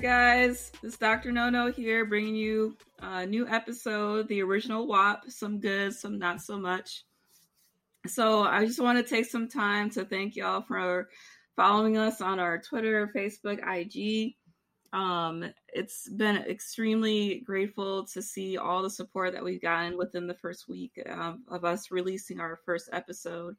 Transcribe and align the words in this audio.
right, 0.00 0.46
guys, 0.46 0.72
this 0.82 0.94
is 0.94 0.98
Dr. 0.98 1.30
Nono 1.30 1.70
here, 1.70 2.06
bringing 2.06 2.34
you 2.34 2.74
a 3.00 3.26
new 3.26 3.46
episode, 3.46 4.28
the 4.28 4.40
original 4.40 4.86
WAP. 4.86 5.24
Some 5.28 5.60
good, 5.60 5.92
some 5.92 6.18
not 6.18 6.40
so 6.40 6.58
much. 6.58 7.04
So 8.06 8.44
I 8.44 8.64
just 8.64 8.80
want 8.80 8.96
to 8.96 9.04
take 9.04 9.26
some 9.26 9.46
time 9.46 9.90
to 9.90 10.06
thank 10.06 10.36
y'all 10.36 10.62
for 10.62 11.10
following 11.54 11.98
us 11.98 12.22
on 12.22 12.38
our 12.38 12.58
Twitter, 12.58 13.10
Facebook, 13.14 13.60
IG. 13.62 14.36
Um, 14.94 15.44
it's 15.68 16.08
been 16.08 16.36
extremely 16.36 17.40
grateful 17.40 18.06
to 18.06 18.22
see 18.22 18.56
all 18.56 18.82
the 18.82 18.88
support 18.88 19.34
that 19.34 19.44
we've 19.44 19.60
gotten 19.60 19.98
within 19.98 20.26
the 20.26 20.34
first 20.34 20.66
week 20.66 20.92
um, 21.10 21.44
of 21.48 21.66
us 21.66 21.90
releasing 21.90 22.40
our 22.40 22.58
first 22.64 22.88
episode. 22.92 23.54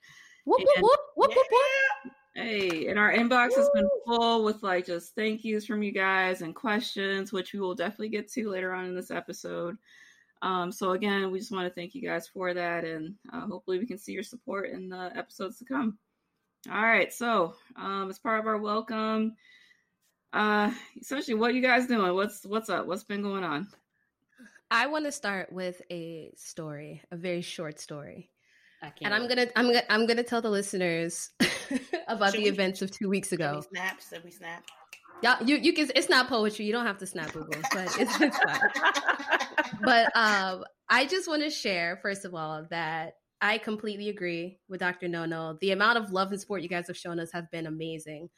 Whoop, 0.46 0.62
whoop, 0.62 0.78
whoop, 0.82 1.00
whoop, 1.16 1.36
whoop, 1.36 1.48
whoop. 1.52 2.14
Hey, 2.34 2.88
and 2.88 2.98
our 2.98 3.12
inbox 3.12 3.56
has 3.58 3.70
been 3.74 3.90
full 4.06 4.46
with 4.46 4.64
like 4.64 4.86
just 4.86 5.14
thank 5.16 5.44
yous 5.44 5.66
from 5.66 5.84
you 5.84 5.92
guys 5.92 6.42
and 6.42 6.56
questions, 6.56 7.34
which 7.34 7.52
we 7.52 7.60
will 7.60 7.76
definitely 7.76 8.08
get 8.10 8.32
to 8.32 8.50
later 8.50 8.74
on 8.74 8.86
in 8.86 8.96
this 8.96 9.12
episode. 9.12 9.78
Um, 10.42 10.72
so 10.72 10.92
again, 10.92 11.30
we 11.30 11.40
just 11.40 11.52
want 11.52 11.68
to 11.68 11.74
thank 11.74 11.94
you 11.94 12.02
guys 12.02 12.28
for 12.28 12.54
that, 12.54 12.86
and 12.86 13.16
uh, 13.34 13.42
hopefully 13.48 13.80
we 13.80 13.86
can 13.86 13.98
see 13.98 14.14
your 14.14 14.24
support 14.24 14.70
in 14.70 14.88
the 14.88 15.12
episodes 15.16 15.58
to 15.60 15.66
come. 15.66 15.98
All 16.72 16.82
right, 16.82 17.12
so 17.12 17.56
um, 17.76 18.10
as 18.10 18.18
part 18.18 18.40
of 18.40 18.48
our 18.48 18.58
welcome, 18.58 19.36
uh, 20.32 20.72
essentially, 21.00 21.36
what 21.36 21.54
you 21.54 21.62
guys 21.62 21.86
doing? 21.86 22.14
What's 22.16 22.46
what's 22.46 22.70
up? 22.70 22.88
What's 22.88 23.04
been 23.04 23.22
going 23.22 23.44
on? 23.44 23.68
I 24.72 24.88
want 24.88 25.04
to 25.04 25.12
start 25.12 25.52
with 25.52 25.82
a 25.92 26.32
story, 26.38 27.02
a 27.12 27.18
very 27.18 27.42
short 27.42 27.78
story. 27.78 28.30
And 29.02 29.14
I'm 29.14 29.28
gonna 29.28 29.48
I'm 29.56 29.68
gonna 29.68 29.84
I'm 29.90 30.06
gonna 30.08 30.24
tell 30.24 30.42
the 30.42 30.50
listeners 30.50 31.30
about 32.08 32.32
Should 32.32 32.40
the 32.40 32.44
we, 32.46 32.50
events 32.50 32.82
of 32.82 32.92
two 32.92 33.10
weeks 33.10 33.32
ago. 33.32 33.62
We 33.72 33.78
snap, 33.78 34.02
Should 34.02 34.24
we 34.24 34.32
snap. 34.32 34.64
Yeah, 35.22 35.38
you 35.44 35.58
you 35.58 35.74
can. 35.74 35.92
It's 35.96 36.10
not 36.10 36.28
poetry. 36.28 36.66
You 36.66 36.72
don't 36.72 36.86
have 36.86 36.98
to 36.98 37.06
snap 37.06 37.32
Google, 37.32 37.62
but 37.72 37.96
it's, 38.00 38.20
it's 38.20 38.38
fine. 38.38 38.60
but 39.82 40.12
um, 40.16 40.64
I 40.90 41.06
just 41.06 41.28
want 41.28 41.44
to 41.44 41.50
share 41.50 42.00
first 42.02 42.26
of 42.26 42.34
all 42.34 42.66
that 42.72 43.14
I 43.42 43.58
completely 43.58 44.10
agree 44.10 44.60
with 44.68 44.80
Dr. 44.80 45.08
Nono. 45.08 45.58
The 45.62 45.72
amount 45.72 45.98
of 45.98 46.12
love 46.12 46.32
and 46.32 46.40
support 46.40 46.62
you 46.62 46.70
guys 46.70 46.88
have 46.88 46.98
shown 46.98 47.20
us 47.20 47.32
have 47.32 47.50
been 47.52 47.66
amazing. 47.66 48.30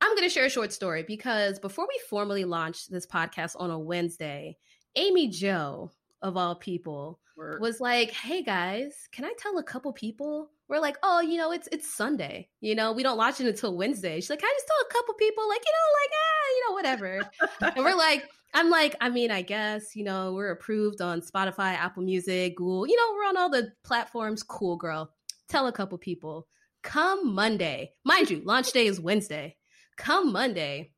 I'm 0.00 0.10
going 0.12 0.22
to 0.22 0.32
share 0.32 0.46
a 0.46 0.50
short 0.50 0.72
story 0.72 1.02
because 1.02 1.58
before 1.58 1.86
we 1.86 2.00
formally 2.08 2.44
launched 2.44 2.90
this 2.90 3.06
podcast 3.06 3.56
on 3.58 3.70
a 3.70 3.78
Wednesday, 3.78 4.56
Amy 4.96 5.28
Jo, 5.28 5.90
of 6.22 6.36
all 6.36 6.54
people, 6.56 7.20
Word. 7.36 7.60
was 7.60 7.80
like, 7.80 8.10
"Hey 8.10 8.42
guys, 8.42 8.94
can 9.12 9.24
I 9.24 9.32
tell 9.38 9.58
a 9.58 9.62
couple 9.62 9.92
people?" 9.92 10.50
We're 10.68 10.80
like, 10.80 10.96
"Oh, 11.02 11.20
you 11.20 11.36
know, 11.38 11.52
it's 11.52 11.68
it's 11.72 11.94
Sunday. 11.94 12.48
You 12.60 12.74
know, 12.74 12.92
we 12.92 13.02
don't 13.02 13.16
launch 13.16 13.40
it 13.40 13.46
until 13.46 13.76
Wednesday." 13.76 14.16
She's 14.16 14.30
like, 14.30 14.40
"Can 14.40 14.48
I 14.48 14.54
just 14.56 14.66
tell 14.66 14.86
a 14.88 14.92
couple 14.92 15.14
people, 15.14 15.48
like, 15.48 15.62
you 15.64 15.72
know, 15.72 15.88
like, 16.00 16.10
ah, 16.14 16.48
you 16.54 16.68
know, 16.68 16.74
whatever." 16.74 17.76
and 17.76 17.84
we're 17.84 17.96
like, 17.96 18.28
"I'm 18.54 18.70
like, 18.70 18.96
I 19.00 19.08
mean, 19.10 19.30
I 19.30 19.42
guess, 19.42 19.94
you 19.96 20.04
know, 20.04 20.32
we're 20.32 20.50
approved 20.50 21.00
on 21.00 21.20
Spotify, 21.22 21.74
Apple 21.74 22.02
Music, 22.02 22.56
Google. 22.56 22.86
You 22.86 22.96
know, 22.96 23.14
we're 23.14 23.28
on 23.28 23.36
all 23.36 23.50
the 23.50 23.72
platforms. 23.84 24.42
Cool, 24.42 24.76
girl. 24.76 25.12
Tell 25.48 25.66
a 25.66 25.72
couple 25.72 25.96
people. 25.98 26.46
Come 26.82 27.34
Monday, 27.34 27.92
mind 28.04 28.30
you, 28.30 28.42
launch 28.44 28.72
day 28.72 28.86
is 28.86 29.00
Wednesday. 29.00 29.56
Come 29.96 30.32
Monday." 30.32 30.92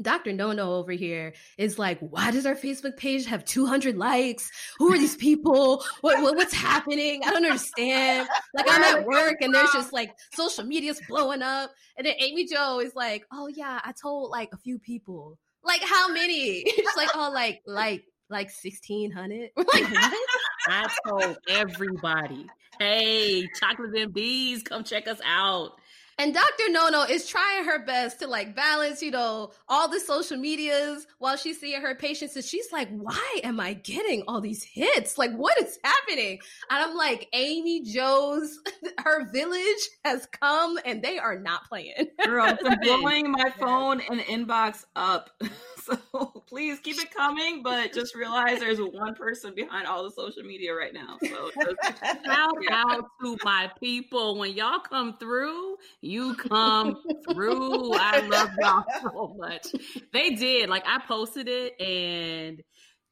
Dr. 0.00 0.32
Nono 0.32 0.74
over 0.74 0.92
here 0.92 1.34
is 1.58 1.78
like, 1.78 1.98
why 2.00 2.30
does 2.30 2.46
our 2.46 2.54
Facebook 2.54 2.96
page 2.96 3.26
have 3.26 3.44
200 3.44 3.96
likes? 3.96 4.50
Who 4.78 4.92
are 4.92 4.98
these 4.98 5.16
people? 5.16 5.84
What, 6.00 6.22
what, 6.22 6.36
what's 6.36 6.54
happening? 6.54 7.22
I 7.24 7.30
don't 7.30 7.44
understand. 7.44 8.28
Like 8.54 8.66
I'm 8.68 8.82
at 8.82 9.04
work 9.04 9.36
and 9.40 9.54
there's 9.54 9.72
just 9.72 9.92
like 9.92 10.12
social 10.34 10.64
media's 10.64 11.00
blowing 11.08 11.42
up. 11.42 11.72
And 11.96 12.06
then 12.06 12.14
Amy 12.18 12.46
Jo 12.46 12.80
is 12.80 12.94
like, 12.94 13.24
oh 13.32 13.48
yeah, 13.48 13.80
I 13.84 13.92
told 13.92 14.30
like 14.30 14.50
a 14.52 14.58
few 14.58 14.78
people. 14.78 15.38
Like 15.62 15.82
how 15.82 16.12
many? 16.12 16.64
It's 16.66 16.96
like, 16.96 17.10
oh, 17.14 17.30
like, 17.32 17.60
like, 17.66 18.04
like 18.30 18.46
1600. 18.46 19.50
like, 19.56 19.66
what? 19.66 20.28
I 20.68 20.88
told 21.06 21.36
everybody, 21.48 22.46
hey, 22.78 23.48
chocolate 23.58 23.94
and 23.96 24.14
bees, 24.14 24.62
come 24.62 24.84
check 24.84 25.08
us 25.08 25.20
out. 25.24 25.72
And 26.20 26.34
Dr. 26.34 26.64
Nono 26.68 27.04
is 27.04 27.26
trying 27.26 27.64
her 27.64 27.82
best 27.82 28.18
to 28.18 28.26
like 28.26 28.54
balance, 28.54 29.00
you 29.00 29.10
know, 29.10 29.52
all 29.70 29.88
the 29.88 29.98
social 29.98 30.36
medias 30.36 31.06
while 31.16 31.38
she's 31.38 31.58
seeing 31.58 31.80
her 31.80 31.94
patients. 31.94 32.36
And 32.36 32.44
she's 32.44 32.70
like, 32.70 32.90
why 32.90 33.40
am 33.42 33.58
I 33.58 33.72
getting 33.72 34.24
all 34.28 34.38
these 34.42 34.62
hits? 34.62 35.16
Like, 35.16 35.32
what 35.32 35.58
is 35.58 35.78
happening? 35.82 36.38
And 36.68 36.84
I'm 36.84 36.94
like, 36.94 37.26
Amy 37.32 37.84
Jo's, 37.84 38.58
her 39.02 39.32
village 39.32 39.88
has 40.04 40.26
come 40.26 40.78
and 40.84 41.02
they 41.02 41.18
are 41.18 41.38
not 41.38 41.66
playing. 41.66 42.08
Girl, 42.22 42.54
I'm 42.66 42.80
blowing 42.80 43.30
my 43.30 43.48
phone 43.58 44.02
and 44.10 44.20
inbox 44.20 44.84
up. 44.96 45.30
So 46.10 46.42
please 46.46 46.80
keep 46.80 46.98
it 47.00 47.14
coming, 47.14 47.62
but 47.62 47.92
just 47.92 48.14
realize 48.14 48.58
there's 48.58 48.80
one 48.80 49.14
person 49.14 49.54
behind 49.54 49.86
all 49.86 50.02
the 50.02 50.10
social 50.10 50.42
media 50.42 50.74
right 50.74 50.92
now. 50.92 51.16
So 51.22 51.50
just, 51.62 52.04
shout 52.24 52.56
out 52.70 53.04
to 53.22 53.36
my 53.44 53.70
people. 53.80 54.38
When 54.38 54.52
y'all 54.52 54.80
come 54.80 55.16
through, 55.18 55.76
you 56.00 56.34
come 56.34 56.96
through. 57.30 57.94
I 57.94 58.20
love 58.26 58.50
y'all 58.58 58.84
so 59.02 59.36
much. 59.38 59.66
They 60.12 60.30
did. 60.30 60.68
Like 60.68 60.84
I 60.86 61.00
posted 61.06 61.48
it 61.48 61.80
and 61.80 62.62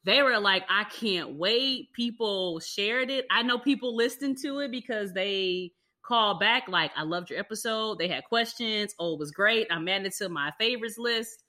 they 0.04 0.22
were 0.22 0.38
like, 0.38 0.64
I 0.68 0.84
can't 0.84 1.34
wait. 1.34 1.92
People 1.92 2.60
shared 2.60 3.10
it. 3.10 3.26
I 3.30 3.42
know 3.42 3.58
people 3.58 3.94
listened 3.96 4.38
to 4.42 4.60
it 4.60 4.70
because 4.70 5.12
they 5.12 5.72
called 6.04 6.40
back 6.40 6.68
like, 6.68 6.90
I 6.96 7.02
loved 7.02 7.30
your 7.30 7.38
episode. 7.38 7.98
They 7.98 8.08
had 8.08 8.24
questions. 8.24 8.94
Oh, 8.98 9.14
it 9.14 9.18
was 9.18 9.30
great. 9.30 9.66
I'm 9.70 9.86
adding 9.86 10.06
it 10.06 10.14
to 10.16 10.28
my 10.28 10.52
favorites 10.58 10.96
list. 10.98 11.44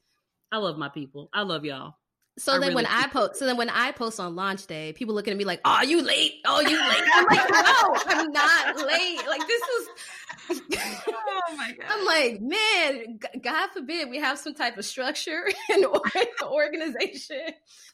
I 0.51 0.57
love 0.57 0.77
my 0.77 0.89
people. 0.89 1.29
I 1.33 1.41
love 1.41 1.65
y'all. 1.65 1.95
So 2.37 2.53
I 2.53 2.55
then 2.55 2.61
really 2.69 2.75
when 2.75 2.85
do. 2.85 2.91
I 2.93 3.07
post, 3.07 3.35
so 3.35 3.45
then 3.45 3.57
when 3.57 3.69
I 3.69 3.91
post 3.91 4.19
on 4.19 4.35
launch 4.35 4.65
day, 4.65 4.93
people 4.93 5.13
looking 5.13 5.31
at 5.31 5.37
me 5.37 5.43
like, 5.43 5.59
"Are 5.65 5.83
you 5.83 6.01
late? 6.01 6.35
Oh, 6.45 6.61
you 6.61 6.77
late?" 6.77 7.03
I'm 7.13 7.25
like, 7.25 7.49
"No, 7.51 7.95
I'm 8.05 8.31
not 8.31 8.77
late. 8.87 9.27
Like 9.27 9.45
this 9.45 9.61
was." 9.61 9.87
oh 10.49 11.55
my 11.57 11.71
god! 11.79 11.87
I'm 11.89 12.05
like, 12.05 12.39
man, 12.41 13.19
God 13.41 13.69
forbid 13.71 14.09
we 14.09 14.19
have 14.19 14.39
some 14.39 14.53
type 14.53 14.77
of 14.77 14.85
structure 14.85 15.43
and 15.69 15.85
organization. 16.43 17.41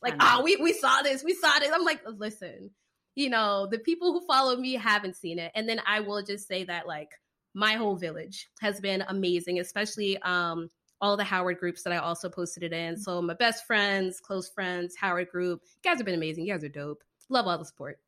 Like, 0.04 0.16
oh, 0.20 0.44
we 0.44 0.58
we 0.58 0.74
saw 0.74 1.02
this, 1.02 1.24
we 1.24 1.34
saw 1.34 1.58
this. 1.60 1.72
I'm 1.74 1.84
like, 1.84 2.02
listen, 2.06 2.70
you 3.16 3.30
know, 3.32 3.68
the 3.70 3.80
people 3.80 4.14
who 4.14 4.26
follow 4.28 4.56
me 4.58 4.74
haven't 4.74 5.16
seen 5.16 5.40
it, 5.40 5.52
and 5.56 5.68
then 5.68 5.82
I 5.88 6.02
will 6.02 6.22
just 6.24 6.48
say 6.48 6.66
that 6.66 6.86
like 6.86 7.10
my 7.56 7.74
whole 7.74 7.96
village 7.96 8.48
has 8.62 8.80
been 8.80 9.04
amazing, 9.08 9.60
especially 9.60 10.20
um 10.20 10.70
all 11.02 11.18
the 11.18 11.24
Howard 11.24 11.60
groups 11.60 11.84
that 11.84 11.94
I 11.94 11.98
also 11.98 12.30
posted 12.30 12.64
it 12.64 12.74
in. 12.74 12.98
So 12.98 13.22
my 13.22 13.34
best 13.34 13.66
friends, 13.66 14.20
close 14.20 14.50
friends, 14.50 14.96
Howard 14.96 15.30
group. 15.30 15.62
You 15.84 15.90
guys 15.90 15.98
have 16.00 16.06
been 16.06 16.16
amazing. 16.16 16.46
You 16.46 16.54
guys 16.54 16.64
are 16.64 16.70
dope. 16.70 17.04
Love 17.30 17.48
all 17.48 17.58
the 17.58 17.66
support. 17.66 18.00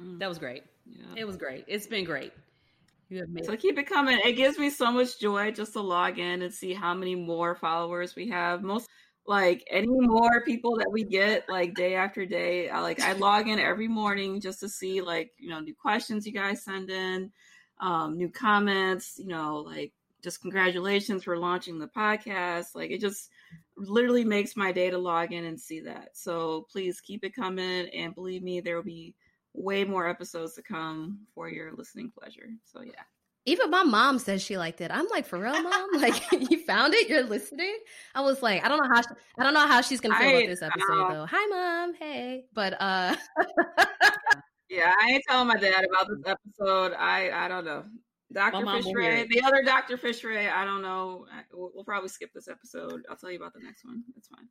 Mm, 0.00 0.18
that 0.18 0.28
was 0.28 0.38
great. 0.38 0.62
Yeah. 0.86 1.04
It 1.16 1.26
was 1.26 1.36
great. 1.36 1.64
It's 1.66 1.86
been 1.86 2.04
great. 2.04 2.32
You 3.08 3.18
have 3.18 3.28
made 3.28 3.44
so 3.44 3.56
keep 3.56 3.78
it 3.78 3.88
coming. 3.88 4.18
It 4.24 4.32
gives 4.32 4.58
me 4.58 4.68
so 4.70 4.90
much 4.90 5.20
joy 5.20 5.52
just 5.52 5.74
to 5.74 5.80
log 5.80 6.18
in 6.18 6.42
and 6.42 6.52
see 6.52 6.74
how 6.74 6.92
many 6.94 7.14
more 7.14 7.54
followers 7.54 8.16
we 8.16 8.28
have. 8.30 8.62
Most 8.62 8.88
like 9.26 9.64
any 9.70 9.86
more 9.88 10.42
people 10.42 10.76
that 10.76 10.90
we 10.90 11.04
get 11.04 11.48
like 11.48 11.74
day 11.74 11.94
after 11.94 12.26
day. 12.26 12.68
I, 12.68 12.80
like 12.80 13.00
I 13.00 13.12
log 13.12 13.48
in 13.48 13.58
every 13.58 13.88
morning 13.88 14.40
just 14.40 14.60
to 14.60 14.68
see 14.68 15.00
like 15.00 15.30
you 15.38 15.48
know 15.48 15.60
new 15.60 15.74
questions 15.74 16.26
you 16.26 16.32
guys 16.32 16.64
send 16.64 16.90
in, 16.90 17.30
um, 17.80 18.16
new 18.16 18.28
comments. 18.28 19.18
You 19.18 19.28
know 19.28 19.58
like 19.58 19.92
just 20.26 20.40
congratulations 20.40 21.22
for 21.22 21.38
launching 21.38 21.78
the 21.78 21.86
podcast. 21.86 22.74
Like 22.74 22.90
it 22.90 23.00
just 23.00 23.30
literally 23.76 24.24
makes 24.24 24.56
my 24.56 24.72
day 24.72 24.90
to 24.90 24.98
log 24.98 25.32
in 25.32 25.44
and 25.44 25.58
see 25.58 25.78
that. 25.80 26.08
So 26.14 26.66
please 26.68 27.00
keep 27.00 27.22
it 27.22 27.32
coming. 27.32 27.88
And 27.90 28.12
believe 28.12 28.42
me, 28.42 28.60
there 28.60 28.74
will 28.74 28.82
be 28.82 29.14
way 29.54 29.84
more 29.84 30.08
episodes 30.08 30.54
to 30.54 30.62
come 30.62 31.20
for 31.32 31.48
your 31.48 31.72
listening 31.76 32.10
pleasure. 32.10 32.48
So 32.64 32.82
yeah. 32.82 33.04
Even 33.44 33.70
my 33.70 33.84
mom 33.84 34.18
says 34.18 34.42
she 34.42 34.58
liked 34.58 34.80
it. 34.80 34.90
I'm 34.90 35.06
like, 35.12 35.26
for 35.26 35.38
real, 35.38 35.62
mom? 35.62 35.90
like, 36.00 36.20
you 36.50 36.58
found 36.64 36.92
it? 36.94 37.08
You're 37.08 37.22
listening? 37.22 37.78
I 38.12 38.20
was 38.20 38.42
like, 38.42 38.64
I 38.64 38.68
don't 38.68 38.78
know 38.78 38.92
how 38.92 39.02
she, 39.02 39.08
I 39.38 39.44
don't 39.44 39.54
know 39.54 39.68
how 39.68 39.80
she's 39.80 40.00
gonna 40.00 40.18
feel 40.18 40.26
I, 40.26 40.32
about 40.32 40.48
this 40.48 40.62
episode 40.62 41.04
uh, 41.04 41.12
though. 41.12 41.26
Hi, 41.30 41.46
mom. 41.46 41.94
Hey, 41.94 42.46
but 42.52 42.72
uh, 42.80 43.14
yeah, 44.68 44.92
I 45.00 45.10
ain't 45.12 45.22
telling 45.28 45.46
my 45.46 45.56
dad 45.56 45.84
about 45.84 46.08
this 46.08 46.26
episode. 46.26 46.94
I 46.94 47.30
I 47.30 47.46
don't 47.46 47.64
know. 47.64 47.84
Dr. 48.32 48.64
Fishray, 48.64 49.28
the 49.28 49.42
other 49.42 49.62
Dr. 49.62 49.96
Fishray, 49.96 50.50
I 50.50 50.64
don't 50.64 50.82
know. 50.82 51.26
We'll, 51.52 51.70
we'll, 51.74 51.84
probably 51.84 52.08
skip 52.08 52.32
this 52.34 52.48
episode. 52.48 53.04
I'll 53.08 53.16
tell 53.16 53.30
you 53.30 53.36
about 53.36 53.54
the 53.54 53.60
next 53.60 53.84
one. 53.84 54.02
It's 54.16 54.28
fine. 54.28 54.48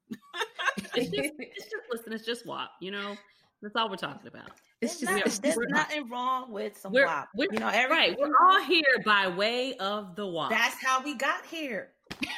it's, 0.95 1.11
just, 1.11 1.33
it's 1.39 1.65
just, 1.65 1.83
listen, 1.91 2.13
it's 2.13 2.25
just 2.25 2.45
WAP, 2.45 2.69
you 2.79 2.91
know? 2.91 3.15
That's 3.61 3.75
all 3.75 3.89
we're 3.89 3.95
talking 3.95 4.27
about. 4.27 4.51
It's 4.81 4.99
just, 4.99 5.11
not, 5.11 5.25
there's 5.41 5.57
nothing 5.69 6.09
wrong 6.09 6.51
with 6.51 6.77
some 6.77 6.93
we're, 6.93 7.05
WAP. 7.05 7.29
We're, 7.35 7.47
you 7.51 7.59
know, 7.59 7.69
every, 7.69 7.95
right. 7.95 8.17
We're 8.17 8.31
all 8.41 8.61
here 8.63 8.83
by 9.03 9.27
way 9.27 9.75
of 9.77 10.15
the 10.15 10.27
WAP. 10.27 10.51
That's 10.51 10.81
how 10.83 11.03
we 11.03 11.15
got 11.15 11.45
here. 11.45 11.91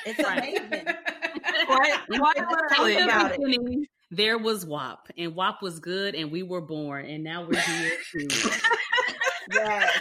It's 0.05 0.19
amazing. 0.19 0.69
quite, 1.65 1.93
quite 2.09 2.49
literally 2.49 2.97
about 2.97 3.35
it. 3.37 3.89
There 4.09 4.37
was 4.37 4.65
WAP, 4.65 5.09
and 5.17 5.35
WAP 5.35 5.61
was 5.61 5.79
good, 5.79 6.15
and 6.15 6.31
we 6.31 6.43
were 6.43 6.61
born, 6.61 7.05
and 7.05 7.23
now 7.23 7.45
we're 7.45 7.59
here 7.59 7.91
too. 8.11 8.27
yes, 9.51 9.99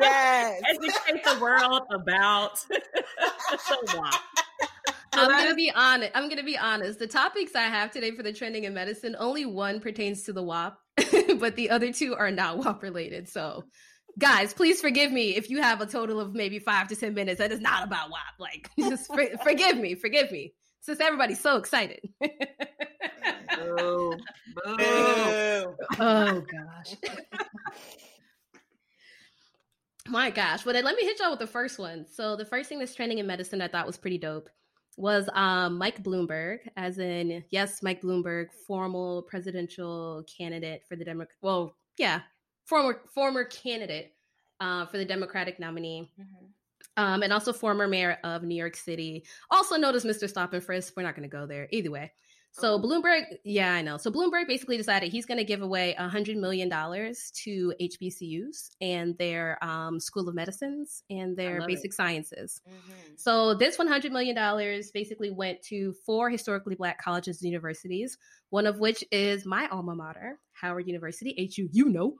yes. 0.00 0.62
Educate 0.68 1.24
the 1.24 1.38
world 1.40 1.82
about 1.92 2.58
so 2.58 3.76
WAP. 3.94 4.14
I'm 5.12 5.30
gonna 5.30 5.54
be 5.54 5.72
honest. 5.74 6.12
I'm 6.14 6.28
gonna 6.28 6.42
be 6.42 6.58
honest. 6.58 6.98
The 6.98 7.06
topics 7.06 7.54
I 7.54 7.62
have 7.62 7.90
today 7.90 8.10
for 8.10 8.22
the 8.22 8.32
trending 8.32 8.64
in 8.64 8.74
medicine, 8.74 9.16
only 9.18 9.46
one 9.46 9.80
pertains 9.80 10.24
to 10.24 10.32
the 10.32 10.42
WAP, 10.42 10.78
but 11.38 11.56
the 11.56 11.70
other 11.70 11.92
two 11.92 12.14
are 12.14 12.30
not 12.30 12.58
WAP 12.58 12.82
related. 12.82 13.28
So, 13.28 13.64
guys, 14.18 14.52
please 14.52 14.80
forgive 14.80 15.12
me 15.12 15.36
if 15.36 15.48
you 15.48 15.62
have 15.62 15.80
a 15.80 15.86
total 15.86 16.20
of 16.20 16.34
maybe 16.34 16.58
five 16.58 16.88
to 16.88 16.96
ten 16.96 17.14
minutes 17.14 17.38
that 17.38 17.52
is 17.52 17.60
not 17.60 17.84
about 17.84 18.10
WAP. 18.10 18.20
Like, 18.38 18.70
just 18.78 19.06
for, 19.06 19.24
forgive 19.42 19.78
me, 19.78 19.94
forgive 19.94 20.30
me, 20.30 20.52
since 20.80 21.00
everybody's 21.00 21.40
so 21.40 21.56
excited. 21.56 22.00
Boo. 23.56 24.16
Boo. 24.54 25.74
Oh 25.98 26.42
gosh. 26.52 26.96
My 30.08 30.30
gosh. 30.30 30.64
Well, 30.64 30.74
then 30.74 30.84
let 30.84 30.96
me 30.96 31.04
hit 31.04 31.18
y'all 31.20 31.30
with 31.30 31.38
the 31.38 31.46
first 31.46 31.78
one. 31.78 32.06
So 32.10 32.36
the 32.36 32.44
first 32.44 32.68
thing 32.68 32.78
that's 32.78 32.94
trending 32.94 33.18
in 33.18 33.26
medicine 33.26 33.60
I 33.60 33.68
thought 33.68 33.86
was 33.86 33.96
pretty 33.96 34.18
dope 34.18 34.48
was 34.96 35.28
um, 35.34 35.76
Mike 35.76 36.02
Bloomberg, 36.02 36.58
as 36.76 36.98
in, 36.98 37.44
yes, 37.50 37.82
Mike 37.82 38.00
Bloomberg, 38.00 38.46
formal 38.66 39.22
presidential 39.22 40.24
candidate 40.36 40.82
for 40.88 40.96
the 40.96 41.04
Democrat. 41.04 41.36
Well, 41.42 41.76
yeah, 41.98 42.20
former 42.64 43.02
former 43.14 43.44
candidate 43.44 44.14
uh, 44.60 44.86
for 44.86 44.98
the 44.98 45.04
Democratic 45.04 45.60
nominee. 45.60 46.10
Mm-hmm. 46.20 46.46
Um, 46.98 47.22
and 47.22 47.30
also 47.30 47.52
former 47.52 47.86
mayor 47.86 48.16
of 48.24 48.42
New 48.42 48.54
York 48.54 48.74
City, 48.74 49.26
also 49.50 49.76
known 49.76 49.94
as 49.94 50.06
Mr. 50.06 50.26
Stop 50.26 50.54
and 50.54 50.64
Frisk. 50.64 50.94
We're 50.96 51.02
not 51.02 51.14
going 51.14 51.28
to 51.28 51.36
go 51.36 51.44
there 51.44 51.68
either 51.70 51.90
way. 51.90 52.10
So. 52.60 52.78
Bloomberg, 52.78 53.24
yeah, 53.44 53.72
I 53.72 53.82
know. 53.82 53.96
So 53.96 54.10
Bloomberg 54.10 54.46
basically 54.46 54.76
decided 54.76 55.12
he's 55.12 55.26
going 55.26 55.38
to 55.38 55.44
give 55.44 55.62
away 55.62 55.94
a 55.98 56.08
hundred 56.08 56.36
million 56.36 56.68
dollars 56.68 57.30
to 57.44 57.74
HBCUs 57.80 58.70
and 58.80 59.16
their 59.18 59.62
um, 59.62 60.00
School 60.00 60.28
of 60.28 60.34
Medicines 60.34 61.02
and 61.10 61.36
their 61.36 61.66
basic 61.66 61.90
it. 61.90 61.94
sciences. 61.94 62.60
Mm-hmm. 62.68 63.12
So 63.16 63.54
this 63.54 63.78
one 63.78 63.88
hundred 63.88 64.12
million 64.12 64.34
dollars 64.34 64.90
basically 64.90 65.30
went 65.30 65.62
to 65.64 65.94
four 66.04 66.30
historically 66.30 66.74
black 66.74 67.02
colleges 67.02 67.42
and 67.42 67.50
universities, 67.50 68.18
one 68.50 68.66
of 68.66 68.78
which 68.78 69.04
is 69.10 69.44
my 69.44 69.68
alma 69.68 69.94
mater, 69.94 70.38
Howard 70.52 70.86
University, 70.86 71.50
HU. 71.54 71.68
You 71.72 71.88
know. 71.88 72.14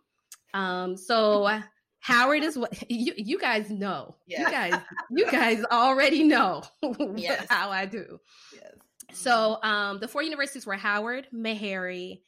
Um, 0.54 0.96
so. 0.96 1.60
Howard 2.00 2.44
is 2.44 2.56
what 2.56 2.88
you 2.88 3.14
you 3.16 3.36
guys 3.36 3.68
know. 3.68 4.14
Yeah. 4.28 4.42
You 4.42 4.50
guys 4.50 4.80
you 5.10 5.30
guys 5.30 5.64
already 5.72 6.22
know 6.22 6.62
yes. 7.16 7.46
how 7.48 7.70
I 7.70 7.86
do. 7.86 8.20
Yes. 8.54 8.74
So 9.12 9.58
um, 9.62 9.98
the 9.98 10.08
four 10.08 10.22
universities 10.22 10.66
were 10.66 10.74
Howard, 10.74 11.28
Meharry, 11.34 12.20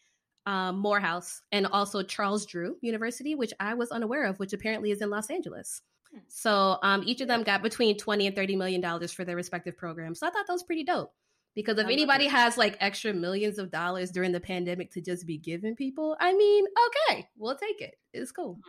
um, 0.47 0.79
Morehouse, 0.79 1.43
and 1.53 1.67
also 1.67 2.03
Charles 2.03 2.47
Drew 2.47 2.77
University, 2.81 3.35
which 3.35 3.53
I 3.61 3.75
was 3.75 3.91
unaware 3.91 4.25
of, 4.25 4.39
which 4.39 4.53
apparently 4.53 4.91
is 4.91 5.03
in 5.03 5.11
Los 5.11 5.31
Angeles. 5.31 5.83
Hmm. 6.13 6.21
So 6.29 6.79
um, 6.83 7.03
each 7.05 7.21
of 7.21 7.29
them 7.29 7.43
got 7.43 7.63
between 7.63 7.99
20 7.99 8.29
and 8.29 8.37
30 8.37 8.57
million 8.57 8.81
dollars 8.81 9.13
for 9.13 9.25
their 9.25 9.37
respective 9.37 9.77
programs. 9.77 10.21
So 10.21 10.27
I 10.27 10.31
thought 10.31 10.47
that 10.47 10.53
was 10.53 10.63
pretty 10.63 10.85
dope. 10.85 11.13
Because 11.55 11.79
if 11.79 11.89
anybody 11.89 12.29
has 12.29 12.57
like 12.57 12.77
extra 12.79 13.13
millions 13.13 13.59
of 13.59 13.73
dollars 13.73 14.13
during 14.13 14.31
the 14.31 14.39
pandemic 14.39 14.93
to 14.93 15.01
just 15.01 15.27
be 15.27 15.39
giving 15.39 15.75
people, 15.75 16.17
I 16.21 16.33
mean, 16.33 16.65
okay, 16.87 17.29
we'll 17.37 17.57
take 17.57 17.81
it. 17.81 17.97
It's 18.13 18.31
cool. 18.31 18.61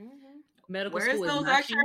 Mm-hmm. 0.00 0.08
Medical 0.68 0.98
where's 0.98 1.20
those 1.20 1.46
extra? 1.46 1.76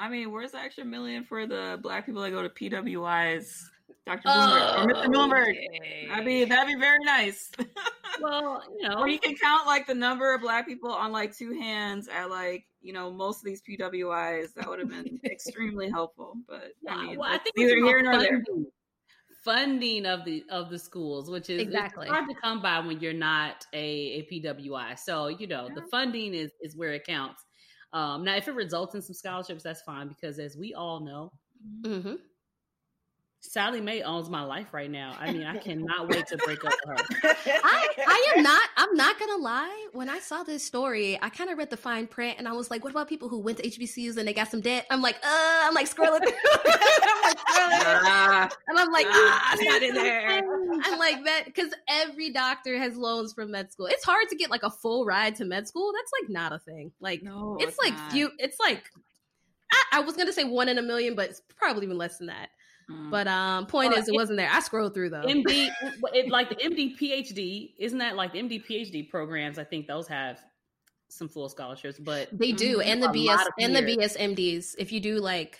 I 0.00 0.08
mean, 0.08 0.32
where's 0.32 0.50
the 0.50 0.58
extra 0.58 0.84
million 0.84 1.22
for 1.22 1.46
the 1.46 1.78
black 1.80 2.06
people 2.06 2.22
that 2.22 2.30
go 2.30 2.42
to 2.42 2.48
PWIs? 2.48 3.62
Dr. 4.08 4.28
Bloomberg 4.28 4.74
oh, 4.74 4.82
or 4.82 4.86
Mr. 4.86 5.06
Bloomberg. 5.06 5.50
Okay. 5.50 6.06
That'd 6.08 6.24
be 6.24 6.44
that'd 6.44 6.66
be 6.66 6.80
very 6.80 7.04
nice. 7.04 7.50
well, 8.22 8.62
you 8.80 8.88
know, 8.88 9.00
or 9.00 9.08
you 9.08 9.18
can 9.18 9.34
count 9.36 9.66
like 9.66 9.86
the 9.86 9.94
number 9.94 10.34
of 10.34 10.40
black 10.40 10.66
people 10.66 10.90
on 10.90 11.12
like 11.12 11.36
two 11.36 11.52
hands 11.52 12.08
at 12.08 12.30
like 12.30 12.64
you 12.80 12.94
know 12.94 13.10
most 13.10 13.40
of 13.40 13.44
these 13.44 13.60
PWIs. 13.60 14.54
That 14.54 14.66
would 14.66 14.78
have 14.78 14.88
been 14.88 15.20
extremely 15.24 15.90
helpful. 15.90 16.36
But 16.48 16.72
yeah, 16.82 16.94
I 16.94 17.06
mean, 17.06 17.18
well, 17.18 17.30
I 17.30 17.38
think 17.38 17.54
neither 17.56 17.76
here 17.76 18.02
nor 18.02 18.18
there. 18.18 18.42
Funding 19.44 20.04
of 20.04 20.24
the 20.24 20.42
of 20.50 20.70
the 20.70 20.78
schools, 20.78 21.30
which 21.30 21.48
is 21.48 21.60
exactly 21.60 22.08
hard 22.08 22.28
to 22.28 22.34
come 22.34 22.60
by 22.60 22.80
when 22.80 23.00
you're 23.00 23.12
not 23.12 23.66
a, 23.72 23.78
a 23.78 24.28
PWI. 24.32 24.98
So 24.98 25.28
you 25.28 25.46
know 25.46 25.68
yeah. 25.68 25.74
the 25.74 25.82
funding 25.90 26.34
is 26.34 26.50
is 26.62 26.76
where 26.76 26.92
it 26.92 27.04
counts. 27.04 27.44
Um, 27.92 28.24
now, 28.24 28.36
if 28.36 28.48
it 28.48 28.54
results 28.54 28.94
in 28.94 29.00
some 29.00 29.14
scholarships, 29.14 29.62
that's 29.62 29.80
fine 29.82 30.08
because 30.08 30.38
as 30.38 30.56
we 30.56 30.74
all 30.74 31.00
know, 31.00 31.32
mm-hmm. 31.82 32.14
Sallie 33.40 33.80
Mae 33.80 34.02
owns 34.02 34.28
my 34.28 34.42
life 34.42 34.74
right 34.74 34.90
now. 34.90 35.16
I 35.18 35.32
mean, 35.32 35.44
I 35.44 35.58
cannot 35.58 36.08
wait 36.08 36.26
to 36.26 36.36
break 36.38 36.64
up 36.64 36.72
with 36.86 36.98
her. 37.22 37.36
I, 37.46 37.88
I 37.96 38.34
am 38.36 38.42
not, 38.42 38.68
I'm 38.76 38.94
not 38.96 39.18
gonna 39.18 39.36
lie. 39.36 39.86
When 39.92 40.08
I 40.08 40.18
saw 40.18 40.42
this 40.42 40.64
story, 40.64 41.16
I 41.22 41.28
kind 41.28 41.48
of 41.48 41.56
read 41.56 41.70
the 41.70 41.76
fine 41.76 42.08
print 42.08 42.36
and 42.38 42.48
I 42.48 42.52
was 42.52 42.68
like, 42.68 42.82
what 42.82 42.90
about 42.90 43.08
people 43.08 43.28
who 43.28 43.38
went 43.38 43.58
to 43.58 43.68
HBCUs 43.68 44.16
and 44.16 44.26
they 44.26 44.32
got 44.32 44.48
some 44.48 44.60
debt? 44.60 44.86
I'm 44.90 45.00
like, 45.02 45.16
uh, 45.16 45.60
I'm 45.62 45.72
like 45.72 45.88
scrolling. 45.88 46.20
I'm 46.20 47.22
like 47.22 47.38
scrolling. 47.38 48.02
Ah, 48.04 48.48
and 48.66 48.78
I'm 48.78 48.90
like, 48.90 49.06
ah, 49.08 49.50
it's 49.52 49.64
not 49.64 49.82
in 49.82 49.94
there. 49.94 50.42
I'm 50.82 50.98
like 50.98 51.24
that 51.24 51.44
because 51.46 51.72
every 51.88 52.30
doctor 52.30 52.76
has 52.76 52.96
loans 52.96 53.32
from 53.32 53.52
med 53.52 53.72
school. 53.72 53.86
It's 53.86 54.04
hard 54.04 54.28
to 54.30 54.36
get 54.36 54.50
like 54.50 54.64
a 54.64 54.70
full 54.70 55.06
ride 55.06 55.36
to 55.36 55.44
med 55.44 55.68
school. 55.68 55.92
That's 55.94 56.10
like 56.20 56.28
not 56.28 56.52
a 56.52 56.58
thing. 56.58 56.90
Like 57.00 57.22
no, 57.22 57.56
it's, 57.60 57.68
it's, 57.70 57.78
like 57.78 57.94
not. 57.94 58.12
few, 58.12 58.30
it's 58.38 58.58
like 58.58 58.82
I, 59.72 59.98
I 59.98 60.00
was 60.00 60.16
gonna 60.16 60.32
say 60.32 60.44
one 60.44 60.68
in 60.68 60.78
a 60.78 60.82
million, 60.82 61.14
but 61.14 61.30
it's 61.30 61.42
probably 61.56 61.86
even 61.86 61.98
less 61.98 62.18
than 62.18 62.26
that. 62.26 62.48
Mm. 62.90 63.10
But 63.10 63.28
um, 63.28 63.66
point 63.66 63.94
is, 63.94 64.08
it 64.08 64.14
wasn't 64.14 64.38
there. 64.38 64.50
I 64.50 64.60
scrolled 64.60 64.94
through 64.94 65.10
though. 65.10 65.22
MD, 65.22 65.68
it, 66.14 66.30
like 66.30 66.48
the 66.48 66.56
MD 66.56 66.98
PhD, 66.98 67.72
isn't 67.78 67.98
that 67.98 68.16
like 68.16 68.32
the 68.32 68.38
MD 68.38 68.64
PhD 68.64 69.08
programs? 69.08 69.58
I 69.58 69.64
think 69.64 69.86
those 69.86 70.08
have 70.08 70.40
some 71.08 71.28
full 71.28 71.48
scholarships, 71.48 71.98
but 71.98 72.28
they 72.32 72.52
do, 72.52 72.78
mm-hmm. 72.78 72.88
and 72.88 73.02
the 73.02 73.08
BS 73.08 73.44
and 73.58 73.76
the 73.76 73.82
BSMDs. 73.82 74.74
If 74.78 74.92
you 74.92 75.00
do 75.00 75.16
like, 75.16 75.58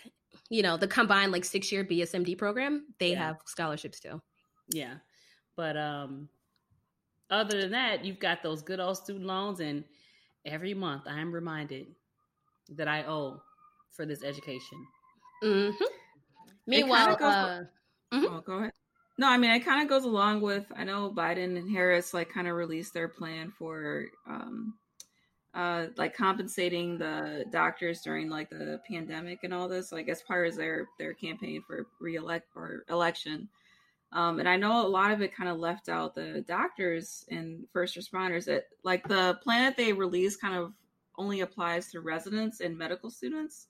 you 0.49 0.63
know, 0.63 0.77
the 0.77 0.87
combined 0.87 1.31
like 1.31 1.45
six 1.45 1.71
year 1.71 1.83
BSMD 1.83 2.37
program, 2.37 2.87
they 2.99 3.11
yeah. 3.11 3.27
have 3.27 3.37
scholarships 3.45 3.99
too. 3.99 4.21
Yeah, 4.69 4.95
but 5.55 5.77
um, 5.77 6.29
other 7.29 7.61
than 7.61 7.71
that, 7.71 8.05
you've 8.05 8.19
got 8.19 8.41
those 8.41 8.63
good 8.63 8.79
old 8.79 8.97
student 8.97 9.25
loans, 9.25 9.59
and 9.59 9.83
every 10.45 10.73
month 10.73 11.03
I 11.07 11.19
am 11.19 11.31
reminded 11.31 11.87
that 12.75 12.87
I 12.87 13.03
owe 13.03 13.41
for 13.91 14.05
this 14.05 14.23
education. 14.23 14.85
Mm-hmm. 15.43 15.83
Meanwhile, 16.69 17.15
goes, 17.15 17.33
uh, 17.33 17.63
mm-hmm. 18.13 18.25
oh, 18.25 18.41
go 18.41 18.53
ahead. 18.59 18.71
No, 19.19 19.27
I 19.27 19.37
mean 19.37 19.51
it 19.51 19.65
kind 19.65 19.81
of 19.81 19.89
goes 19.89 20.05
along 20.05 20.39
with 20.39 20.71
I 20.77 20.85
know 20.85 21.11
Biden 21.13 21.57
and 21.57 21.69
Harris 21.69 22.13
like 22.13 22.29
kind 22.29 22.47
of 22.47 22.55
released 22.55 22.93
their 22.93 23.09
plan 23.09 23.51
for 23.51 24.05
um 24.25 24.75
uh 25.53 25.87
like 25.97 26.15
compensating 26.15 26.97
the 26.97 27.43
doctors 27.51 28.01
during 28.01 28.29
like 28.29 28.49
the 28.49 28.79
pandemic 28.89 29.39
and 29.43 29.53
all 29.53 29.67
this 29.67 29.91
like 29.91 30.07
as 30.07 30.21
part 30.21 30.47
of 30.47 30.55
their 30.55 30.87
their 30.99 31.13
campaign 31.13 31.61
for 31.67 31.87
re-elect 31.99 32.47
or 32.55 32.85
election. 32.89 33.49
Um, 34.11 34.39
and 34.39 34.47
I 34.47 34.55
know 34.55 34.87
a 34.87 34.87
lot 34.87 35.11
of 35.11 35.21
it 35.21 35.35
kind 35.35 35.49
of 35.49 35.59
left 35.59 35.89
out 35.89 36.15
the 36.15 36.43
doctors 36.47 37.25
and 37.29 37.65
first 37.73 37.97
responders. 37.97 38.45
That 38.45 38.67
like 38.83 39.05
the 39.07 39.37
plan 39.43 39.65
that 39.65 39.75
they 39.75 39.91
released 39.91 40.39
kind 40.39 40.55
of 40.55 40.71
only 41.17 41.41
applies 41.41 41.91
to 41.91 41.99
residents 41.99 42.61
and 42.61 42.77
medical 42.77 43.11
students, 43.11 43.67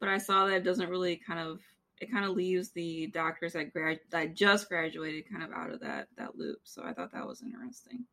but 0.00 0.10
I 0.10 0.18
saw 0.18 0.46
that 0.46 0.56
it 0.56 0.64
doesn't 0.64 0.90
really 0.90 1.16
kind 1.16 1.40
of 1.40 1.60
it 2.02 2.10
kind 2.10 2.24
of 2.24 2.32
leaves 2.32 2.70
the 2.70 3.06
doctors 3.08 3.52
that 3.52 3.72
grad 3.72 4.00
that 4.10 4.34
just 4.34 4.68
graduated 4.68 5.30
kind 5.30 5.44
of 5.44 5.52
out 5.52 5.70
of 5.70 5.80
that 5.80 6.08
that 6.16 6.36
loop. 6.36 6.58
So 6.64 6.82
I 6.84 6.92
thought 6.92 7.12
that 7.12 7.26
was 7.26 7.42
interesting. 7.42 8.04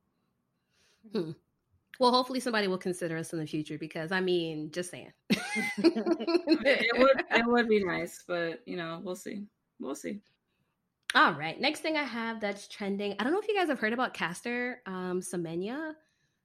Hmm. 1.11 1.31
Well, 1.99 2.11
hopefully 2.11 2.39
somebody 2.39 2.67
will 2.67 2.77
consider 2.77 3.17
us 3.17 3.33
in 3.33 3.39
the 3.39 3.47
future 3.47 3.77
because 3.79 4.11
I 4.11 4.21
mean, 4.21 4.69
just 4.71 4.91
saying. 4.91 5.11
it 5.29 6.97
would 6.97 7.25
it 7.31 7.45
would 7.45 7.67
be 7.67 7.83
nice, 7.83 8.23
but 8.27 8.61
you 8.65 8.77
know, 8.77 9.01
we'll 9.03 9.15
see. 9.15 9.43
We'll 9.79 9.95
see. 9.95 10.19
All 11.15 11.33
right. 11.33 11.59
Next 11.59 11.79
thing 11.79 11.97
I 11.97 12.03
have 12.03 12.39
that's 12.39 12.67
trending. 12.67 13.15
I 13.17 13.23
don't 13.23 13.33
know 13.33 13.39
if 13.39 13.47
you 13.47 13.55
guys 13.55 13.69
have 13.69 13.79
heard 13.79 13.93
about 13.93 14.13
Caster 14.13 14.81
um, 14.85 15.21
Semenya. 15.21 15.93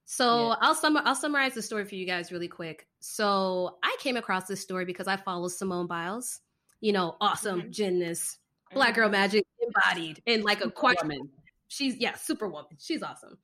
So 0.05 0.49
yeah. 0.49 0.55
I'll 0.61 0.75
sum 0.75 0.97
I'll 0.97 1.15
summarize 1.15 1.53
the 1.53 1.61
story 1.61 1.85
for 1.85 1.95
you 1.95 2.07
guys 2.07 2.31
really 2.31 2.47
quick. 2.47 2.87
So 2.99 3.77
I 3.83 3.95
came 3.99 4.17
across 4.17 4.47
this 4.47 4.61
story 4.61 4.83
because 4.83 5.07
I 5.07 5.15
follow 5.15 5.47
Simone 5.47 5.85
Biles 5.87 6.41
you 6.81 6.93
know, 6.93 7.15
awesome 7.21 7.61
mm-hmm. 7.61 7.71
gymnast, 7.71 8.37
black 8.73 8.95
girl 8.95 9.05
mm-hmm. 9.05 9.13
magic 9.13 9.45
embodied 9.61 10.21
in 10.25 10.43
like 10.43 10.63
a 10.63 10.69
quite 10.69 10.97
woman. 11.01 11.29
She's 11.67 11.97
yeah, 11.97 12.13
superwoman. 12.15 12.77
She's 12.79 13.03
awesome. 13.03 13.37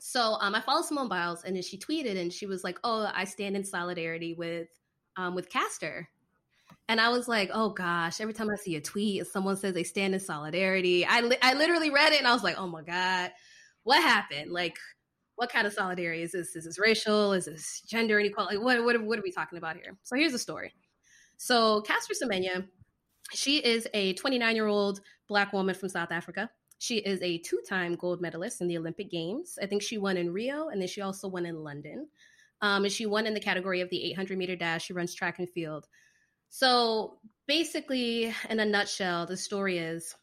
So 0.00 0.36
um, 0.40 0.54
I 0.54 0.60
followed 0.60 0.84
Simone 0.84 1.08
Biles, 1.08 1.44
and 1.44 1.54
then 1.54 1.62
she 1.62 1.78
tweeted, 1.78 2.18
and 2.20 2.32
she 2.32 2.46
was 2.46 2.64
like, 2.64 2.78
"Oh, 2.84 3.10
I 3.14 3.24
stand 3.24 3.56
in 3.56 3.64
solidarity 3.64 4.34
with 4.34 4.68
um, 5.16 5.34
with 5.34 5.48
Caster." 5.48 6.08
And 6.88 7.00
I 7.00 7.10
was 7.10 7.28
like, 7.28 7.50
"Oh 7.52 7.70
gosh!" 7.70 8.20
Every 8.20 8.34
time 8.34 8.50
I 8.50 8.56
see 8.56 8.76
a 8.76 8.80
tweet, 8.80 9.20
and 9.20 9.28
someone 9.28 9.56
says 9.56 9.74
they 9.74 9.84
stand 9.84 10.14
in 10.14 10.20
solidarity, 10.20 11.04
I 11.04 11.20
li- 11.20 11.38
I 11.42 11.54
literally 11.54 11.90
read 11.90 12.12
it, 12.12 12.18
and 12.18 12.28
I 12.28 12.32
was 12.32 12.42
like, 12.42 12.58
"Oh 12.58 12.66
my 12.66 12.82
god, 12.82 13.30
what 13.84 14.02
happened? 14.02 14.52
Like, 14.52 14.76
what 15.36 15.50
kind 15.50 15.66
of 15.66 15.72
solidarity 15.72 16.22
is 16.22 16.32
this? 16.32 16.56
Is 16.56 16.64
this 16.64 16.78
racial? 16.78 17.32
Is 17.32 17.46
this 17.46 17.82
gender 17.88 18.18
inequality? 18.18 18.58
What 18.58 18.84
what 18.84 19.00
what 19.02 19.18
are 19.18 19.22
we 19.22 19.32
talking 19.32 19.58
about 19.58 19.76
here?" 19.76 19.96
So 20.02 20.16
here's 20.16 20.32
the 20.32 20.38
story. 20.38 20.72
So 21.36 21.80
Caster 21.82 22.14
Semenya, 22.14 22.66
she 23.32 23.58
is 23.58 23.86
a 23.94 24.14
29 24.14 24.54
year 24.54 24.66
old 24.66 25.00
black 25.28 25.52
woman 25.52 25.74
from 25.74 25.88
South 25.88 26.12
Africa. 26.12 26.50
She 26.78 26.98
is 26.98 27.20
a 27.22 27.38
two 27.38 27.60
time 27.68 27.94
gold 27.94 28.20
medalist 28.20 28.60
in 28.60 28.68
the 28.68 28.78
Olympic 28.78 29.10
Games. 29.10 29.58
I 29.60 29.66
think 29.66 29.82
she 29.82 29.98
won 29.98 30.16
in 30.16 30.32
Rio 30.32 30.68
and 30.68 30.80
then 30.80 30.88
she 30.88 31.00
also 31.00 31.28
won 31.28 31.46
in 31.46 31.62
London. 31.62 32.08
Um, 32.60 32.84
and 32.84 32.92
she 32.92 33.06
won 33.06 33.26
in 33.26 33.34
the 33.34 33.40
category 33.40 33.80
of 33.80 33.90
the 33.90 34.02
800 34.10 34.38
meter 34.38 34.56
dash. 34.56 34.86
She 34.86 34.92
runs 34.92 35.14
track 35.14 35.38
and 35.38 35.48
field. 35.50 35.86
So 36.50 37.18
basically, 37.46 38.34
in 38.48 38.60
a 38.60 38.64
nutshell, 38.64 39.26
the 39.26 39.36
story 39.36 39.78
is 39.78 40.14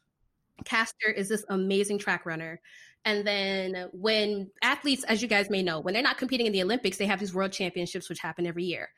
Caster 0.64 1.10
is 1.10 1.28
this 1.28 1.44
amazing 1.48 1.98
track 1.98 2.24
runner. 2.26 2.60
And 3.04 3.26
then 3.26 3.88
when 3.92 4.50
athletes, 4.62 5.04
as 5.04 5.22
you 5.22 5.28
guys 5.28 5.50
may 5.50 5.62
know, 5.62 5.80
when 5.80 5.92
they're 5.92 6.02
not 6.02 6.18
competing 6.18 6.46
in 6.46 6.52
the 6.52 6.62
Olympics, 6.62 6.96
they 6.96 7.06
have 7.06 7.18
these 7.20 7.34
world 7.34 7.52
championships, 7.52 8.08
which 8.08 8.20
happen 8.20 8.46
every 8.46 8.64
year. 8.64 8.88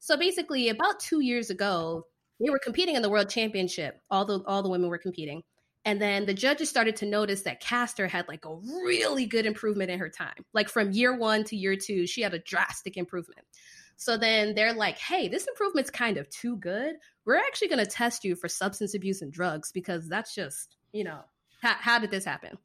So 0.00 0.16
basically, 0.16 0.68
about 0.70 0.98
two 0.98 1.20
years 1.20 1.50
ago, 1.50 2.06
we 2.40 2.50
were 2.50 2.58
competing 2.58 2.96
in 2.96 3.02
the 3.02 3.10
world 3.10 3.28
championship. 3.28 4.00
All 4.10 4.24
the 4.24 4.42
all 4.46 4.62
the 4.62 4.70
women 4.70 4.88
were 4.88 4.98
competing. 4.98 5.42
And 5.84 6.00
then 6.00 6.26
the 6.26 6.34
judges 6.34 6.68
started 6.68 6.96
to 6.96 7.06
notice 7.06 7.42
that 7.42 7.60
Caster 7.60 8.06
had 8.06 8.28
like 8.28 8.44
a 8.44 8.54
really 8.54 9.24
good 9.24 9.46
improvement 9.46 9.90
in 9.90 9.98
her 9.98 10.10
time. 10.10 10.44
Like 10.52 10.68
from 10.68 10.92
year 10.92 11.16
one 11.16 11.44
to 11.44 11.56
year 11.56 11.76
two, 11.76 12.06
she 12.06 12.20
had 12.20 12.34
a 12.34 12.38
drastic 12.38 12.96
improvement. 12.96 13.46
So 13.96 14.16
then 14.16 14.54
they're 14.54 14.74
like, 14.74 14.98
hey, 14.98 15.28
this 15.28 15.46
improvement's 15.46 15.90
kind 15.90 16.16
of 16.16 16.28
too 16.28 16.56
good. 16.56 16.96
We're 17.24 17.36
actually 17.36 17.68
going 17.68 17.84
to 17.84 17.90
test 17.90 18.24
you 18.24 18.34
for 18.34 18.48
substance 18.48 18.94
abuse 18.94 19.22
and 19.22 19.32
drugs 19.32 19.72
because 19.72 20.08
that's 20.08 20.34
just, 20.34 20.76
you 20.92 21.04
know, 21.04 21.20
how, 21.62 21.74
how 21.78 21.98
did 21.98 22.10
this 22.10 22.24
happen? 22.24 22.56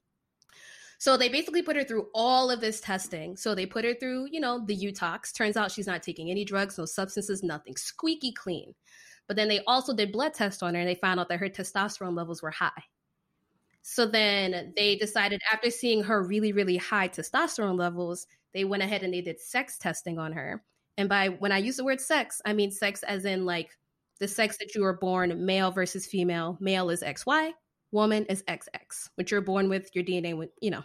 So 0.97 1.17
they 1.17 1.29
basically 1.29 1.61
put 1.61 1.75
her 1.75 1.83
through 1.83 2.07
all 2.13 2.49
of 2.49 2.61
this 2.61 2.79
testing. 2.79 3.35
So 3.35 3.53
they 3.53 3.65
put 3.65 3.85
her 3.85 3.93
through, 3.93 4.27
you 4.31 4.39
know, 4.39 4.63
the 4.65 4.77
Utox. 4.77 5.33
Turns 5.33 5.57
out 5.57 5.71
she's 5.71 5.87
not 5.87 6.03
taking 6.03 6.31
any 6.31 6.45
drugs, 6.45 6.77
no 6.77 6.85
substances, 6.85 7.43
nothing. 7.43 7.75
Squeaky 7.75 8.31
clean. 8.31 8.73
But 9.27 9.37
then 9.37 9.47
they 9.47 9.61
also 9.67 9.93
did 9.95 10.11
blood 10.11 10.33
tests 10.33 10.63
on 10.63 10.73
her 10.73 10.79
and 10.79 10.89
they 10.89 10.95
found 10.95 11.19
out 11.19 11.29
that 11.29 11.39
her 11.39 11.49
testosterone 11.49 12.15
levels 12.15 12.41
were 12.41 12.51
high. 12.51 12.83
So 13.81 14.05
then 14.05 14.73
they 14.75 14.95
decided 14.95 15.41
after 15.51 15.69
seeing 15.69 16.03
her 16.03 16.23
really, 16.23 16.53
really 16.53 16.77
high 16.77 17.07
testosterone 17.07 17.77
levels, 17.77 18.25
they 18.53 18.63
went 18.63 18.83
ahead 18.83 19.03
and 19.03 19.13
they 19.13 19.21
did 19.21 19.39
sex 19.39 19.77
testing 19.77 20.17
on 20.17 20.33
her. 20.33 20.63
And 20.97 21.09
by 21.09 21.29
when 21.29 21.51
I 21.51 21.57
use 21.57 21.77
the 21.77 21.83
word 21.83 22.01
sex, 22.01 22.41
I 22.45 22.53
mean 22.53 22.71
sex 22.71 23.03
as 23.03 23.25
in 23.25 23.45
like 23.45 23.69
the 24.19 24.27
sex 24.27 24.57
that 24.57 24.73
you 24.73 24.81
were 24.81 24.97
born 24.97 25.45
male 25.45 25.71
versus 25.71 26.05
female. 26.05 26.57
Male 26.59 26.89
is 26.89 27.03
XY, 27.03 27.51
woman 27.95 28.25
is 28.25 28.43
XX, 28.43 29.09
which 29.15 29.31
you're 29.31 29.41
born 29.41 29.69
with, 29.69 29.89
your 29.95 30.03
DNA 30.03 30.37
with, 30.37 30.51
you 30.61 30.69
know. 30.69 30.83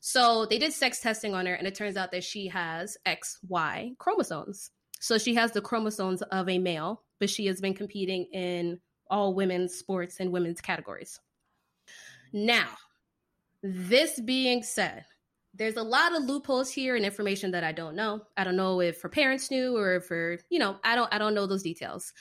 So 0.00 0.46
they 0.46 0.58
did 0.58 0.72
sex 0.72 1.00
testing 1.00 1.34
on 1.34 1.46
her, 1.46 1.54
and 1.54 1.66
it 1.66 1.74
turns 1.74 1.96
out 1.96 2.12
that 2.12 2.22
she 2.22 2.46
has 2.46 2.96
XY 3.06 3.98
chromosomes. 3.98 4.70
So 5.00 5.18
she 5.18 5.34
has 5.34 5.50
the 5.50 5.60
chromosomes 5.60 6.22
of 6.22 6.48
a 6.48 6.58
male, 6.58 7.02
but 7.18 7.28
she 7.28 7.46
has 7.46 7.60
been 7.60 7.74
competing 7.74 8.26
in 8.32 8.78
all 9.10 9.34
women's 9.34 9.74
sports 9.74 10.20
and 10.20 10.30
women's 10.30 10.60
categories. 10.60 11.18
Now, 12.32 12.68
this 13.62 14.20
being 14.20 14.62
said, 14.62 15.04
there's 15.54 15.76
a 15.76 15.82
lot 15.82 16.14
of 16.14 16.24
loopholes 16.24 16.70
here 16.70 16.96
and 16.96 17.04
information 17.04 17.50
that 17.52 17.64
I 17.64 17.72
don't 17.72 17.96
know. 17.96 18.22
I 18.36 18.44
don't 18.44 18.56
know 18.56 18.80
if 18.80 19.00
her 19.02 19.08
parents 19.08 19.50
knew 19.50 19.76
or 19.76 19.96
if 19.96 20.08
her, 20.08 20.38
you 20.50 20.58
know, 20.58 20.76
I 20.84 20.94
don't 20.94 21.12
I 21.12 21.18
don't 21.18 21.34
know 21.34 21.46
those 21.46 21.62
details. 21.62 22.12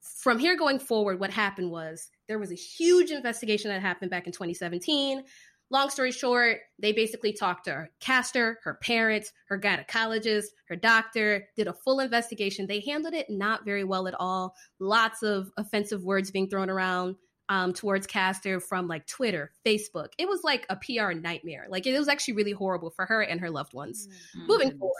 From 0.00 0.38
here 0.38 0.56
going 0.56 0.80
forward, 0.80 1.20
what 1.20 1.30
happened 1.30 1.70
was 1.70 2.10
there 2.32 2.38
was 2.38 2.50
a 2.50 2.54
huge 2.54 3.10
investigation 3.10 3.70
that 3.70 3.82
happened 3.82 4.10
back 4.10 4.26
in 4.26 4.32
2017. 4.32 5.22
Long 5.68 5.90
story 5.90 6.12
short, 6.12 6.60
they 6.78 6.92
basically 6.92 7.34
talked 7.34 7.66
to 7.66 7.72
her 7.72 7.90
Caster, 8.00 8.58
her 8.64 8.78
parents, 8.82 9.34
her 9.48 9.60
gynecologist, 9.60 10.46
her 10.68 10.76
doctor, 10.76 11.46
did 11.58 11.66
a 11.66 11.74
full 11.74 12.00
investigation. 12.00 12.66
They 12.66 12.80
handled 12.80 13.12
it 13.12 13.26
not 13.28 13.66
very 13.66 13.84
well 13.84 14.08
at 14.08 14.14
all. 14.18 14.54
Lots 14.80 15.22
of 15.22 15.50
offensive 15.58 16.04
words 16.04 16.30
being 16.30 16.48
thrown 16.48 16.70
around 16.70 17.16
um, 17.50 17.74
towards 17.74 18.06
Caster 18.06 18.60
from 18.60 18.88
like 18.88 19.06
Twitter, 19.06 19.52
Facebook. 19.66 20.08
It 20.16 20.26
was 20.26 20.42
like 20.42 20.64
a 20.70 20.76
PR 20.76 21.12
nightmare. 21.12 21.66
Like 21.68 21.86
it 21.86 21.98
was 21.98 22.08
actually 22.08 22.34
really 22.34 22.52
horrible 22.52 22.92
for 22.92 23.04
her 23.04 23.20
and 23.20 23.42
her 23.42 23.50
loved 23.50 23.74
ones. 23.74 24.08
Mm-hmm. 24.34 24.46
Moving 24.46 24.78
forward, 24.78 24.94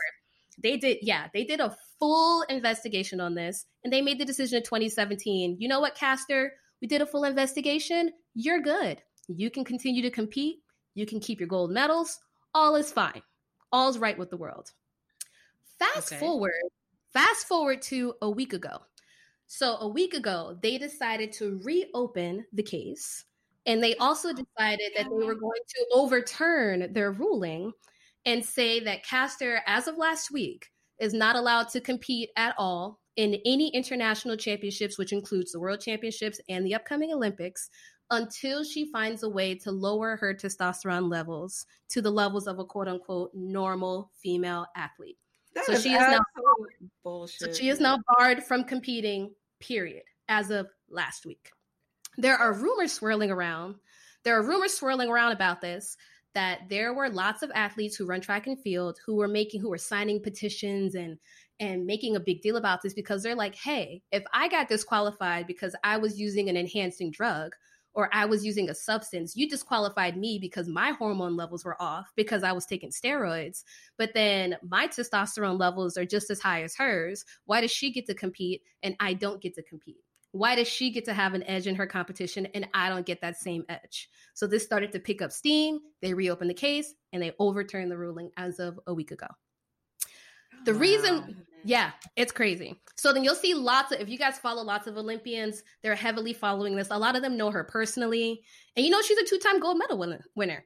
they 0.61 0.77
did, 0.77 0.99
yeah, 1.01 1.29
they 1.33 1.45
did 1.45 1.61
a 1.61 1.75
full 1.97 2.43
investigation 2.43 3.19
on 3.19 3.33
this 3.33 3.65
and 3.83 3.91
they 3.91 4.03
made 4.03 4.19
the 4.19 4.25
decision 4.25 4.57
in 4.57 4.63
2017. 4.63 5.57
You 5.59 5.67
know 5.67 5.79
what, 5.79 5.95
Caster? 5.95 6.53
We 6.83 6.87
did 6.87 7.01
a 7.01 7.05
full 7.05 7.23
investigation. 7.23 8.11
You're 8.35 8.59
good. 8.59 9.01
You 9.29 9.49
can 9.49 9.63
continue 9.63 10.01
to 10.01 10.09
compete. 10.09 10.57
You 10.95 11.05
can 11.05 11.21
keep 11.21 11.39
your 11.39 11.47
gold 11.47 11.71
medals. 11.71 12.19
All 12.53 12.75
is 12.75 12.91
fine. 12.91 13.21
All's 13.71 13.97
right 13.97 14.19
with 14.19 14.29
the 14.29 14.35
world. 14.35 14.69
Fast 15.79 16.11
okay. 16.11 16.19
forward, 16.19 16.51
fast 17.13 17.47
forward 17.47 17.81
to 17.83 18.15
a 18.21 18.29
week 18.29 18.51
ago. 18.51 18.81
So 19.47 19.77
a 19.77 19.87
week 19.87 20.13
ago, 20.13 20.57
they 20.61 20.77
decided 20.77 21.31
to 21.33 21.61
reopen 21.63 22.45
the 22.51 22.63
case. 22.63 23.23
And 23.65 23.81
they 23.81 23.95
also 23.95 24.31
oh, 24.31 24.33
decided 24.33 24.91
that 24.97 25.05
they 25.05 25.25
were 25.25 25.35
going 25.35 25.61
to 25.65 25.85
overturn 25.93 26.91
their 26.91 27.13
ruling 27.13 27.71
and 28.25 28.43
say 28.43 28.81
that 28.81 29.05
Caster, 29.05 29.61
as 29.67 29.87
of 29.87 29.97
last 29.97 30.31
week, 30.31 30.67
is 30.99 31.13
not 31.13 31.37
allowed 31.37 31.69
to 31.69 31.79
compete 31.79 32.31
at 32.35 32.55
all 32.57 32.99
in 33.15 33.39
any 33.45 33.69
international 33.69 34.37
championships, 34.37 34.97
which 34.97 35.13
includes 35.13 35.51
the 35.51 35.59
World 35.59 35.81
Championships 35.81 36.39
and 36.49 36.65
the 36.65 36.75
upcoming 36.75 37.13
Olympics, 37.13 37.69
until 38.09 38.63
she 38.63 38.91
finds 38.91 39.23
a 39.23 39.29
way 39.29 39.55
to 39.55 39.71
lower 39.71 40.17
her 40.17 40.33
testosterone 40.33 41.09
levels 41.09 41.65
to 41.89 42.01
the 42.01 42.11
levels 42.11 42.47
of 42.47 42.59
a 42.59 42.65
quote 42.65 42.87
unquote 42.87 43.31
normal 43.33 44.11
female 44.21 44.65
athlete. 44.75 45.17
That 45.55 45.65
so 45.65 45.73
is 45.73 45.83
she 45.83 45.93
is 45.93 45.99
now 45.99 46.19
bullshit. 47.03 47.39
So 47.39 47.53
she 47.53 47.69
is 47.69 47.79
now 47.79 47.99
barred 48.17 48.43
from 48.43 48.63
competing 48.63 49.33
period, 49.59 50.03
as 50.27 50.49
of 50.49 50.67
last 50.89 51.25
week. 51.25 51.51
There 52.17 52.35
are 52.35 52.53
rumors 52.53 52.91
swirling 52.91 53.31
around. 53.31 53.75
There 54.23 54.37
are 54.37 54.43
rumors 54.43 54.73
swirling 54.73 55.09
around 55.09 55.31
about 55.31 55.61
this 55.61 55.97
that 56.33 56.61
there 56.69 56.93
were 56.93 57.09
lots 57.09 57.43
of 57.43 57.51
athletes 57.53 57.95
who 57.95 58.05
run 58.05 58.21
track 58.21 58.47
and 58.47 58.59
field 58.59 58.97
who 59.05 59.15
were 59.15 59.27
making 59.27 59.61
who 59.61 59.69
were 59.69 59.77
signing 59.77 60.21
petitions 60.21 60.95
and 60.95 61.17
and 61.59 61.85
making 61.85 62.15
a 62.15 62.19
big 62.19 62.41
deal 62.41 62.57
about 62.57 62.81
this 62.81 62.93
because 62.93 63.23
they're 63.23 63.35
like, 63.35 63.55
"Hey, 63.55 64.01
if 64.11 64.23
I 64.33 64.47
got 64.47 64.69
disqualified 64.69 65.47
because 65.47 65.75
I 65.83 65.97
was 65.97 66.19
using 66.19 66.49
an 66.49 66.57
enhancing 66.57 67.11
drug, 67.11 67.53
or 67.93 68.09
I 68.11 68.25
was 68.25 68.45
using 68.45 68.69
a 68.69 68.75
substance, 68.75 69.35
you 69.35 69.47
disqualified 69.47 70.17
me 70.17 70.39
because 70.39 70.67
my 70.67 70.91
hormone 70.91 71.35
levels 71.35 71.63
were 71.63 71.81
off 71.81 72.11
because 72.15 72.43
I 72.43 72.51
was 72.51 72.65
taking 72.65 72.89
steroids. 72.89 73.63
But 73.97 74.13
then 74.13 74.57
my 74.67 74.87
testosterone 74.87 75.59
levels 75.59 75.97
are 75.97 76.05
just 76.05 76.29
as 76.31 76.41
high 76.41 76.63
as 76.63 76.75
hers. 76.75 77.23
Why 77.45 77.61
does 77.61 77.71
she 77.71 77.91
get 77.91 78.07
to 78.07 78.15
compete 78.15 78.61
and 78.81 78.95
I 78.99 79.13
don't 79.13 79.41
get 79.41 79.53
to 79.55 79.63
compete? 79.63 79.97
Why 80.31 80.55
does 80.55 80.67
she 80.67 80.89
get 80.89 81.05
to 81.05 81.13
have 81.13 81.35
an 81.35 81.43
edge 81.43 81.67
in 81.67 81.75
her 81.75 81.85
competition 81.85 82.47
and 82.55 82.67
I 82.73 82.89
don't 82.89 83.05
get 83.05 83.21
that 83.21 83.37
same 83.37 83.63
edge? 83.69 84.09
So 84.33 84.47
this 84.47 84.63
started 84.63 84.91
to 84.93 84.99
pick 84.99 85.21
up 85.21 85.31
steam. 85.31 85.79
They 86.01 86.15
reopened 86.15 86.49
the 86.49 86.55
case 86.55 86.95
and 87.11 87.21
they 87.21 87.33
overturned 87.37 87.91
the 87.91 87.97
ruling 87.97 88.31
as 88.35 88.59
of 88.59 88.79
a 88.87 88.93
week 88.93 89.11
ago. 89.11 89.27
The 90.65 90.73
wow. 90.73 90.79
reason, 90.79 91.45
yeah, 91.63 91.91
it's 92.15 92.31
crazy. 92.31 92.79
So 92.95 93.11
then 93.11 93.23
you'll 93.23 93.35
see 93.35 93.53
lots 93.53 93.91
of, 93.91 93.99
if 93.99 94.09
you 94.09 94.17
guys 94.17 94.37
follow 94.37 94.63
lots 94.63 94.87
of 94.87 94.97
Olympians, 94.97 95.63
they're 95.81 95.95
heavily 95.95 96.33
following 96.33 96.75
this. 96.75 96.89
A 96.91 96.97
lot 96.97 97.15
of 97.15 97.21
them 97.21 97.37
know 97.37 97.51
her 97.51 97.63
personally. 97.63 98.41
And 98.75 98.85
you 98.85 98.91
know, 98.91 99.01
she's 99.01 99.17
a 99.17 99.25
two 99.25 99.39
time 99.39 99.59
gold 99.59 99.77
medal 99.77 100.17
winner. 100.35 100.65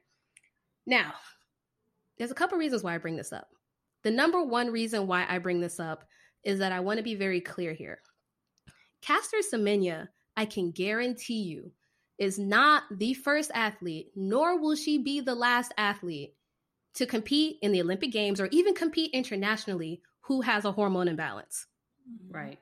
Now, 0.86 1.14
there's 2.18 2.30
a 2.30 2.34
couple 2.34 2.58
reasons 2.58 2.82
why 2.82 2.94
I 2.94 2.98
bring 2.98 3.16
this 3.16 3.32
up. 3.32 3.48
The 4.04 4.10
number 4.10 4.42
one 4.42 4.70
reason 4.70 5.06
why 5.06 5.26
I 5.28 5.38
bring 5.38 5.60
this 5.60 5.80
up 5.80 6.04
is 6.44 6.60
that 6.60 6.72
I 6.72 6.80
want 6.80 6.98
to 6.98 7.02
be 7.02 7.14
very 7.14 7.40
clear 7.40 7.72
here. 7.74 7.98
Caster 9.02 9.38
Semenya, 9.38 10.08
I 10.36 10.44
can 10.44 10.70
guarantee 10.70 11.42
you, 11.42 11.72
is 12.18 12.38
not 12.38 12.84
the 12.90 13.14
first 13.14 13.50
athlete, 13.54 14.08
nor 14.16 14.60
will 14.60 14.74
she 14.74 14.98
be 14.98 15.20
the 15.20 15.34
last 15.34 15.72
athlete 15.76 16.34
to 16.94 17.06
compete 17.06 17.58
in 17.62 17.72
the 17.72 17.80
Olympic 17.80 18.12
Games 18.12 18.40
or 18.40 18.48
even 18.50 18.74
compete 18.74 19.12
internationally 19.12 20.02
who 20.22 20.42
has 20.42 20.64
a 20.64 20.72
hormone 20.72 21.08
imbalance. 21.08 21.66
Mm-hmm. 22.08 22.36
Right. 22.36 22.58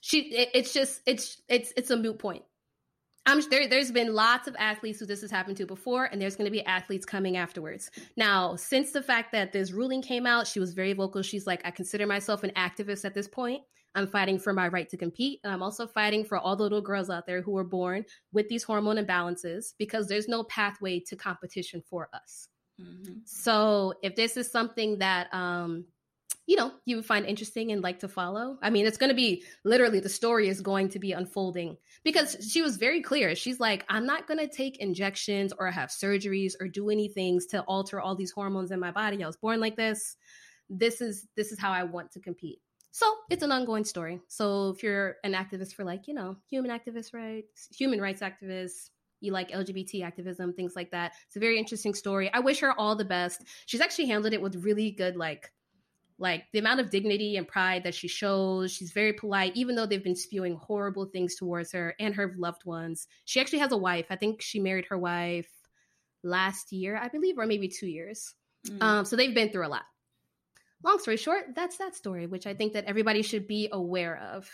She 0.00 0.20
it, 0.34 0.50
it's 0.54 0.72
just 0.72 1.00
it's 1.06 1.40
it's 1.48 1.72
it's 1.76 1.90
a 1.90 1.96
moot 1.96 2.18
point. 2.18 2.42
I'm 3.26 3.40
there 3.48 3.68
there's 3.68 3.90
been 3.90 4.14
lots 4.14 4.46
of 4.48 4.54
athletes 4.58 5.00
who 5.00 5.06
this 5.06 5.22
has 5.22 5.30
happened 5.30 5.56
to 5.56 5.66
before 5.66 6.04
and 6.04 6.20
there's 6.20 6.36
going 6.36 6.44
to 6.44 6.50
be 6.50 6.64
athletes 6.64 7.06
coming 7.06 7.36
afterwards. 7.36 7.90
Now, 8.16 8.54
since 8.56 8.92
the 8.92 9.02
fact 9.02 9.32
that 9.32 9.52
this 9.52 9.72
ruling 9.72 10.02
came 10.02 10.26
out, 10.26 10.46
she 10.46 10.60
was 10.60 10.74
very 10.74 10.92
vocal. 10.92 11.22
She's 11.22 11.46
like 11.46 11.62
I 11.64 11.70
consider 11.70 12.06
myself 12.06 12.42
an 12.42 12.50
activist 12.50 13.04
at 13.04 13.14
this 13.14 13.28
point. 13.28 13.62
I'm 13.94 14.06
fighting 14.06 14.38
for 14.38 14.52
my 14.52 14.68
right 14.68 14.88
to 14.90 14.96
compete. 14.96 15.40
And 15.44 15.52
I'm 15.52 15.62
also 15.62 15.86
fighting 15.86 16.24
for 16.24 16.36
all 16.36 16.56
the 16.56 16.64
little 16.64 16.80
girls 16.80 17.10
out 17.10 17.26
there 17.26 17.42
who 17.42 17.52
were 17.52 17.64
born 17.64 18.04
with 18.32 18.48
these 18.48 18.64
hormone 18.64 18.96
imbalances 18.96 19.72
because 19.78 20.08
there's 20.08 20.28
no 20.28 20.44
pathway 20.44 21.00
to 21.06 21.16
competition 21.16 21.82
for 21.88 22.08
us. 22.12 22.48
Mm-hmm. 22.80 23.12
So 23.24 23.94
if 24.02 24.16
this 24.16 24.36
is 24.36 24.50
something 24.50 24.98
that 24.98 25.32
um, 25.32 25.84
you 26.46 26.56
know 26.56 26.72
you 26.84 26.96
would 26.96 27.06
find 27.06 27.24
interesting 27.24 27.72
and 27.72 27.82
like 27.82 28.00
to 28.00 28.08
follow, 28.08 28.58
I 28.62 28.70
mean, 28.70 28.86
it's 28.86 28.98
going 28.98 29.10
to 29.10 29.16
be 29.16 29.44
literally 29.64 30.00
the 30.00 30.08
story 30.08 30.48
is 30.48 30.60
going 30.60 30.88
to 30.90 30.98
be 30.98 31.12
unfolding 31.12 31.76
because 32.04 32.36
she 32.50 32.62
was 32.62 32.76
very 32.76 33.00
clear. 33.00 33.34
She's 33.34 33.60
like, 33.60 33.84
I'm 33.88 34.06
not 34.06 34.26
going 34.26 34.40
to 34.40 34.48
take 34.48 34.78
injections 34.78 35.52
or 35.58 35.70
have 35.70 35.90
surgeries 35.90 36.54
or 36.60 36.68
do 36.68 36.90
any 36.90 37.08
things 37.08 37.46
to 37.46 37.62
alter 37.62 38.00
all 38.00 38.14
these 38.14 38.32
hormones 38.32 38.70
in 38.70 38.80
my 38.80 38.90
body. 38.90 39.22
I 39.22 39.26
was 39.26 39.36
born 39.36 39.60
like 39.60 39.76
this. 39.76 40.16
This 40.68 41.00
is 41.00 41.28
this 41.36 41.52
is 41.52 41.58
how 41.58 41.70
I 41.72 41.84
want 41.84 42.10
to 42.12 42.20
compete. 42.20 42.58
So 42.94 43.12
it's 43.28 43.42
an 43.42 43.50
ongoing 43.50 43.84
story. 43.84 44.20
So 44.28 44.70
if 44.70 44.80
you're 44.80 45.16
an 45.24 45.32
activist 45.32 45.74
for 45.74 45.82
like, 45.82 46.06
you 46.06 46.14
know, 46.14 46.36
human 46.48 46.70
activist 46.70 47.12
rights, 47.12 47.66
human 47.76 48.00
rights 48.00 48.22
activists, 48.22 48.90
you 49.24 49.32
like 49.32 49.50
LGBT 49.50 50.04
activism, 50.04 50.52
things 50.52 50.76
like 50.76 50.90
that. 50.92 51.14
It's 51.26 51.36
a 51.36 51.40
very 51.40 51.58
interesting 51.58 51.94
story. 51.94 52.32
I 52.32 52.40
wish 52.40 52.60
her 52.60 52.78
all 52.78 52.94
the 52.94 53.04
best. 53.04 53.42
She's 53.66 53.80
actually 53.80 54.06
handled 54.06 54.34
it 54.34 54.42
with 54.42 54.64
really 54.64 54.90
good, 54.90 55.16
like, 55.16 55.50
Like 56.16 56.44
the 56.52 56.60
amount 56.60 56.78
of 56.78 56.90
dignity 56.90 57.36
and 57.36 57.46
pride 57.46 57.82
that 57.82 57.94
she 57.94 58.06
shows, 58.06 58.70
she's 58.70 58.92
very 58.92 59.12
polite, 59.12 59.56
even 59.56 59.74
though 59.74 59.86
they've 59.86 60.04
been 60.04 60.14
spewing 60.14 60.54
horrible 60.54 61.06
things 61.06 61.34
towards 61.34 61.72
her 61.72 61.96
and 61.98 62.14
her 62.14 62.34
loved 62.38 62.64
ones. 62.64 63.08
She 63.24 63.40
actually 63.40 63.58
has 63.58 63.72
a 63.72 63.76
wife. 63.76 64.06
I 64.10 64.16
think 64.16 64.40
she 64.40 64.60
married 64.60 64.86
her 64.86 64.98
wife 64.98 65.50
last 66.22 66.72
year, 66.72 66.96
I 66.96 67.08
believe, 67.08 67.36
or 67.36 67.46
maybe 67.46 67.66
two 67.66 67.88
years. 67.88 68.34
Mm. 68.68 68.82
Um, 68.82 69.04
so 69.04 69.16
they've 69.16 69.34
been 69.34 69.50
through 69.50 69.66
a 69.66 69.74
lot. 69.74 69.82
Long 70.84 71.00
story 71.00 71.16
short, 71.16 71.46
that's 71.56 71.78
that 71.78 71.96
story, 71.96 72.26
which 72.28 72.46
I 72.46 72.54
think 72.54 72.74
that 72.74 72.84
everybody 72.84 73.22
should 73.22 73.48
be 73.48 73.68
aware 73.72 74.16
of. 74.18 74.48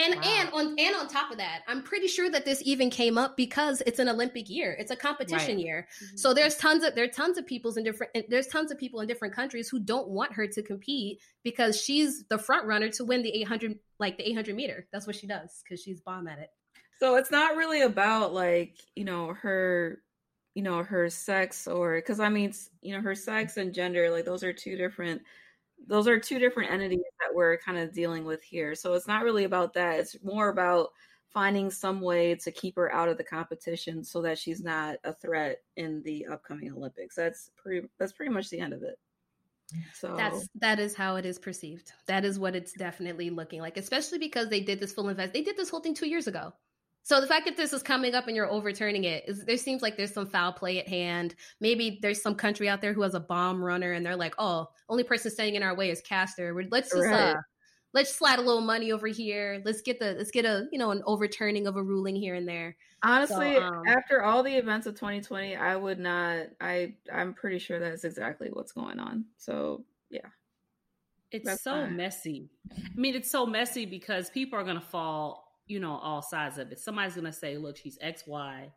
And 0.00 0.14
wow. 0.14 0.22
and 0.24 0.50
on 0.52 0.76
and 0.78 0.96
on 0.96 1.08
top 1.08 1.30
of 1.30 1.38
that, 1.38 1.60
I'm 1.68 1.82
pretty 1.82 2.06
sure 2.06 2.30
that 2.30 2.44
this 2.44 2.62
even 2.64 2.88
came 2.90 3.18
up 3.18 3.36
because 3.36 3.82
it's 3.86 3.98
an 3.98 4.08
Olympic 4.08 4.48
year. 4.48 4.74
It's 4.78 4.90
a 4.90 4.96
competition 4.96 5.56
right. 5.56 5.64
year. 5.64 5.88
Mm-hmm. 6.02 6.16
So 6.16 6.32
there's 6.32 6.56
tons 6.56 6.84
of 6.84 6.94
there 6.94 7.04
are 7.04 7.08
tons 7.08 7.36
of 7.36 7.46
people's 7.46 7.76
in 7.76 7.84
different 7.84 8.12
there's 8.28 8.46
tons 8.46 8.70
of 8.70 8.78
people 8.78 9.00
in 9.00 9.08
different 9.08 9.34
countries 9.34 9.68
who 9.68 9.78
don't 9.78 10.08
want 10.08 10.32
her 10.32 10.46
to 10.46 10.62
compete 10.62 11.20
because 11.44 11.80
she's 11.80 12.24
the 12.28 12.38
front 12.38 12.66
runner 12.66 12.88
to 12.90 13.04
win 13.04 13.22
the 13.22 13.30
800 13.42 13.78
like 13.98 14.16
the 14.16 14.28
800 14.28 14.56
meter. 14.56 14.86
That's 14.92 15.06
what 15.06 15.16
she 15.16 15.26
does 15.26 15.62
because 15.62 15.82
she's 15.82 16.00
bomb 16.00 16.28
at 16.28 16.38
it. 16.38 16.48
So 16.98 17.16
it's 17.16 17.30
not 17.30 17.56
really 17.56 17.82
about 17.82 18.32
like, 18.32 18.76
you 18.94 19.04
know, 19.04 19.34
her 19.42 20.00
you 20.54 20.62
know, 20.62 20.82
her 20.82 21.10
sex 21.10 21.66
or 21.66 22.00
cuz 22.00 22.20
I 22.20 22.30
mean, 22.30 22.54
you 22.80 22.94
know, 22.94 23.02
her 23.02 23.14
sex 23.14 23.58
and 23.58 23.74
gender 23.74 24.10
like 24.10 24.24
those 24.24 24.44
are 24.44 24.52
two 24.52 24.76
different 24.76 25.22
those 25.86 26.06
are 26.06 26.18
two 26.18 26.38
different 26.38 26.70
entities 26.70 27.00
that 27.18 27.34
we're 27.34 27.58
kind 27.58 27.78
of 27.78 27.92
dealing 27.92 28.24
with 28.24 28.42
here. 28.42 28.74
So 28.74 28.94
it's 28.94 29.08
not 29.08 29.24
really 29.24 29.44
about 29.44 29.74
that. 29.74 30.00
It's 30.00 30.16
more 30.22 30.48
about 30.48 30.90
finding 31.28 31.70
some 31.70 32.00
way 32.00 32.34
to 32.34 32.50
keep 32.50 32.76
her 32.76 32.92
out 32.92 33.08
of 33.08 33.16
the 33.16 33.24
competition 33.24 34.02
so 34.02 34.20
that 34.20 34.38
she's 34.38 34.62
not 34.62 34.96
a 35.04 35.12
threat 35.12 35.62
in 35.76 36.02
the 36.02 36.26
upcoming 36.26 36.72
Olympics. 36.72 37.14
That's 37.14 37.50
pretty 37.56 37.88
that's 37.98 38.12
pretty 38.12 38.32
much 38.32 38.50
the 38.50 38.60
end 38.60 38.72
of 38.72 38.82
it. 38.82 38.98
So 39.94 40.16
that's 40.16 40.48
that 40.56 40.80
is 40.80 40.94
how 40.94 41.14
it 41.16 41.24
is 41.24 41.38
perceived. 41.38 41.92
That 42.06 42.24
is 42.24 42.40
what 42.40 42.56
it's 42.56 42.72
definitely 42.72 43.30
looking 43.30 43.60
like, 43.60 43.76
especially 43.76 44.18
because 44.18 44.48
they 44.48 44.60
did 44.60 44.80
this 44.80 44.92
full 44.92 45.08
invest. 45.08 45.32
They 45.32 45.42
did 45.42 45.56
this 45.56 45.70
whole 45.70 45.80
thing 45.80 45.94
2 45.94 46.08
years 46.08 46.26
ago. 46.26 46.52
So 47.02 47.20
the 47.20 47.26
fact 47.26 47.46
that 47.46 47.56
this 47.56 47.72
is 47.72 47.82
coming 47.82 48.14
up 48.14 48.26
and 48.26 48.36
you're 48.36 48.50
overturning 48.50 49.04
it 49.04 49.24
is 49.26 49.44
there 49.44 49.56
seems 49.56 49.82
like 49.82 49.96
there's 49.96 50.12
some 50.12 50.26
foul 50.26 50.52
play 50.52 50.78
at 50.78 50.88
hand. 50.88 51.34
Maybe 51.60 51.98
there's 52.02 52.22
some 52.22 52.34
country 52.34 52.68
out 52.68 52.80
there 52.80 52.92
who 52.92 53.02
has 53.02 53.14
a 53.14 53.20
bomb 53.20 53.64
runner 53.64 53.92
and 53.92 54.04
they're 54.04 54.16
like, 54.16 54.34
"Oh, 54.38 54.68
only 54.88 55.02
person 55.02 55.30
standing 55.30 55.54
in 55.54 55.62
our 55.62 55.74
way 55.74 55.90
is 55.90 56.00
Caster. 56.02 56.54
Let's 56.70 56.90
just 56.90 57.06
right. 57.06 57.30
uh, 57.30 57.40
let's 57.94 58.14
slide 58.14 58.38
a 58.38 58.42
little 58.42 58.60
money 58.60 58.92
over 58.92 59.06
here. 59.06 59.62
Let's 59.64 59.80
get 59.80 59.98
the 59.98 60.12
let's 60.12 60.30
get 60.30 60.44
a 60.44 60.68
you 60.72 60.78
know 60.78 60.90
an 60.90 61.02
overturning 61.06 61.66
of 61.66 61.76
a 61.76 61.82
ruling 61.82 62.16
here 62.16 62.34
and 62.34 62.46
there." 62.46 62.76
Honestly, 63.02 63.54
so, 63.54 63.62
um, 63.62 63.82
after 63.88 64.22
all 64.22 64.42
the 64.42 64.54
events 64.54 64.86
of 64.86 64.94
2020, 64.94 65.56
I 65.56 65.76
would 65.76 65.98
not. 65.98 66.46
I 66.60 66.94
I'm 67.12 67.32
pretty 67.32 67.58
sure 67.58 67.80
that's 67.80 68.04
exactly 68.04 68.50
what's 68.52 68.72
going 68.72 69.00
on. 69.00 69.24
So 69.38 69.84
yeah. 70.10 70.28
It's 71.32 71.46
that's 71.46 71.62
so 71.62 71.72
fine. 71.72 71.96
messy. 71.96 72.50
I 72.72 72.98
mean, 72.98 73.14
it's 73.14 73.30
so 73.30 73.46
messy 73.46 73.86
because 73.86 74.30
people 74.30 74.58
are 74.58 74.64
going 74.64 74.80
to 74.80 74.84
fall 74.84 75.49
you 75.70 75.78
know, 75.78 75.96
all 76.02 76.20
sides 76.20 76.58
of 76.58 76.72
it. 76.72 76.80
Somebody's 76.80 77.14
going 77.14 77.26
to 77.26 77.32
say, 77.32 77.56
look, 77.56 77.76
she's 77.76 77.96
XY, 78.04 78.72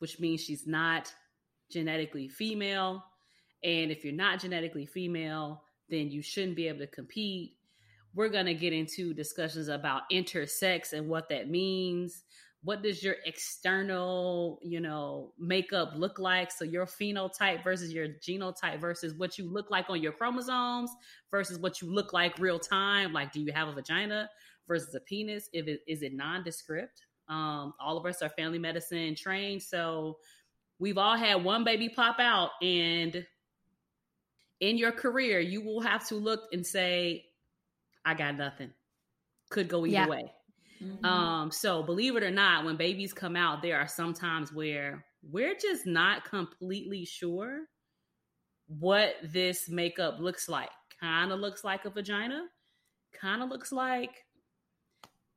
which 0.00 0.18
means 0.18 0.40
she's 0.40 0.66
not 0.66 1.12
genetically 1.70 2.26
female. 2.26 3.04
And 3.62 3.92
if 3.92 4.04
you're 4.04 4.12
not 4.12 4.40
genetically 4.40 4.86
female, 4.86 5.62
then 5.88 6.10
you 6.10 6.20
shouldn't 6.20 6.56
be 6.56 6.66
able 6.66 6.80
to 6.80 6.88
compete. 6.88 7.52
We're 8.12 8.28
going 8.28 8.46
to 8.46 8.54
get 8.54 8.72
into 8.72 9.14
discussions 9.14 9.68
about 9.68 10.02
intersex 10.10 10.92
and 10.92 11.08
what 11.08 11.28
that 11.28 11.48
means. 11.48 12.24
What 12.64 12.82
does 12.82 13.04
your 13.04 13.14
external, 13.24 14.58
you 14.60 14.80
know, 14.80 15.32
makeup 15.38 15.92
look 15.94 16.18
like? 16.18 16.50
So 16.50 16.64
your 16.64 16.86
phenotype 16.86 17.62
versus 17.62 17.92
your 17.92 18.08
genotype 18.08 18.80
versus 18.80 19.14
what 19.14 19.38
you 19.38 19.48
look 19.48 19.70
like 19.70 19.88
on 19.88 20.02
your 20.02 20.10
chromosomes 20.10 20.90
versus 21.30 21.60
what 21.60 21.80
you 21.80 21.94
look 21.94 22.12
like 22.12 22.36
real 22.40 22.58
time. 22.58 23.12
Like, 23.12 23.30
do 23.30 23.40
you 23.40 23.52
have 23.52 23.68
a 23.68 23.72
vagina? 23.72 24.28
Versus 24.68 24.94
a 24.94 25.00
penis? 25.00 25.48
If 25.52 25.66
it 25.66 25.80
is 25.88 26.02
it 26.02 26.14
nondescript? 26.14 27.02
Um, 27.28 27.74
all 27.80 27.96
of 27.96 28.06
us 28.06 28.22
are 28.22 28.28
family 28.28 28.58
medicine 28.58 29.14
trained, 29.14 29.62
so 29.62 30.18
we've 30.78 30.98
all 30.98 31.16
had 31.16 31.42
one 31.42 31.64
baby 31.64 31.88
pop 31.88 32.20
out, 32.20 32.50
and 32.62 33.26
in 34.60 34.78
your 34.78 34.92
career, 34.92 35.40
you 35.40 35.60
will 35.62 35.80
have 35.80 36.06
to 36.08 36.14
look 36.14 36.44
and 36.52 36.66
say, 36.66 37.26
"I 38.04 38.14
got 38.14 38.36
nothing." 38.36 38.70
Could 39.50 39.68
go 39.68 39.86
either 39.86 39.92
yeah. 39.92 40.08
way. 40.08 40.32
Mm-hmm. 40.82 41.04
Um, 41.04 41.50
so 41.50 41.82
believe 41.82 42.16
it 42.16 42.22
or 42.22 42.30
not, 42.30 42.64
when 42.64 42.76
babies 42.76 43.12
come 43.12 43.34
out, 43.34 43.62
there 43.62 43.78
are 43.78 43.88
some 43.88 44.14
times 44.14 44.52
where 44.52 45.04
we're 45.22 45.54
just 45.54 45.86
not 45.86 46.24
completely 46.24 47.04
sure 47.04 47.62
what 48.68 49.14
this 49.22 49.68
makeup 49.68 50.18
looks 50.20 50.48
like. 50.48 50.70
Kind 51.00 51.32
of 51.32 51.40
looks 51.40 51.64
like 51.64 51.84
a 51.84 51.90
vagina, 51.90 52.46
kind 53.20 53.42
of 53.42 53.48
looks 53.48 53.72
like 53.72 54.24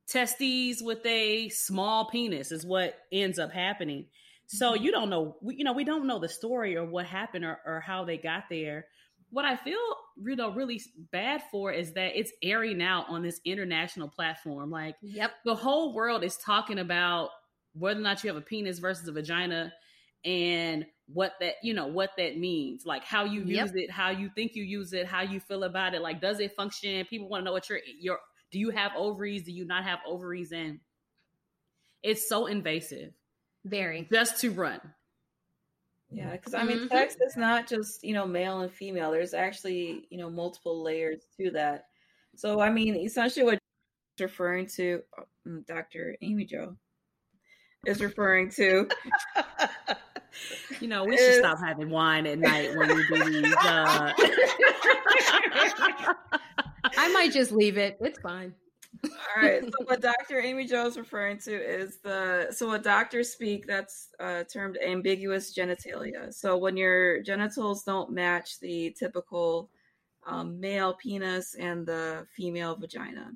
testes 0.08 0.82
with 0.82 1.06
a 1.06 1.50
small 1.50 2.10
penis 2.10 2.52
is 2.52 2.66
what 2.66 2.96
ends 3.12 3.40
up 3.40 3.52
happening. 3.52 4.08
So 4.48 4.74
mm-hmm. 4.74 4.84
you 4.84 4.92
don't 4.92 5.10
know, 5.10 5.38
you 5.44 5.64
know, 5.64 5.74
we 5.74 5.84
don't 5.84 6.08
know 6.08 6.20
the 6.20 6.30
story 6.30 6.76
or 6.76 6.86
what 6.86 7.06
happened 7.06 7.46
or, 7.46 7.60
or 7.66 7.80
how 7.80 8.06
they 8.06 8.18
got 8.18 8.44
there. 8.50 8.86
What 9.30 9.46
I 9.46 9.56
feel, 9.56 9.80
you 10.22 10.36
know, 10.36 10.52
really 10.52 10.82
bad 11.12 11.42
for 11.52 11.72
is 11.72 11.94
that 11.94 12.20
it's 12.20 12.34
airing 12.44 12.82
out 12.82 13.06
on 13.08 13.22
this 13.22 13.40
international 13.46 14.10
platform. 14.10 14.70
Like, 14.70 14.96
yep, 15.02 15.32
the 15.46 15.56
whole 15.56 15.94
world 15.94 16.24
is 16.26 16.36
talking 16.36 16.80
about 16.80 17.30
whether 17.74 18.00
or 18.00 18.04
not 18.04 18.24
you 18.24 18.28
have 18.30 18.36
a 18.36 18.42
penis 18.42 18.80
versus 18.80 19.08
a 19.08 19.14
vagina, 19.14 19.72
and 20.26 20.86
what 21.08 21.34
that 21.40 21.56
you 21.64 21.74
know 21.74 21.88
what 21.88 22.12
that 22.18 22.38
means 22.38 22.86
like 22.86 23.04
how 23.04 23.26
you 23.26 23.42
use 23.42 23.58
yep. 23.58 23.76
it 23.76 23.92
how 23.92 24.10
you 24.10 24.30
think 24.36 24.56
you 24.56 24.64
use 24.64 24.94
it 24.94 25.06
how 25.06 25.22
you 25.22 25.40
feel 25.40 25.64
about 25.64 25.94
it 25.94 26.02
like 26.02 26.22
does 26.22 26.40
it 26.40 26.56
function 26.56 27.04
people 27.06 27.28
want 27.28 27.42
to 27.42 27.46
know 27.46 27.52
what 27.52 27.68
your 27.70 27.80
your 28.00 28.20
do 28.52 28.60
you 28.60 28.70
have 28.70 28.92
ovaries? 28.96 29.44
Do 29.44 29.52
you 29.52 29.66
not 29.66 29.84
have 29.84 30.00
ovaries? 30.06 30.52
And 30.52 30.80
it's 32.04 32.28
so 32.28 32.48
invasive. 32.48 33.14
Very. 33.66 34.08
Just 34.12 34.42
to 34.42 34.52
run. 34.52 34.80
Yeah, 36.10 36.32
because 36.32 36.54
I 36.54 36.64
mean, 36.64 36.80
mm-hmm. 36.80 36.88
sex 36.88 37.16
is 37.26 37.38
not 37.38 37.68
just 37.68 38.04
you 38.04 38.14
know 38.14 38.28
male 38.28 38.62
and 38.62 38.72
female. 38.72 39.12
There's 39.12 39.34
actually 39.34 40.08
you 40.10 40.18
know 40.18 40.30
multiple 40.30 40.84
layers 40.84 41.22
to 41.38 41.52
that. 41.52 41.86
So 42.36 42.60
I 42.60 42.70
mean, 42.70 42.96
essentially, 42.96 43.46
what 43.46 43.60
referring 44.20 44.68
to, 44.68 45.02
um, 45.46 45.64
Dr. 45.68 46.18
Amy 46.22 46.46
Jo 46.46 46.76
is 47.86 48.02
referring 48.02 48.50
to. 48.52 48.90
you 50.82 50.88
know, 50.88 51.06
we 51.06 51.16
is, 51.16 51.36
should 51.36 51.46
stop 51.46 51.60
having 51.60 51.90
wine 51.90 52.28
at 52.28 52.40
night 52.40 52.76
when 52.76 52.94
we 52.94 53.08
do 53.08 53.42
these. 53.42 53.56
Uh... 53.64 54.12
I 56.98 57.12
might 57.12 57.32
just 57.32 57.52
leave 57.52 57.78
it. 57.78 57.98
It's 58.02 58.20
fine. 58.20 58.54
All 59.04 59.42
right. 59.42 59.64
So 59.64 59.86
what 59.86 60.02
Dr. 60.02 60.42
Amy 60.42 60.66
Jo 60.66 60.86
is 60.86 60.98
referring 60.98 61.38
to 61.40 61.52
is 61.54 61.98
the 61.98 62.48
so 62.52 62.68
what 62.68 62.84
doctors 62.84 63.32
speak 63.32 63.66
that's 63.66 64.10
uh, 64.20 64.44
termed 64.44 64.78
ambiguous 64.86 65.56
genitalia. 65.56 66.34
So 66.34 66.58
when 66.58 66.76
your 66.78 67.22
genitals 67.22 67.84
don't 67.84 68.12
match 68.12 68.60
the 68.60 68.92
typical 68.98 69.70
um, 70.28 70.60
male 70.60 70.94
penis 70.94 71.56
and 71.56 71.86
the 71.86 72.28
female 72.36 72.76
vagina. 72.76 73.32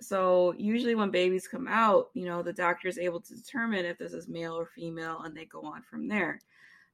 So 0.00 0.54
usually 0.58 0.94
when 0.94 1.10
babies 1.10 1.46
come 1.46 1.68
out, 1.68 2.08
you 2.14 2.26
know, 2.26 2.42
the 2.42 2.52
doctor 2.52 2.88
is 2.88 2.98
able 2.98 3.20
to 3.20 3.34
determine 3.34 3.84
if 3.84 3.98
this 3.98 4.12
is 4.12 4.28
male 4.28 4.54
or 4.58 4.66
female, 4.66 5.20
and 5.24 5.36
they 5.36 5.44
go 5.44 5.62
on 5.62 5.82
from 5.82 6.08
there. 6.08 6.40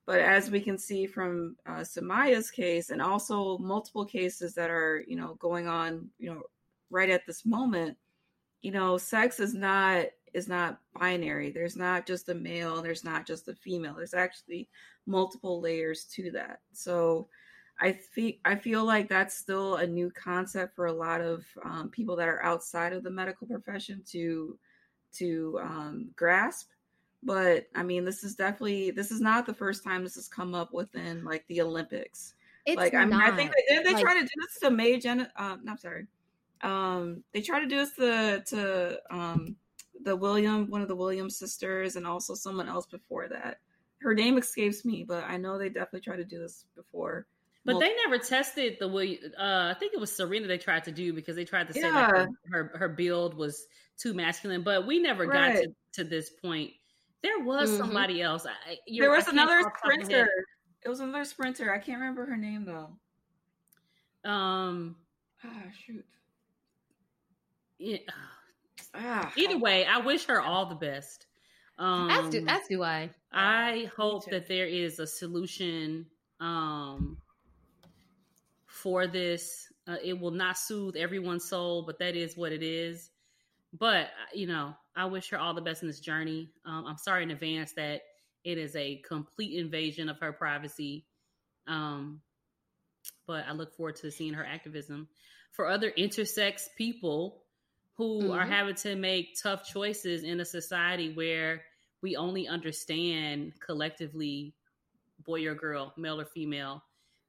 But 0.06 0.20
as 0.20 0.50
we 0.50 0.60
can 0.60 0.78
see 0.78 1.06
from 1.06 1.56
uh, 1.66 1.80
Semenya's 1.80 2.50
case, 2.50 2.90
and 2.90 3.00
also 3.00 3.58
multiple 3.58 4.04
cases 4.04 4.54
that 4.54 4.70
are, 4.70 5.04
you 5.06 5.16
know, 5.16 5.34
going 5.34 5.68
on, 5.68 6.08
you 6.18 6.30
know, 6.30 6.42
right 6.90 7.10
at 7.10 7.26
this 7.26 7.46
moment, 7.46 7.96
you 8.62 8.72
know, 8.72 8.98
sex 8.98 9.40
is 9.40 9.54
not 9.54 10.06
is 10.32 10.48
not 10.48 10.78
binary. 10.98 11.50
There's 11.50 11.76
not 11.76 12.06
just 12.06 12.28
a 12.28 12.34
male. 12.34 12.82
There's 12.82 13.04
not 13.04 13.26
just 13.26 13.48
a 13.48 13.54
female. 13.54 13.94
There's 13.94 14.14
actually 14.14 14.68
multiple 15.06 15.60
layers 15.60 16.04
to 16.14 16.30
that. 16.32 16.60
So 16.72 17.28
I 17.80 17.92
feel 17.92 18.32
I 18.44 18.56
feel 18.56 18.84
like 18.84 19.08
that's 19.08 19.36
still 19.36 19.76
a 19.76 19.86
new 19.86 20.10
concept 20.10 20.76
for 20.76 20.86
a 20.86 20.92
lot 20.92 21.20
of 21.20 21.44
um, 21.64 21.88
people 21.90 22.16
that 22.16 22.28
are 22.28 22.42
outside 22.42 22.92
of 22.92 23.02
the 23.02 23.10
medical 23.10 23.46
profession 23.46 24.02
to 24.10 24.58
to 25.14 25.58
um, 25.62 26.10
grasp 26.14 26.68
but 27.22 27.66
I 27.74 27.82
mean, 27.82 28.04
this 28.04 28.24
is 28.24 28.34
definitely 28.34 28.90
this 28.90 29.10
is 29.10 29.20
not 29.20 29.46
the 29.46 29.54
first 29.54 29.84
time 29.84 30.02
this 30.02 30.14
has 30.14 30.28
come 30.28 30.54
up 30.54 30.72
within 30.72 31.24
like 31.24 31.44
the 31.48 31.60
Olympics. 31.60 32.34
It's 32.66 32.76
like 32.76 32.94
I 32.94 33.04
mean, 33.04 33.20
I 33.20 33.30
think 33.30 33.52
they, 33.68 33.82
they 33.82 33.94
like, 33.94 34.02
try 34.02 34.14
to 34.14 34.20
do 34.20 34.28
this 34.40 34.60
to 34.60 34.70
May 34.70 34.98
Jen. 34.98 35.28
Uh, 35.36 35.56
no, 35.62 35.72
I'm 35.72 35.78
sorry. 35.78 36.06
Um, 36.62 37.22
they 37.32 37.40
try 37.40 37.60
to 37.60 37.66
do 37.66 37.76
this 37.76 37.94
to 37.94 38.42
to 38.46 39.00
um 39.10 39.56
the 40.02 40.16
William, 40.16 40.68
one 40.70 40.80
of 40.82 40.88
the 40.88 40.96
Williams 40.96 41.36
sisters, 41.36 41.96
and 41.96 42.06
also 42.06 42.34
someone 42.34 42.68
else 42.68 42.86
before 42.86 43.28
that. 43.28 43.58
Her 44.00 44.14
name 44.14 44.38
escapes 44.38 44.84
me, 44.84 45.04
but 45.06 45.24
I 45.24 45.36
know 45.36 45.58
they 45.58 45.68
definitely 45.68 46.00
tried 46.00 46.16
to 46.16 46.24
do 46.24 46.38
this 46.38 46.64
before. 46.74 47.26
But 47.66 47.74
well, 47.74 47.80
they 47.80 47.94
never 48.06 48.16
tested 48.16 48.78
the 48.80 48.88
William. 48.88 49.20
Uh, 49.38 49.74
I 49.74 49.76
think 49.78 49.92
it 49.92 50.00
was 50.00 50.10
Serena 50.10 50.46
they 50.46 50.56
tried 50.56 50.84
to 50.84 50.92
do 50.92 51.12
because 51.12 51.36
they 51.36 51.44
tried 51.44 51.68
to 51.68 51.74
say 51.74 51.82
yeah. 51.82 52.10
that 52.10 52.28
her, 52.50 52.72
her 52.74 52.88
build 52.88 53.34
was 53.34 53.66
too 53.98 54.14
masculine. 54.14 54.62
But 54.62 54.86
we 54.86 54.98
never 54.98 55.26
right. 55.26 55.54
got 55.54 55.62
to, 55.62 55.74
to 55.92 56.04
this 56.04 56.30
point 56.30 56.72
there 57.22 57.40
was 57.40 57.70
mm-hmm. 57.70 57.78
somebody 57.78 58.22
else. 58.22 58.46
I, 58.46 58.76
there 58.98 59.10
was 59.10 59.28
another 59.28 59.62
sprinter. 59.78 60.28
It 60.84 60.88
was 60.88 61.00
another 61.00 61.24
sprinter. 61.24 61.72
I 61.72 61.78
can't 61.78 62.00
remember 62.00 62.26
her 62.26 62.36
name 62.36 62.64
though. 62.64 64.30
Um. 64.30 64.96
Ah, 65.44 65.62
shoot. 65.86 66.04
Yeah. 67.78 67.98
Ah, 68.94 69.32
Either 69.36 69.58
way, 69.58 69.86
I 69.86 69.98
wish 69.98 70.26
her 70.26 70.40
all 70.40 70.66
the 70.66 70.74
best. 70.74 71.26
Um, 71.78 72.10
as 72.10 72.28
do 72.28 72.44
as 72.46 72.60
do 72.68 72.82
I. 72.82 73.10
I 73.32 73.90
hope 73.96 74.26
that 74.30 74.48
there 74.48 74.66
is 74.66 74.98
a 74.98 75.06
solution 75.06 76.06
um, 76.40 77.16
for 78.66 79.06
this. 79.06 79.66
Uh, 79.88 79.96
it 80.04 80.18
will 80.18 80.30
not 80.30 80.58
soothe 80.58 80.96
everyone's 80.96 81.48
soul, 81.48 81.82
but 81.82 81.98
that 81.98 82.16
is 82.16 82.36
what 82.36 82.52
it 82.52 82.62
is. 82.62 83.10
But 83.78 84.06
uh, 84.06 84.34
you 84.34 84.46
know, 84.46 84.74
I 84.96 85.06
wish 85.06 85.30
her 85.30 85.38
all 85.38 85.54
the 85.54 85.60
best 85.60 85.82
in 85.82 85.88
this 85.88 86.00
journey. 86.00 86.50
Um, 86.64 86.84
I'm 86.86 86.98
sorry 86.98 87.22
in 87.22 87.30
advance 87.30 87.72
that 87.74 88.02
it 88.44 88.58
is 88.58 88.74
a 88.76 88.96
complete 89.06 89.58
invasion 89.58 90.08
of 90.08 90.18
her 90.20 90.32
privacy. 90.32 91.06
Um, 91.66 92.20
but 93.26 93.44
I 93.48 93.52
look 93.52 93.74
forward 93.74 93.96
to 93.96 94.10
seeing 94.10 94.34
her 94.34 94.44
activism 94.44 95.08
for 95.52 95.68
other 95.68 95.90
intersex 95.90 96.62
people 96.76 97.42
who 97.96 98.22
mm-hmm. 98.22 98.30
are 98.32 98.46
having 98.46 98.74
to 98.76 98.96
make 98.96 99.36
tough 99.40 99.64
choices 99.64 100.22
in 100.22 100.40
a 100.40 100.44
society 100.44 101.12
where 101.12 101.62
we 102.02 102.16
only 102.16 102.48
understand 102.48 103.52
collectively 103.60 104.54
boy 105.24 105.46
or 105.46 105.54
girl, 105.54 105.92
male 105.96 106.20
or 106.20 106.24
female. 106.24 106.82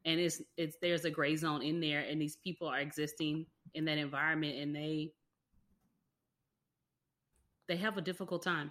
And 0.06 0.20
it's 0.20 0.42
it's 0.58 0.78
there's 0.82 1.06
a 1.06 1.12
gray 1.12 1.36
zone 1.36 1.62
in 1.62 1.80
there 1.80 2.00
and 2.00 2.20
these 2.20 2.38
people 2.38 2.68
are 2.68 2.80
existing 2.80 3.46
in 3.74 3.86
that 3.86 3.98
environment 3.98 4.58
and 4.58 4.76
they 4.76 5.12
they 7.72 7.78
have 7.78 7.98
a 7.98 8.02
difficult 8.02 8.44
time. 8.44 8.70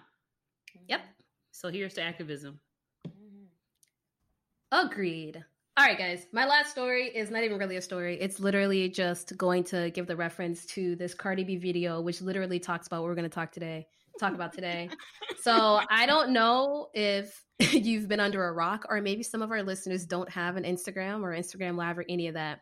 Yep. 0.87 0.99
Mm-hmm. 0.99 1.09
So 1.53 1.69
here's 1.69 1.95
to 1.95 2.03
activism. 2.03 2.59
Mm-hmm. 3.07 4.85
Agreed. 4.85 5.43
All 5.75 5.85
right, 5.87 5.97
guys. 5.97 6.27
My 6.31 6.45
last 6.45 6.69
story 6.69 7.07
is 7.07 7.31
not 7.31 7.43
even 7.43 7.57
really 7.57 7.77
a 7.77 7.81
story. 7.81 8.19
It's 8.21 8.39
literally 8.39 8.89
just 8.89 9.35
going 9.37 9.63
to 9.65 9.89
give 9.89 10.05
the 10.05 10.15
reference 10.15 10.67
to 10.67 10.95
this 10.97 11.15
Cardi 11.15 11.43
B 11.43 11.55
video, 11.55 11.99
which 11.99 12.21
literally 12.21 12.59
talks 12.59 12.85
about 12.85 13.01
what 13.01 13.07
we're 13.07 13.15
going 13.15 13.23
to 13.23 13.33
talk 13.33 13.51
today. 13.51 13.87
Talk 14.19 14.35
about 14.35 14.53
today. 14.53 14.91
so 15.41 15.81
I 15.89 16.05
don't 16.05 16.29
know 16.29 16.89
if 16.93 17.43
you've 17.59 18.07
been 18.07 18.19
under 18.19 18.45
a 18.45 18.53
rock, 18.53 18.85
or 18.87 19.01
maybe 19.01 19.23
some 19.23 19.41
of 19.41 19.49
our 19.49 19.63
listeners 19.63 20.05
don't 20.05 20.29
have 20.29 20.57
an 20.57 20.63
Instagram 20.63 21.23
or 21.23 21.31
Instagram 21.31 21.75
Live 21.75 21.97
or 21.97 22.05
any 22.07 22.27
of 22.27 22.35
that. 22.35 22.59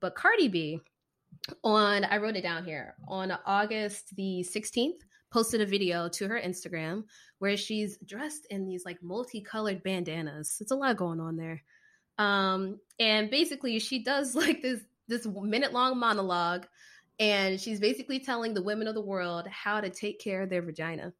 But 0.00 0.16
Cardi 0.16 0.48
B, 0.48 0.80
on 1.62 2.04
I 2.04 2.16
wrote 2.16 2.34
it 2.34 2.42
down 2.42 2.64
here 2.64 2.96
on 3.06 3.38
August 3.46 4.16
the 4.16 4.44
16th, 4.52 4.98
posted 5.36 5.60
a 5.60 5.66
video 5.66 6.08
to 6.08 6.26
her 6.28 6.40
Instagram 6.40 7.04
where 7.40 7.58
she's 7.58 7.98
dressed 7.98 8.46
in 8.48 8.64
these 8.64 8.86
like 8.86 9.02
multicolored 9.02 9.82
bandanas. 9.82 10.56
It's 10.62 10.70
a 10.70 10.74
lot 10.74 10.96
going 10.96 11.20
on 11.20 11.36
there. 11.36 11.62
Um, 12.16 12.80
and 12.98 13.28
basically, 13.28 13.78
she 13.78 14.02
does 14.02 14.34
like 14.34 14.62
this 14.62 14.80
this 15.08 15.26
minute 15.26 15.74
long 15.74 15.98
monologue, 15.98 16.66
and 17.20 17.60
she's 17.60 17.80
basically 17.80 18.18
telling 18.18 18.54
the 18.54 18.62
women 18.62 18.88
of 18.88 18.94
the 18.94 19.02
world 19.02 19.46
how 19.48 19.82
to 19.82 19.90
take 19.90 20.20
care 20.20 20.40
of 20.40 20.48
their 20.48 20.62
vagina. 20.62 21.12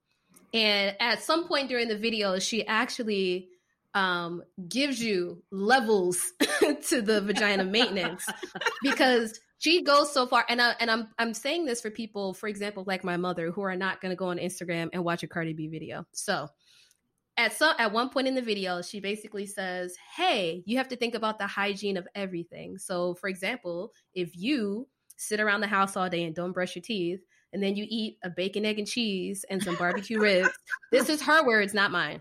And 0.54 0.96
at 0.98 1.22
some 1.22 1.46
point 1.46 1.68
during 1.68 1.88
the 1.88 1.98
video, 1.98 2.38
she 2.38 2.66
actually 2.66 3.50
um, 3.92 4.42
gives 4.66 4.98
you 4.98 5.42
levels 5.50 6.32
to 6.88 7.02
the 7.02 7.20
vagina 7.20 7.64
maintenance 7.64 8.24
because 8.82 9.38
she 9.58 9.82
goes 9.82 10.12
so 10.12 10.26
far. 10.26 10.44
And 10.48 10.60
I, 10.60 10.74
and 10.80 10.90
I'm 10.90 11.08
I'm 11.18 11.34
saying 11.34 11.64
this 11.64 11.80
for 11.80 11.90
people, 11.90 12.34
for 12.34 12.48
example, 12.48 12.84
like 12.86 13.04
my 13.04 13.16
mother, 13.16 13.50
who 13.50 13.62
are 13.62 13.76
not 13.76 14.00
going 14.00 14.10
to 14.10 14.16
go 14.16 14.26
on 14.26 14.38
Instagram 14.38 14.90
and 14.92 15.04
watch 15.04 15.22
a 15.22 15.26
Cardi 15.26 15.52
B 15.52 15.68
video. 15.68 16.06
So 16.12 16.48
at 17.36 17.52
some 17.52 17.74
at 17.78 17.92
one 17.92 18.08
point 18.08 18.26
in 18.26 18.34
the 18.34 18.42
video 18.42 18.80
she 18.80 19.00
basically 19.00 19.46
says 19.46 19.96
hey 20.16 20.62
you 20.64 20.78
have 20.78 20.88
to 20.88 20.96
think 20.96 21.14
about 21.14 21.38
the 21.38 21.46
hygiene 21.46 21.96
of 21.96 22.08
everything 22.14 22.78
so 22.78 23.14
for 23.14 23.28
example 23.28 23.92
if 24.14 24.36
you 24.36 24.88
sit 25.16 25.40
around 25.40 25.60
the 25.60 25.66
house 25.66 25.96
all 25.96 26.08
day 26.08 26.24
and 26.24 26.34
don't 26.34 26.52
brush 26.52 26.74
your 26.74 26.82
teeth 26.82 27.20
and 27.52 27.62
then 27.62 27.76
you 27.76 27.86
eat 27.88 28.18
a 28.22 28.30
bacon 28.30 28.64
egg 28.64 28.78
and 28.78 28.88
cheese 28.88 29.44
and 29.50 29.62
some 29.62 29.76
barbecue 29.76 30.18
ribs 30.20 30.50
this 30.90 31.08
is 31.08 31.22
her 31.22 31.44
words 31.44 31.74
not 31.74 31.90
mine 31.90 32.20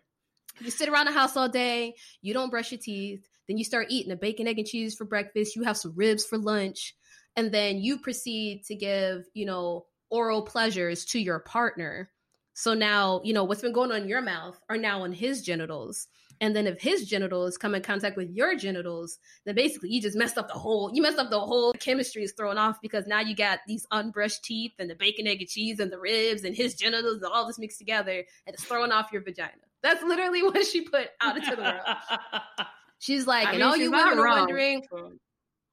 you 0.60 0.70
sit 0.70 0.90
around 0.90 1.06
the 1.06 1.12
house 1.12 1.36
all 1.36 1.50
day 1.50 1.94
you 2.22 2.34
don't 2.34 2.50
brush 2.50 2.72
your 2.72 2.80
teeth 2.80 3.28
then 3.48 3.58
you 3.58 3.64
start 3.64 3.88
eating 3.90 4.12
a 4.12 4.18
bacon 4.18 4.48
egg 4.48 4.58
and 4.58 4.68
cheese 4.68 4.96
for 4.96 5.06
breakfast 5.06 5.56
you 5.56 5.64
have 5.64 5.78
some 5.78 5.94
ribs 5.96 6.26
for 6.26 6.38
lunch 6.38 6.94
and 7.36 7.52
then 7.52 7.78
you 7.78 7.98
proceed 7.98 8.64
to 8.66 8.76
give 8.76 9.26
you 9.34 9.46
know 9.46 9.86
oral 10.10 10.42
pleasures 10.42 11.06
to 11.06 11.20
your 11.20 11.40
partner 11.40 12.10
so 12.58 12.74
now, 12.74 13.20
you 13.26 13.34
know, 13.34 13.44
what's 13.44 13.62
been 13.62 13.74
going 13.74 13.92
on 13.92 14.04
in 14.04 14.08
your 14.08 14.22
mouth 14.22 14.58
are 14.70 14.78
now 14.78 15.02
on 15.02 15.12
his 15.12 15.42
genitals. 15.42 16.08
And 16.40 16.56
then 16.56 16.68
if 16.68 16.82
his 16.82 17.06
genitals 17.06 17.58
come 17.58 17.76
in 17.76 17.82
contact 17.82 18.16
with 18.16 18.30
your 18.30 18.56
genitals, 18.56 19.20
then 19.46 19.56
basically 19.56 19.90
you 19.90 20.02
just 20.02 20.18
messed 20.18 20.38
up 20.38 20.48
the 20.48 20.54
whole 20.54 20.90
you 20.94 21.02
messed 21.02 21.20
up 21.20 21.30
the 21.30 21.40
whole 21.40 21.74
chemistry 21.74 22.24
is 22.24 22.32
thrown 22.32 22.58
off 22.58 22.78
because 22.82 23.08
now 23.08 23.20
you 23.20 23.36
got 23.36 23.60
these 23.68 23.86
unbrushed 23.92 24.42
teeth 24.42 24.72
and 24.80 24.90
the 24.90 24.96
bacon, 24.96 25.28
egg, 25.28 25.42
and 25.42 25.50
cheese 25.50 25.80
and 25.80 25.92
the 25.92 26.00
ribs 26.00 26.46
and 26.46 26.56
his 26.56 26.76
genitals 26.76 27.22
and 27.22 27.26
all 27.26 27.46
this 27.46 27.60
mixed 27.60 27.78
together 27.78 28.24
and 28.48 28.54
it's 28.54 28.64
throwing 28.64 28.92
off 28.92 29.12
your 29.12 29.22
vagina. 29.22 29.52
That's 29.84 30.02
literally 30.04 30.42
what 30.44 30.66
she 30.66 30.82
put 30.82 31.10
out 31.20 31.38
into 31.38 31.58
the 31.58 31.62
world. 31.62 32.68
She's 33.00 33.28
like, 33.28 33.48
I 33.48 33.54
and 33.54 33.64
all 33.64 33.76
you 33.76 33.92
women 33.92 34.18
are 34.18 34.28
wondering, 34.28 34.82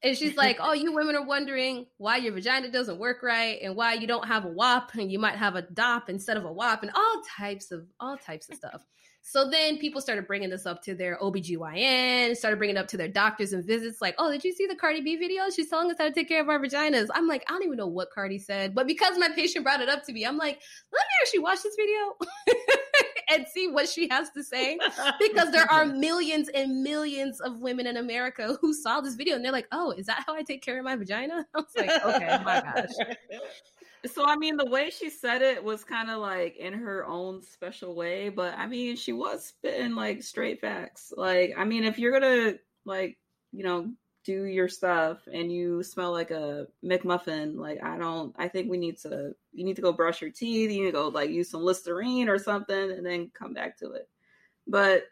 and 0.02 0.16
she's 0.16 0.36
like, 0.36 0.58
"Oh, 0.60 0.72
you 0.72 0.92
women 0.92 1.16
are 1.16 1.24
wondering 1.24 1.86
why 1.98 2.16
your 2.16 2.32
vagina 2.32 2.70
doesn't 2.70 2.98
work 2.98 3.22
right 3.22 3.58
and 3.62 3.76
why 3.76 3.94
you 3.94 4.06
don't 4.06 4.26
have 4.26 4.44
a 4.44 4.48
WAP 4.48 4.94
and 4.94 5.10
you 5.10 5.18
might 5.18 5.36
have 5.36 5.54
a 5.54 5.62
DOP 5.62 6.08
instead 6.08 6.36
of 6.36 6.44
a 6.44 6.52
WAP 6.52 6.82
and 6.82 6.92
all 6.94 7.22
types 7.36 7.70
of 7.70 7.86
all 8.00 8.16
types 8.16 8.48
of 8.48 8.56
stuff." 8.56 8.84
So 9.24 9.48
then 9.48 9.78
people 9.78 10.00
started 10.00 10.26
bringing 10.26 10.50
this 10.50 10.66
up 10.66 10.82
to 10.82 10.94
their 10.96 11.16
OBGYN, 11.22 12.36
started 12.36 12.56
bringing 12.56 12.76
it 12.76 12.80
up 12.80 12.88
to 12.88 12.96
their 12.96 13.08
doctors 13.08 13.52
and 13.52 13.64
visits, 13.64 14.02
like, 14.02 14.16
oh, 14.18 14.32
did 14.32 14.42
you 14.42 14.52
see 14.52 14.66
the 14.66 14.74
Cardi 14.74 15.00
B 15.00 15.16
video? 15.16 15.48
She's 15.48 15.70
telling 15.70 15.88
us 15.92 15.96
how 15.96 16.06
to 16.06 16.12
take 16.12 16.28
care 16.28 16.42
of 16.42 16.48
our 16.48 16.58
vaginas. 16.58 17.06
I'm 17.14 17.28
like, 17.28 17.44
I 17.48 17.52
don't 17.52 17.62
even 17.62 17.76
know 17.76 17.86
what 17.86 18.10
Cardi 18.10 18.40
said, 18.40 18.74
but 18.74 18.88
because 18.88 19.16
my 19.18 19.28
patient 19.28 19.64
brought 19.64 19.80
it 19.80 19.88
up 19.88 20.04
to 20.06 20.12
me, 20.12 20.26
I'm 20.26 20.36
like, 20.36 20.60
let 20.92 21.00
me 21.00 21.14
actually 21.22 21.38
watch 21.38 21.62
this 21.62 21.76
video 21.76 22.16
and 23.32 23.46
see 23.46 23.68
what 23.68 23.88
she 23.88 24.08
has 24.08 24.30
to 24.30 24.42
say. 24.42 24.78
Because 25.18 25.50
there 25.50 25.70
are 25.70 25.86
millions 25.86 26.48
and 26.48 26.82
millions 26.82 27.40
of 27.40 27.60
women 27.60 27.86
in 27.86 27.96
America 27.96 28.56
who 28.60 28.74
saw 28.74 29.00
this 29.00 29.14
video 29.14 29.36
and 29.36 29.44
they're 29.44 29.52
like, 29.52 29.68
oh, 29.72 29.92
is 29.92 30.06
that 30.06 30.24
how 30.26 30.34
I 30.34 30.42
take 30.42 30.62
care 30.62 30.78
of 30.78 30.84
my 30.84 30.96
vagina? 30.96 31.46
I 31.54 31.58
was 31.58 31.66
like, 31.76 32.04
okay, 32.04 32.38
my 32.44 32.60
gosh. 32.74 33.06
So 34.06 34.26
I 34.26 34.36
mean, 34.36 34.56
the 34.56 34.66
way 34.66 34.90
she 34.90 35.10
said 35.10 35.42
it 35.42 35.62
was 35.62 35.84
kind 35.84 36.10
of 36.10 36.20
like 36.20 36.56
in 36.56 36.72
her 36.72 37.06
own 37.06 37.42
special 37.42 37.94
way, 37.94 38.28
but 38.28 38.54
I 38.58 38.66
mean, 38.66 38.96
she 38.96 39.12
was 39.12 39.44
spitting 39.44 39.94
like 39.94 40.22
straight 40.22 40.60
facts. 40.60 41.12
Like, 41.16 41.52
I 41.56 41.64
mean, 41.64 41.84
if 41.84 41.98
you're 41.98 42.12
gonna 42.12 42.54
like, 42.84 43.18
you 43.52 43.62
know, 43.62 43.92
do 44.24 44.44
your 44.44 44.68
stuff 44.68 45.18
and 45.32 45.52
you 45.52 45.82
smell 45.82 46.12
like 46.12 46.30
a 46.30 46.66
McMuffin, 46.84 47.56
like 47.56 47.82
I 47.82 47.98
don't. 47.98 48.34
I 48.38 48.48
think 48.48 48.70
we 48.70 48.78
need 48.78 48.98
to. 48.98 49.34
You 49.52 49.64
need 49.64 49.76
to 49.76 49.82
go 49.82 49.92
brush 49.92 50.20
your 50.20 50.30
teeth. 50.30 50.70
You 50.70 50.80
need 50.82 50.86
to 50.86 50.92
go 50.92 51.08
like 51.08 51.30
use 51.30 51.50
some 51.50 51.62
Listerine 51.62 52.28
or 52.28 52.38
something, 52.38 52.90
and 52.92 53.04
then 53.04 53.30
come 53.34 53.54
back 53.54 53.78
to 53.78 53.92
it. 53.92 54.08
But 54.66 55.04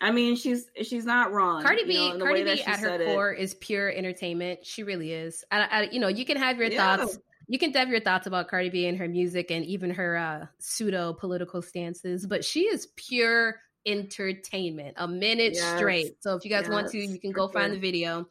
I 0.00 0.10
mean, 0.10 0.36
she's 0.36 0.66
she's 0.82 1.04
not 1.04 1.32
wrong. 1.32 1.62
Cardi 1.62 1.84
B, 1.84 1.92
you 1.94 2.18
know, 2.18 2.24
Cardi 2.24 2.44
B 2.44 2.62
at 2.62 2.78
her 2.80 2.98
core 3.04 3.32
it. 3.32 3.40
is 3.40 3.54
pure 3.54 3.90
entertainment. 3.90 4.66
She 4.66 4.82
really 4.82 5.12
is. 5.12 5.44
I, 5.50 5.60
I, 5.60 5.82
you 5.90 6.00
know, 6.00 6.08
you 6.08 6.24
can 6.24 6.36
have 6.36 6.58
your 6.58 6.70
yeah. 6.70 6.96
thoughts 6.96 7.18
you 7.48 7.58
can 7.58 7.72
have 7.74 7.88
your 7.88 8.00
thoughts 8.00 8.26
about 8.26 8.48
Cardi 8.48 8.70
B 8.70 8.86
and 8.86 8.98
her 8.98 9.08
music 9.08 9.50
and 9.50 9.64
even 9.64 9.90
her 9.90 10.16
uh, 10.16 10.46
pseudo 10.58 11.12
political 11.12 11.62
stances, 11.62 12.26
but 12.26 12.44
she 12.44 12.62
is 12.62 12.88
pure 12.96 13.60
entertainment, 13.86 14.94
a 14.98 15.06
minute 15.06 15.54
yes. 15.54 15.76
straight. 15.76 16.22
So 16.22 16.34
if 16.34 16.44
you 16.44 16.50
guys 16.50 16.64
yes. 16.64 16.72
want 16.72 16.90
to, 16.90 16.98
you 16.98 17.20
can 17.20 17.30
go 17.30 17.48
find 17.48 17.72
the 17.72 17.78
video. 17.78 18.26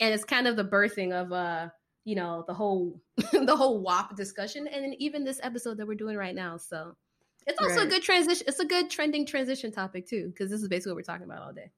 And 0.00 0.14
it's 0.14 0.24
kind 0.24 0.46
of 0.46 0.56
the 0.56 0.64
birthing 0.64 1.12
of 1.12 1.32
uh, 1.32 1.68
you 2.04 2.14
know, 2.14 2.44
the 2.46 2.54
whole 2.54 3.00
the 3.32 3.56
whole 3.56 3.82
WAP 3.82 4.16
discussion 4.16 4.66
and 4.66 4.94
even 4.98 5.24
this 5.24 5.40
episode 5.42 5.76
that 5.78 5.86
we're 5.86 5.94
doing 5.94 6.16
right 6.16 6.34
now. 6.34 6.56
So 6.56 6.96
it's 7.46 7.60
also 7.60 7.76
right. 7.76 7.86
a 7.86 7.90
good 7.90 8.02
transition. 8.02 8.46
It's 8.48 8.60
a 8.60 8.64
good 8.64 8.90
trending 8.90 9.26
transition 9.26 9.72
topic 9.72 10.08
too, 10.08 10.28
because 10.28 10.50
this 10.50 10.62
is 10.62 10.68
basically 10.68 10.92
what 10.92 10.96
we're 10.96 11.02
talking 11.02 11.26
about 11.26 11.42
all 11.42 11.52
day. 11.52 11.70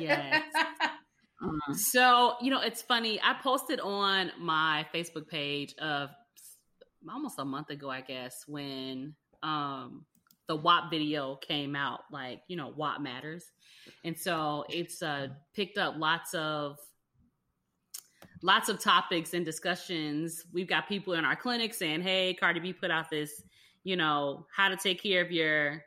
yes. 0.00 0.44
So, 1.74 2.36
you 2.40 2.50
know, 2.50 2.62
it's 2.62 2.80
funny. 2.80 3.20
I 3.22 3.34
posted 3.42 3.78
on 3.78 4.32
my 4.38 4.86
Facebook 4.94 5.28
page 5.28 5.74
of 5.78 6.08
almost 7.10 7.38
a 7.38 7.44
month 7.44 7.68
ago, 7.68 7.90
I 7.90 8.00
guess, 8.00 8.44
when 8.46 9.14
um 9.42 10.06
the 10.46 10.56
WAP 10.56 10.90
video 10.90 11.36
came 11.36 11.76
out, 11.76 12.00
like, 12.10 12.40
you 12.48 12.56
know, 12.56 12.72
WAP 12.74 13.02
matters. 13.02 13.44
And 14.04 14.18
so 14.18 14.64
it's 14.70 15.02
uh 15.02 15.28
picked 15.54 15.76
up 15.76 15.96
lots 15.98 16.32
of 16.32 16.78
lots 18.44 18.68
of 18.68 18.78
topics 18.78 19.32
and 19.32 19.44
discussions. 19.44 20.44
We've 20.52 20.68
got 20.68 20.86
people 20.86 21.14
in 21.14 21.24
our 21.24 21.34
clinic 21.34 21.72
saying, 21.72 22.02
Hey, 22.02 22.36
Cardi 22.38 22.60
B 22.60 22.74
put 22.74 22.90
out 22.90 23.08
this, 23.08 23.42
you 23.84 23.96
know, 23.96 24.46
how 24.54 24.68
to 24.68 24.76
take 24.76 25.02
care 25.02 25.22
of 25.22 25.32
your 25.32 25.82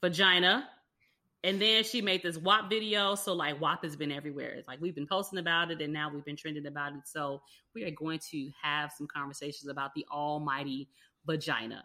vagina 0.00 0.66
and 1.44 1.60
then 1.60 1.84
she 1.84 2.00
made 2.02 2.22
this 2.22 2.38
WAP 2.38 2.68
video. 2.68 3.14
So 3.14 3.34
like 3.34 3.60
WAP 3.60 3.84
has 3.84 3.94
been 3.94 4.10
everywhere. 4.10 4.50
It's 4.50 4.66
like 4.66 4.80
we've 4.80 4.94
been 4.94 5.06
posting 5.06 5.38
about 5.38 5.70
it 5.70 5.82
and 5.82 5.92
now 5.92 6.10
we've 6.12 6.24
been 6.24 6.36
trending 6.36 6.66
about 6.66 6.92
it. 6.92 7.00
So 7.04 7.42
we 7.74 7.84
are 7.84 7.90
going 7.90 8.20
to 8.30 8.50
have 8.62 8.90
some 8.96 9.06
conversations 9.06 9.70
about 9.70 9.94
the 9.94 10.06
almighty 10.10 10.88
vagina. 11.26 11.84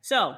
So 0.00 0.36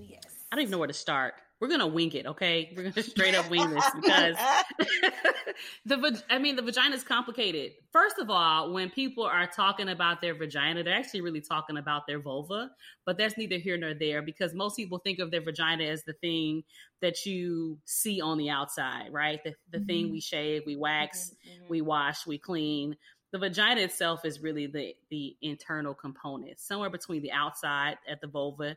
yes. 0.00 0.22
I 0.50 0.56
don't 0.56 0.62
even 0.62 0.72
know 0.72 0.78
where 0.78 0.88
to 0.88 0.94
start. 0.94 1.34
We're 1.60 1.68
gonna 1.68 1.86
wing 1.86 2.12
it, 2.12 2.26
okay? 2.26 2.72
We're 2.76 2.90
gonna 2.90 3.02
straight 3.02 3.34
up 3.34 3.50
wing 3.50 3.68
this 3.70 3.84
because 4.00 4.36
the 5.86 6.22
I 6.30 6.38
mean 6.38 6.56
the 6.56 6.62
vagina 6.62 6.94
is 6.94 7.02
complicated. 7.02 7.72
First 7.92 8.18
of 8.18 8.30
all, 8.30 8.72
when 8.72 8.90
people 8.90 9.24
are 9.24 9.46
talking 9.46 9.88
about 9.88 10.20
their 10.20 10.34
vagina, 10.34 10.84
they're 10.84 10.94
actually 10.94 11.22
really 11.22 11.40
talking 11.40 11.76
about 11.76 12.06
their 12.06 12.20
vulva, 12.20 12.70
but 13.04 13.18
that's 13.18 13.36
neither 13.36 13.58
here 13.58 13.76
nor 13.76 13.94
there 13.94 14.22
because 14.22 14.54
most 14.54 14.76
people 14.76 14.98
think 14.98 15.18
of 15.18 15.30
their 15.30 15.40
vagina 15.40 15.84
as 15.84 16.04
the 16.04 16.12
thing 16.14 16.62
that 17.00 17.26
you 17.26 17.78
see 17.84 18.20
on 18.20 18.38
the 18.38 18.50
outside, 18.50 19.12
right? 19.12 19.40
The, 19.44 19.54
the 19.70 19.78
mm-hmm. 19.78 19.86
thing 19.86 20.12
we 20.12 20.20
shave, 20.20 20.62
we 20.64 20.76
wax, 20.76 21.30
mm-hmm. 21.30 21.68
we 21.68 21.80
wash, 21.80 22.26
we 22.26 22.38
clean. 22.38 22.96
The 23.32 23.38
vagina 23.38 23.82
itself 23.82 24.24
is 24.24 24.40
really 24.40 24.68
the 24.68 24.94
the 25.10 25.36
internal 25.42 25.94
component, 25.94 26.60
somewhere 26.60 26.90
between 26.90 27.22
the 27.22 27.32
outside 27.32 27.96
at 28.08 28.20
the 28.20 28.28
vulva 28.28 28.76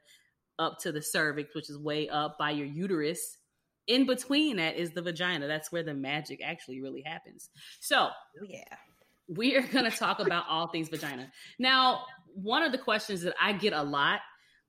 up 0.60 0.78
to 0.80 0.92
the 0.92 1.02
cervix, 1.02 1.56
which 1.56 1.70
is 1.70 1.78
way 1.78 2.10
up 2.10 2.38
by 2.38 2.52
your 2.52 2.68
uterus. 2.68 3.38
In 3.88 4.06
between 4.06 4.58
that 4.58 4.76
is 4.76 4.92
the 4.92 5.02
vagina. 5.02 5.48
That's 5.48 5.72
where 5.72 5.84
the 5.84 5.94
magic 5.94 6.42
actually 6.44 6.82
really 6.82 7.02
happens. 7.02 7.50
So, 7.80 8.10
oh, 8.10 8.46
yeah, 8.48 8.64
we 9.28 9.56
are 9.56 9.64
going 9.64 9.90
to 9.90 9.98
talk 9.98 10.20
about 10.20 10.46
all 10.48 10.68
things 10.68 10.90
vagina. 10.90 11.32
Now, 11.58 12.04
one 12.34 12.64
of 12.64 12.72
the 12.72 12.78
questions 12.78 13.22
that 13.22 13.34
I 13.42 13.54
get 13.54 13.74
a 13.74 13.84
lot 13.84 14.20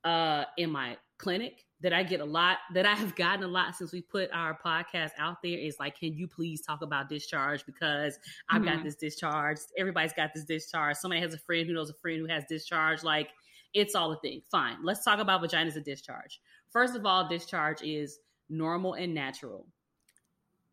uh, 0.04 0.44
in 0.56 0.70
my 0.70 0.96
clinic 1.18 1.64
that 1.82 1.92
I 1.92 2.04
get 2.04 2.20
a 2.20 2.24
lot, 2.24 2.58
that 2.74 2.86
I 2.86 2.94
have 2.94 3.16
gotten 3.16 3.42
a 3.42 3.48
lot 3.48 3.74
since 3.74 3.92
we 3.92 4.02
put 4.02 4.30
our 4.32 4.56
podcast 4.64 5.10
out 5.18 5.38
there 5.42 5.58
is 5.58 5.76
like, 5.80 5.98
can 5.98 6.14
you 6.14 6.28
please 6.28 6.62
talk 6.62 6.80
about 6.80 7.08
discharge? 7.08 7.66
Because 7.66 8.18
I've 8.48 8.62
mm-hmm. 8.62 8.76
got 8.76 8.84
this 8.84 8.94
discharge. 8.94 9.58
Everybody's 9.76 10.12
got 10.12 10.30
this 10.32 10.44
discharge. 10.44 10.96
Somebody 10.96 11.20
has 11.22 11.34
a 11.34 11.38
friend 11.38 11.66
who 11.66 11.74
knows 11.74 11.90
a 11.90 11.94
friend 11.94 12.20
who 12.20 12.26
has 12.28 12.44
discharge. 12.48 13.02
Like, 13.02 13.30
it's 13.74 13.94
all 13.94 14.12
a 14.12 14.20
thing. 14.20 14.42
Fine. 14.50 14.78
Let's 14.82 15.04
talk 15.04 15.18
about 15.18 15.42
vaginas 15.42 15.76
and 15.76 15.84
discharge. 15.84 16.40
First 16.70 16.96
of 16.96 17.06
all, 17.06 17.28
discharge 17.28 17.82
is 17.82 18.18
normal 18.48 18.94
and 18.94 19.14
natural. 19.14 19.66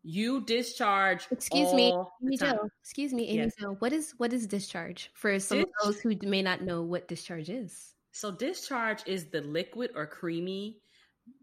You 0.02 0.40
discharge. 0.42 1.26
Excuse 1.30 1.74
me, 1.74 1.92
Amy 2.22 2.36
Jo. 2.38 2.68
Excuse 2.82 3.12
me, 3.12 3.28
Amy 3.28 3.44
yes. 3.44 3.52
Jo. 3.60 3.76
What 3.80 3.92
is 3.92 4.14
what 4.16 4.32
is 4.32 4.46
discharge 4.46 5.10
for 5.14 5.38
some 5.38 5.60
of 5.60 5.66
those 5.84 6.00
who 6.00 6.16
may 6.22 6.40
not 6.40 6.62
know 6.62 6.82
what 6.82 7.06
discharge 7.06 7.50
is? 7.50 7.94
So 8.12 8.30
discharge 8.30 9.02
is 9.06 9.26
the 9.26 9.42
liquid 9.42 9.90
or 9.94 10.06
creamy, 10.06 10.78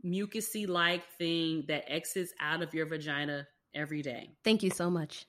mucusy 0.04 0.68
like 0.68 1.04
thing 1.18 1.66
that 1.68 1.86
exits 1.88 2.34
out 2.40 2.64
of 2.64 2.74
your 2.74 2.88
vagina 2.88 3.48
every 3.76 4.02
day. 4.02 4.32
Thank 4.44 4.64
you 4.64 4.72
so 4.72 4.90
much. 4.90 5.26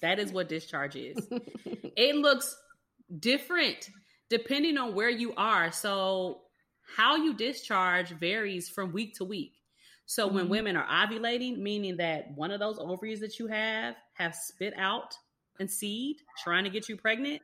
That 0.00 0.18
is 0.18 0.32
what 0.32 0.48
discharge 0.48 0.96
is. 0.96 1.16
it 1.30 2.16
looks 2.16 2.56
different 3.18 3.90
depending 4.30 4.78
on 4.78 4.94
where 4.94 5.10
you 5.10 5.34
are. 5.36 5.72
So, 5.72 6.42
how 6.96 7.16
you 7.16 7.34
discharge 7.34 8.10
varies 8.10 8.68
from 8.68 8.92
week 8.92 9.14
to 9.16 9.24
week. 9.24 9.52
So, 10.06 10.26
mm-hmm. 10.26 10.36
when 10.36 10.48
women 10.48 10.76
are 10.76 10.86
ovulating, 10.86 11.58
meaning 11.58 11.96
that 11.98 12.30
one 12.34 12.50
of 12.50 12.60
those 12.60 12.78
ovaries 12.78 13.20
that 13.20 13.38
you 13.38 13.46
have 13.46 13.96
have 14.14 14.34
spit 14.34 14.74
out 14.76 15.14
and 15.60 15.70
seed 15.70 16.16
trying 16.42 16.64
to 16.64 16.70
get 16.70 16.88
you 16.88 16.96
pregnant, 16.96 17.42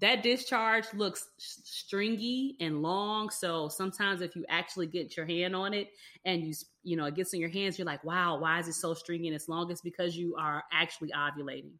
that 0.00 0.22
discharge 0.22 0.84
looks 0.94 1.28
stringy 1.38 2.56
and 2.60 2.82
long. 2.82 3.30
So 3.30 3.68
sometimes 3.68 4.20
if 4.20 4.36
you 4.36 4.44
actually 4.48 4.86
get 4.86 5.16
your 5.16 5.26
hand 5.26 5.56
on 5.56 5.74
it 5.74 5.88
and 6.24 6.44
you 6.44 6.54
you 6.84 6.96
know 6.96 7.06
it 7.06 7.14
gets 7.14 7.32
in 7.34 7.40
your 7.40 7.50
hands, 7.50 7.78
you're 7.78 7.86
like, 7.86 8.04
wow, 8.04 8.38
why 8.38 8.60
is 8.60 8.68
it 8.68 8.74
so 8.74 8.94
stringy 8.94 9.26
and 9.26 9.34
it's 9.34 9.48
long? 9.48 9.70
It's 9.70 9.80
because 9.80 10.16
you 10.16 10.36
are 10.36 10.62
actually 10.72 11.10
ovulating. 11.10 11.72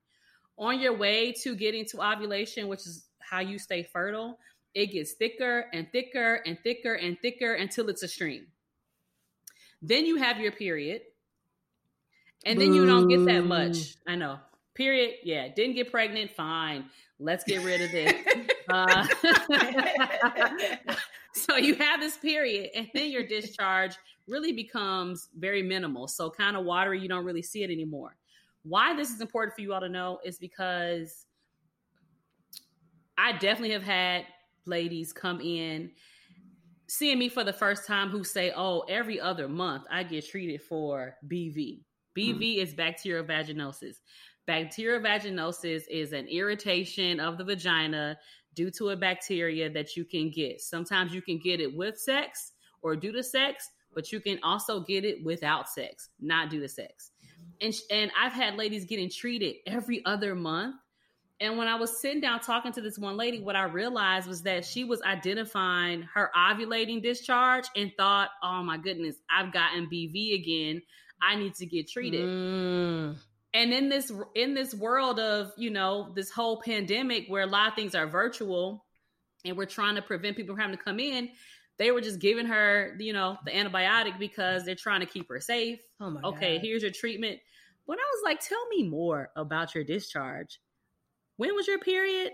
On 0.59 0.81
your 0.81 0.97
way 0.97 1.33
to 1.43 1.55
getting 1.55 1.85
to 1.87 2.03
ovulation, 2.03 2.69
which 2.69 2.81
is 2.81 3.07
how 3.21 3.41
you 3.41 3.59
stay 3.59 3.85
fertile, 3.85 4.39
it 4.75 4.93
gets 4.93 5.13
thicker 5.13 5.67
and 5.73 5.91
thicker 5.93 6.43
and 6.47 6.59
thicker 6.63 6.95
and 6.95 7.19
thicker 7.21 7.55
until 7.55 7.89
it's 7.89 8.03
a 8.03 8.09
stream. 8.09 8.47
Then 9.81 10.05
you 10.05 10.17
have 10.17 10.39
your 10.39 10.53
period. 10.53 11.03
And 12.45 12.61
then 12.61 12.73
you 12.73 12.87
don't 12.87 13.09
get 13.09 13.25
that 13.27 13.45
much. 13.45 13.97
I 14.07 14.15
know. 14.15 14.39
Period. 14.75 15.15
Yeah. 15.25 15.49
Didn't 15.49 15.75
get 15.75 15.91
pregnant. 15.91 16.33
Fine. 16.33 16.85
Let's 17.21 17.45
get 17.45 17.65
rid 17.65 17.81
of 17.81 17.91
this. 17.91 18.15
uh, 18.71 19.07
so 21.35 21.57
you 21.57 21.75
have 21.75 22.01
this 22.01 22.17
period, 22.17 22.71
and 22.77 22.89
then 22.95 23.11
your 23.11 23.27
discharge 23.27 23.97
really 24.29 24.53
becomes 24.53 25.29
very 25.37 25.63
minimal. 25.63 26.07
So 26.07 26.31
kind 26.31 26.57
of 26.57 26.65
watery. 26.65 27.01
You 27.01 27.09
don't 27.09 27.25
really 27.25 27.43
see 27.43 27.65
it 27.65 27.71
anymore. 27.71 28.15
Why 28.69 28.95
this 28.95 29.11
is 29.11 29.21
important 29.21 29.55
for 29.55 29.63
you 29.63 29.73
all 29.73 29.81
to 29.81 29.89
know 29.89 30.19
is 30.25 30.39
because 30.39 31.27
I 33.17 33.33
definitely 33.33 33.73
have 33.73 33.83
had 33.83 34.27
ladies 34.67 35.13
come 35.13 35.41
in 35.41 35.91
seeing 36.87 37.19
me 37.19 37.29
for 37.29 37.45
the 37.45 37.53
first 37.53 37.87
time 37.87 38.11
who 38.11 38.25
say, 38.25 38.53
"Oh, 38.55 38.81
every 38.89 39.21
other 39.21 39.49
month 39.49 39.85
I 39.91 40.03
get 40.03 40.27
treated 40.27 40.63
for 40.63 41.17
BV." 41.27 41.85
BV 42.17 42.57
mm. 42.57 42.63
is 42.63 42.75
bacterial 42.75 43.25
vaginosis. 43.25 43.97
Bacterial 44.47 45.01
vaginosis 45.01 45.83
is 45.91 46.13
an 46.13 46.27
irritation 46.27 47.21
of 47.21 47.39
the 47.39 47.45
vagina 47.45 48.19
due 48.55 48.71
to 48.73 48.91
a 48.91 48.97
bacteria 48.97 49.71
that 49.71 49.97
you 49.97 50.05
can 50.05 50.31
get. 50.31 50.61
Sometimes 50.61 51.15
you 51.15 51.23
can 51.23 51.39
get 51.39 51.61
it 51.61 51.75
with 51.75 51.99
sex 51.99 52.53
or 52.83 52.97
due 52.97 53.13
to 53.13 53.23
sex, 53.23 53.71
but 53.95 54.11
you 54.11 54.21
can 54.21 54.39
also 54.43 54.81
get 54.81 55.05
it 55.05 55.23
without 55.25 55.69
sex, 55.69 56.11
not 56.21 56.51
due 56.51 56.61
to 56.61 56.69
sex. 56.69 57.13
And 57.61 57.75
and 57.91 58.11
I've 58.19 58.33
had 58.33 58.57
ladies 58.57 58.85
getting 58.85 59.11
treated 59.11 59.57
every 59.67 60.05
other 60.05 60.35
month 60.35 60.77
and 61.41 61.57
when 61.57 61.69
I 61.69 61.77
was 61.77 62.01
sitting 62.01 62.21
down 62.21 62.41
talking 62.41 62.73
to 62.73 62.81
this 62.81 62.99
one 62.99 63.17
lady, 63.17 63.41
what 63.41 63.55
I 63.55 63.65
realized 63.65 64.27
was 64.27 64.43
that 64.43 64.65
she 64.65 64.83
was 64.83 65.01
identifying 65.03 66.03
her 66.15 66.31
ovulating 66.37 67.01
discharge 67.01 67.67
and 67.77 67.93
thought, 67.97 68.31
oh 68.43 68.63
my 68.63 68.77
goodness, 68.77 69.17
I've 69.31 69.53
gotten 69.53 69.87
BV 69.87 70.35
again. 70.35 70.83
I 71.23 71.37
need 71.37 71.55
to 71.57 71.67
get 71.67 71.89
treated. 71.89 72.25
Mm. 72.25 73.17
And 73.55 73.73
in 73.73 73.89
this 73.89 74.13
in 74.35 74.55
this 74.55 74.75
world 74.75 75.21
of, 75.21 75.53
you 75.57 75.71
know, 75.71 76.13
this 76.15 76.31
whole 76.31 76.61
pandemic 76.61 77.27
where 77.29 77.43
a 77.43 77.47
lot 77.47 77.69
of 77.69 77.75
things 77.75 77.95
are 77.95 78.07
virtual 78.07 78.85
and 79.45 79.57
we're 79.57 79.67
trying 79.67 79.95
to 79.95 80.03
prevent 80.03 80.37
people 80.37 80.55
from 80.55 80.61
having 80.61 80.77
to 80.77 80.83
come 80.83 80.99
in, 80.99 81.31
they 81.79 81.91
were 81.91 82.01
just 82.01 82.19
giving 82.19 82.47
her, 82.47 82.97
you 82.99 83.13
know, 83.13 83.39
the 83.45 83.51
antibiotic 83.53 84.19
because 84.19 84.65
they're 84.65 84.75
trying 84.75 85.01
to 85.01 85.07
keep 85.07 85.29
her 85.29 85.41
safe. 85.41 85.81
Oh 86.01 86.19
okay, 86.25 86.57
God. 86.57 86.65
here's 86.65 86.83
your 86.83 86.91
treatment. 86.91 87.39
But 87.87 87.99
I 87.99 88.03
was 88.15 88.23
like, 88.25 88.41
tell 88.41 88.67
me 88.69 88.89
more 88.89 89.31
about 89.37 89.75
your 89.75 89.85
discharge 89.85 90.61
when 91.39 91.55
was 91.55 91.67
your 91.67 91.79
period? 91.79 92.33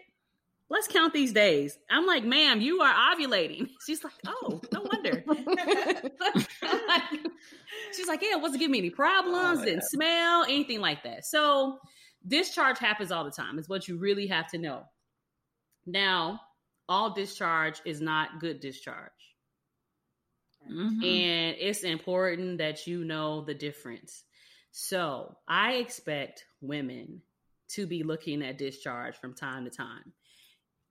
Let's 0.71 0.89
count 0.89 1.13
these 1.13 1.33
days. 1.33 1.79
I'm 1.91 2.07
like, 2.07 2.25
ma'am, 2.25 2.61
you 2.61 2.81
are 2.81 3.15
ovulating. 3.15 3.69
She's 3.87 4.03
like, 4.03 4.15
oh, 4.27 4.61
no 4.73 4.81
wonder. 4.81 5.23
she's 7.95 8.09
like, 8.09 8.23
yeah, 8.23 8.33
it 8.33 8.41
wasn't 8.41 8.61
giving 8.61 8.73
me 8.73 8.79
any 8.79 8.91
problems, 8.91 9.61
oh, 9.61 9.65
didn't 9.65 9.85
smell, 9.85 10.45
anything 10.45 10.81
like 10.81 11.03
that. 11.05 11.27
So 11.27 11.79
discharge 12.27 12.79
happens 12.79 13.13
all 13.13 13.25
the 13.25 13.31
time, 13.31 13.59
is 13.59 13.69
what 13.69 13.87
you 13.87 13.99
really 13.99 14.27
have 14.27 14.49
to 14.49 14.59
know. 14.59 14.85
Now, 15.87 16.41
all 16.89 17.13
discharge 17.13 17.83
is 17.85 18.01
not 18.01 18.41
good 18.41 18.61
discharge. 18.61 19.13
Mm-hmm. 20.71 21.05
And 21.05 21.57
it's 21.59 21.83
important 21.83 22.59
that 22.59 22.87
you 22.87 23.05
know 23.05 23.45
the 23.45 23.55
difference. 23.55 24.25
So 24.71 25.37
I 25.47 25.75
expect 25.75 26.45
women 26.61 27.23
to 27.71 27.87
be 27.87 28.03
looking 28.03 28.43
at 28.43 28.59
discharge 28.59 29.17
from 29.17 29.35
time 29.35 29.65
to 29.65 29.71
time, 29.71 30.13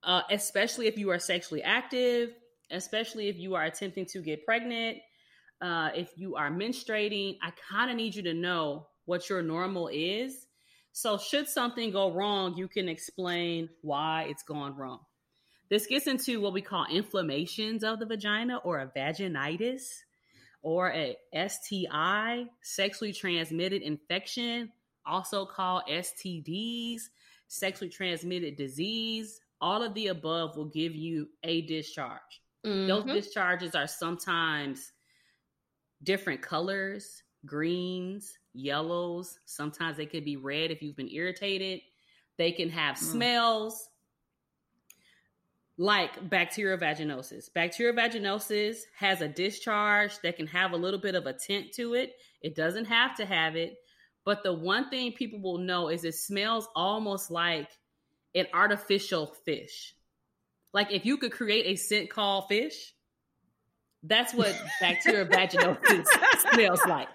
uh, 0.03 0.21
especially 0.31 0.87
if 0.87 0.97
you 0.97 1.09
are 1.09 1.19
sexually 1.19 1.63
active, 1.63 2.33
especially 2.71 3.27
if 3.27 3.37
you 3.37 3.55
are 3.55 3.63
attempting 3.63 4.05
to 4.07 4.21
get 4.21 4.45
pregnant, 4.45 4.97
uh, 5.61 5.89
if 5.95 6.11
you 6.15 6.35
are 6.35 6.49
menstruating. 6.49 7.37
I 7.41 7.51
kind 7.69 7.91
of 7.91 7.97
need 7.97 8.15
you 8.15 8.23
to 8.23 8.33
know 8.33 8.87
what 9.05 9.29
your 9.29 9.41
normal 9.41 9.89
is. 9.91 10.47
So, 10.91 11.17
should 11.17 11.47
something 11.47 11.91
go 11.91 12.11
wrong, 12.11 12.55
you 12.55 12.67
can 12.67 12.87
explain 12.87 13.69
why 13.81 14.27
it's 14.29 14.43
gone 14.43 14.75
wrong. 14.77 14.99
This 15.73 15.87
gets 15.87 16.05
into 16.05 16.39
what 16.39 16.53
we 16.53 16.61
call 16.61 16.85
inflammations 16.85 17.83
of 17.83 17.97
the 17.97 18.05
vagina 18.05 18.57
or 18.57 18.77
a 18.77 18.91
vaginitis 18.95 19.81
or 20.61 20.91
a 20.91 21.17
STI, 21.33 22.45
sexually 22.61 23.11
transmitted 23.11 23.81
infection 23.81 24.71
also 25.03 25.47
called 25.47 25.81
STDs, 25.89 27.01
sexually 27.47 27.89
transmitted 27.89 28.55
disease. 28.55 29.41
All 29.61 29.81
of 29.81 29.95
the 29.95 30.09
above 30.09 30.55
will 30.57 30.69
give 30.69 30.93
you 30.93 31.29
a 31.41 31.63
discharge. 31.63 32.21
Mm-hmm. 32.63 32.87
Those 32.87 33.05
discharges 33.05 33.73
are 33.73 33.87
sometimes 33.87 34.91
different 36.03 36.43
colors, 36.43 37.23
greens, 37.47 38.37
yellows. 38.53 39.39
Sometimes 39.45 39.97
they 39.97 40.05
could 40.05 40.23
be 40.23 40.37
red 40.37 40.69
if 40.69 40.83
you've 40.83 40.95
been 40.95 41.09
irritated. 41.09 41.81
They 42.37 42.51
can 42.51 42.69
have 42.69 42.97
mm. 42.97 42.99
smells 42.99 43.89
like 45.77 46.29
bacterial 46.29 46.77
vaginosis. 46.77 47.51
Bacterial 47.53 47.95
vaginosis 47.95 48.77
has 48.97 49.21
a 49.21 49.27
discharge 49.27 50.19
that 50.21 50.37
can 50.37 50.47
have 50.47 50.71
a 50.71 50.77
little 50.77 50.99
bit 50.99 51.15
of 51.15 51.25
a 51.25 51.33
tint 51.33 51.73
to 51.73 51.95
it. 51.95 52.13
It 52.41 52.55
doesn't 52.55 52.85
have 52.85 53.15
to 53.17 53.25
have 53.25 53.55
it, 53.55 53.77
but 54.25 54.43
the 54.43 54.53
one 54.53 54.89
thing 54.89 55.13
people 55.13 55.41
will 55.41 55.57
know 55.57 55.89
is 55.89 56.03
it 56.03 56.15
smells 56.15 56.67
almost 56.75 57.31
like 57.31 57.69
an 58.35 58.47
artificial 58.53 59.27
fish. 59.45 59.95
Like 60.73 60.91
if 60.91 61.05
you 61.05 61.17
could 61.17 61.31
create 61.31 61.65
a 61.65 61.75
scent 61.75 62.09
called 62.09 62.45
fish, 62.49 62.93
That's 64.03 64.33
what 64.33 64.53
bacteria 64.81 65.25
vaginosis 65.25 66.05
smells 66.51 66.81
like. 66.87 67.07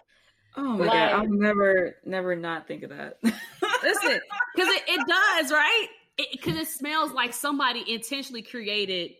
Oh 0.56 0.62
my 0.62 0.86
like, 0.86 0.92
god! 0.92 1.12
I'll 1.12 1.28
never, 1.28 1.96
never 2.04 2.34
not 2.34 2.66
think 2.66 2.82
of 2.82 2.90
that. 2.90 3.18
listen, 3.22 4.20
because 4.54 4.68
it, 4.74 4.82
it 4.88 5.06
does, 5.06 5.52
right? 5.52 5.86
Because 6.18 6.56
it, 6.56 6.62
it 6.62 6.68
smells 6.68 7.12
like 7.12 7.32
somebody 7.32 7.84
intentionally 7.86 8.42
created 8.42 9.12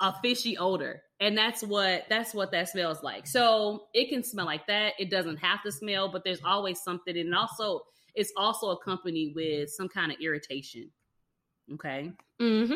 a 0.00 0.14
fishy 0.20 0.58
odor. 0.58 1.02
And 1.20 1.36
that's 1.36 1.62
what 1.62 2.04
that's 2.08 2.34
what 2.34 2.50
that 2.52 2.70
smells 2.70 3.02
like. 3.02 3.26
So 3.26 3.84
it 3.92 4.08
can 4.08 4.24
smell 4.24 4.46
like 4.46 4.66
that. 4.66 4.94
It 4.98 5.10
doesn't 5.10 5.36
have 5.36 5.62
to 5.64 5.72
smell 5.72 6.10
but 6.10 6.24
there's 6.24 6.42
always 6.44 6.82
something. 6.82 7.16
And 7.16 7.34
also 7.34 7.82
it's 8.14 8.32
also 8.36 8.70
accompanied 8.70 9.34
with 9.36 9.70
some 9.70 9.88
kind 9.88 10.10
of 10.10 10.18
irritation. 10.20 10.90
Okay? 11.74 12.10
Mm-hmm. 12.40 12.74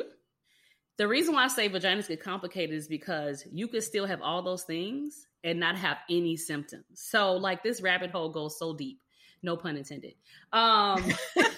the 0.99 1.09
reason 1.09 1.35
why 1.35 1.45
i 1.45 1.49
say 1.49 1.69
vaginas 1.69 2.07
get 2.07 2.23
complicated 2.23 2.77
is 2.77 2.87
because 2.87 3.45
you 3.51 3.67
could 3.67 3.83
still 3.83 4.07
have 4.07 4.23
all 4.23 4.43
those 4.43 4.63
things 4.63 5.27
and 5.43 5.59
not 5.59 5.77
have 5.77 5.97
any 6.09 6.37
symptoms. 6.37 6.85
So 6.95 7.33
like 7.33 7.63
this 7.63 7.83
rabbit 7.83 8.11
hole 8.11 8.29
goes 8.29 8.59
so 8.59 8.77
deep 8.77 9.01
no 9.45 9.57
pun 9.57 9.77
intended. 9.77 10.15
Um, 10.53 11.05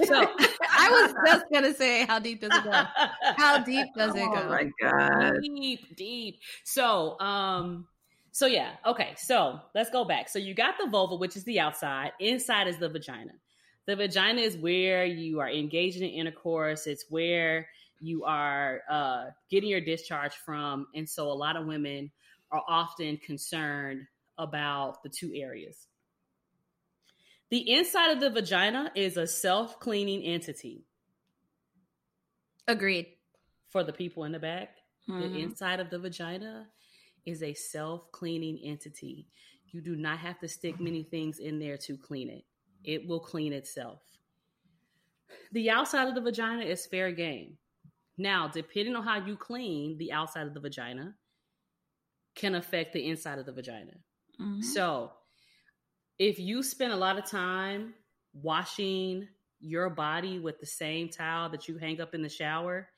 so 0.04 0.14
I 0.70 0.90
was 0.90 1.14
just 1.26 1.46
gonna 1.52 1.72
say, 1.72 2.04
how 2.04 2.18
deep 2.18 2.40
does 2.40 2.50
it 2.52 2.64
go? 2.64 2.82
How 3.36 3.58
deep 3.58 3.86
does 3.96 4.14
it 4.14 4.26
go? 4.26 4.42
Oh 4.44 4.48
my 4.48 4.70
god, 4.80 5.40
deep, 5.40 5.96
deep. 5.96 6.40
So, 6.64 7.18
um, 7.20 7.86
so 8.32 8.46
yeah, 8.46 8.72
okay. 8.84 9.14
So 9.16 9.60
let's 9.74 9.88
go 9.90 10.04
back. 10.04 10.28
So 10.28 10.38
you 10.38 10.52
got 10.52 10.74
the 10.82 10.90
vulva, 10.90 11.16
which 11.16 11.36
is 11.36 11.44
the 11.44 11.60
outside. 11.60 12.12
Inside 12.20 12.68
is 12.68 12.76
the 12.76 12.88
vagina. 12.88 13.32
The 13.86 13.96
vagina 13.96 14.40
is 14.40 14.56
where 14.56 15.04
you 15.04 15.40
are 15.40 15.48
engaging 15.48 16.02
in 16.02 16.10
intercourse. 16.10 16.86
It's 16.86 17.06
where 17.08 17.68
you 18.00 18.24
are 18.24 18.82
uh, 18.90 19.26
getting 19.48 19.70
your 19.70 19.80
discharge 19.80 20.34
from, 20.34 20.88
and 20.94 21.08
so 21.08 21.30
a 21.30 21.32
lot 21.32 21.56
of 21.56 21.66
women 21.66 22.10
are 22.50 22.62
often 22.68 23.16
concerned 23.18 24.06
about 24.38 25.02
the 25.02 25.08
two 25.08 25.32
areas. 25.34 25.86
The 27.50 27.72
inside 27.72 28.10
of 28.10 28.20
the 28.20 28.30
vagina 28.30 28.90
is 28.94 29.16
a 29.16 29.26
self 29.26 29.78
cleaning 29.78 30.22
entity. 30.22 30.84
Agreed. 32.66 33.06
For 33.70 33.84
the 33.84 33.92
people 33.92 34.24
in 34.24 34.32
the 34.32 34.38
back, 34.38 34.76
mm-hmm. 35.08 35.20
the 35.20 35.40
inside 35.40 35.80
of 35.80 35.90
the 35.90 35.98
vagina 35.98 36.68
is 37.24 37.42
a 37.42 37.54
self 37.54 38.10
cleaning 38.12 38.58
entity. 38.64 39.26
You 39.72 39.80
do 39.80 39.96
not 39.96 40.18
have 40.18 40.38
to 40.40 40.48
stick 40.48 40.80
many 40.80 41.02
things 41.02 41.38
in 41.38 41.58
there 41.58 41.76
to 41.78 41.96
clean 41.96 42.30
it, 42.30 42.44
it 42.84 43.06
will 43.06 43.20
clean 43.20 43.52
itself. 43.52 44.00
The 45.52 45.70
outside 45.70 46.08
of 46.08 46.14
the 46.14 46.20
vagina 46.20 46.62
is 46.62 46.86
fair 46.86 47.12
game. 47.12 47.58
Now, 48.16 48.48
depending 48.48 48.96
on 48.96 49.04
how 49.04 49.24
you 49.24 49.36
clean 49.36 49.98
the 49.98 50.12
outside 50.12 50.46
of 50.46 50.54
the 50.54 50.60
vagina, 50.60 51.14
can 52.34 52.54
affect 52.54 52.92
the 52.92 53.06
inside 53.06 53.38
of 53.38 53.46
the 53.46 53.52
vagina. 53.52 53.92
Mm-hmm. 54.40 54.62
So, 54.62 55.12
if 56.18 56.38
you 56.38 56.62
spend 56.62 56.92
a 56.92 56.96
lot 56.96 57.18
of 57.18 57.26
time 57.26 57.94
washing 58.32 59.28
your 59.60 59.90
body 59.90 60.38
with 60.38 60.60
the 60.60 60.66
same 60.66 61.08
towel 61.08 61.48
that 61.50 61.68
you 61.68 61.78
hang 61.78 62.00
up 62.00 62.14
in 62.14 62.22
the 62.22 62.28
shower, 62.28 62.88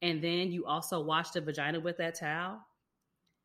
and 0.00 0.22
then 0.22 0.50
you 0.50 0.66
also 0.66 1.00
wash 1.00 1.30
the 1.30 1.40
vagina 1.40 1.80
with 1.80 1.98
that 1.98 2.18
towel, 2.18 2.58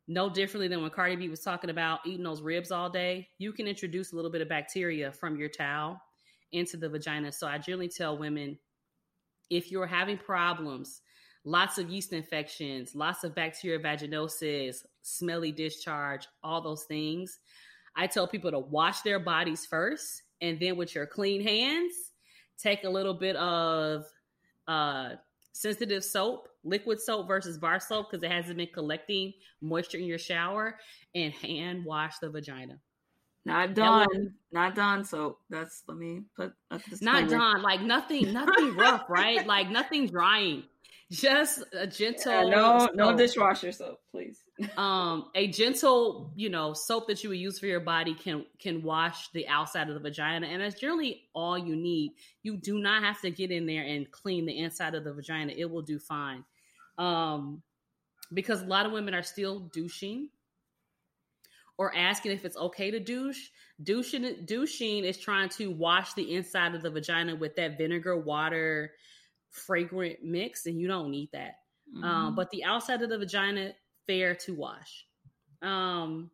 no 0.08 0.30
differently 0.30 0.68
than 0.68 0.82
when 0.82 0.92
Cardi 0.92 1.16
B 1.16 1.30
was 1.30 1.42
talking 1.42 1.70
about 1.70 2.00
eating 2.06 2.24
those 2.24 2.42
ribs 2.42 2.72
all 2.72 2.90
day, 2.90 3.28
you 3.38 3.52
can 3.52 3.68
introduce 3.68 4.12
a 4.12 4.16
little 4.16 4.32
bit 4.32 4.42
of 4.42 4.50
bacteria 4.50 5.12
from 5.12 5.38
your 5.38 5.50
towel 5.50 6.02
into 6.52 6.78
the 6.78 6.90
vagina. 6.90 7.32
So 7.32 7.48
I 7.48 7.58
generally 7.58 7.90
tell 7.90 8.18
women 8.18 8.58
if 9.50 9.72
you're 9.72 9.88
having 9.88 10.18
problems, 10.18 11.02
lots 11.44 11.78
of 11.78 11.90
yeast 11.90 12.14
infections, 12.14 12.96
lots 12.96 13.24
of 13.24 13.36
bacteria 13.36 13.80
vaginosis, 13.80 14.78
smelly 15.02 15.52
discharge, 15.52 16.28
all 16.44 16.62
those 16.62 16.84
things, 16.84 17.40
I 17.98 18.08
tell 18.08 18.28
people 18.28 18.52
to 18.52 18.60
wash 18.60 19.02
their 19.02 19.20
bodies 19.20 19.66
first, 19.66 20.22
and 20.40 20.60
then 20.60 20.78
with 20.78 20.94
your 20.94 21.08
clean 21.08 21.42
hands, 21.42 21.94
take 22.58 22.84
a 22.84 22.90
little 22.90 23.16
bit 23.16 23.36
of 23.36 24.06
uh, 24.68 25.16
sensitive 25.52 26.04
soap, 26.04 26.48
liquid 26.64 27.02
soap 27.02 27.28
versus 27.28 27.58
bar 27.58 27.80
soap, 27.80 28.12
because 28.12 28.24
it 28.24 28.32
hasn't 28.32 28.58
been 28.58 28.70
collecting 28.72 29.34
moisture 29.62 29.98
in 29.98 30.06
your 30.06 30.20
shower, 30.20 30.78
and 31.16 31.34
hand 31.34 31.84
wash 31.84 32.20
the 32.20 32.30
vagina. 32.30 32.80
Not 33.46 33.74
Dawn, 33.74 34.34
not 34.52 34.76
Dawn 34.76 35.04
soap. 35.04 35.40
That's 35.50 35.84
let 35.88 35.98
me 35.98 36.22
put. 36.36 36.54
Up 36.70 36.84
this. 36.90 37.02
Not 37.02 37.30
Dawn, 37.30 37.62
like 37.62 37.82
nothing, 37.82 38.32
nothing 38.34 38.76
rough, 38.76 39.06
right? 39.10 39.48
Like 39.48 39.70
nothing 39.70 40.08
drying 40.08 40.64
just 41.12 41.64
a 41.72 41.88
gentle 41.88 42.50
yeah, 42.50 42.56
no 42.56 42.80
soap. 42.80 42.96
no 42.96 43.16
dishwasher 43.16 43.72
soap 43.72 44.00
please. 44.12 44.42
Um 44.78 45.30
a 45.36 45.48
gentle 45.48 46.34
you 46.36 46.50
know 46.50 46.74
soap 46.74 47.08
that 47.08 47.24
you 47.24 47.30
would 47.30 47.38
use 47.40 47.60
for 47.60 47.68
your 47.68 47.80
body 47.80 48.14
can 48.14 48.46
can 48.60 48.82
wash 48.82 49.30
the 49.32 49.48
outside 49.48 49.88
of 49.88 49.94
the 49.94 50.02
vagina 50.02 50.48
and 50.48 50.62
that's 50.62 50.80
generally 50.80 51.24
all 51.34 51.58
you 51.58 51.76
need. 51.76 52.14
You 52.44 52.58
do 52.58 52.80
not 52.80 53.04
have 53.04 53.22
to 53.22 53.32
get 53.32 53.52
in 53.52 53.66
there 53.66 53.84
and 53.84 54.10
clean 54.12 54.46
the 54.46 54.58
inside 54.58 54.96
of 54.96 55.04
the 55.04 55.14
vagina. 55.14 55.54
It 55.56 55.70
will 55.70 55.82
do 55.82 56.00
fine. 56.00 56.44
Um 56.98 57.62
because 58.34 58.62
a 58.62 58.66
lot 58.66 58.86
of 58.86 58.92
women 58.92 59.14
are 59.14 59.24
still 59.24 59.60
douching 59.74 60.30
or 61.78 61.96
asking 61.96 62.32
if 62.32 62.44
it's 62.44 62.58
okay 62.58 62.92
to 62.92 63.00
douche. 63.00 63.50
Douching 63.82 64.44
douching 64.46 65.06
is 65.06 65.18
trying 65.18 65.50
to 65.50 65.72
wash 65.72 66.14
the 66.16 66.36
inside 66.36 66.76
of 66.76 66.82
the 66.82 66.90
vagina 66.90 67.36
with 67.36 67.56
that 67.56 67.78
vinegar 67.78 68.18
water 68.18 68.92
fragrant 69.58 70.24
mix, 70.24 70.66
and 70.66 70.80
you 70.80 70.88
don't 70.88 71.12
need 71.12 71.30
that. 71.34 71.60
Um, 71.96 72.02
mm-hmm. 72.02 72.04
Um, 72.04 72.36
but 72.36 72.50
the 72.52 72.64
outside 72.64 73.02
of 73.02 73.10
the 73.10 73.18
vagina, 73.18 73.74
fair 74.06 74.36
to 74.36 74.54
wash. 74.54 75.06
Um, 75.62 76.30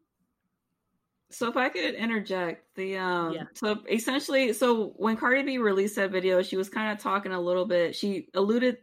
so 1.29 1.47
if 1.49 1.57
I 1.57 1.69
could 1.69 1.95
interject, 1.95 2.75
the 2.75 2.97
um, 2.97 3.33
yeah. 3.33 3.43
so 3.53 3.79
essentially, 3.89 4.53
so 4.53 4.93
when 4.97 5.17
Cardi 5.17 5.41
B 5.41 5.57
released 5.57 5.95
that 5.95 6.11
video, 6.11 6.41
she 6.43 6.57
was 6.57 6.69
kind 6.69 6.91
of 6.91 7.01
talking 7.01 7.31
a 7.31 7.41
little 7.41 7.65
bit. 7.65 7.95
She 7.95 8.27
alluded, 8.35 8.77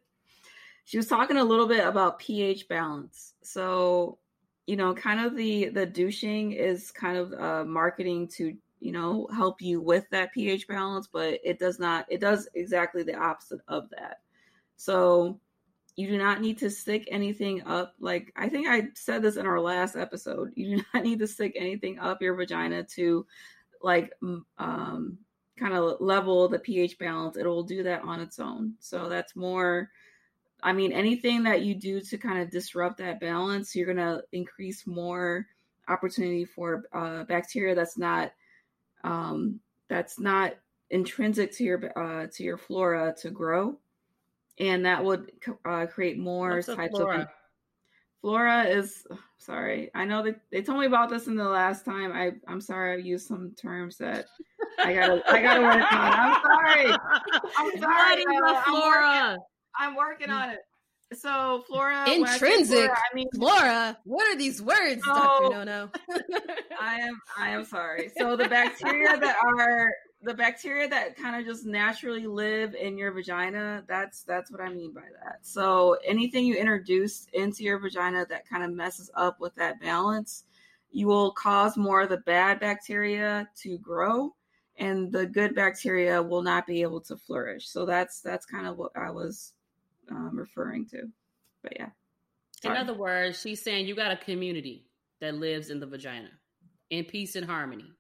she 0.85 0.97
was 0.97 1.07
talking 1.07 1.37
a 1.37 1.45
little 1.45 1.69
bit 1.69 1.87
about 1.87 2.19
pH 2.19 2.69
balance. 2.69 3.35
So 3.43 4.19
you 4.67 4.77
know, 4.77 4.95
kind 4.95 5.21
of 5.21 5.37
the 5.37 5.69
the 5.69 5.85
douching 5.85 6.53
is 6.53 6.91
kind 6.91 7.17
of 7.17 7.33
uh, 7.33 7.65
marketing 7.65 8.29
to 8.37 8.57
you 8.79 8.93
know 8.93 9.29
help 9.35 9.61
you 9.61 9.81
with 9.81 10.09
that 10.11 10.33
pH 10.33 10.69
balance, 10.69 11.09
but 11.13 11.41
it 11.45 11.59
does 11.59 11.79
not. 11.79 12.07
It 12.09 12.21
does 12.21 12.49
exactly 12.55 13.03
the 13.03 13.17
opposite 13.17 13.61
of 13.69 13.91
that. 13.91 14.21
So 14.81 15.39
you 15.95 16.09
do 16.09 16.17
not 16.17 16.41
need 16.41 16.57
to 16.61 16.71
stick 16.71 17.07
anything 17.11 17.63
up. 17.67 17.93
Like 18.01 18.33
I 18.35 18.49
think 18.49 18.67
I 18.67 18.89
said 18.95 19.21
this 19.21 19.37
in 19.37 19.45
our 19.45 19.61
last 19.61 19.95
episode. 19.95 20.53
You 20.55 20.79
do 20.79 20.85
not 20.95 21.05
need 21.05 21.19
to 21.19 21.27
stick 21.27 21.53
anything 21.55 21.99
up 21.99 22.23
your 22.23 22.35
vagina 22.35 22.85
to 22.95 23.27
like 23.83 24.11
um 24.57 25.19
kind 25.59 25.75
of 25.75 26.01
level 26.01 26.49
the 26.49 26.59
pH 26.59 26.99
balance. 26.99 27.37
It 27.37 27.45
will 27.45 27.63
do 27.63 27.83
that 27.83 28.05
on 28.05 28.21
its 28.21 28.39
own. 28.39 28.73
So 28.79 29.11
that's 29.11 29.37
more 29.37 29.91
I 30.63 30.73
mean 30.73 30.93
anything 30.93 31.43
that 31.43 31.61
you 31.61 31.75
do 31.75 32.01
to 32.01 32.17
kind 32.17 32.41
of 32.41 32.51
disrupt 32.51 32.97
that 32.99 33.21
balance, 33.21 33.77
you're 33.77 33.85
going 33.85 33.99
to 33.99 34.25
increase 34.33 34.87
more 34.87 35.47
opportunity 35.89 36.47
for 36.47 36.85
uh, 36.95 37.25
bacteria 37.25 37.75
that's 37.75 37.99
not 37.99 38.33
um, 39.05 39.61
that's 39.89 40.19
not 40.19 40.55
intrinsic 40.89 41.53
to 41.53 41.65
your 41.65 41.99
uh, 41.99 42.29
to 42.33 42.43
your 42.43 42.57
flora 42.57 43.15
to 43.19 43.29
grow 43.29 43.77
and 44.61 44.85
that 44.85 45.03
would 45.03 45.33
uh, 45.65 45.87
create 45.87 46.19
more 46.19 46.57
What's 46.57 46.67
types 46.67 46.97
flora? 46.97 47.23
of 47.23 47.29
flora 48.21 48.65
is 48.65 49.07
sorry. 49.39 49.91
I 49.95 50.05
know 50.05 50.23
that 50.23 50.41
they 50.53 50.63
told 50.63 50.81
me 50.81 50.87
about 50.87 51.09
this 51.09 51.27
in 51.27 51.35
the 51.35 51.49
last 51.49 51.85
time. 51.85 52.13
I 52.13 52.33
i'm 52.47 52.61
sorry 52.61 52.93
i 52.93 52.97
used 52.97 53.27
some 53.27 53.55
terms 53.61 53.97
that 53.99 54.27
i 54.79 54.93
gotta 54.93 55.23
i 55.31 55.43
gotta 55.43 55.63
work 55.63 55.75
on. 55.77 55.87
I'm 55.93 56.43
sorry. 56.43 56.97
I'm 57.59 57.79
sorry 57.81 58.25
flora 58.65 59.03
I'm 59.03 59.33
working, 59.33 59.39
I'm 59.79 59.97
working, 59.97 60.31
on 60.31 60.51
it. 60.51 60.59
So 61.15 61.65
flora 61.67 62.09
intrinsic 62.09 62.77
flora, 62.77 62.99
i 63.11 63.15
mean 63.15 63.29
flora. 63.35 63.99
What 64.05 64.29
are 64.29 64.37
these 64.37 64.61
words 64.61 65.03
so, 65.03 65.15
dr 65.15 65.51
no 65.51 65.65
no 65.65 65.91
i 66.79 66.97
am 67.01 67.19
i 67.39 67.49
am 67.49 67.65
sorry. 67.65 68.11
So 68.19 68.37
the 68.37 68.49
bacteria 68.49 69.17
that 69.19 69.37
are 69.43 69.91
the 70.23 70.35
bacteria 70.35 70.89
that 70.89 71.17
kind 71.17 71.37
of 71.37 71.47
just 71.47 71.65
naturally 71.65 72.27
live 72.27 72.75
in 72.75 72.99
your 72.99 73.11
vagina 73.11 73.83
that's 73.89 74.23
that's 74.23 74.51
what 74.51 74.61
i 74.61 74.69
mean 74.69 74.93
by 74.93 75.01
that. 75.25 75.39
So 75.43 75.97
anything 76.05 76.45
you 76.45 76.57
introduce 76.57 77.27
into 77.33 77.63
your 77.65 77.79
vagina 77.79 78.27
that 78.29 78.49
kind 78.49 78.63
of 78.63 78.73
messes 78.73 79.11
up 79.15 79.41
with 79.41 79.55
that 79.57 79.81
balance 79.81 80.45
you 80.91 81.07
will 81.07 81.33
cause 81.33 81.77
more 81.77 82.03
of 82.03 82.09
the 82.09 82.19
bad 82.19 82.61
bacteria 82.61 83.49
to 83.63 83.79
grow 83.79 84.35
and 84.77 85.13
the 85.13 85.27
good 85.27 85.55
bacteria 85.55 86.23
will 86.23 86.43
not 86.43 86.67
be 86.67 86.83
able 86.83 87.01
to 87.03 87.17
flourish. 87.17 87.69
So 87.69 87.85
that's 87.85 88.21
that's 88.21 88.47
kind 88.47 88.67
of 88.67 88.77
what 88.79 88.93
i 88.97 89.11
was 89.11 89.53
um, 90.11 90.37
referring 90.37 90.87
to. 90.87 91.03
But 91.63 91.75
yeah. 91.79 91.91
Sorry. 92.63 92.77
in 92.77 92.83
other 92.83 92.95
words 92.95 93.41
she's 93.41 93.63
saying 93.63 93.87
you 93.87 93.95
got 93.95 94.11
a 94.13 94.17
community 94.17 94.85
that 95.21 95.35
lives 95.35 95.71
in 95.71 95.81
the 95.81 95.87
vagina 95.87 96.31
in 96.91 97.05
peace 97.05 97.37
and 97.37 97.47
harmony. 97.47 97.93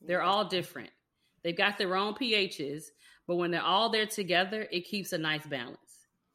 They're 0.00 0.22
all 0.22 0.44
different 0.44 0.90
They've 1.46 1.56
got 1.56 1.78
their 1.78 1.94
own 1.94 2.14
pHs, 2.14 2.86
but 3.28 3.36
when 3.36 3.52
they're 3.52 3.62
all 3.62 3.88
there 3.88 4.04
together, 4.04 4.66
it 4.72 4.80
keeps 4.80 5.12
a 5.12 5.18
nice 5.18 5.46
balance. 5.46 5.78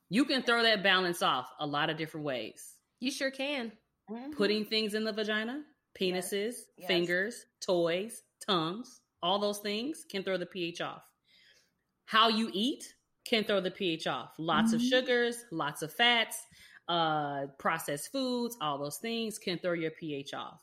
You 0.08 0.24
can 0.24 0.42
throw 0.42 0.64
that 0.64 0.84
balance 0.84 1.22
off 1.22 1.52
a 1.60 1.68
lot 1.68 1.90
of 1.90 1.98
different 1.98 2.26
ways. 2.26 2.78
You 3.02 3.12
sure 3.12 3.30
can. 3.30 3.74
Mm-hmm. 4.10 4.32
Putting 4.32 4.64
things 4.64 4.94
in 4.94 5.04
the 5.04 5.12
vagina, 5.12 5.64
penises, 6.00 6.54
yes. 6.78 6.88
fingers, 6.88 7.46
toys, 7.60 8.24
tongues, 8.48 9.02
all 9.22 9.38
those 9.38 9.60
things 9.60 10.06
can 10.10 10.24
throw 10.24 10.38
the 10.38 10.46
pH 10.46 10.80
off. 10.80 11.04
How 12.06 12.30
you 12.30 12.50
eat 12.54 12.96
can 13.26 13.44
throw 13.44 13.60
the 13.60 13.70
pH 13.70 14.08
off. 14.08 14.32
Lots 14.38 14.74
mm-hmm. 14.74 14.78
of 14.78 14.82
sugars, 14.82 15.44
lots 15.52 15.82
of 15.82 15.92
fats, 15.92 16.38
uh, 16.88 17.48
processed 17.60 18.14
foods, 18.14 18.56
all 18.62 18.78
those 18.78 19.00
things 19.00 19.38
can 19.38 19.60
throw 19.60 19.74
your 19.74 19.92
pH 19.92 20.34
off. 20.34 20.62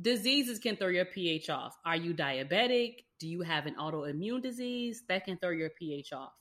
Diseases 0.00 0.58
can 0.58 0.76
throw 0.76 0.88
your 0.88 1.06
pH 1.06 1.48
off. 1.48 1.76
Are 1.84 1.96
you 1.96 2.12
diabetic? 2.12 3.04
Do 3.18 3.28
you 3.28 3.40
have 3.42 3.66
an 3.66 3.74
autoimmune 3.76 4.42
disease? 4.42 5.04
That 5.08 5.24
can 5.24 5.38
throw 5.38 5.50
your 5.50 5.70
pH 5.70 6.12
off. 6.12 6.32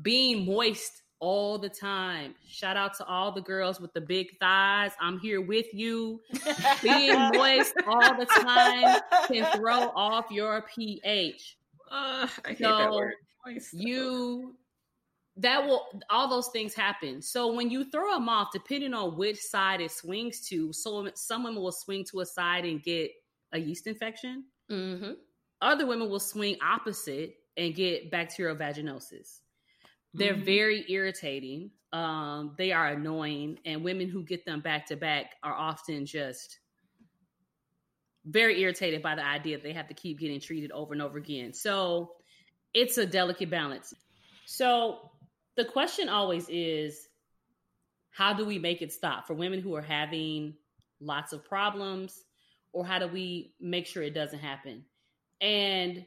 Being 0.00 0.46
moist 0.46 1.02
all 1.20 1.58
the 1.58 1.68
time. 1.68 2.34
Shout 2.48 2.76
out 2.76 2.94
to 2.94 3.04
all 3.04 3.30
the 3.30 3.42
girls 3.42 3.80
with 3.80 3.92
the 3.92 4.00
big 4.00 4.38
thighs. 4.40 4.90
I'm 5.00 5.20
here 5.20 5.40
with 5.40 5.66
you. 5.72 6.20
Being 6.82 7.30
moist 7.34 7.74
all 7.86 8.16
the 8.18 8.26
time 8.26 9.00
can 9.28 9.44
throw 9.56 9.92
off 9.94 10.26
your 10.30 10.64
pH. 10.74 11.58
Uh, 11.90 12.26
I 12.44 12.48
hate 12.48 12.58
so 12.58 12.76
that 12.76 12.90
word. 12.90 13.14
Moist. 13.46 13.74
You 13.74 14.56
that 15.36 15.66
will 15.66 15.86
all 16.10 16.28
those 16.28 16.48
things 16.48 16.74
happen. 16.74 17.22
So 17.22 17.52
when 17.52 17.70
you 17.70 17.84
throw 17.84 18.12
them 18.12 18.28
off, 18.28 18.48
depending 18.52 18.92
on 18.92 19.16
which 19.16 19.38
side 19.38 19.80
it 19.80 19.90
swings 19.90 20.46
to, 20.48 20.72
so 20.72 21.08
some 21.14 21.44
women 21.44 21.62
will 21.62 21.72
swing 21.72 22.04
to 22.10 22.20
a 22.20 22.26
side 22.26 22.64
and 22.64 22.82
get 22.82 23.10
a 23.52 23.58
yeast 23.58 23.86
infection. 23.86 24.44
Mm-hmm. 24.70 25.12
Other 25.60 25.86
women 25.86 26.10
will 26.10 26.20
swing 26.20 26.56
opposite 26.62 27.36
and 27.56 27.74
get 27.74 28.10
bacterial 28.10 28.56
vaginosis. 28.56 29.38
They're 30.14 30.34
mm-hmm. 30.34 30.44
very 30.44 30.84
irritating. 30.88 31.70
Um, 31.92 32.54
they 32.58 32.72
are 32.72 32.88
annoying, 32.88 33.58
and 33.64 33.84
women 33.84 34.08
who 34.08 34.24
get 34.24 34.44
them 34.44 34.60
back 34.60 34.86
to 34.86 34.96
back 34.96 35.34
are 35.42 35.54
often 35.54 36.06
just 36.06 36.58
very 38.24 38.60
irritated 38.60 39.02
by 39.02 39.14
the 39.14 39.24
idea 39.24 39.56
that 39.56 39.62
they 39.62 39.72
have 39.72 39.88
to 39.88 39.94
keep 39.94 40.18
getting 40.18 40.40
treated 40.40 40.70
over 40.72 40.92
and 40.92 41.02
over 41.02 41.18
again. 41.18 41.52
So 41.52 42.12
it's 42.72 42.98
a 42.98 43.06
delicate 43.06 43.50
balance. 43.50 43.94
So 44.46 45.11
the 45.56 45.64
question 45.64 46.08
always 46.08 46.46
is 46.48 47.08
how 48.10 48.32
do 48.32 48.44
we 48.44 48.58
make 48.58 48.82
it 48.82 48.92
stop? 48.92 49.26
For 49.26 49.34
women 49.34 49.60
who 49.60 49.74
are 49.74 49.82
having 49.82 50.54
lots 51.00 51.32
of 51.32 51.44
problems 51.44 52.24
or 52.72 52.84
how 52.84 52.98
do 52.98 53.08
we 53.08 53.54
make 53.60 53.86
sure 53.86 54.02
it 54.02 54.14
doesn't 54.14 54.38
happen? 54.38 54.84
And 55.40 56.04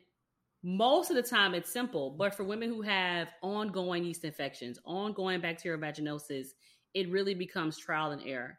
most 0.64 1.12
of 1.12 1.16
the 1.16 1.22
time 1.22 1.54
it's 1.54 1.72
simple 1.72 2.10
but 2.10 2.34
for 2.34 2.44
women 2.44 2.70
who 2.70 2.82
have 2.82 3.28
ongoing 3.44 4.04
yeast 4.04 4.26
infections 4.26 4.80
ongoing 4.84 5.40
bacterial 5.40 5.80
vaginosis 5.80 6.48
it 6.96 7.08
really 7.12 7.36
becomes 7.36 7.78
trial 7.78 8.12
and 8.12 8.22
error. 8.26 8.58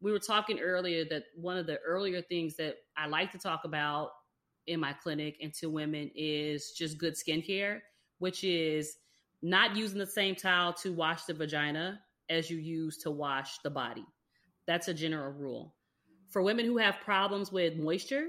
We 0.00 0.10
were 0.10 0.18
talking 0.18 0.58
earlier 0.58 1.04
that 1.10 1.24
one 1.36 1.58
of 1.58 1.66
the 1.66 1.78
earlier 1.80 2.22
things 2.22 2.56
that 2.56 2.76
i 2.96 3.06
like 3.06 3.30
to 3.32 3.38
talk 3.38 3.64
about 3.64 4.12
in 4.66 4.80
my 4.80 4.94
clinic 4.94 5.36
and 5.42 5.52
to 5.54 5.68
women 5.68 6.10
is 6.14 6.70
just 6.70 6.96
good 6.96 7.14
skincare 7.14 7.80
which 8.18 8.42
is 8.44 8.96
not 9.42 9.76
using 9.76 9.98
the 9.98 10.06
same 10.06 10.34
towel 10.34 10.72
to 10.74 10.92
wash 10.92 11.24
the 11.24 11.34
vagina 11.34 12.00
as 12.30 12.50
you 12.50 12.58
use 12.58 12.98
to 12.98 13.10
wash 13.10 13.58
the 13.58 13.70
body. 13.70 14.04
That's 14.66 14.88
a 14.88 14.94
general 14.94 15.32
rule. 15.32 15.74
For 16.30 16.42
women 16.42 16.64
who 16.64 16.78
have 16.78 17.00
problems 17.04 17.52
with 17.52 17.76
moisture, 17.76 18.28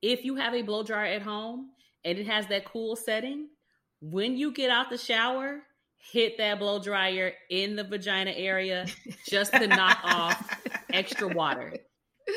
if 0.00 0.24
you 0.24 0.36
have 0.36 0.54
a 0.54 0.62
blow 0.62 0.82
dryer 0.82 1.12
at 1.12 1.22
home 1.22 1.70
and 2.04 2.18
it 2.18 2.26
has 2.26 2.46
that 2.46 2.64
cool 2.64 2.96
setting, 2.96 3.48
when 4.00 4.36
you 4.36 4.52
get 4.52 4.70
out 4.70 4.90
the 4.90 4.96
shower, 4.96 5.62
hit 5.98 6.38
that 6.38 6.60
blow 6.60 6.80
dryer 6.80 7.32
in 7.50 7.74
the 7.74 7.84
vagina 7.84 8.30
area 8.30 8.86
just 9.26 9.52
to 9.52 9.66
knock 9.66 9.98
off 10.04 10.56
extra 10.92 11.28
water 11.28 11.74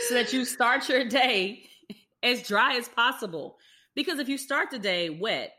so 0.08 0.16
that 0.16 0.34
you 0.34 0.44
start 0.46 0.90
your 0.90 1.06
day 1.06 1.64
as 2.24 2.42
dry 2.48 2.76
as 2.76 2.90
possible. 2.90 3.58
Because 3.94 4.20
if 4.20 4.28
you 4.28 4.38
start 4.38 4.72
the 4.72 4.80
day 4.80 5.10
wet, 5.10 5.54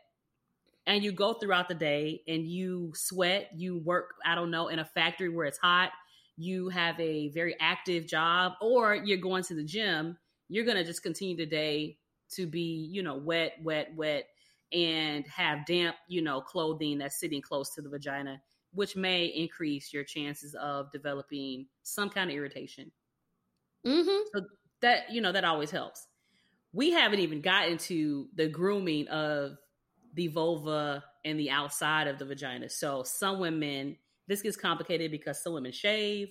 and 0.85 1.03
you 1.03 1.11
go 1.11 1.33
throughout 1.33 1.69
the 1.69 1.75
day 1.75 2.21
and 2.27 2.45
you 2.45 2.91
sweat, 2.95 3.51
you 3.55 3.79
work, 3.79 4.15
I 4.25 4.35
don't 4.35 4.51
know, 4.51 4.67
in 4.67 4.79
a 4.79 4.85
factory 4.85 5.29
where 5.29 5.45
it's 5.45 5.57
hot, 5.57 5.91
you 6.35 6.69
have 6.69 6.99
a 6.99 7.29
very 7.29 7.55
active 7.59 8.07
job, 8.07 8.53
or 8.61 8.95
you're 8.95 9.17
going 9.17 9.43
to 9.43 9.55
the 9.55 9.63
gym, 9.63 10.17
you're 10.49 10.65
going 10.65 10.77
to 10.77 10.83
just 10.83 11.03
continue 11.03 11.37
the 11.37 11.45
day 11.45 11.97
to 12.31 12.47
be, 12.47 12.89
you 12.91 13.03
know, 13.03 13.15
wet, 13.15 13.53
wet, 13.61 13.93
wet, 13.95 14.25
and 14.71 15.25
have 15.27 15.65
damp, 15.65 15.95
you 16.07 16.21
know, 16.21 16.41
clothing 16.41 16.97
that's 16.97 17.19
sitting 17.19 17.41
close 17.41 17.73
to 17.75 17.81
the 17.81 17.89
vagina, 17.89 18.41
which 18.73 18.95
may 18.95 19.25
increase 19.25 19.93
your 19.93 20.03
chances 20.03 20.55
of 20.55 20.91
developing 20.91 21.67
some 21.83 22.09
kind 22.09 22.31
of 22.31 22.35
irritation. 22.35 22.91
Mm-hmm. 23.85 24.23
So 24.33 24.45
that, 24.81 25.11
you 25.11 25.21
know, 25.21 25.31
that 25.31 25.45
always 25.45 25.69
helps. 25.69 26.07
We 26.71 26.91
haven't 26.91 27.19
even 27.19 27.41
gotten 27.41 27.77
to 27.77 28.27
the 28.33 28.47
grooming 28.47 29.07
of 29.09 29.57
the 30.13 30.27
vulva 30.27 31.03
and 31.25 31.39
the 31.39 31.49
outside 31.49 32.07
of 32.07 32.19
the 32.19 32.25
vagina. 32.25 32.69
So 32.69 33.03
some 33.03 33.39
women, 33.39 33.97
this 34.27 34.41
gets 34.41 34.57
complicated 34.57 35.11
because 35.11 35.41
some 35.41 35.53
women 35.53 35.71
shave, 35.71 36.29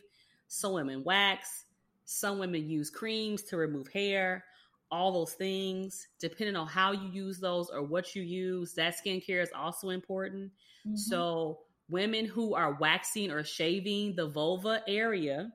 some 0.49 0.73
women 0.73 1.03
wax, 1.05 1.65
some 2.05 2.39
women 2.39 2.69
use 2.69 2.91
creams 2.91 3.43
to 3.45 3.57
remove 3.57 3.89
hair, 3.89 4.45
all 4.91 5.13
those 5.13 5.33
things. 5.33 6.09
Depending 6.21 6.57
on 6.57 6.67
how 6.67 6.93
you 6.93 7.09
use 7.09 7.41
those 7.41 7.71
or 7.71 7.83
what 7.83 8.15
you 8.15 8.23
use, 8.23 8.75
that 8.75 8.95
skincare 8.95 9.43
is 9.43 9.51
also 9.55 9.89
important. 9.89 10.53
Mm-hmm. 10.87 10.97
So 10.97 11.61
women 11.89 12.27
who 12.27 12.55
are 12.55 12.75
waxing 12.75 13.31
or 13.31 13.45
shaving 13.45 14.15
the 14.15 14.29
vulva 14.29 14.83
area, 14.87 15.53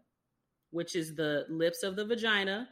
which 0.72 0.96
is 0.96 1.16
the 1.16 1.46
lips 1.50 1.84
of 1.84 1.96
the 1.96 2.06
vagina 2.06 2.68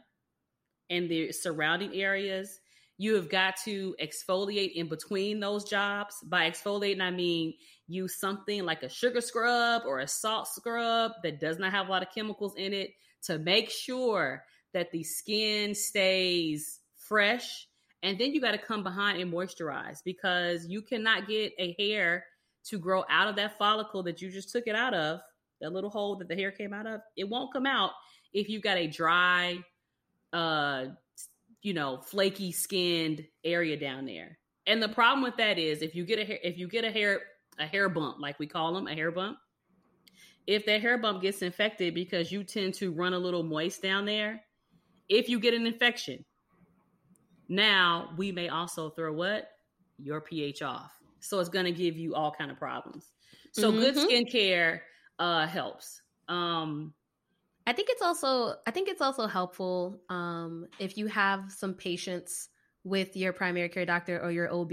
and 0.90 1.08
the 1.08 1.32
surrounding 1.32 1.94
areas, 1.94 2.60
you 2.98 3.14
have 3.14 3.28
got 3.28 3.56
to 3.64 3.94
exfoliate 4.02 4.72
in 4.72 4.88
between 4.88 5.40
those 5.40 5.64
jobs. 5.64 6.16
By 6.24 6.50
exfoliating, 6.50 7.00
I 7.00 7.10
mean 7.10 7.54
use 7.88 8.18
something 8.18 8.64
like 8.64 8.82
a 8.82 8.88
sugar 8.88 9.20
scrub 9.20 9.82
or 9.86 10.00
a 10.00 10.08
salt 10.08 10.48
scrub 10.48 11.12
that 11.22 11.40
does 11.40 11.58
not 11.58 11.72
have 11.72 11.88
a 11.88 11.90
lot 11.90 12.02
of 12.02 12.08
chemicals 12.12 12.54
in 12.56 12.72
it 12.72 12.90
to 13.22 13.38
make 13.38 13.70
sure 13.70 14.42
that 14.72 14.90
the 14.90 15.02
skin 15.02 15.74
stays 15.74 16.80
fresh. 16.96 17.68
And 18.02 18.18
then 18.18 18.32
you 18.32 18.40
got 18.40 18.52
to 18.52 18.58
come 18.58 18.82
behind 18.82 19.20
and 19.20 19.32
moisturize 19.32 19.98
because 20.04 20.66
you 20.66 20.82
cannot 20.82 21.28
get 21.28 21.52
a 21.58 21.74
hair 21.78 22.24
to 22.64 22.78
grow 22.78 23.04
out 23.08 23.28
of 23.28 23.36
that 23.36 23.58
follicle 23.58 24.02
that 24.04 24.20
you 24.20 24.30
just 24.30 24.50
took 24.50 24.66
it 24.66 24.74
out 24.74 24.94
of, 24.94 25.20
that 25.60 25.72
little 25.72 25.90
hole 25.90 26.16
that 26.16 26.28
the 26.28 26.34
hair 26.34 26.50
came 26.50 26.72
out 26.72 26.86
of. 26.86 27.00
It 27.16 27.28
won't 27.28 27.52
come 27.52 27.66
out 27.66 27.92
if 28.32 28.48
you've 28.48 28.62
got 28.62 28.76
a 28.76 28.86
dry, 28.86 29.58
uh, 30.32 30.86
you 31.66 31.74
know, 31.74 31.98
flaky 31.98 32.52
skinned 32.52 33.26
area 33.42 33.76
down 33.76 34.06
there. 34.06 34.38
And 34.68 34.80
the 34.80 34.88
problem 34.88 35.24
with 35.24 35.36
that 35.38 35.58
is 35.58 35.82
if 35.82 35.96
you 35.96 36.04
get 36.04 36.20
a 36.20 36.24
hair, 36.24 36.38
if 36.44 36.56
you 36.56 36.68
get 36.68 36.84
a 36.84 36.92
hair 36.92 37.22
a 37.58 37.66
hair 37.66 37.88
bump, 37.88 38.18
like 38.20 38.38
we 38.38 38.46
call 38.46 38.72
them, 38.72 38.86
a 38.86 38.94
hair 38.94 39.10
bump, 39.10 39.36
if 40.46 40.64
that 40.66 40.80
hair 40.80 40.96
bump 40.96 41.22
gets 41.22 41.42
infected 41.42 41.92
because 41.92 42.30
you 42.30 42.44
tend 42.44 42.74
to 42.74 42.92
run 42.92 43.14
a 43.14 43.18
little 43.18 43.42
moist 43.42 43.82
down 43.82 44.04
there, 44.04 44.40
if 45.08 45.28
you 45.28 45.40
get 45.40 45.54
an 45.54 45.66
infection, 45.66 46.24
now 47.48 48.10
we 48.16 48.30
may 48.30 48.48
also 48.48 48.90
throw 48.90 49.12
what? 49.12 49.48
Your 49.98 50.20
pH 50.20 50.62
off. 50.62 50.92
So 51.18 51.40
it's 51.40 51.48
going 51.48 51.64
to 51.64 51.72
give 51.72 51.96
you 51.96 52.14
all 52.14 52.30
kind 52.30 52.52
of 52.52 52.58
problems. 52.58 53.10
So 53.50 53.72
mm-hmm. 53.72 53.80
good 53.80 53.96
skincare 53.96 54.82
uh 55.18 55.48
helps. 55.48 56.00
Um 56.28 56.94
I 57.66 57.72
think 57.72 57.88
it's 57.90 58.02
also 58.02 58.54
I 58.66 58.70
think 58.70 58.88
it's 58.88 59.02
also 59.02 59.26
helpful 59.26 60.00
um, 60.08 60.66
if 60.78 60.96
you 60.96 61.08
have 61.08 61.50
some 61.50 61.74
patience 61.74 62.48
with 62.84 63.16
your 63.16 63.32
primary 63.32 63.68
care 63.68 63.84
doctor 63.84 64.20
or 64.22 64.30
your 64.30 64.52
OB. 64.52 64.72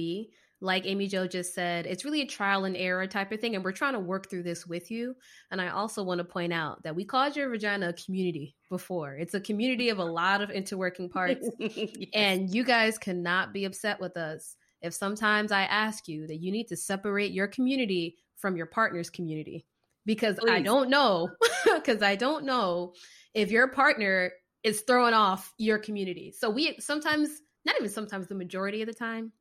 Like 0.62 0.86
Amy 0.86 1.08
Jo 1.08 1.28
just 1.28 1.54
said, 1.54 1.86
it's 1.86 2.06
really 2.06 2.22
a 2.22 2.26
trial 2.26 2.64
and 2.64 2.78
error 2.78 3.06
type 3.06 3.34
of 3.34 3.42
thing, 3.42 3.56
and 3.56 3.66
we're 3.66 3.74
trying 3.74 3.94
to 3.94 4.00
work 4.00 4.30
through 4.30 4.44
this 4.44 4.66
with 4.66 4.90
you. 4.90 5.14
And 5.52 5.60
I 5.60 5.70
also 5.70 6.04
want 6.04 6.20
to 6.20 6.24
point 6.24 6.54
out 6.54 6.82
that 6.84 6.96
we 6.96 7.04
called 7.04 7.36
your 7.36 7.50
vagina 7.50 7.90
a 7.90 7.94
community 7.94 8.56
before. 8.70 9.18
It's 9.18 9.34
a 9.34 9.42
community 9.42 9.90
of 9.90 9.98
a 9.98 10.06
lot 10.06 10.42
of 10.42 10.52
interworking 10.52 11.12
parts, 11.12 11.50
yes. 11.60 11.90
and 12.14 12.54
you 12.54 12.64
guys 12.64 12.98
cannot 12.98 13.52
be 13.52 13.66
upset 13.66 14.00
with 14.00 14.16
us 14.16 14.56
if 14.82 14.94
sometimes 14.94 15.52
I 15.52 15.64
ask 15.64 16.08
you 16.08 16.28
that 16.28 16.38
you 16.38 16.52
need 16.52 16.68
to 16.68 16.78
separate 16.78 17.34
your 17.34 17.48
community 17.48 18.18
from 18.38 18.56
your 18.56 18.68
partner's 18.68 19.10
community 19.10 19.66
because 20.06 20.38
Please. 20.38 20.52
I 20.52 20.62
don't 20.62 20.90
know 20.90 21.30
because 21.76 22.02
I 22.02 22.16
don't 22.16 22.46
know 22.46 22.94
if 23.34 23.52
your 23.52 23.68
partner 23.68 24.32
is 24.64 24.82
throwing 24.82 25.14
off 25.14 25.54
your 25.58 25.78
community. 25.78 26.32
So 26.32 26.50
we 26.50 26.78
sometimes, 26.80 27.42
not 27.66 27.76
even 27.78 27.90
sometimes, 27.90 28.28
the 28.28 28.36
majority 28.36 28.82
of 28.82 28.88
the 28.88 28.94
time, 28.94 29.32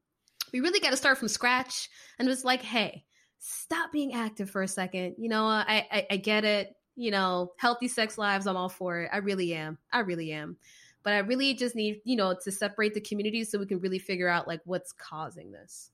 we 0.53 0.61
really 0.61 0.81
got 0.81 0.91
to 0.91 0.97
start 0.97 1.19
from 1.19 1.29
scratch 1.29 1.89
and 2.19 2.29
it's 2.29 2.45
like, 2.45 2.63
hey, 2.63 3.05
stop 3.39 3.93
being 3.93 4.15
active 4.15 4.51
for 4.51 4.63
a 4.63 4.69
second. 4.69 5.15
You 5.19 5.29
know, 5.29 5.45
I, 5.45 5.87
I, 5.91 6.07
I 6.11 6.17
get 6.17 6.45
it. 6.45 6.75
You 6.95 7.11
know, 7.11 7.53
healthy 7.57 7.89
sex 7.89 8.19
lives, 8.19 8.47
I'm 8.47 8.57
all 8.57 8.69
for 8.69 9.01
it. 9.01 9.11
I 9.13 9.19
really 9.19 9.55
am. 9.55 9.79
I 9.93 10.01
really 10.01 10.33
am. 10.33 10.59
But 11.03 11.15
I 11.15 11.19
really 11.19 11.55
just 11.55 11.75
need, 11.75 12.03
you 12.05 12.17
know, 12.17 12.37
to 12.45 12.53
separate 12.53 12.95
the 12.95 13.01
communities 13.01 13.51
so 13.51 13.59
we 13.59 13.67
can 13.67 13.81
really 13.81 13.99
figure 13.99 14.29
out 14.29 14.47
like 14.47 14.61
what's 14.65 14.93
causing 14.93 15.51
this. 15.51 15.91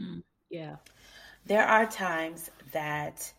Mm. 0.00 0.22
Yeah. 0.50 0.76
There 1.46 1.66
are 1.66 1.86
times 1.86 2.50
that 2.72 3.32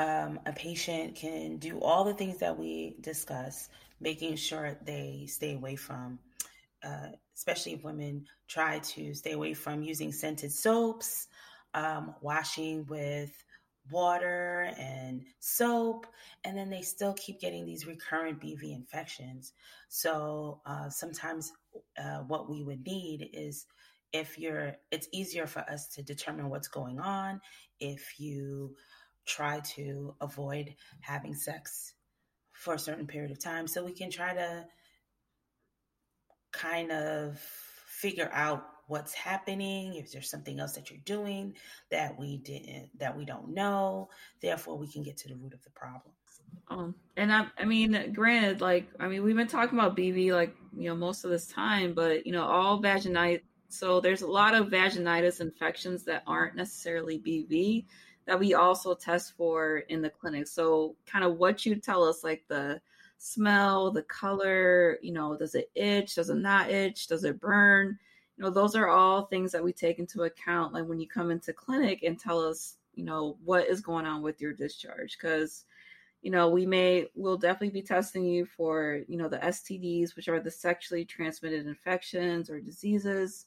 um, 0.00 0.40
a 0.46 0.52
patient 0.52 1.14
can 1.14 1.58
do 1.58 1.78
all 1.78 2.04
the 2.04 2.14
things 2.14 2.38
that 2.38 2.58
we 2.58 2.96
discuss, 3.02 3.68
making 4.00 4.34
sure 4.36 4.78
they 4.86 5.26
stay 5.28 5.54
away 5.54 5.76
from, 5.76 6.18
uh, 6.82 7.08
especially 7.36 7.74
if 7.74 7.84
women 7.84 8.24
try 8.48 8.78
to 8.78 9.12
stay 9.12 9.32
away 9.32 9.52
from 9.52 9.82
using 9.82 10.10
scented 10.10 10.52
soaps, 10.52 11.28
um, 11.74 12.14
washing 12.22 12.86
with 12.86 13.44
water 13.90 14.72
and 14.78 15.22
soap, 15.38 16.06
and 16.44 16.56
then 16.56 16.70
they 16.70 16.80
still 16.80 17.12
keep 17.12 17.38
getting 17.38 17.66
these 17.66 17.86
recurrent 17.86 18.40
BV 18.40 18.74
infections. 18.74 19.52
So 19.90 20.62
uh, 20.64 20.88
sometimes 20.88 21.52
uh, 22.02 22.20
what 22.20 22.48
we 22.48 22.62
would 22.62 22.86
need 22.86 23.28
is 23.34 23.66
if 24.14 24.38
you're, 24.38 24.76
it's 24.90 25.08
easier 25.12 25.46
for 25.46 25.60
us 25.60 25.88
to 25.88 26.02
determine 26.02 26.48
what's 26.48 26.68
going 26.68 27.00
on 27.00 27.38
if 27.80 28.18
you 28.18 28.74
try 29.30 29.60
to 29.60 30.14
avoid 30.20 30.74
having 31.00 31.34
sex 31.34 31.94
for 32.52 32.74
a 32.74 32.78
certain 32.78 33.06
period 33.06 33.30
of 33.30 33.38
time 33.38 33.66
so 33.66 33.84
we 33.84 33.92
can 33.92 34.10
try 34.10 34.34
to 34.34 34.64
kind 36.52 36.90
of 36.90 37.38
figure 37.86 38.30
out 38.32 38.66
what's 38.88 39.14
happening 39.14 39.94
if 39.94 40.10
there's 40.10 40.28
something 40.28 40.58
else 40.58 40.72
that 40.72 40.90
you're 40.90 41.00
doing 41.04 41.54
that 41.92 42.18
we 42.18 42.38
didn't 42.38 42.88
that 42.98 43.16
we 43.16 43.24
don't 43.24 43.54
know 43.54 44.08
therefore 44.42 44.76
we 44.76 44.90
can 44.90 45.02
get 45.02 45.16
to 45.16 45.28
the 45.28 45.36
root 45.36 45.54
of 45.54 45.62
the 45.62 45.70
problem. 45.70 46.12
Um, 46.68 46.94
and 47.16 47.32
I, 47.32 47.46
I 47.58 47.64
mean, 47.64 48.12
granted, 48.12 48.60
like, 48.60 48.88
I 48.98 49.08
mean, 49.08 49.24
we've 49.24 49.36
been 49.36 49.48
talking 49.48 49.78
about 49.78 49.96
BV 49.96 50.32
like, 50.32 50.54
you 50.76 50.88
know, 50.88 50.94
most 50.94 51.24
of 51.24 51.30
this 51.30 51.46
time, 51.46 51.94
but, 51.94 52.26
you 52.26 52.32
know, 52.32 52.44
all 52.44 52.80
vaginitis, 52.80 53.42
so 53.68 54.00
there's 54.00 54.22
a 54.22 54.26
lot 54.26 54.54
of 54.54 54.68
vaginitis 54.68 55.40
infections 55.40 56.04
that 56.04 56.22
aren't 56.26 56.56
necessarily 56.56 57.18
BV 57.18 57.86
that 58.30 58.38
we 58.38 58.54
also 58.54 58.94
test 58.94 59.36
for 59.36 59.78
in 59.88 60.02
the 60.02 60.08
clinic. 60.08 60.46
So, 60.46 60.94
kind 61.04 61.24
of 61.24 61.38
what 61.38 61.66
you 61.66 61.74
tell 61.74 62.04
us, 62.04 62.22
like 62.22 62.44
the 62.46 62.80
smell, 63.18 63.90
the 63.90 64.04
color, 64.04 65.00
you 65.02 65.10
know, 65.10 65.36
does 65.36 65.56
it 65.56 65.68
itch? 65.74 66.14
Does 66.14 66.30
it 66.30 66.36
not 66.36 66.70
itch? 66.70 67.08
Does 67.08 67.24
it 67.24 67.40
burn? 67.40 67.98
You 68.36 68.44
know, 68.44 68.50
those 68.50 68.76
are 68.76 68.86
all 68.86 69.24
things 69.24 69.50
that 69.50 69.64
we 69.64 69.72
take 69.72 69.98
into 69.98 70.22
account, 70.22 70.72
like 70.72 70.86
when 70.86 71.00
you 71.00 71.08
come 71.08 71.32
into 71.32 71.52
clinic 71.52 72.04
and 72.04 72.20
tell 72.20 72.40
us, 72.40 72.76
you 72.94 73.02
know, 73.04 73.36
what 73.44 73.66
is 73.66 73.80
going 73.80 74.06
on 74.06 74.22
with 74.22 74.40
your 74.40 74.52
discharge. 74.52 75.18
Because, 75.20 75.64
you 76.22 76.30
know, 76.30 76.50
we 76.50 76.64
may, 76.64 77.08
we'll 77.16 77.36
definitely 77.36 77.80
be 77.80 77.82
testing 77.82 78.24
you 78.24 78.46
for, 78.46 79.00
you 79.08 79.16
know, 79.16 79.28
the 79.28 79.38
STDs, 79.38 80.14
which 80.14 80.28
are 80.28 80.38
the 80.38 80.52
sexually 80.52 81.04
transmitted 81.04 81.66
infections 81.66 82.48
or 82.48 82.60
diseases 82.60 83.46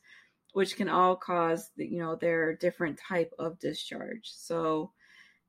which 0.54 0.76
can 0.78 0.88
all 0.88 1.16
cause 1.16 1.72
you 1.76 1.99
know 1.99 2.16
their 2.16 2.56
different 2.56 2.97
type 2.97 3.34
of 3.38 3.60
discharge. 3.60 4.32
So 4.32 4.91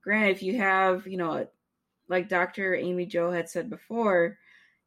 granted 0.02 0.30
if 0.30 0.42
you 0.42 0.58
have 0.58 1.06
you 1.06 1.16
know 1.16 1.46
like 2.08 2.28
dr 2.28 2.74
amy 2.74 3.06
jo 3.06 3.30
had 3.30 3.48
said 3.48 3.70
before 3.70 4.36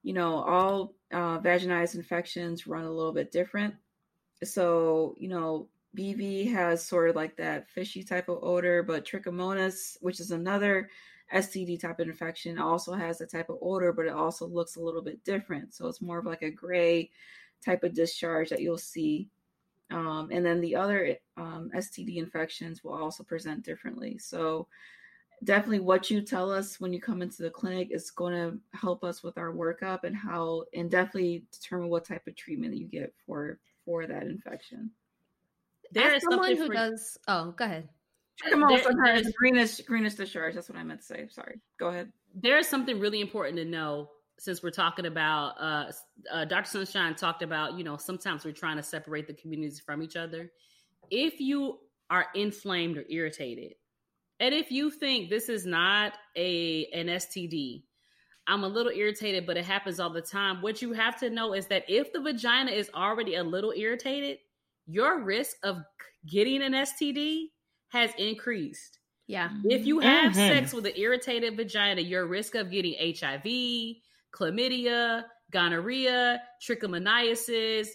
you 0.03 0.13
know 0.13 0.35
all 0.35 0.93
uh, 1.11 1.39
infections 1.43 2.67
run 2.67 2.83
a 2.83 2.91
little 2.91 3.13
bit 3.13 3.31
different. 3.31 3.75
So 4.43 5.15
you 5.17 5.29
know 5.29 5.69
bv 5.95 6.51
has 6.51 6.85
sort 6.85 7.09
of 7.09 7.15
like 7.15 7.37
that 7.37 7.69
fishy 7.69 8.03
type 8.03 8.29
of 8.29 8.39
odor 8.43 8.83
but 8.83 9.05
trichomonas 9.05 9.97
which 10.01 10.19
is 10.19 10.31
another 10.31 10.89
std 11.33 11.79
type 11.79 11.99
of 11.99 12.07
infection 12.07 12.59
also 12.59 12.93
has 12.93 13.19
a 13.19 13.25
type 13.25 13.49
of 13.49 13.57
odor 13.61 13.91
but 13.91 14.05
it 14.05 14.13
also 14.13 14.45
looks 14.45 14.75
a 14.75 14.81
little 14.81 15.01
bit 15.01 15.23
different. 15.23 15.73
So 15.73 15.87
it's 15.87 16.01
more 16.01 16.19
of 16.19 16.25
like 16.25 16.41
a 16.41 16.51
gray 16.51 17.09
type 17.63 17.83
of 17.83 17.93
discharge 17.93 18.49
that 18.49 18.61
you'll 18.61 18.77
see 18.77 19.29
um, 19.91 20.29
and 20.31 20.45
then 20.45 20.59
the 20.61 20.75
other 20.75 21.17
um, 21.37 21.71
STD 21.75 22.17
infections 22.17 22.83
will 22.83 22.93
also 22.93 23.23
present 23.23 23.63
differently. 23.63 24.17
So, 24.17 24.67
definitely 25.43 25.79
what 25.79 26.09
you 26.09 26.21
tell 26.21 26.51
us 26.51 26.79
when 26.79 26.91
you 26.91 26.99
come 26.99 27.21
into 27.21 27.43
the 27.43 27.49
clinic 27.49 27.89
is 27.91 28.11
going 28.11 28.33
to 28.33 28.57
help 28.77 29.03
us 29.03 29.23
with 29.23 29.37
our 29.37 29.53
workup 29.53 30.03
and 30.03 30.15
how, 30.15 30.63
and 30.73 30.89
definitely 30.89 31.45
determine 31.51 31.89
what 31.89 32.05
type 32.05 32.25
of 32.27 32.35
treatment 32.35 32.73
that 32.73 32.79
you 32.79 32.87
get 32.87 33.13
for 33.25 33.59
for 33.85 34.05
that 34.05 34.23
infection. 34.23 34.91
There 35.91 36.13
As 36.13 36.21
is 36.21 36.27
someone 36.29 36.55
who 36.55 36.67
for, 36.67 36.73
does. 36.73 37.17
Oh, 37.27 37.51
go 37.51 37.65
ahead. 37.65 37.87
Come 38.49 38.63
on, 38.63 38.79
there, 39.03 39.23
greenish 39.37 39.81
greenish 39.81 40.15
discharge. 40.15 40.53
That's 40.53 40.69
what 40.69 40.77
I 40.77 40.83
meant 40.83 40.99
to 40.99 41.05
say. 41.05 41.27
Sorry. 41.29 41.59
Go 41.79 41.87
ahead. 41.87 42.11
There 42.35 42.57
is 42.57 42.67
something 42.67 42.99
really 42.99 43.21
important 43.21 43.57
to 43.57 43.65
know 43.65 44.09
since 44.39 44.61
we're 44.61 44.69
talking 44.69 45.05
about 45.05 45.55
uh, 45.59 45.91
uh, 46.31 46.45
Dr. 46.45 46.69
Sunshine 46.69 47.15
talked 47.15 47.41
about, 47.41 47.77
you 47.77 47.83
know, 47.83 47.97
sometimes 47.97 48.45
we're 48.45 48.51
trying 48.51 48.77
to 48.77 48.83
separate 48.83 49.27
the 49.27 49.33
communities 49.33 49.79
from 49.79 50.01
each 50.01 50.15
other. 50.15 50.51
If 51.09 51.39
you 51.39 51.79
are 52.09 52.27
inflamed 52.35 52.97
or 52.97 53.05
irritated, 53.09 53.73
and 54.39 54.53
if 54.53 54.71
you 54.71 54.91
think 54.91 55.29
this 55.29 55.49
is 55.49 55.65
not 55.65 56.13
a 56.35 56.85
an 56.93 57.07
STD, 57.07 57.83
I'm 58.45 58.63
a 58.63 58.67
little 58.67 58.91
irritated, 58.91 59.45
but 59.45 59.57
it 59.57 59.65
happens 59.65 59.99
all 59.99 60.11
the 60.11 60.21
time. 60.21 60.61
What 60.61 60.81
you 60.81 60.93
have 60.93 61.19
to 61.19 61.29
know 61.29 61.53
is 61.53 61.67
that 61.67 61.85
if 61.87 62.13
the 62.13 62.21
vagina 62.21 62.71
is 62.71 62.89
already 62.93 63.35
a 63.35 63.43
little 63.43 63.73
irritated, 63.75 64.37
your 64.85 65.21
risk 65.23 65.57
of 65.63 65.77
getting 66.25 66.61
an 66.61 66.73
STD 66.73 67.47
has 67.89 68.11
increased. 68.17 68.99
Yeah. 69.27 69.49
If 69.65 69.85
you 69.85 69.99
have 69.99 70.31
mm-hmm. 70.31 70.59
sex 70.59 70.73
with 70.73 70.85
an 70.85 70.93
irritated 70.95 71.57
vagina, 71.57 72.01
your 72.01 72.25
risk 72.25 72.55
of 72.55 72.71
getting 72.71 72.95
HIV, 72.97 73.97
chlamydia, 74.33 75.23
gonorrhea, 75.51 76.41
trichomoniasis, 76.65 77.87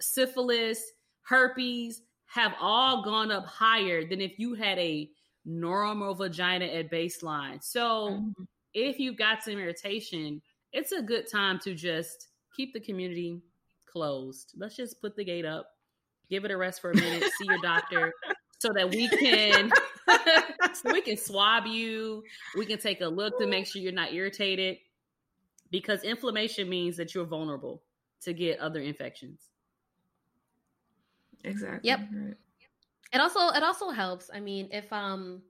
syphilis, 0.00 0.82
herpes 1.22 2.02
have 2.26 2.52
all 2.60 3.02
gone 3.02 3.32
up 3.32 3.46
higher 3.46 4.06
than 4.08 4.20
if 4.20 4.38
you 4.38 4.54
had 4.54 4.78
a 4.78 5.08
normal 5.44 6.14
vagina 6.14 6.66
at 6.66 6.90
baseline. 6.90 7.62
So 7.62 8.10
mm-hmm. 8.10 8.42
if 8.74 8.98
you've 8.98 9.16
got 9.16 9.42
some 9.42 9.54
irritation, 9.54 10.40
it's 10.72 10.92
a 10.92 11.02
good 11.02 11.28
time 11.30 11.58
to 11.60 11.74
just 11.74 12.28
keep 12.56 12.72
the 12.72 12.80
community 12.80 13.42
closed. 13.90 14.52
Let's 14.56 14.76
just 14.76 15.00
put 15.00 15.16
the 15.16 15.24
gate 15.24 15.44
up, 15.44 15.66
give 16.28 16.44
it 16.44 16.50
a 16.50 16.56
rest 16.56 16.80
for 16.80 16.92
a 16.92 16.94
minute, 16.94 17.24
see 17.38 17.46
your 17.46 17.58
doctor 17.62 18.12
so 18.58 18.72
that 18.74 18.90
we 18.90 19.08
can 19.08 19.72
so 20.74 20.92
we 20.92 21.00
can 21.00 21.16
swab 21.16 21.66
you, 21.66 22.22
we 22.56 22.66
can 22.66 22.78
take 22.78 23.00
a 23.00 23.06
look 23.06 23.38
to 23.38 23.46
make 23.46 23.66
sure 23.66 23.82
you're 23.82 23.92
not 23.92 24.12
irritated 24.12 24.76
because 25.70 26.02
inflammation 26.02 26.68
means 26.68 26.96
that 26.96 27.14
you're 27.14 27.24
vulnerable 27.24 27.82
to 28.22 28.32
get 28.32 28.58
other 28.58 28.80
infections. 28.80 29.50
Exactly. 31.44 31.88
Yep. 31.88 32.00
Right. 32.12 32.34
It 33.12 33.20
also 33.20 33.48
it 33.48 33.62
also 33.62 33.90
helps. 33.90 34.30
I 34.32 34.40
mean, 34.40 34.68
if 34.72 34.92
um 34.92 35.42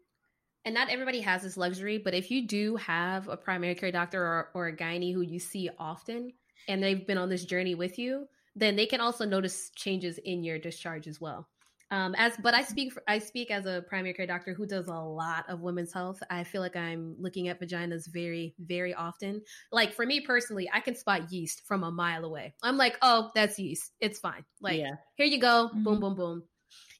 and 0.65 0.75
not 0.75 0.91
everybody 0.91 1.21
has 1.21 1.43
this 1.43 1.57
luxury, 1.57 1.99
but 1.99 2.15
if 2.15 2.31
you 2.31 2.47
do 2.47 2.77
have 2.77 3.29
a 3.29 3.37
primary 3.37 3.75
care 3.75 3.91
doctor 3.93 4.23
or, 4.23 4.51
or 4.55 4.69
a 4.69 4.77
gynae 4.77 5.13
who 5.13 5.23
you 5.23 5.39
see 5.39 5.71
often 5.79 6.33
and 6.69 6.83
they've 6.83 7.07
been 7.07 7.19
on 7.19 7.29
this 7.31 7.45
journey 7.45 7.75
with 7.75 7.99
you, 7.99 8.27
then 8.55 8.77
they 8.77 8.87
can 8.87 9.01
also 9.01 9.25
notice 9.25 9.71
changes 9.75 10.19
in 10.19 10.45
your 10.45 10.59
discharge 10.59 11.07
as 11.07 11.21
well. 11.21 11.49
Um, 11.91 12.15
as 12.17 12.35
but 12.43 12.55
I 12.55 12.63
speak 12.63 12.93
I 13.09 13.19
speak 13.19 13.51
as 13.51 13.67
a 13.67 13.85
primary 13.89 14.15
care 14.15 14.27
doctor 14.27 14.55
who 14.55 14.67
does 14.67 14.87
a 14.87 14.95
lot 14.95 15.45
of 15.49 15.61
women's 15.61 15.93
health. 15.93 16.23
I 16.31 16.45
feel 16.45 16.61
like 16.61 16.77
I'm 16.77 17.17
looking 17.19 17.49
at 17.49 17.61
vaginas 17.61 18.09
very 18.09 18.55
very 18.61 18.95
often. 18.95 19.43
Like 19.73 19.93
for 19.93 20.07
me 20.07 20.21
personally, 20.21 20.71
I 20.73 20.81
can 20.81 20.95
spot 20.95 21.33
yeast 21.33 21.63
from 21.67 21.83
a 21.83 21.91
mile 21.91 22.25
away. 22.25 22.55
I'm 22.63 22.77
like, 22.77 22.97
oh, 23.03 23.31
that's 23.35 23.59
yeast. 23.59 23.93
It's 24.01 24.21
fine. 24.21 24.45
Like 24.61 24.79
yeah. 24.79 24.97
here 25.17 25.27
you 25.27 25.41
go, 25.41 25.69
mm-hmm. 25.69 25.83
boom 25.83 26.01
boom 26.01 26.15
boom. 26.15 26.43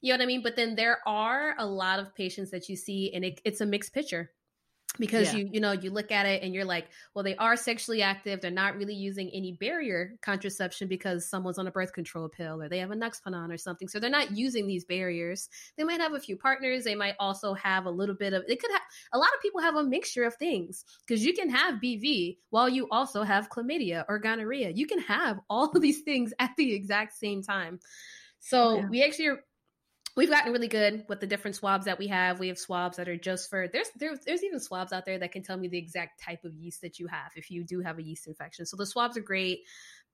You 0.01 0.11
know 0.11 0.17
what 0.17 0.23
I 0.23 0.27
mean? 0.27 0.41
But 0.43 0.55
then 0.55 0.75
there 0.75 0.99
are 1.07 1.55
a 1.57 1.65
lot 1.65 1.99
of 1.99 2.13
patients 2.15 2.51
that 2.51 2.67
you 2.67 2.75
see, 2.75 3.13
and 3.13 3.23
it, 3.23 3.39
it's 3.45 3.61
a 3.61 3.65
mixed 3.65 3.93
picture 3.93 4.31
because 4.99 5.33
yeah. 5.33 5.39
you 5.39 5.49
you 5.53 5.59
know 5.59 5.71
you 5.71 5.89
look 5.89 6.11
at 6.11 6.25
it 6.25 6.43
and 6.43 6.53
you're 6.53 6.65
like 6.65 6.87
well 7.13 7.23
they 7.23 7.35
are 7.37 7.55
sexually 7.55 8.01
active. 8.01 8.41
They're 8.41 8.51
not 8.51 8.75
really 8.75 8.93
using 8.93 9.29
any 9.29 9.53
barrier 9.53 10.15
contraception 10.21 10.87
because 10.87 11.25
someone's 11.25 11.57
on 11.57 11.67
a 11.67 11.71
birth 11.71 11.93
control 11.93 12.27
pill 12.27 12.61
or 12.61 12.67
they 12.67 12.79
have 12.79 12.91
a 12.91 12.95
Nexplanon 12.95 13.53
or 13.53 13.57
something. 13.57 13.87
So 13.87 13.99
they're 13.99 14.09
not 14.09 14.35
using 14.35 14.67
these 14.67 14.85
barriers. 14.85 15.49
They 15.77 15.83
might 15.83 16.01
have 16.01 16.13
a 16.13 16.19
few 16.19 16.35
partners. 16.35 16.83
They 16.83 16.95
might 16.95 17.15
also 17.19 17.53
have 17.53 17.85
a 17.85 17.91
little 17.91 18.15
bit 18.15 18.33
of 18.33 18.43
it 18.47 18.59
could 18.59 18.71
have 18.71 18.81
a 19.13 19.17
lot 19.17 19.29
of 19.33 19.41
people 19.41 19.61
have 19.61 19.75
a 19.75 19.83
mixture 19.83 20.23
of 20.23 20.35
things. 20.35 20.83
Because 21.07 21.23
you 21.25 21.33
can 21.33 21.49
have 21.49 21.81
bv 21.81 22.37
while 22.49 22.69
you 22.69 22.87
also 22.91 23.23
have 23.23 23.49
chlamydia 23.49 24.03
or 24.09 24.19
gonorrhea. 24.19 24.71
You 24.71 24.87
can 24.87 24.99
have 24.99 25.39
all 25.49 25.71
of 25.71 25.81
these 25.81 26.01
things 26.01 26.33
at 26.39 26.51
the 26.57 26.73
exact 26.73 27.13
same 27.13 27.41
time. 27.41 27.79
So 28.39 28.77
yeah. 28.77 28.87
we 28.89 29.03
actually 29.03 29.37
we've 30.15 30.29
gotten 30.29 30.51
really 30.51 30.67
good 30.67 31.05
with 31.07 31.19
the 31.19 31.27
different 31.27 31.55
swabs 31.55 31.85
that 31.85 31.97
we 31.97 32.07
have. 32.07 32.39
We 32.39 32.47
have 32.49 32.59
swabs 32.59 32.97
that 32.97 33.07
are 33.07 33.17
just 33.17 33.49
for 33.49 33.67
there's 33.67 33.89
there's 33.95 34.19
there's 34.25 34.43
even 34.43 34.59
swabs 34.59 34.93
out 34.93 35.05
there 35.05 35.17
that 35.19 35.31
can 35.31 35.43
tell 35.43 35.57
me 35.57 35.67
the 35.67 35.77
exact 35.77 36.21
type 36.21 36.43
of 36.43 36.53
yeast 36.53 36.81
that 36.81 36.99
you 36.99 37.07
have 37.07 37.31
if 37.35 37.49
you 37.49 37.63
do 37.63 37.79
have 37.81 37.97
a 37.97 38.03
yeast 38.03 38.27
infection. 38.27 38.65
So 38.65 38.77
the 38.77 38.85
swabs 38.85 39.17
are 39.17 39.21
great. 39.21 39.61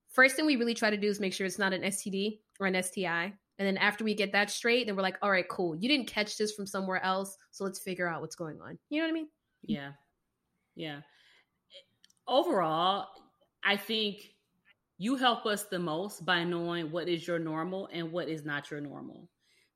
First 0.09 0.35
thing 0.35 0.45
we 0.45 0.55
really 0.55 0.73
try 0.73 0.89
to 0.89 0.97
do 0.97 1.07
is 1.07 1.19
make 1.19 1.33
sure 1.33 1.45
it's 1.45 1.59
not 1.59 1.73
an 1.73 1.81
STD 1.81 2.39
or 2.59 2.67
an 2.67 2.81
STI. 2.81 3.33
And 3.59 3.67
then 3.67 3.77
after 3.77 4.03
we 4.03 4.13
get 4.13 4.31
that 4.33 4.51
straight, 4.51 4.85
then 4.85 4.95
we're 4.95 5.01
like, 5.01 5.17
all 5.21 5.31
right, 5.31 5.47
cool. 5.49 5.75
You 5.75 5.89
didn't 5.89 6.07
catch 6.07 6.37
this 6.37 6.53
from 6.53 6.67
somewhere 6.67 7.03
else, 7.03 7.35
so 7.51 7.63
let's 7.63 7.79
figure 7.79 8.07
out 8.07 8.21
what's 8.21 8.35
going 8.35 8.61
on. 8.61 8.77
You 8.89 8.99
know 8.99 9.07
what 9.07 9.11
I 9.11 9.13
mean? 9.13 9.27
Yeah. 9.63 9.91
Yeah. 10.75 10.99
Overall, 12.27 13.07
I 13.63 13.77
think 13.77 14.29
you 14.99 15.15
help 15.15 15.45
us 15.45 15.63
the 15.63 15.79
most 15.79 16.23
by 16.23 16.43
knowing 16.43 16.91
what 16.91 17.09
is 17.09 17.27
your 17.27 17.39
normal 17.39 17.89
and 17.91 18.11
what 18.11 18.29
is 18.29 18.45
not 18.45 18.69
your 18.69 18.79
normal 18.79 19.27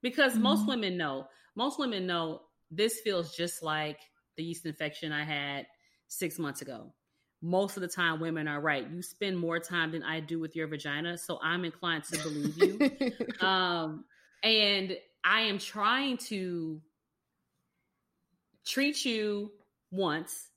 because 0.01 0.33
mm-hmm. 0.33 0.43
most 0.43 0.67
women 0.67 0.97
know 0.97 1.27
most 1.55 1.79
women 1.79 2.05
know 2.05 2.41
this 2.69 2.99
feels 3.03 3.35
just 3.35 3.61
like 3.63 3.99
the 4.37 4.43
yeast 4.43 4.65
infection 4.65 5.11
i 5.11 5.23
had 5.23 5.65
six 6.07 6.37
months 6.39 6.61
ago 6.61 6.93
most 7.41 7.75
of 7.75 7.81
the 7.81 7.87
time 7.87 8.19
women 8.19 8.47
are 8.47 8.61
right. 8.61 8.87
You 8.87 9.01
spend 9.01 9.37
more 9.37 9.59
time 9.59 9.91
than 9.91 10.03
I 10.03 10.19
do 10.19 10.39
with 10.39 10.55
your 10.55 10.67
vagina, 10.67 11.17
so 11.17 11.39
I'm 11.41 11.65
inclined 11.65 12.03
to 12.05 12.17
believe 12.19 12.57
you. 12.57 13.11
um, 13.45 14.05
and 14.43 14.95
I 15.23 15.41
am 15.41 15.57
trying 15.57 16.17
to 16.17 16.81
treat 18.65 19.03
you 19.05 19.51
once 19.91 20.49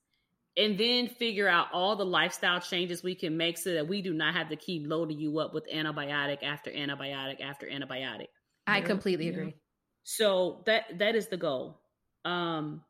and 0.57 0.79
then 0.79 1.09
figure 1.09 1.49
out 1.49 1.69
all 1.73 1.97
the 1.97 2.05
lifestyle 2.05 2.61
changes 2.61 3.03
we 3.03 3.15
can 3.15 3.37
make 3.37 3.59
so 3.59 3.75
that 3.75 3.89
we 3.89 4.03
do 4.03 4.13
not 4.13 4.35
have 4.35 4.51
to 4.51 4.57
keep 4.57 4.87
loading 4.87 5.19
you 5.19 5.39
up 5.39 5.53
with 5.53 5.67
antibiotic 5.73 6.43
after 6.43 6.71
antibiotic 6.71 7.41
after 7.41 7.67
antibiotic. 7.67 8.29
I 8.67 8.81
completely 8.81 9.29
agree. 9.29 9.55
So 10.03 10.63
that 10.67 10.99
that 10.99 11.15
is 11.15 11.29
the 11.29 11.37
goal. 11.37 11.81
Um 12.25 12.83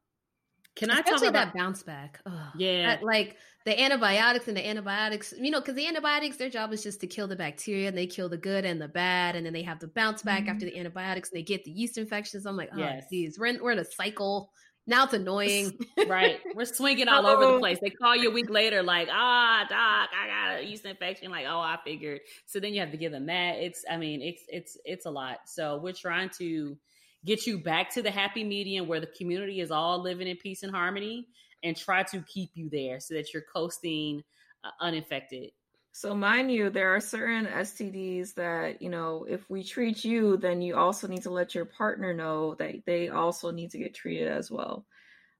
can 0.77 0.91
Especially 0.91 1.13
I 1.13 1.19
talk 1.19 1.29
about 1.29 1.55
that 1.55 1.55
bounce 1.55 1.83
back? 1.85 2.21
Ugh. 2.27 2.51
Yeah. 2.59 2.97
That, 2.97 3.05
like 3.05 3.37
the 3.65 3.81
antibiotics 3.81 4.49
and 4.49 4.57
the 4.57 4.67
antibiotics, 4.67 5.33
you 5.39 5.53
know, 5.53 5.61
because 5.61 5.77
the 5.77 5.87
antibiotics, 5.87 6.37
their 6.37 6.51
job 6.51 6.73
is 6.73 6.83
just 6.83 7.01
to 7.03 7.07
kill 7.07 7.29
the 7.29 7.37
bacteria 7.37 7.87
and 7.87 7.97
they 7.97 8.09
kill 8.09 8.29
the 8.29 8.37
good 8.37 8.65
and 8.65 8.81
the 8.83 8.89
bad. 8.89 9.37
And 9.37 9.47
then 9.47 9.53
they 9.53 9.63
have 9.63 9.79
the 9.79 9.87
bounce 9.87 10.23
back 10.23 10.43
Mm-hmm. 10.43 10.49
after 10.51 10.65
the 10.67 10.77
antibiotics 10.77 11.31
and 11.31 11.39
they 11.39 11.45
get 11.45 11.63
the 11.65 11.71
yeast 11.71 11.97
infections. 11.97 12.45
I'm 12.45 12.57
like, 12.57 12.71
oh, 12.75 12.79
Yes. 12.79 13.05
geez, 13.09 13.39
we're 13.39 13.47
in, 13.47 13.63
we're 13.63 13.71
in 13.71 13.79
a 13.79 13.85
cycle. 13.85 14.51
Now 14.87 15.05
it's 15.05 15.15
annoying. 15.15 15.79
right. 16.09 16.41
We're 16.55 16.67
swinging 16.67 17.09
all 17.09 17.27
over 17.27 17.45
the 17.45 17.53
Oh. 17.53 17.59
place. 17.59 17.79
They 17.81 17.91
call 17.91 18.15
you 18.17 18.31
a 18.31 18.33
week 18.33 18.51
later, 18.51 18.83
like, 18.83 19.09
ah, 19.11 19.65
doc, 19.69 20.11
I 20.13 20.29
got 20.29 20.61
a 20.61 20.67
yeast 20.67 20.85
infection. 20.85 21.31
Like, 21.31 21.47
oh, 21.49 21.59
I 21.59 21.79
figured. 21.85 22.21
So 22.47 22.61
then 22.61 22.75
you 22.75 22.81
have 22.81 22.91
to 22.91 22.97
give 22.99 23.11
them 23.13 23.27
that. 23.27 23.57
It's, 23.57 23.85
I 23.91 23.97
mean, 23.97 24.21
it's, 24.21 24.43
it's, 24.49 24.77
it's 24.85 25.07
a 25.07 25.11
lot. 25.11 25.39
So 25.47 25.79
we're 25.79 25.93
trying 25.95 26.31
to 26.39 26.77
get 27.25 27.47
you 27.47 27.59
back 27.59 27.89
to 27.95 28.03
the 28.03 28.11
happy 28.11 28.45
medium 28.45 28.87
where 28.87 29.01
the 29.01 29.07
community 29.07 29.61
is 29.61 29.71
all 29.71 30.03
living 30.03 30.29
in 30.29 30.37
peace 30.37 30.63
and 30.63 30.71
harmony, 30.75 31.29
and 31.63 31.75
try 31.75 32.03
to 32.03 32.21
keep 32.23 32.51
you 32.55 32.69
there 32.69 33.01
so 33.01 33.15
that 33.15 33.33
you're 33.33 33.45
coasting 33.55 34.23
uh, 34.65 34.69
uninfected. 34.81 35.51
So, 35.97 36.13
mind 36.13 36.51
you, 36.51 36.71
there 36.71 36.93
are 36.93 36.99
certain 36.99 37.47
STDs 37.47 38.35
that, 38.35 38.83
you 38.83 38.91
know, 38.91 39.27
if 39.29 39.49
we 39.49 39.63
treat 39.63 40.05
you, 40.05 40.37
then 40.37 40.61
you 40.61 40.75
also 40.75 41.07
need 41.07 41.23
to 41.23 41.31
let 41.31 41.55
your 41.55 41.67
partner 41.67 42.13
know 42.13 42.57
that 42.57 42.85
they 42.85 43.11
also 43.11 43.53
need 43.53 43.71
to 43.71 43.79
get 43.79 43.95
treated 43.95 44.27
as 44.27 44.51
well. 44.51 44.87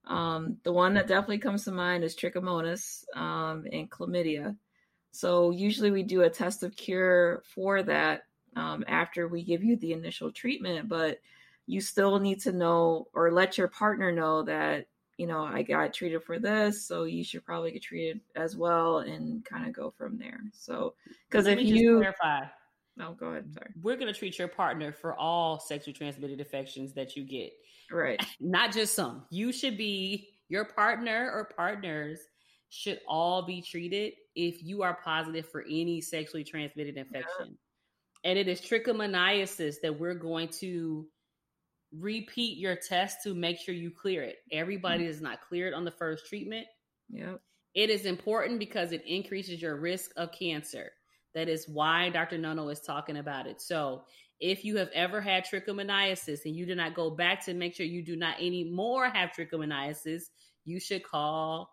Um, 0.07 0.59
the 0.63 0.73
one 0.73 0.95
that 0.95 1.09
definitely 1.09 1.39
comes 1.39 1.65
to 1.65 1.73
mind 1.73 2.05
is 2.05 2.15
trichomonas 2.15 3.03
um, 3.17 3.67
and 3.73 3.91
chlamydia. 3.91 4.57
So, 5.11 5.51
usually 5.51 5.91
we 5.91 6.05
do 6.05 6.23
a 6.23 6.31
test 6.31 6.63
of 6.63 6.77
cure 6.77 7.43
for 7.53 7.83
that 7.83 8.23
um, 8.55 8.85
after 8.87 9.27
we 9.27 9.43
give 9.43 9.65
you 9.65 9.77
the 9.77 9.93
initial 9.93 10.31
treatment, 10.31 10.89
but 10.89 11.19
you 11.67 11.81
still 11.81 12.21
need 12.21 12.41
to 12.43 12.53
know 12.53 13.09
or 13.13 13.33
let 13.33 13.59
your 13.59 13.67
partner 13.67 14.13
know 14.13 14.45
that 14.45 14.87
you 15.17 15.27
know, 15.27 15.45
I 15.45 15.63
got 15.63 15.95
treated 15.95 16.23
for 16.25 16.39
this, 16.39 16.87
so 16.87 17.05
you 17.05 17.23
should 17.23 17.45
probably 17.45 17.73
get 17.73 17.83
treated 17.83 18.21
as 18.35 18.57
well 18.57 18.99
and 18.99 19.45
kind 19.45 19.67
of 19.67 19.73
go 19.73 19.91
from 19.97 20.19
there. 20.19 20.41
So, 20.53 20.95
because 21.31 21.47
if 21.47 21.61
you, 21.61 21.99
clarify, 21.99 22.47
no, 22.97 23.13
go 23.13 23.27
ahead. 23.29 23.53
Sorry. 23.53 23.71
we're 23.83 23.97
going 23.97 24.13
to 24.13 24.19
treat 24.19 24.39
your 24.39 24.49
partner 24.49 24.93
for 24.93 25.15
all 25.15 25.61
sexually 25.61 25.93
transmitted 25.93 26.39
infections 26.41 26.93
that 26.95 27.17
you 27.17 27.25
get. 27.25 27.53
Right. 27.91 28.25
not 28.41 28.73
just 28.73 28.95
some. 28.95 29.25
You 29.31 29.53
should 29.53 29.77
be 29.77 30.29
your 30.49 30.65
partner 30.65 31.31
or 31.33 31.51
partners 31.57 32.21
should 32.69 33.01
all 33.09 33.43
be 33.43 33.63
treated 33.63 34.15
if 34.35 34.63
you 34.63 34.83
are 34.83 34.99
positive 35.05 35.49
for 35.49 35.63
any 35.63 36.01
sexually 36.01 36.45
transmitted 36.45 36.97
infection. 36.97 37.57
And 38.25 38.39
it 38.39 38.49
is 38.49 38.61
trichomoniasis 38.61 39.77
that 39.83 39.99
we're 39.99 40.15
going 40.15 40.49
to 40.61 41.07
repeat 41.99 42.59
your 42.59 42.77
test 42.77 43.19
to 43.25 43.35
make 43.35 43.59
sure 43.59 43.75
you 43.75 43.91
clear 43.91 44.23
it. 44.23 44.37
Everybody 44.53 45.05
is 45.07 45.21
not 45.21 45.41
cleared 45.49 45.75
on 45.75 45.85
the 45.85 45.91
first 45.91 46.27
treatment. 46.29 46.67
Yep. 47.11 47.41
It 47.75 47.91
is 47.91 48.05
important 48.07 48.59
because 48.59 48.93
it 48.93 49.05
increases 49.07 49.61
your 49.61 49.77
risk 49.77 50.11
of 50.17 50.31
cancer. 50.33 50.93
That 51.35 51.49
is 51.49 51.69
why 51.69 52.11
Dr. 52.11 52.39
Nono 52.39 52.69
is 52.69 52.81
talking 52.81 53.17
about 53.17 53.47
it. 53.47 53.61
So, 53.61 54.05
if 54.41 54.65
you 54.65 54.77
have 54.79 54.91
ever 54.95 55.21
had 55.21 55.45
trichomoniasis 55.47 56.45
and 56.45 56.55
you 56.57 56.67
do 56.67 56.75
not 56.75 56.95
go 56.95 57.09
back 57.11 57.45
to 57.47 57.55
make 57.55 57.75
sure 57.75 57.87
you 57.87 58.05
do 58.05 58.17
not 58.17 58.37
anymore 58.41 59.09
have 59.09 59.31
trichomoniasis, 59.31 60.23
you 60.65 60.81
should 60.81 61.03
call 61.05 61.71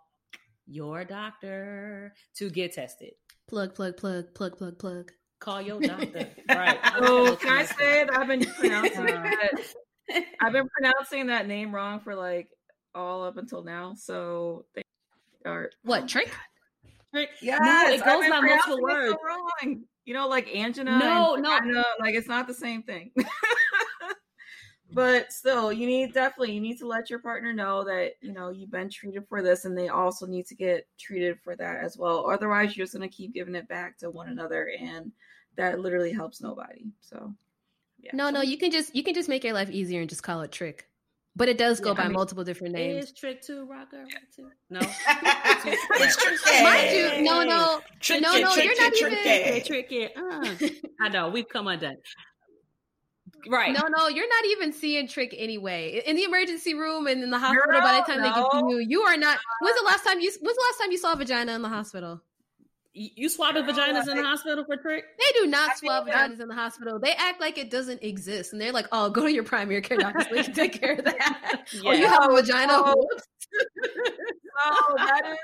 your 0.68 1.04
doctor 1.04 2.14
to 2.38 2.50
get 2.50 2.74
tested. 2.74 3.12
plug, 3.48 3.76
plug, 3.76 3.98
plug, 3.98 4.34
plug, 4.34 4.58
plug, 4.58 4.78
plug. 4.80 5.12
Call 5.40 5.62
your 5.62 5.80
doctor. 5.82 6.30
right. 6.50 6.80
So, 7.00 7.36
can 7.36 7.50
I 7.58 7.66
say 7.66 8.04
that 8.06 8.18
I've 8.18 8.28
been 8.28 8.46
pronouncing 8.46 9.00
Uh, 9.10 9.24
that? 9.24 9.74
I've 10.42 10.54
been 10.54 10.68
pronouncing 10.70 11.28
that 11.28 11.48
name 11.48 11.74
wrong 11.74 12.00
for 12.00 12.16
like 12.16 12.50
all 12.94 13.24
up 13.24 13.38
until 13.38 13.64
now. 13.64 13.94
So, 13.96 14.66
they 14.76 14.84
are 15.46 15.70
What, 15.84 16.04
oh 16.04 16.08
trick? 16.08 16.32
Yes, 17.42 17.60
no, 17.62 17.94
it 17.94 18.00
I've 18.02 18.06
goes 18.06 18.22
been 18.22 18.30
by 18.30 18.40
multiple 18.42 18.78
pronouncing 18.78 18.80
it 18.80 18.82
words. 18.82 19.12
so 19.12 19.18
wrong. 19.28 19.84
You 20.06 20.14
know, 20.14 20.28
like 20.28 20.48
angina. 20.56 20.98
No, 20.98 21.34
and 21.36 21.44
no. 21.44 21.50
vagina, 21.50 21.84
like 22.00 22.16
it's 22.16 22.28
not 22.28 22.48
the 22.48 22.54
same 22.54 22.84
thing. 22.84 23.12
but 24.94 25.32
still, 25.32 25.72
you 25.72 25.86
need 25.86 26.14
definitely 26.14 26.54
you 26.54 26.62
need 26.62 26.78
to 26.80 26.88
let 26.88 27.10
your 27.10 27.20
partner 27.20 27.54
know 27.54 27.84
that 27.84 28.14
you 28.22 28.34
know 28.34 28.50
you've 28.50 28.72
been 28.72 28.90
treated 28.90 29.28
for 29.28 29.42
this, 29.42 29.66
and 29.66 29.78
they 29.78 29.90
also 29.90 30.26
need 30.26 30.46
to 30.48 30.56
get 30.56 30.88
treated 31.00 31.40
for 31.40 31.56
that 31.56 31.84
as 31.84 31.98
well. 31.98 32.30
Otherwise, 32.30 32.76
you're 32.76 32.86
just 32.86 32.94
gonna 32.94 33.08
keep 33.10 33.34
giving 33.34 33.56
it 33.56 33.68
back 33.68 33.98
to 34.00 34.10
one 34.10 34.30
another, 34.30 34.72
and 34.80 35.12
that 35.56 35.80
literally 35.80 36.12
helps 36.12 36.42
nobody. 36.42 36.86
So, 37.02 37.34
yeah. 38.02 38.12
No, 38.14 38.30
no, 38.30 38.42
you 38.42 38.58
can 38.58 38.72
just 38.72 38.96
you 38.96 39.04
can 39.04 39.14
just 39.14 39.30
make 39.30 39.44
your 39.44 39.54
life 39.54 39.70
easier 39.70 40.02
and 40.02 40.10
just 40.10 40.24
call 40.24 40.42
it 40.42 40.52
trick. 40.52 40.88
But 41.34 41.48
it 41.48 41.58
does 41.58 41.80
go 41.80 41.92
Yeah, 41.92 41.96
by 41.96 42.02
I 42.04 42.08
mean, 42.08 42.14
multiple 42.16 42.44
different 42.44 42.74
names. 42.74 43.06
Is 43.06 43.12
trick 43.14 43.42
two 43.42 43.66
rocker 43.66 44.00
right 44.00 44.32
too? 44.36 44.50
No. 44.70 44.80
it's 44.84 46.18
tricky. 46.18 46.64
Mind 46.64 46.92
you, 46.92 47.24
no, 47.24 47.44
no, 47.44 47.80
Tricky, 48.02 48.20
no, 48.22 48.38
no, 48.38 48.54
tricky, 48.54 48.68
you're 48.68 48.82
not 48.82 48.94
even- 48.98 49.12
tricky. 49.14 49.62
tricky. 49.62 50.16
Uh, 50.16 50.70
I 51.02 51.08
know 51.08 51.30
we've 51.30 51.48
come 51.48 51.68
undone. 51.68 51.96
Right. 53.50 53.74
No, 53.74 53.88
no, 53.88 54.08
you're 54.10 54.28
not 54.28 54.46
even 54.48 54.74
seeing 54.74 55.08
trick 55.08 55.34
anyway. 55.38 56.04
In 56.06 56.16
the 56.18 56.24
emergency 56.24 56.74
room 56.74 57.08
and 57.08 57.24
in 57.24 57.30
the 57.32 57.40
hospital, 57.40 57.80
by 57.82 57.96
the 58.06 58.12
time 58.12 58.22
they 58.22 58.30
get 58.30 58.52
to 58.52 58.66
you, 58.70 58.86
you 58.88 59.02
are 59.02 59.18
not. 59.18 59.40
When's 59.62 59.78
the 59.80 59.86
last 59.86 60.04
time 60.04 60.20
you? 60.20 60.32
When's 60.42 60.58
the 60.58 60.66
last 60.70 60.80
time 60.82 60.92
you 60.92 60.98
saw 60.98 61.14
a 61.14 61.16
vagina 61.16 61.54
in 61.54 61.62
the 61.62 61.70
hospital? 61.70 62.22
You 62.94 63.10
you 63.16 63.30
swabbing 63.30 63.64
vaginas 63.64 64.08
in 64.10 64.18
the 64.18 64.24
hospital 64.24 64.66
for 64.66 64.76
trick? 64.76 65.06
They 65.18 65.40
do 65.40 65.48
not 65.48 65.72
I 65.72 65.76
swab 65.76 66.08
vaginas 66.08 66.42
in 66.42 66.48
the 66.48 66.56
hospital. 66.56 67.00
They 67.00 67.14
act 67.14 67.40
like 67.40 67.58
it 67.58 67.70
doesn't 67.70 68.04
exist, 68.04 68.52
and 68.52 68.62
they're 68.62 68.74
like, 68.74 68.88
"Oh, 68.92 69.10
go 69.10 69.24
to 69.24 69.32
your 69.32 69.44
primary 69.44 69.82
care 69.82 69.98
doctor 69.98 70.22
so 70.22 70.36
they 70.36 70.44
can 70.44 70.54
take 70.54 70.80
care 70.80 70.94
of 70.94 71.06
that." 71.06 71.68
Oh, 71.86 71.94
you 71.94 72.06
have 72.06 72.30
a 72.30 72.34
vagina? 72.34 72.74
Oh, 72.74 72.94
Whoops. 72.98 73.28
No, 73.54 73.90
oh, 74.66 74.96
that 74.98 75.26
is 75.26 75.38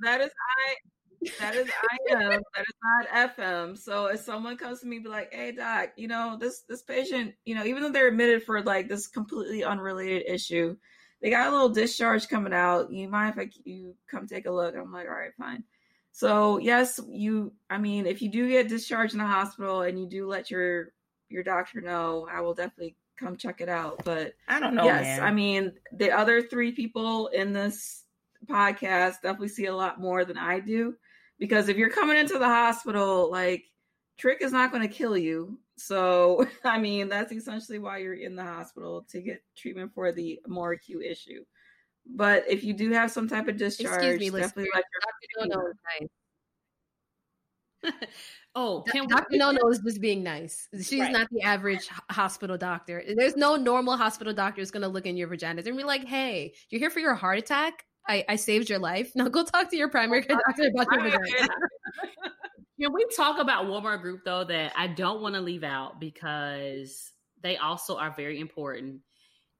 that 0.00 0.20
is 0.20 0.30
I 0.30 1.30
that 1.40 1.54
is 1.56 1.68
I 1.68 2.14
am. 2.14 2.30
That 2.30 2.64
is 2.68 2.74
not 2.82 3.36
FM. 3.36 3.76
So 3.78 4.06
if 4.06 4.20
someone 4.20 4.56
comes 4.56 4.80
to 4.80 4.86
me 4.86 4.96
and 4.96 5.04
be 5.04 5.10
like, 5.10 5.32
hey 5.32 5.52
doc, 5.52 5.90
you 5.96 6.08
know, 6.08 6.36
this 6.38 6.62
this 6.68 6.82
patient, 6.82 7.34
you 7.44 7.54
know, 7.54 7.64
even 7.64 7.82
though 7.82 7.90
they're 7.90 8.08
admitted 8.08 8.44
for 8.44 8.62
like 8.62 8.88
this 8.88 9.08
completely 9.08 9.64
unrelated 9.64 10.24
issue, 10.28 10.76
they 11.20 11.30
got 11.30 11.48
a 11.48 11.50
little 11.50 11.68
discharge 11.68 12.28
coming 12.28 12.52
out. 12.52 12.92
You 12.92 13.08
mind 13.08 13.34
if 13.36 13.38
I 13.40 13.50
you 13.64 13.94
come 14.10 14.26
take 14.26 14.46
a 14.46 14.50
look? 14.52 14.74
I'm 14.76 14.92
like, 14.92 15.06
all 15.06 15.14
right, 15.14 15.34
fine. 15.38 15.64
So 16.16 16.56
yes, 16.56 16.98
you 17.10 17.52
I 17.68 17.76
mean, 17.76 18.06
if 18.06 18.22
you 18.22 18.30
do 18.30 18.48
get 18.48 18.70
discharged 18.70 19.12
in 19.12 19.18
the 19.18 19.26
hospital 19.26 19.82
and 19.82 20.00
you 20.00 20.08
do 20.08 20.26
let 20.26 20.50
your 20.50 20.92
your 21.28 21.42
doctor 21.42 21.82
know, 21.82 22.26
I 22.32 22.40
will 22.40 22.54
definitely 22.54 22.96
come 23.18 23.36
check 23.36 23.60
it 23.60 23.68
out. 23.68 24.02
But 24.02 24.32
I 24.48 24.58
don't 24.58 24.74
know, 24.74 24.86
yes, 24.86 25.18
man. 25.18 25.22
I 25.22 25.30
mean 25.30 25.72
the 25.92 26.10
other 26.10 26.40
three 26.40 26.72
people 26.72 27.26
in 27.26 27.52
this 27.52 28.04
podcast 28.46 29.20
definitely 29.20 29.48
see 29.48 29.66
a 29.66 29.76
lot 29.76 30.00
more 30.00 30.24
than 30.24 30.38
I 30.38 30.58
do 30.58 30.94
because 31.38 31.68
if 31.68 31.76
you're 31.76 31.90
coming 31.90 32.16
into 32.16 32.38
the 32.38 32.48
hospital, 32.48 33.30
like 33.30 33.64
Trick 34.16 34.38
is 34.40 34.52
not 34.52 34.72
going 34.72 34.88
to 34.88 34.94
kill 34.94 35.18
you. 35.18 35.58
So 35.76 36.48
I 36.64 36.78
mean 36.78 37.10
that's 37.10 37.30
essentially 37.30 37.78
why 37.78 37.98
you're 37.98 38.14
in 38.14 38.36
the 38.36 38.42
hospital 38.42 39.04
to 39.10 39.20
get 39.20 39.42
treatment 39.54 39.92
for 39.94 40.12
the 40.12 40.40
more 40.48 40.72
acute 40.72 41.04
issue. 41.04 41.44
But 42.08 42.44
if 42.48 42.62
you 42.64 42.72
do 42.72 42.92
have 42.92 43.10
some 43.10 43.28
type 43.28 43.48
of 43.48 43.56
discharge, 43.56 44.04
Excuse 44.04 44.32
me, 44.32 44.38
definitely 44.40 44.70
listeners. 44.74 44.84
let 45.38 45.48
Dr. 45.48 45.48
Nono 45.54 45.68
is 45.70 45.76
nice. 46.00 46.08
oh, 48.54 48.82
can 48.90 49.02
we, 49.02 49.06
Dr. 49.08 49.36
Nono 49.36 49.68
is 49.68 49.80
just 49.80 50.00
being 50.00 50.22
nice. 50.22 50.68
She's 50.82 51.00
Right. 51.00 51.12
not 51.12 51.28
the 51.30 51.42
average 51.42 51.88
hospital 52.10 52.56
doctor. 52.56 53.02
There's 53.16 53.36
no 53.36 53.56
normal 53.56 53.96
hospital 53.96 54.32
doctor 54.32 54.60
who's 54.60 54.70
going 54.70 54.82
to 54.82 54.88
look 54.88 55.06
in 55.06 55.16
your 55.16 55.28
vagina 55.28 55.62
and 55.64 55.76
be 55.76 55.84
like, 55.84 56.04
"Hey, 56.04 56.54
you're 56.70 56.78
here 56.80 56.90
for 56.90 57.00
your 57.00 57.14
heart 57.14 57.38
attack. 57.38 57.84
I, 58.08 58.24
I 58.28 58.36
saved 58.36 58.70
your 58.70 58.78
life. 58.78 59.12
Now 59.14 59.28
go 59.28 59.44
talk 59.44 59.68
to 59.70 59.76
your 59.76 59.88
primary 59.88 60.22
care 60.22 60.38
doctor 60.46 60.70
about 60.74 60.92
your 60.92 61.02
vagina." 61.10 61.48
Can 62.80 62.92
we 62.92 63.06
talk 63.16 63.38
about 63.38 63.68
one 63.68 63.82
more 63.82 63.96
group 63.96 64.20
though 64.24 64.44
that 64.44 64.72
I 64.76 64.86
don't 64.86 65.22
want 65.22 65.34
to 65.34 65.40
leave 65.40 65.64
out 65.64 65.98
because 65.98 67.10
they 67.42 67.56
also 67.56 67.96
are 67.96 68.10
very 68.14 68.38
important, 68.38 69.00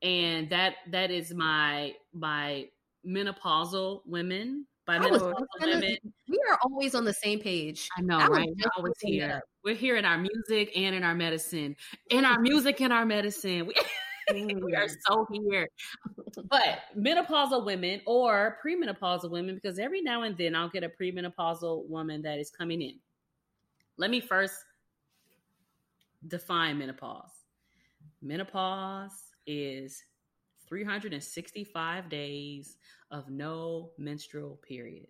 and 0.02 0.48
that 0.50 0.74
that 0.90 1.10
is 1.10 1.32
my 1.32 1.94
my 2.12 2.66
menopausal 3.06 4.00
women. 4.06 4.66
By 4.86 4.96
I 4.96 5.00
menopausal 5.00 5.46
gonna- 5.60 5.74
women, 5.74 5.96
We 6.28 6.38
are 6.48 6.58
always 6.62 6.94
on 6.94 7.04
the 7.04 7.12
same 7.12 7.40
page. 7.40 7.88
I 7.98 8.02
know, 8.02 8.18
I 8.18 8.26
right? 8.26 8.48
We're 8.48 8.70
always 8.76 8.94
here. 9.00 9.42
We're 9.64 9.74
here 9.74 9.96
in 9.96 10.04
our 10.04 10.18
music 10.18 10.76
and 10.76 10.94
in 10.94 11.02
our 11.02 11.14
medicine, 11.14 11.74
in 12.10 12.24
our 12.24 12.40
music 12.40 12.80
and 12.80 12.92
our 12.92 13.04
medicine. 13.04 13.66
We, 13.66 13.74
we 14.32 14.74
are 14.74 14.86
mm. 14.86 14.96
so 15.08 15.26
here. 15.32 15.68
But 16.48 16.82
menopausal 16.96 17.64
women 17.64 18.00
or 18.06 18.58
premenopausal 18.64 19.30
women, 19.30 19.56
because 19.56 19.80
every 19.80 20.02
now 20.02 20.22
and 20.22 20.36
then 20.36 20.54
I'll 20.54 20.68
get 20.68 20.84
a 20.84 20.88
premenopausal 20.88 21.88
woman 21.88 22.22
that 22.22 22.38
is 22.38 22.50
coming 22.50 22.80
in. 22.80 22.98
Let 23.98 24.10
me 24.10 24.20
first 24.20 24.54
define 26.28 26.78
menopause. 26.78 27.30
Menopause 28.22 29.25
is 29.46 30.02
365 30.68 32.08
days 32.08 32.76
of 33.10 33.28
no 33.30 33.90
menstrual 33.98 34.58
period. 34.66 35.06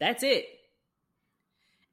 That's 0.00 0.22
it. 0.22 0.46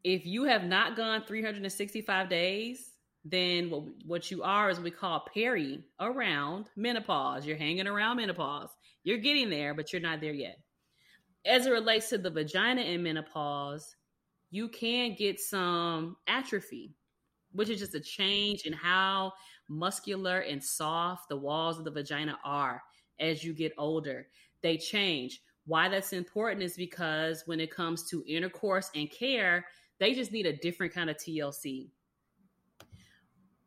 If 0.03 0.25
you 0.25 0.43
have 0.43 0.63
not 0.63 0.95
gone 0.95 1.23
365 1.25 2.29
days, 2.29 2.95
then 3.23 3.71
what, 3.71 3.83
what 4.05 4.31
you 4.31 4.43
are 4.43 4.69
is 4.69 4.79
we 4.79 4.91
call 4.91 5.25
peri 5.33 5.83
around 5.99 6.69
menopause. 6.75 7.45
You're 7.45 7.57
hanging 7.57 7.87
around 7.87 8.17
menopause. 8.17 8.69
You're 9.03 9.17
getting 9.17 9.49
there, 9.49 9.73
but 9.73 9.91
you're 9.91 10.01
not 10.01 10.21
there 10.21 10.33
yet. 10.33 10.59
As 11.43 11.65
it 11.65 11.71
relates 11.71 12.09
to 12.09 12.19
the 12.19 12.29
vagina 12.29 12.81
in 12.81 13.01
menopause, 13.01 13.95
you 14.51 14.69
can 14.69 15.15
get 15.15 15.39
some 15.39 16.17
atrophy, 16.27 16.93
which 17.55 17.69
is 17.69 17.79
just 17.79 17.95
a 17.95 17.99
change 17.99 18.65
in 18.65 18.73
how 18.73 19.33
muscular 19.69 20.39
and 20.39 20.63
soft 20.63 21.29
the 21.29 21.37
walls 21.37 21.79
of 21.79 21.85
the 21.85 21.91
vagina 21.91 22.37
are 22.43 22.83
as 23.19 23.43
you 23.43 23.53
get 23.53 23.73
older. 23.77 24.27
They 24.61 24.77
change. 24.77 25.41
Why 25.65 25.89
that's 25.89 26.13
important 26.13 26.61
is 26.61 26.75
because 26.75 27.43
when 27.45 27.59
it 27.59 27.71
comes 27.71 28.03
to 28.09 28.23
intercourse 28.27 28.91
and 28.93 29.09
care, 29.09 29.65
they 29.99 30.13
just 30.13 30.31
need 30.31 30.45
a 30.45 30.57
different 30.57 30.93
kind 30.93 31.09
of 31.09 31.17
TLC. 31.17 31.89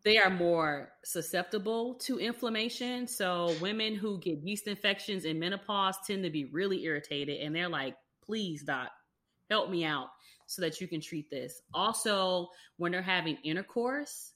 They 0.05 0.19
are 0.19 0.31
more 0.31 0.93
susceptible 1.05 1.95
to 1.95 2.19
inflammation. 2.19 3.09
So, 3.09 3.55
women 3.61 3.95
who 3.97 4.19
get 4.21 4.39
yeast 4.39 4.69
infections 4.69 5.25
in 5.25 5.39
menopause 5.39 5.97
tend 6.07 6.23
to 6.23 6.31
be 6.31 6.45
really 6.47 6.85
irritated 6.85 7.41
and 7.41 7.55
they're 7.55 7.69
like, 7.69 7.97
please, 8.25 8.63
doc, 8.63 8.91
help 9.51 9.71
me 9.71 9.85
out 9.85 10.09
so 10.49 10.61
that 10.63 10.81
you 10.81 10.89
can 10.89 11.01
treat 11.01 11.31
this. 11.31 11.63
Also, 11.73 12.49
when 12.79 12.91
they're 12.91 13.03
having 13.03 13.37
intercourse, 13.45 14.33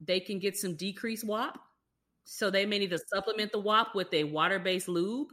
they 0.00 0.20
can 0.20 0.38
get 0.38 0.56
some 0.56 0.76
decreased 0.76 1.24
WAP. 1.24 1.58
So, 2.24 2.50
they 2.50 2.66
may 2.66 2.78
need 2.78 2.90
to 2.90 3.00
supplement 3.12 3.50
the 3.50 3.58
WAP 3.58 3.94
with 3.94 4.12
a 4.14 4.24
water 4.24 4.60
based 4.60 4.88
lube 4.88 5.28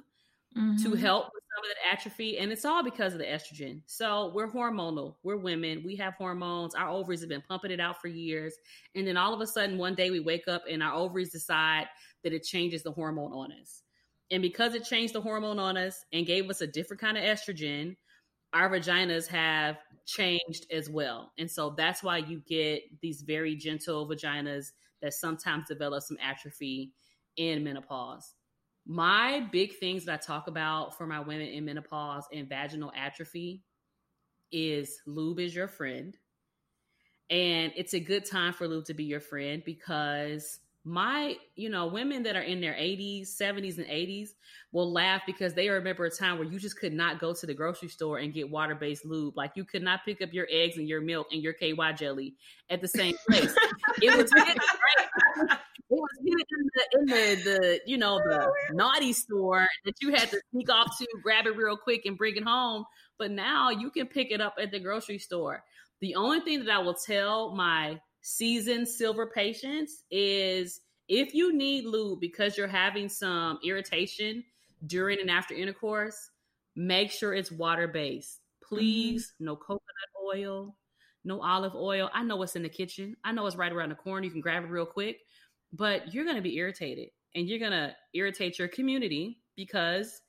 mm-hmm. 0.57 0.84
to 0.84 0.95
help 0.95 1.26
with 1.34 1.43
some 1.55 1.63
of 1.63 1.70
that 1.70 1.93
atrophy. 1.93 2.38
And 2.38 2.51
it's 2.51 2.66
all 2.66 2.84
because 2.84 3.13
of 3.13 3.20
the 3.20 3.26
estrogen. 3.26 3.82
So 3.86 4.32
we're 4.34 4.51
hormonal. 4.51 5.16
We're 5.24 5.38
women. 5.38 5.84
We 5.86 5.95
have 5.97 6.16
hormones. 6.16 6.76
Our 6.76 6.89
ovaries 6.89 7.22
have 7.22 7.30
been 7.30 7.43
pumping 7.47 7.72
it 7.72 7.80
out 7.80 8.01
for 8.01 8.07
years. 8.07 8.55
And 8.95 9.07
then 9.07 9.18
all 9.18 9.34
of 9.34 9.41
a 9.41 9.47
sudden, 9.47 9.78
one 9.78 9.95
day 9.95 10.11
we 10.11 10.20
wake 10.20 10.47
up 10.47 10.63
and 10.70 10.82
our 10.82 10.93
ovaries 10.93 11.32
decide 11.32 11.88
that 12.24 12.34
it 12.34 12.43
changes 12.43 12.84
the 12.84 12.91
hormone 12.91 13.34
on 13.34 13.51
us. 13.51 13.82
And 14.32 14.41
because 14.41 14.74
it 14.74 14.86
changed 14.86 15.13
the 15.13 15.22
hormone 15.22 15.59
on 15.59 15.78
us 15.78 16.03
and 16.11 16.26
gave 16.26 16.49
us 16.49 16.61
a 16.61 16.68
different 16.68 17.01
kind 17.01 17.18
of 17.18 17.24
estrogen, 17.24 17.95
our 18.53 18.69
vaginas 18.69 19.27
have 19.27 19.77
changed 20.05 20.67
as 20.71 20.89
well. 20.89 21.31
And 21.37 21.49
so 21.49 21.73
that's 21.77 22.03
why 22.03 22.17
you 22.17 22.41
get 22.47 22.83
these 23.01 23.21
very 23.21 23.55
gentle 23.55 24.07
vaginas 24.07 24.67
that 25.01 25.13
sometimes 25.13 25.67
develop 25.67 26.03
some 26.03 26.17
atrophy 26.21 26.93
in 27.37 27.63
menopause. 27.63 28.33
My 28.87 29.47
big 29.51 29.77
things 29.77 30.05
that 30.05 30.13
I 30.13 30.17
talk 30.17 30.47
about 30.47 30.97
for 30.97 31.07
my 31.07 31.19
women 31.19 31.47
in 31.47 31.65
menopause 31.65 32.25
and 32.31 32.47
vaginal 32.47 32.91
atrophy 32.95 33.63
is 34.51 35.01
lube 35.07 35.39
is 35.39 35.55
your 35.55 35.67
friend. 35.67 36.15
And 37.29 37.73
it's 37.75 37.95
a 37.95 37.99
good 37.99 38.25
time 38.25 38.53
for 38.53 38.67
lube 38.67 38.85
to 38.85 38.93
be 38.93 39.05
your 39.05 39.19
friend 39.19 39.63
because 39.65 40.59
my, 40.86 41.36
you 41.55 41.69
know, 41.69 41.88
women 41.88 42.21
that 42.23 42.36
are 42.36 42.43
in 42.43 42.61
their 42.61 42.73
80s, 42.73 43.23
70s, 43.23 43.77
and 43.77 43.88
80s 43.88 44.29
will 44.71 44.91
laugh 44.91 45.23
because 45.25 45.55
they 45.55 45.67
remember 45.67 46.05
a 46.05 46.11
time 46.11 46.38
where 46.38 46.47
you 46.47 46.59
just 46.59 46.79
could 46.79 46.93
not 46.93 47.19
go 47.19 47.33
to 47.33 47.45
the 47.47 47.55
grocery 47.55 47.89
store 47.89 48.19
and 48.19 48.33
get 48.33 48.49
water 48.49 48.75
based 48.75 49.03
lube. 49.03 49.36
Like 49.36 49.53
you 49.55 49.65
could 49.65 49.81
not 49.81 50.05
pick 50.05 50.21
up 50.21 50.31
your 50.31 50.47
eggs 50.51 50.77
and 50.77 50.88
your 50.88 51.01
milk 51.01 51.27
and 51.31 51.41
your 51.41 51.53
KY 51.53 51.93
jelly 51.97 52.36
at 52.69 52.81
the 52.81 52.88
same 52.88 53.15
place. 53.27 53.55
it 54.01 54.15
was 54.15 54.31
right? 54.33 54.57
it 55.47 55.57
was 55.89 56.09
in 56.23 56.36
the, 56.36 56.99
in 56.99 57.05
the, 57.05 57.43
the 57.43 57.79
you 57.88 57.97
know 57.97 58.17
the 58.19 58.51
naughty 58.73 59.13
store 59.13 59.67
that 59.86 59.95
you 60.01 60.11
had 60.11 60.29
to 60.29 60.39
sneak 60.51 60.69
off 60.69 60.97
to 60.99 61.07
grab 61.23 61.47
it 61.47 61.57
real 61.57 61.77
quick 61.77 62.05
and 62.05 62.15
bring 62.15 62.36
it 62.36 62.43
home. 62.43 62.86
But 63.17 63.31
now 63.31 63.71
you 63.71 63.89
can 63.89 64.05
pick 64.05 64.31
it 64.31 64.39
up 64.39 64.55
at 64.61 64.71
the 64.71 64.79
grocery 64.79 65.17
store. 65.17 65.63
The 66.01 66.15
only 66.15 66.41
thing 66.41 66.63
that 66.63 66.69
I 66.69 66.79
will 66.79 66.93
tell 66.93 67.55
my 67.55 67.99
seasoned 68.28 68.88
silver 68.88 69.28
patients 69.28 70.01
is 70.09 70.82
if 71.07 71.36
you 71.36 71.55
need 71.55 71.86
lube 71.86 72.19
because 72.19 72.57
you're 72.57 72.65
having 72.65 73.07
some 73.07 73.59
irritation 73.63 74.43
during 74.88 75.19
and 75.21 75.30
after 75.30 75.53
intercourse, 75.53 76.32
make 76.76 77.11
sure 77.11 77.36
it's 77.36 77.51
water 77.51 77.88
based. 77.88 78.39
Please, 78.63 79.28
mm-hmm. 79.28 79.45
no 79.45 79.55
coconut 79.55 79.84
oil, 80.26 80.76
no 81.23 81.39
olive 81.39 81.76
oil. 81.76 82.09
I 82.15 82.23
know 82.23 82.41
it's 82.41 82.55
in 82.55 82.63
the 82.63 82.69
kitchen. 82.69 83.15
I 83.23 83.32
know 83.32 83.45
it's 83.45 83.55
right 83.55 83.71
around 83.71 83.89
the 83.89 83.95
corner. 83.95 84.26
You 84.26 84.32
can 84.32 84.41
grab 84.41 84.63
it 84.63 84.71
real 84.71 84.88
quick, 84.88 85.19
but 85.71 86.11
you're 86.11 86.26
going 86.26 86.36
to 86.36 86.41
be 86.41 86.57
irritated 86.57 87.09
and 87.36 87.47
you're 87.47 87.59
going 87.59 87.73
to 87.73 87.95
irritate 88.15 88.57
your 88.57 88.69
community 88.69 89.38
because 89.55 90.19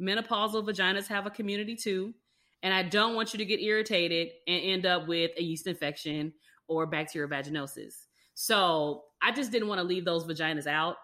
menopausal 0.00 0.64
vaginas 0.64 1.08
have 1.08 1.26
a 1.26 1.30
community 1.30 1.74
too. 1.74 2.14
And 2.62 2.72
I 2.72 2.84
don't 2.84 3.16
want 3.16 3.34
you 3.34 3.38
to 3.38 3.44
get 3.44 3.60
irritated 3.60 4.28
and 4.46 4.62
end 4.62 4.86
up 4.86 5.08
with 5.08 5.32
a 5.36 5.42
yeast 5.42 5.66
infection 5.66 6.32
or 6.72 6.86
bacterial 6.86 7.30
vaginosis. 7.30 8.06
So 8.34 9.04
I 9.22 9.32
just 9.32 9.52
didn't 9.52 9.68
want 9.68 9.78
to 9.78 9.84
leave 9.84 10.04
those 10.04 10.24
vaginas 10.24 10.66
out 10.66 10.96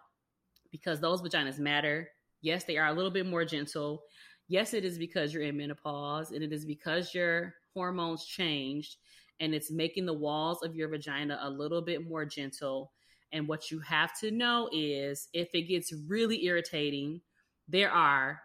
because 0.70 1.00
those 1.00 1.22
vaginas 1.22 1.58
matter. 1.58 2.08
Yes, 2.40 2.64
they 2.64 2.78
are 2.78 2.88
a 2.88 2.92
little 2.92 3.10
bit 3.10 3.26
more 3.26 3.44
gentle. 3.44 4.02
Yes, 4.48 4.72
it 4.72 4.84
is 4.84 4.98
because 4.98 5.34
you're 5.34 5.42
in 5.42 5.56
menopause 5.56 6.32
and 6.32 6.42
it 6.42 6.52
is 6.52 6.64
because 6.64 7.14
your 7.14 7.54
hormones 7.74 8.24
changed 8.24 8.96
and 9.40 9.54
it's 9.54 9.70
making 9.70 10.06
the 10.06 10.14
walls 10.14 10.62
of 10.62 10.74
your 10.74 10.88
vagina 10.88 11.38
a 11.42 11.50
little 11.50 11.82
bit 11.82 12.08
more 12.08 12.24
gentle. 12.24 12.92
And 13.32 13.46
what 13.46 13.70
you 13.70 13.78
have 13.80 14.18
to 14.20 14.30
know 14.30 14.70
is 14.72 15.28
if 15.32 15.50
it 15.52 15.62
gets 15.62 15.92
really 16.08 16.46
irritating, 16.46 17.20
there 17.68 17.90
are 17.90 18.40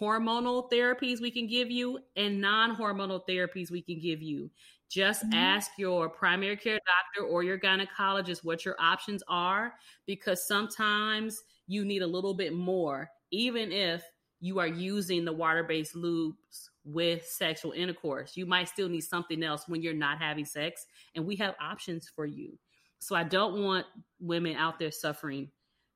hormonal 0.00 0.70
therapies 0.70 1.20
we 1.20 1.30
can 1.30 1.48
give 1.48 1.70
you 1.70 1.98
and 2.16 2.40
non 2.40 2.76
hormonal 2.76 3.20
therapies 3.28 3.70
we 3.70 3.82
can 3.82 3.98
give 3.98 4.22
you. 4.22 4.50
Just 4.88 5.22
mm-hmm. 5.24 5.34
ask 5.34 5.70
your 5.76 6.08
primary 6.08 6.56
care 6.56 6.78
doctor 6.78 7.28
or 7.28 7.42
your 7.42 7.58
gynecologist 7.58 8.44
what 8.44 8.64
your 8.64 8.76
options 8.80 9.22
are 9.28 9.74
because 10.06 10.46
sometimes 10.46 11.42
you 11.66 11.84
need 11.84 12.02
a 12.02 12.06
little 12.06 12.34
bit 12.34 12.54
more, 12.54 13.10
even 13.30 13.70
if 13.70 14.02
you 14.40 14.58
are 14.58 14.66
using 14.66 15.24
the 15.24 15.32
water 15.32 15.62
based 15.62 15.94
lubes 15.94 16.70
with 16.84 17.26
sexual 17.26 17.72
intercourse. 17.72 18.36
You 18.36 18.46
might 18.46 18.68
still 18.68 18.88
need 18.88 19.02
something 19.02 19.42
else 19.42 19.64
when 19.66 19.82
you're 19.82 19.94
not 19.94 20.18
having 20.18 20.44
sex, 20.44 20.86
and 21.14 21.26
we 21.26 21.36
have 21.36 21.54
options 21.60 22.08
for 22.14 22.24
you. 22.24 22.58
So 22.98 23.14
I 23.14 23.24
don't 23.24 23.62
want 23.62 23.86
women 24.20 24.56
out 24.56 24.78
there 24.78 24.90
suffering 24.90 25.50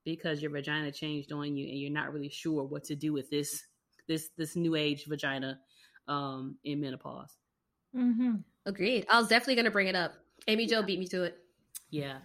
because 0.04 0.42
your 0.42 0.50
vagina 0.50 0.92
changed 0.92 1.32
on 1.32 1.56
you 1.56 1.66
and 1.68 1.78
you're 1.78 1.90
not 1.90 2.12
really 2.12 2.28
sure 2.28 2.64
what 2.64 2.84
to 2.84 2.96
do 2.96 3.12
with 3.12 3.30
this 3.30 3.62
this 4.08 4.30
this 4.36 4.56
new 4.56 4.74
age 4.74 5.04
vagina 5.06 5.58
um 6.08 6.56
in 6.64 6.80
menopause. 6.80 7.36
Mm-hmm. 7.96 8.36
Agreed. 8.66 9.06
I 9.10 9.18
was 9.18 9.28
definitely 9.28 9.56
going 9.56 9.64
to 9.66 9.70
bring 9.70 9.88
it 9.88 9.96
up. 9.96 10.14
Amy 10.48 10.66
Jo 10.66 10.82
beat 10.82 10.98
me 10.98 11.06
to 11.08 11.24
it. 11.24 11.38
Yeah. 11.90 12.18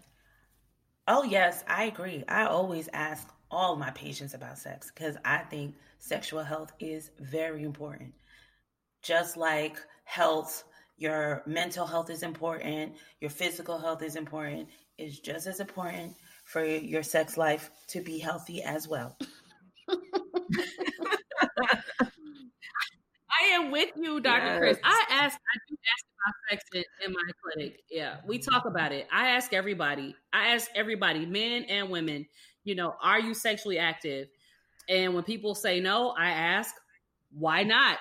Oh, 1.07 1.23
yes, 1.23 1.63
I 1.67 1.85
agree. 1.85 2.23
I 2.27 2.45
always 2.45 2.89
ask 2.93 3.27
all 3.49 3.75
my 3.75 3.91
patients 3.91 4.33
about 4.33 4.57
sex 4.57 4.91
because 4.93 5.15
I 5.23 5.37
think 5.37 5.75
sexual 5.99 6.43
health 6.43 6.73
is 6.79 7.11
very 7.19 7.63
important. 7.63 8.13
Just 9.01 9.37
like 9.37 9.77
health, 10.03 10.63
your 10.97 11.43
mental 11.45 11.85
health 11.85 12.09
is 12.09 12.23
important, 12.23 12.93
your 13.21 13.29
physical 13.29 13.77
health 13.77 14.01
is 14.03 14.15
important, 14.15 14.67
it's 14.97 15.19
just 15.19 15.47
as 15.47 15.59
important 15.59 16.15
for 16.43 16.63
your 16.65 17.03
sex 17.03 17.37
life 17.37 17.69
to 17.87 18.01
be 18.01 18.17
healthy 18.19 18.63
as 18.63 18.87
well. 18.87 19.17
I 23.39 23.45
am 23.53 23.71
with 23.71 23.91
you, 23.95 24.19
Dr. 24.19 24.45
Yes. 24.45 24.59
Chris. 24.59 24.77
I 24.83 25.05
ask, 25.09 25.37
I 25.37 25.57
do 25.69 25.75
ask 25.75 26.05
in, 26.73 26.83
in 27.05 27.13
my 27.13 27.31
clinic. 27.43 27.79
Yeah, 27.89 28.17
we 28.25 28.39
talk 28.39 28.65
about 28.65 28.91
it. 28.91 29.07
I 29.11 29.29
ask 29.29 29.53
everybody. 29.53 30.15
I 30.33 30.49
ask 30.53 30.69
everybody, 30.75 31.25
men 31.25 31.63
and 31.65 31.89
women. 31.89 32.27
You 32.63 32.75
know, 32.75 32.95
are 33.01 33.19
you 33.19 33.33
sexually 33.33 33.77
active? 33.79 34.27
And 34.89 35.13
when 35.13 35.23
people 35.23 35.55
say 35.55 35.79
no, 35.79 36.09
I 36.17 36.29
ask, 36.29 36.73
why 37.31 37.63
not? 37.63 37.97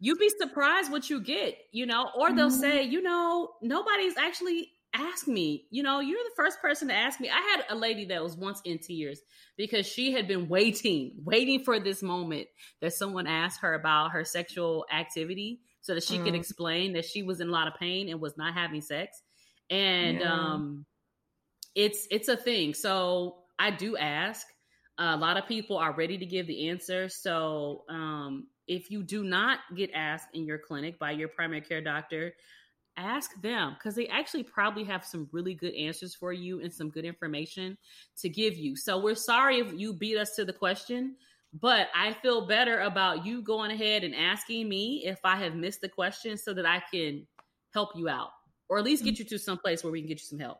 You'd 0.00 0.18
be 0.18 0.30
surprised 0.40 0.92
what 0.92 1.10
you 1.10 1.20
get, 1.20 1.56
you 1.72 1.86
know, 1.86 2.08
or 2.16 2.32
they'll 2.32 2.50
mm-hmm. 2.50 2.60
say, 2.60 2.82
you 2.84 3.02
know, 3.02 3.50
nobody's 3.62 4.16
actually 4.16 4.68
asked 4.94 5.28
me. 5.28 5.66
You 5.70 5.82
know, 5.82 6.00
you're 6.00 6.18
the 6.18 6.36
first 6.36 6.60
person 6.60 6.88
to 6.88 6.94
ask 6.94 7.20
me. 7.20 7.28
I 7.28 7.40
had 7.40 7.64
a 7.70 7.76
lady 7.76 8.04
that 8.06 8.22
was 8.22 8.36
once 8.36 8.60
in 8.64 8.78
tears 8.78 9.20
because 9.56 9.86
she 9.86 10.12
had 10.12 10.28
been 10.28 10.48
waiting, 10.48 11.12
waiting 11.24 11.64
for 11.64 11.80
this 11.80 12.02
moment 12.02 12.46
that 12.80 12.92
someone 12.92 13.26
asked 13.26 13.60
her 13.60 13.74
about 13.74 14.12
her 14.12 14.24
sexual 14.24 14.86
activity 14.92 15.60
so 15.88 15.94
that 15.94 16.04
she 16.04 16.18
mm. 16.18 16.24
could 16.24 16.34
explain 16.34 16.92
that 16.92 17.06
she 17.06 17.22
was 17.22 17.40
in 17.40 17.48
a 17.48 17.50
lot 17.50 17.66
of 17.66 17.74
pain 17.80 18.08
and 18.10 18.20
was 18.20 18.36
not 18.36 18.52
having 18.52 18.82
sex. 18.82 19.22
And 19.70 20.20
yeah. 20.20 20.32
um 20.32 20.84
it's 21.74 22.06
it's 22.10 22.28
a 22.28 22.36
thing. 22.36 22.74
So 22.74 23.36
I 23.58 23.70
do 23.70 23.96
ask. 23.96 24.46
a 24.98 25.16
lot 25.16 25.36
of 25.36 25.46
people 25.46 25.76
are 25.78 25.94
ready 25.94 26.18
to 26.18 26.26
give 26.26 26.46
the 26.46 26.68
answer. 26.70 27.08
So 27.08 27.84
um, 27.88 28.48
if 28.66 28.90
you 28.90 29.02
do 29.02 29.22
not 29.22 29.60
get 29.76 29.90
asked 29.94 30.28
in 30.34 30.44
your 30.44 30.58
clinic 30.58 30.98
by 30.98 31.12
your 31.12 31.28
primary 31.28 31.60
care 31.60 31.80
doctor, 31.80 32.34
ask 32.96 33.30
them 33.40 33.74
because 33.74 33.94
they 33.94 34.08
actually 34.08 34.42
probably 34.42 34.84
have 34.84 35.04
some 35.04 35.28
really 35.30 35.54
good 35.54 35.74
answers 35.74 36.16
for 36.16 36.32
you 36.32 36.60
and 36.60 36.72
some 36.72 36.90
good 36.90 37.04
information 37.04 37.78
to 38.16 38.28
give 38.28 38.56
you. 38.56 38.74
So 38.74 38.98
we're 38.98 39.14
sorry 39.14 39.60
if 39.60 39.72
you 39.72 39.92
beat 39.92 40.18
us 40.18 40.34
to 40.36 40.44
the 40.44 40.52
question, 40.52 41.14
but 41.52 41.88
I 41.94 42.12
feel 42.12 42.46
better 42.46 42.80
about 42.80 43.24
you 43.24 43.42
going 43.42 43.70
ahead 43.70 44.04
and 44.04 44.14
asking 44.14 44.68
me 44.68 45.04
if 45.06 45.18
I 45.24 45.36
have 45.36 45.54
missed 45.54 45.80
the 45.80 45.88
question 45.88 46.36
so 46.36 46.52
that 46.54 46.66
I 46.66 46.82
can 46.92 47.26
help 47.72 47.90
you 47.94 48.08
out 48.08 48.30
or 48.68 48.78
at 48.78 48.84
least 48.84 49.04
get 49.04 49.14
mm-hmm. 49.14 49.22
you 49.22 49.28
to 49.30 49.38
some 49.38 49.58
place 49.58 49.82
where 49.82 49.92
we 49.92 50.00
can 50.00 50.08
get 50.08 50.18
you 50.18 50.26
some 50.26 50.38
help. 50.38 50.58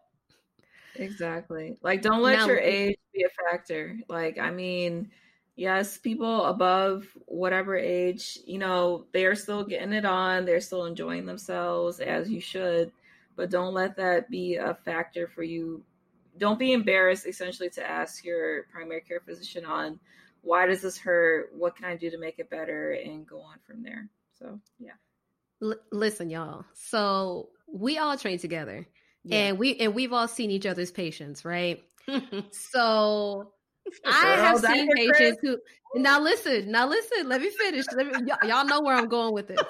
Exactly. 0.96 1.76
Like 1.82 2.02
don't 2.02 2.22
let 2.22 2.38
now, 2.38 2.46
your 2.46 2.58
age 2.58 2.96
be 3.14 3.24
a 3.24 3.50
factor. 3.50 3.96
Like 4.08 4.38
I 4.38 4.50
mean, 4.50 5.10
yes, 5.56 5.98
people 5.98 6.46
above 6.46 7.06
whatever 7.26 7.76
age, 7.76 8.38
you 8.46 8.58
know, 8.58 9.04
they 9.12 9.26
are 9.26 9.34
still 9.34 9.64
getting 9.64 9.92
it 9.92 10.04
on, 10.04 10.44
they're 10.44 10.60
still 10.60 10.86
enjoying 10.86 11.26
themselves 11.26 12.00
as 12.00 12.30
you 12.30 12.40
should, 12.40 12.90
but 13.36 13.50
don't 13.50 13.74
let 13.74 13.96
that 13.96 14.30
be 14.30 14.56
a 14.56 14.74
factor 14.84 15.28
for 15.28 15.42
you. 15.42 15.82
Don't 16.38 16.58
be 16.58 16.72
embarrassed 16.72 17.26
essentially 17.26 17.70
to 17.70 17.88
ask 17.88 18.24
your 18.24 18.64
primary 18.72 19.00
care 19.00 19.20
physician 19.20 19.64
on 19.64 20.00
why 20.42 20.66
does 20.66 20.82
this 20.82 20.98
hurt? 20.98 21.50
What 21.54 21.76
can 21.76 21.84
I 21.84 21.96
do 21.96 22.10
to 22.10 22.18
make 22.18 22.38
it 22.38 22.50
better 22.50 22.92
and 22.92 23.26
go 23.26 23.40
on 23.40 23.56
from 23.66 23.82
there. 23.82 24.08
So, 24.38 24.60
yeah. 24.78 24.92
L- 25.62 25.80
listen, 25.92 26.30
y'all. 26.30 26.64
So, 26.74 27.50
we 27.72 27.98
all 27.98 28.16
train 28.16 28.38
together. 28.38 28.86
Yeah. 29.24 29.48
And 29.48 29.58
we 29.58 29.76
and 29.76 29.94
we've 29.94 30.12
all 30.12 30.28
seen 30.28 30.50
each 30.50 30.64
other's 30.64 30.90
patients, 30.90 31.44
right? 31.44 31.82
so 32.50 33.52
I 34.06 34.36
have 34.36 34.60
seen 34.60 34.88
patients 34.94 35.38
who 35.42 35.58
now 35.96 36.20
listen, 36.20 36.70
now 36.70 36.86
listen, 36.88 37.28
let 37.28 37.40
me 37.40 37.50
finish. 37.50 37.84
Let 37.94 38.06
me, 38.06 38.12
y- 38.26 38.48
y'all 38.48 38.64
know 38.64 38.80
where 38.80 38.94
I'm 38.94 39.08
going 39.08 39.34
with 39.34 39.48
this. 39.48 39.60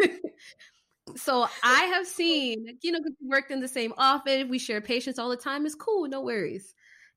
so 1.16 1.48
I 1.62 1.84
have 1.84 2.06
seen, 2.06 2.78
you 2.82 2.92
know, 2.92 3.00
we 3.04 3.28
worked 3.28 3.50
in 3.50 3.60
the 3.60 3.68
same 3.68 3.92
office, 3.96 4.44
we 4.48 4.58
share 4.58 4.80
patients 4.80 5.18
all 5.18 5.30
the 5.30 5.36
time. 5.36 5.66
It's 5.66 5.74
cool, 5.74 6.08
no 6.08 6.20
worries. 6.20 6.74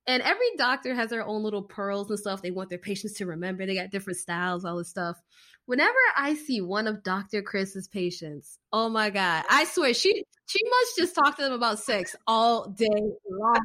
And 0.08 0.22
every 0.22 0.46
doctor 0.56 0.94
has 0.94 1.10
their 1.10 1.24
own 1.24 1.42
little 1.42 1.62
pearls 1.62 2.08
and 2.08 2.18
stuff 2.18 2.40
they 2.40 2.50
want 2.50 2.70
their 2.70 2.78
patients 2.78 3.12
to 3.18 3.26
remember. 3.26 3.66
They 3.66 3.74
got 3.74 3.90
different 3.90 4.18
styles, 4.18 4.64
all 4.64 4.78
this 4.78 4.88
stuff. 4.88 5.20
Whenever 5.66 5.98
I 6.16 6.32
see 6.32 6.62
one 6.62 6.86
of 6.86 7.02
Dr. 7.02 7.42
Chris's 7.42 7.88
patients, 7.88 8.58
oh 8.72 8.88
my 8.88 9.10
God, 9.10 9.44
I 9.50 9.64
swear 9.64 9.92
she 9.92 10.24
she 10.46 10.60
must 10.64 10.96
just 10.96 11.14
talk 11.14 11.36
to 11.36 11.42
them 11.42 11.52
about 11.52 11.78
sex 11.78 12.16
all 12.26 12.70
day 12.70 12.86
long. 12.88 13.60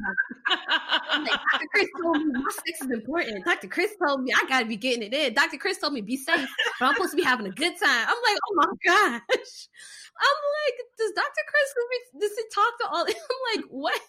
like, 0.50 1.40
Dr. 1.50 1.66
Chris 1.72 1.88
told 2.02 2.18
me 2.18 2.42
sex 2.50 2.82
is 2.82 2.90
important. 2.90 3.44
Dr. 3.46 3.68
Chris 3.68 3.96
told 4.06 4.22
me 4.22 4.30
I 4.36 4.46
gotta 4.46 4.66
be 4.66 4.76
getting 4.76 5.02
it 5.02 5.14
in. 5.14 5.32
Dr. 5.32 5.56
Chris 5.56 5.78
told 5.78 5.94
me 5.94 6.02
be 6.02 6.18
safe, 6.18 6.46
but 6.78 6.86
I'm 6.86 6.94
supposed 6.94 7.12
to 7.12 7.16
be 7.16 7.24
having 7.24 7.46
a 7.46 7.52
good 7.52 7.72
time. 7.82 8.06
I'm 8.06 8.22
like, 8.22 8.38
oh 8.50 8.54
my 8.54 8.66
gosh. 8.84 9.68
I'm 10.20 10.38
like, 10.60 10.76
does 10.98 11.12
Dr. 11.16 11.42
Chris 11.48 12.20
does 12.20 12.36
he 12.36 12.44
talk 12.54 12.78
to 12.80 12.86
all? 12.86 13.06
I'm 13.08 13.62
like, 13.62 13.64
what? 13.70 14.00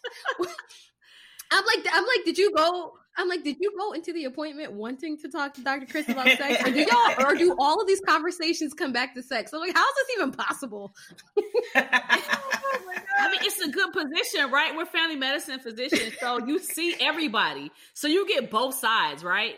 I'm 1.51 1.65
like, 1.65 1.85
I'm 1.91 2.05
like, 2.05 2.25
did 2.25 2.37
you 2.37 2.51
go? 2.53 2.93
I'm 3.17 3.29
like, 3.29 3.43
did 3.43 3.57
you 3.59 3.71
go 3.77 3.93
into 3.93 4.11
the 4.11 4.25
appointment 4.25 4.73
wanting 4.73 5.17
to 5.19 5.29
talk 5.29 5.53
to 5.55 5.61
Dr. 5.61 5.85
Chris 5.85 6.09
about 6.09 6.27
sex, 6.37 6.67
or 6.67 6.71
do 6.71 6.79
y'all, 6.91 7.25
or 7.25 7.35
do 7.35 7.55
all 7.59 7.81
of 7.81 7.87
these 7.87 8.01
conversations 8.01 8.73
come 8.73 8.91
back 8.91 9.15
to 9.15 9.23
sex? 9.23 9.53
I'm 9.53 9.61
like, 9.61 9.75
how 9.75 9.83
is 9.83 9.95
this 9.95 10.17
even 10.17 10.31
possible? 10.31 10.93
I 11.75 13.31
mean, 13.31 13.39
it's 13.43 13.59
a 13.61 13.69
good 13.69 13.91
position, 13.93 14.51
right? 14.51 14.75
We're 14.75 14.85
family 14.85 15.15
medicine 15.15 15.59
physicians, 15.59 16.13
so 16.19 16.45
you 16.45 16.59
see 16.59 16.95
everybody, 16.99 17.71
so 17.93 18.07
you 18.07 18.27
get 18.27 18.51
both 18.51 18.75
sides, 18.75 19.23
right? 19.23 19.55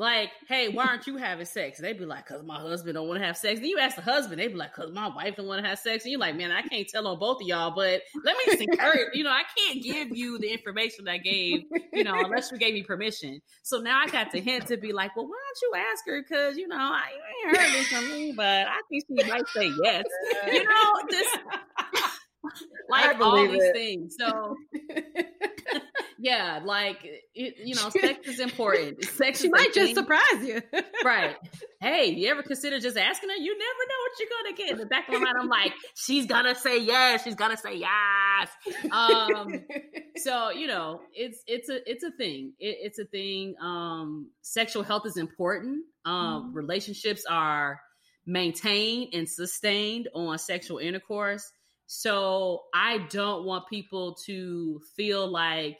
Like, 0.00 0.30
hey, 0.48 0.68
why 0.68 0.86
aren't 0.86 1.06
you 1.06 1.18
having 1.18 1.44
sex? 1.44 1.78
they'd 1.78 1.98
be 1.98 2.06
like, 2.06 2.24
cause 2.24 2.42
my 2.42 2.58
husband 2.58 2.94
don't 2.94 3.06
want 3.06 3.20
to 3.20 3.26
have 3.26 3.36
sex. 3.36 3.60
Then 3.60 3.68
you 3.68 3.78
ask 3.78 3.96
the 3.96 4.02
husband, 4.02 4.40
they'd 4.40 4.48
be 4.48 4.54
like, 4.54 4.72
cause 4.72 4.90
my 4.92 5.08
wife 5.08 5.36
don't 5.36 5.46
want 5.46 5.62
to 5.62 5.68
have 5.68 5.78
sex. 5.78 6.04
And 6.04 6.10
you're 6.10 6.20
like, 6.20 6.36
man, 6.36 6.50
I 6.50 6.62
can't 6.62 6.88
tell 6.88 7.06
on 7.06 7.18
both 7.18 7.42
of 7.42 7.46
y'all, 7.46 7.70
but 7.70 8.00
let 8.24 8.34
me 8.38 8.56
see 8.56 8.66
her. 8.78 9.12
You 9.12 9.24
know, 9.24 9.30
I 9.30 9.42
can't 9.58 9.82
give 9.82 10.16
you 10.16 10.38
the 10.38 10.48
information 10.48 11.06
I 11.06 11.18
gave, 11.18 11.64
you 11.92 12.02
know, 12.02 12.14
unless 12.14 12.50
you 12.50 12.56
gave 12.56 12.72
me 12.72 12.79
permission. 12.82 13.40
So 13.62 13.78
now 13.78 14.00
I 14.00 14.08
got 14.08 14.32
the 14.32 14.40
hint 14.40 14.66
to 14.68 14.76
be 14.76 14.92
like, 14.92 15.16
well, 15.16 15.26
why 15.26 15.36
don't 15.36 15.62
you 15.62 15.90
ask 15.90 16.04
her? 16.06 16.22
Cause 16.22 16.56
you 16.56 16.68
know, 16.68 16.76
I 16.76 17.08
ain't 17.46 17.56
heard 17.56 17.72
this 17.72 17.88
from 17.88 18.10
me, 18.10 18.32
but 18.36 18.66
I 18.68 18.80
think 18.88 19.04
she 19.08 19.28
might 19.28 19.48
say 19.48 19.70
yes. 19.82 20.04
You 20.52 20.64
know, 20.64 20.94
just 21.10 21.38
like 22.88 23.20
all 23.20 23.36
these 23.36 23.62
it. 23.62 23.74
things. 23.74 24.16
So 24.18 24.56
yeah, 26.22 26.60
like 26.62 26.98
it, 27.34 27.54
you 27.64 27.74
know, 27.74 27.88
sex 28.00 28.28
is 28.28 28.40
important. 28.40 29.02
Sex 29.04 29.40
she 29.40 29.48
might 29.48 29.72
just 29.72 29.94
surprise 29.94 30.42
you, 30.42 30.60
right? 31.04 31.34
Hey, 31.80 32.10
you 32.10 32.28
ever 32.28 32.42
consider 32.42 32.78
just 32.78 32.98
asking 32.98 33.30
her? 33.30 33.36
You 33.36 33.56
never 33.56 33.62
know 33.88 33.96
what 34.02 34.12
you're 34.20 34.28
gonna 34.42 34.56
get. 34.56 34.70
In 34.72 34.78
the 34.78 34.86
back 34.86 35.08
of 35.08 35.14
my 35.14 35.20
mind, 35.20 35.36
I'm 35.40 35.48
like, 35.48 35.72
she's 35.94 36.26
gonna 36.26 36.54
say 36.54 36.78
yes. 36.78 37.24
She's 37.24 37.34
gonna 37.34 37.56
say 37.56 37.76
yes. 37.76 38.50
Um, 38.90 39.64
so 40.16 40.50
you 40.50 40.66
know, 40.66 41.00
it's 41.14 41.42
it's 41.46 41.70
a 41.70 41.90
it's 41.90 42.04
a 42.04 42.10
thing. 42.10 42.52
It, 42.58 42.76
it's 42.82 42.98
a 42.98 43.06
thing. 43.06 43.54
Um, 43.58 44.30
sexual 44.42 44.82
health 44.82 45.06
is 45.06 45.16
important. 45.16 45.84
Um, 46.04 46.14
mm-hmm. 46.14 46.52
relationships 46.52 47.24
are 47.28 47.80
maintained 48.26 49.14
and 49.14 49.26
sustained 49.26 50.08
on 50.14 50.38
sexual 50.38 50.78
intercourse. 50.78 51.50
So 51.86 52.64
I 52.74 52.98
don't 53.10 53.44
want 53.44 53.68
people 53.68 54.16
to 54.26 54.80
feel 54.96 55.26
like 55.26 55.78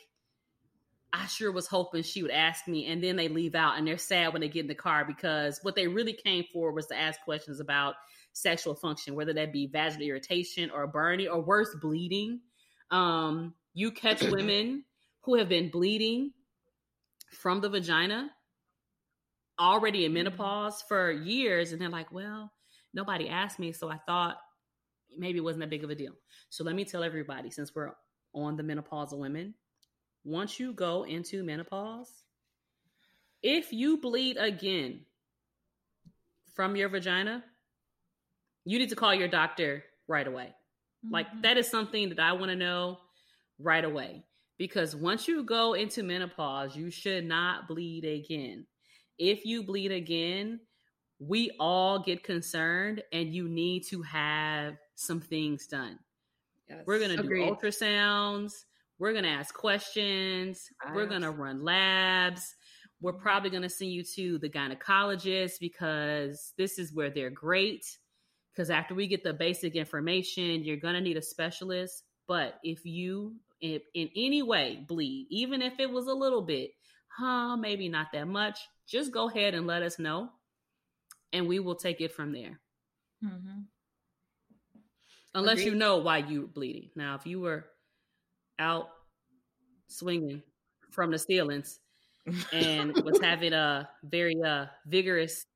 I 1.13 1.27
sure 1.27 1.51
was 1.51 1.67
hoping 1.67 2.03
she 2.03 2.23
would 2.23 2.31
ask 2.31 2.69
me, 2.69 2.87
and 2.87 3.03
then 3.03 3.17
they 3.17 3.29
leave 3.29 3.55
out 3.55 3.77
and 3.79 3.87
they're 3.87 3.99
sad 3.99 4.33
when 4.33 4.41
they 4.41 4.49
get 4.49 4.61
in 4.61 4.69
the 4.69 4.75
car 4.75 5.05
because 5.05 5.59
what 5.63 5.75
they 5.75 5.89
really 5.89 6.13
came 6.13 6.45
for 6.53 6.73
was 6.73 6.87
to 6.87 6.97
ask 6.97 7.21
questions 7.23 7.61
about 7.61 7.95
sexual 8.33 8.75
function, 8.75 9.15
whether 9.15 9.33
that 9.33 9.53
be 9.53 9.67
vaginal 9.67 10.07
irritation 10.07 10.71
or 10.71 10.87
burning 10.87 11.29
or 11.29 11.41
worse, 11.41 11.75
bleeding. 11.81 12.41
Um, 12.91 13.55
you 13.75 13.91
catch 13.91 14.23
women 14.31 14.85
who 15.23 15.37
have 15.37 15.49
been 15.49 15.71
bleeding 15.71 16.33
from 17.33 17.61
the 17.61 17.69
vagina 17.69 18.31
already 19.59 20.05
in 20.05 20.13
menopause 20.13 20.83
for 20.89 21.11
years, 21.11 21.73
and 21.73 21.81
they're 21.81 21.89
like, 21.89 22.13
well, 22.13 22.53
nobody 22.95 23.29
asked 23.29 23.59
me, 23.59 23.73
so 23.73 23.91
I 23.91 23.99
thought 24.07 24.37
maybe 25.17 25.39
it 25.39 25.45
wasn't 25.45 25.61
that 25.61 25.71
big 25.71 25.85
of 25.85 25.91
a 25.91 25.95
deal. 25.95 26.13
So 26.51 26.65
let 26.65 26.75
me 26.75 26.85
tell 26.85 27.03
everybody, 27.03 27.51
since 27.51 27.75
we're 27.75 27.93
on 28.33 28.57
the 28.57 28.63
menopausal 28.63 29.19
women, 29.19 29.55
once 30.25 30.61
you 30.61 30.73
go 30.73 31.05
into 31.05 31.43
menopause, 31.43 32.11
if 33.43 33.73
you 33.73 33.99
bleed 33.99 34.37
again 34.37 35.01
from 36.55 36.77
your 36.77 36.89
vagina, 36.89 37.43
you 38.65 38.79
need 38.79 38.91
to 38.91 38.97
call 38.97 39.15
your 39.15 39.29
doctor 39.29 39.85
right 40.09 40.27
away. 40.27 40.55
Mm-hmm. 41.05 41.15
Like 41.15 41.27
that 41.43 41.57
is 41.57 41.69
something 41.69 42.11
that 42.11 42.21
I 42.21 42.33
want 42.33 42.51
to 42.51 42.57
know 42.57 42.99
right 43.59 43.85
away. 43.85 44.25
Because 44.59 44.95
once 44.95 45.27
you 45.27 45.43
go 45.43 45.73
into 45.73 46.03
menopause, 46.03 46.77
you 46.77 46.91
should 46.91 47.25
not 47.25 47.67
bleed 47.67 48.05
again. 48.05 48.67
If 49.19 49.47
you 49.47 49.63
bleed 49.63 49.91
again, 49.91 50.61
we 51.19 51.51
all 51.59 51.99
get 51.99 52.23
concerned 52.23 53.03
and 53.13 53.35
you 53.35 53.49
need 53.49 53.87
to 53.87 54.03
have 54.03 54.75
some 54.97 55.21
things 55.21 55.67
done. 55.67 55.99
Yes, 56.69 56.83
We're 56.87 56.99
going 56.99 57.17
to 57.17 57.23
do 57.23 57.29
ultrasounds. 57.29 58.65
We're 59.01 59.13
going 59.13 59.25
to 59.25 59.31
ask 59.31 59.55
questions. 59.55 60.69
We're 60.95 61.07
going 61.07 61.23
to 61.23 61.31
run 61.31 61.65
labs. 61.65 62.55
We're 63.01 63.15
probably 63.15 63.49
going 63.49 63.63
to 63.63 63.71
send 63.71 63.91
you 63.91 64.05
to 64.15 64.39
the 64.39 64.51
gynecologist 64.51 65.55
because 65.59 66.53
this 66.59 66.79
is 66.79 66.93
where 66.93 67.09
they're 67.09 67.31
great. 67.31 67.87
Because 68.53 68.69
after 68.69 68.95
we 68.95 69.07
get 69.07 69.25
the 69.25 69.33
basic 69.33 69.75
information, 69.75 70.65
you're 70.65 70.77
going 70.77 70.95
to 70.95 71.01
need 71.01 71.17
a 71.17 71.23
specialist. 71.23 72.03
But 72.29 72.61
if 72.63 72.85
you, 72.85 73.37
if 73.63 73.81
in 73.95 74.11
any 74.15 74.43
way, 74.43 74.85
bleed, 74.87 75.29
even 75.31 75.63
if 75.63 75.81
it 75.81 75.91
was 75.91 76.07
a 76.07 76.13
little 76.13 76.43
bit, 76.43 76.73
huh, 77.09 77.57
maybe 77.57 77.89
not 77.89 78.09
that 78.13 78.29
much, 78.29 78.59
just 78.87 79.13
go 79.13 79.31
ahead 79.31 79.55
and 79.55 79.67
let 79.67 79.83
us 79.83 79.99
know. 79.99 80.29
And 81.33 81.49
we 81.49 81.59
will 81.59 81.77
take 81.77 82.03
it 82.03 82.13
from 82.13 82.33
there. 82.33 82.61
Mm-hmm. 83.25 83.61
Unless 85.35 85.61
Agreed. 85.61 85.67
you 85.67 85.75
know 85.77 85.97
why 85.97 86.19
you're 86.19 86.47
bleeding. 86.47 86.91
Now, 86.97 87.15
if 87.15 87.25
you 87.25 87.41
were 87.41 87.70
out 88.61 88.91
swinging 89.89 90.43
from 90.91 91.11
the 91.11 91.19
ceilings 91.19 91.81
and 92.53 92.95
was 93.05 93.21
having 93.21 93.53
a 93.53 93.89
very 94.05 94.37
uh 94.43 94.67
vigorous 94.87 95.47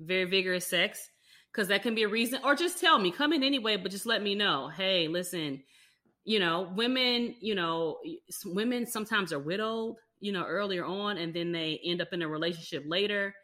very 0.00 0.24
vigorous 0.24 0.66
sex 0.66 1.08
because 1.52 1.68
that 1.68 1.82
can 1.82 1.94
be 1.94 2.02
a 2.02 2.08
reason 2.08 2.40
or 2.44 2.54
just 2.54 2.80
tell 2.80 2.98
me 2.98 3.10
come 3.10 3.32
in 3.32 3.42
anyway 3.42 3.76
but 3.76 3.90
just 3.90 4.06
let 4.06 4.22
me 4.22 4.34
know 4.34 4.68
hey 4.68 5.08
listen 5.08 5.62
you 6.24 6.38
know 6.38 6.70
women 6.74 7.34
you 7.40 7.54
know 7.54 7.98
women 8.46 8.86
sometimes 8.86 9.32
are 9.32 9.38
widowed 9.38 9.96
you 10.20 10.32
know 10.32 10.44
earlier 10.44 10.84
on 10.84 11.18
and 11.18 11.32
then 11.32 11.52
they 11.52 11.80
end 11.84 12.00
up 12.00 12.08
in 12.12 12.22
a 12.22 12.28
relationship 12.28 12.82
later 12.86 13.34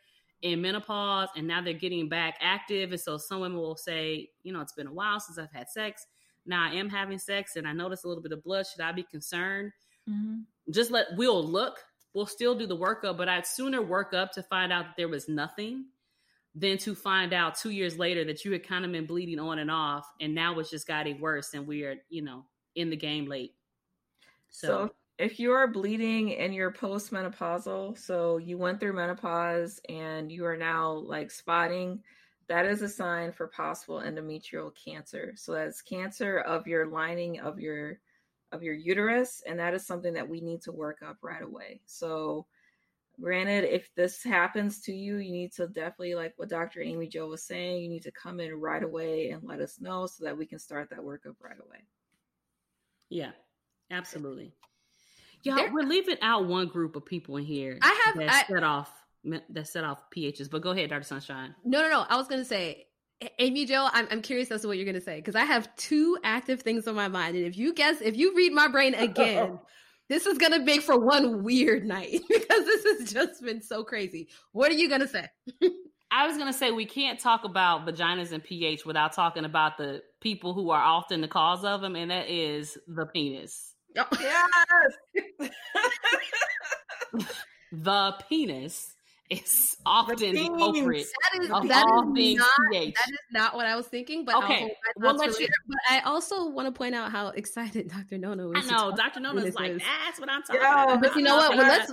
in 0.43 0.61
menopause 0.61 1.29
and 1.37 1.47
now 1.47 1.63
they're 1.63 1.73
getting 1.73 2.09
back 2.09 2.37
active 2.41 2.91
and 2.91 3.01
so 3.01 3.17
some 3.17 3.41
women 3.41 3.59
will 3.59 3.77
say 3.77 4.29
you 4.43 4.53
know 4.53 4.61
it's 4.61 4.73
been 4.73 4.89
a 4.89 4.93
while 4.93 5.21
since 5.21 5.39
i've 5.39 5.53
had 5.53 5.71
sex 5.71 6.07
now 6.47 6.69
I 6.71 6.75
am 6.75 6.89
having 6.89 7.19
sex 7.19 7.57
and 7.57 7.67
I 7.67 7.73
notice 7.73 8.05
a 8.05 8.09
little 8.09 8.23
bit 8.23 8.33
of 8.33 8.43
blood. 8.43 8.67
Should 8.67 8.83
I 8.83 8.93
be 8.93 9.03
concerned? 9.03 9.73
Mm-hmm. 10.09 10.41
Just 10.73 10.91
let 10.91 11.07
we'll 11.17 11.45
look, 11.45 11.79
we'll 12.15 12.27
still 12.27 12.55
do 12.55 12.67
the 12.67 12.77
workup, 12.77 13.17
but 13.17 13.29
I'd 13.29 13.47
sooner 13.47 13.83
work 13.83 14.15
up 14.15 14.33
to 14.33 14.43
find 14.43 14.73
out 14.73 14.87
that 14.87 14.97
there 14.97 15.09
was 15.09 15.29
nothing 15.29 15.87
than 16.55 16.77
to 16.79 16.95
find 16.95 17.33
out 17.33 17.57
two 17.57 17.71
years 17.71 17.99
later 17.99 18.25
that 18.25 18.45
you 18.45 18.53
had 18.53 18.67
kind 18.67 18.85
of 18.85 18.93
been 18.93 19.07
bleeding 19.07 19.39
on 19.39 19.59
and 19.59 19.71
off, 19.71 20.07
and 20.21 20.35
now 20.35 20.59
it's 20.59 20.71
just 20.71 20.87
getting 20.87 21.21
worse, 21.21 21.55
and 21.55 21.67
we 21.67 21.85
are, 21.85 21.97
you 22.11 22.23
know, 22.23 22.45
in 22.75 22.91
the 22.91 22.97
game 22.97 23.27
late. 23.27 23.55
So, 24.51 24.67
so 24.67 24.95
if 25.19 25.41
you 25.41 25.53
are 25.53 25.67
bleeding 25.67 26.37
and 26.37 26.55
you're 26.55 26.73
postmenopausal, 26.73 27.99
so 27.99 28.37
you 28.37 28.59
went 28.59 28.81
through 28.81 28.93
menopause 28.93 29.81
and 29.89 30.31
you 30.31 30.45
are 30.45 30.57
now 30.57 30.93
like 30.93 31.31
spotting, 31.31 32.03
that 32.53 32.67
is 32.67 32.83
a 32.83 32.89
sign 32.89 33.33
for 33.33 33.47
possible 33.47 34.01
endometrial 34.01 34.71
cancer. 34.75 35.33
So 35.37 35.53
that's 35.53 35.81
cancer 35.81 36.41
of 36.41 36.67
your 36.67 36.87
lining 36.87 37.41
of 37.41 37.59
your 37.59 37.99
of 38.53 38.63
your 38.63 38.75
uterus, 38.75 39.43
and 39.49 39.59
that 39.59 39.73
is 39.73 39.87
something 39.87 40.13
that 40.13 40.29
we 40.29 40.43
need 40.43 40.61
to 40.63 40.73
work 40.73 40.99
up 41.03 41.17
right 41.23 41.43
away. 41.43 41.81
So 41.87 42.45
granted 43.19 43.65
if 43.65 43.89
this 43.95 44.23
happens 44.23 44.81
to 44.81 44.93
you 44.93 45.19
you 45.19 45.31
need 45.31 45.53
to 45.53 45.67
definitely 45.69 46.15
like 46.15 46.33
what 46.39 46.49
dr 46.49 46.81
amy 46.81 47.07
jo 47.07 47.27
was 47.27 47.43
saying 47.43 47.83
you 47.83 47.89
need 47.91 48.03
to 48.03 48.11
come 48.11 48.41
in 48.41 48.55
right 48.55 48.83
away 48.83 49.29
and 49.29 49.45
let 49.45 49.61
us 49.61 49.83
know 49.83 50.07
so 50.07 50.25
that 50.25 50.37
we 50.37 50.47
can 50.47 50.59
start 50.59 50.89
that 50.89 50.99
workup 50.99 51.37
right 51.39 51.59
away 51.63 51.79
yeah 53.11 53.33
absolutely 53.91 54.51
yeah 55.43 55.71
we're 55.71 55.83
leaving 55.83 56.17
out 56.23 56.47
one 56.47 56.67
group 56.67 56.97
of 56.97 57.05
people 57.05 57.37
in 57.37 57.45
here 57.45 57.79
i 57.83 58.03
have 58.07 58.17
that 58.17 58.31
I, 58.31 58.51
set 58.51 58.65
off 58.65 59.02
that 59.25 59.69
set 59.69 59.85
off 59.85 60.03
phs 60.15 60.51
but 60.51 60.63
go 60.63 60.71
ahead 60.71 60.91
dr 60.91 61.03
sunshine 61.05 61.55
no 61.65 61.81
no 61.81 61.89
no 61.89 62.07
i 62.09 62.17
was 62.17 62.29
gonna 62.29 62.45
say 62.45 62.87
Amy 63.39 63.67
Jo, 63.67 63.89
I'm, 63.93 64.09
I'm 64.11 64.23
curious 64.23 64.51
as 64.51 64.63
to 64.63 64.69
what 64.69 64.77
you're 64.77 64.85
going 64.85 64.95
to 64.95 65.01
say 65.01 65.17
because 65.17 65.35
I 65.35 65.45
have 65.45 65.75
two 65.77 66.19
active 66.25 66.63
things 66.63 66.87
on 66.89 66.95
my 66.95 67.09
mind. 67.09 67.37
And 67.37 67.47
if 67.47 67.57
you 67.57 67.75
guess, 67.75 68.01
if 68.01 68.17
you 68.17 68.35
read 68.35 68.53
my 68.53 68.69
brain 68.69 68.95
again, 68.95 69.59
this 70.09 70.27
is 70.27 70.39
gonna 70.39 70.59
make 70.61 70.83
for 70.83 70.99
one 70.99 71.43
weird 71.43 71.85
night 71.85 72.21
because 72.29 72.65
this 72.65 72.85
has 72.85 73.13
just 73.13 73.43
been 73.43 73.63
so 73.63 73.85
crazy. 73.85 74.29
What 74.53 74.71
are 74.71 74.75
you 74.75 74.89
gonna 74.89 75.09
say? 75.09 75.29
I 76.11 76.27
was 76.27 76.37
gonna 76.37 76.53
say 76.53 76.71
we 76.71 76.85
can't 76.85 77.19
talk 77.19 77.45
about 77.45 77.87
vaginas 77.87 78.33
and 78.33 78.45
pH 78.45 78.85
without 78.85 79.15
talking 79.15 79.45
about 79.47 79.79
the 79.79 80.03
people 80.21 80.53
who 80.53 80.71
are 80.71 80.83
often 80.83 81.23
the 81.23 81.29
cause 81.29 81.65
of 81.65 81.81
them, 81.81 81.97
and 81.97 82.11
that 82.11 82.29
is 82.29 82.77
the 82.87 83.07
penis. 83.07 83.73
Oh. 83.97 84.07
Yes. 84.21 85.51
the 87.73 88.15
penis 88.29 88.95
is 89.33 89.77
often 89.87 90.35
the, 90.35 90.49
culprit 90.49 91.07
that 91.33 91.45
is, 91.45 91.51
of 91.51 91.69
that 91.69 91.85
all 91.87 92.09
is 92.11 92.15
things 92.15 92.39
not, 92.39 92.51
pH. 92.71 92.95
That 92.95 93.13
is 93.13 93.19
not 93.33 93.55
what 93.55 93.67
I 93.67 93.77
was 93.77 93.87
thinking, 93.87 94.25
but 94.25 94.37
okay. 94.45 94.75
Well, 94.97 95.17
let 95.17 95.39
you, 95.39 95.49
but 95.67 95.79
I 95.91 96.01
also 96.01 96.49
want 96.49 96.67
to 96.67 96.73
point 96.73 96.95
out 96.95 97.11
how 97.11 97.29
excited 97.29 97.89
Dr. 97.89 98.19
Nono 98.19 98.53
is. 98.53 98.71
I 98.71 98.71
know 98.71 98.95
Dr. 98.95 99.21
Nono 99.21 99.43
is 99.43 99.55
like, 99.55 99.79
that's 99.79 100.21
what 100.21 100.31
I'm 100.31 100.43
talking 100.43 100.61
yeah, 100.63 100.85
about. 100.85 101.01
But 101.01 101.17
you 101.17 101.23
know 101.23 101.37
what? 101.37 101.57
Well, 101.63 101.69
let's 101.69 101.93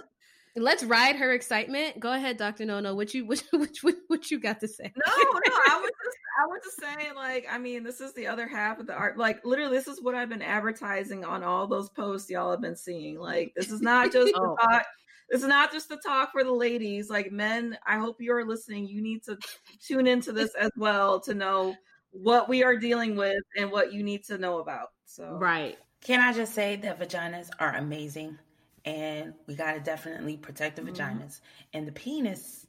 let's 0.56 0.84
ride 0.84 1.16
her 1.18 1.34
excitement. 1.34 2.00
Go 2.00 2.14
ahead, 2.14 2.38
Dr. 2.38 2.66
Nono. 2.66 2.96
What 2.96 3.14
you 3.14 3.26
what, 3.26 3.44
what, 3.52 3.70
what, 3.82 3.96
what 4.08 4.32
you 4.32 4.40
got 4.40 4.60
to 4.62 4.68
say? 4.68 4.92
No, 4.96 5.14
no, 5.16 5.56
I 5.70 5.80
was 5.80 5.92
just 6.04 6.18
I 6.42 6.46
was 6.48 6.62
just 6.64 6.80
saying, 6.82 7.16
like, 7.16 7.48
I 7.52 7.58
mean, 7.58 7.84
this 7.84 8.00
is 8.00 8.14
the 8.14 8.28
other 8.28 8.48
half 8.48 8.80
of 8.80 8.88
the 8.88 8.94
art. 8.94 9.18
Like, 9.18 9.44
literally, 9.44 9.76
this 9.76 9.88
is 9.88 10.02
what 10.02 10.16
I've 10.16 10.30
been 10.30 10.42
advertising 10.42 11.26
on 11.26 11.44
all 11.44 11.68
those 11.68 11.90
posts 11.90 12.30
y'all 12.30 12.52
have 12.52 12.62
been 12.62 12.78
seeing. 12.78 13.20
Like, 13.20 13.54
this 13.56 13.70
is 13.70 13.82
not 13.82 14.12
just 14.14 14.32
oh. 14.36 14.42
the 14.42 14.68
talk 14.68 14.86
it's 15.30 15.44
not 15.44 15.72
just 15.72 15.90
the 15.90 15.98
talk 15.98 16.32
for 16.32 16.44
the 16.44 16.52
ladies. 16.52 17.10
Like 17.10 17.32
men, 17.32 17.78
I 17.86 17.98
hope 17.98 18.22
you 18.22 18.34
are 18.34 18.46
listening. 18.46 18.88
You 18.88 19.02
need 19.02 19.24
to 19.24 19.38
tune 19.86 20.08
into 20.08 20.32
this 20.32 20.54
as 20.56 20.72
well 20.78 21.20
to 21.22 21.34
know 21.34 21.76
what 22.12 22.50
we 22.50 22.64
are 22.64 22.76
dealing 22.76 23.16
with 23.16 23.44
and 23.58 23.72
what 23.72 23.94
you 23.94 24.04
need 24.04 24.24
to 24.26 24.38
know 24.38 24.60
about. 24.60 24.90
So 25.06 25.38
right. 25.40 25.78
Can 26.02 26.20
I 26.20 26.34
just 26.34 26.54
say 26.54 26.78
that 26.78 27.00
vaginas 27.00 27.50
are 27.60 27.76
amazing 27.76 28.38
and 28.86 29.34
we 29.48 29.56
got 29.56 29.74
to 29.74 29.80
definitely 29.80 30.38
protect 30.38 30.78
the 30.78 30.82
mm-hmm. 30.82 30.94
vaginas 30.94 31.42
and 31.74 31.88
the 31.88 31.92
penis 31.92 32.66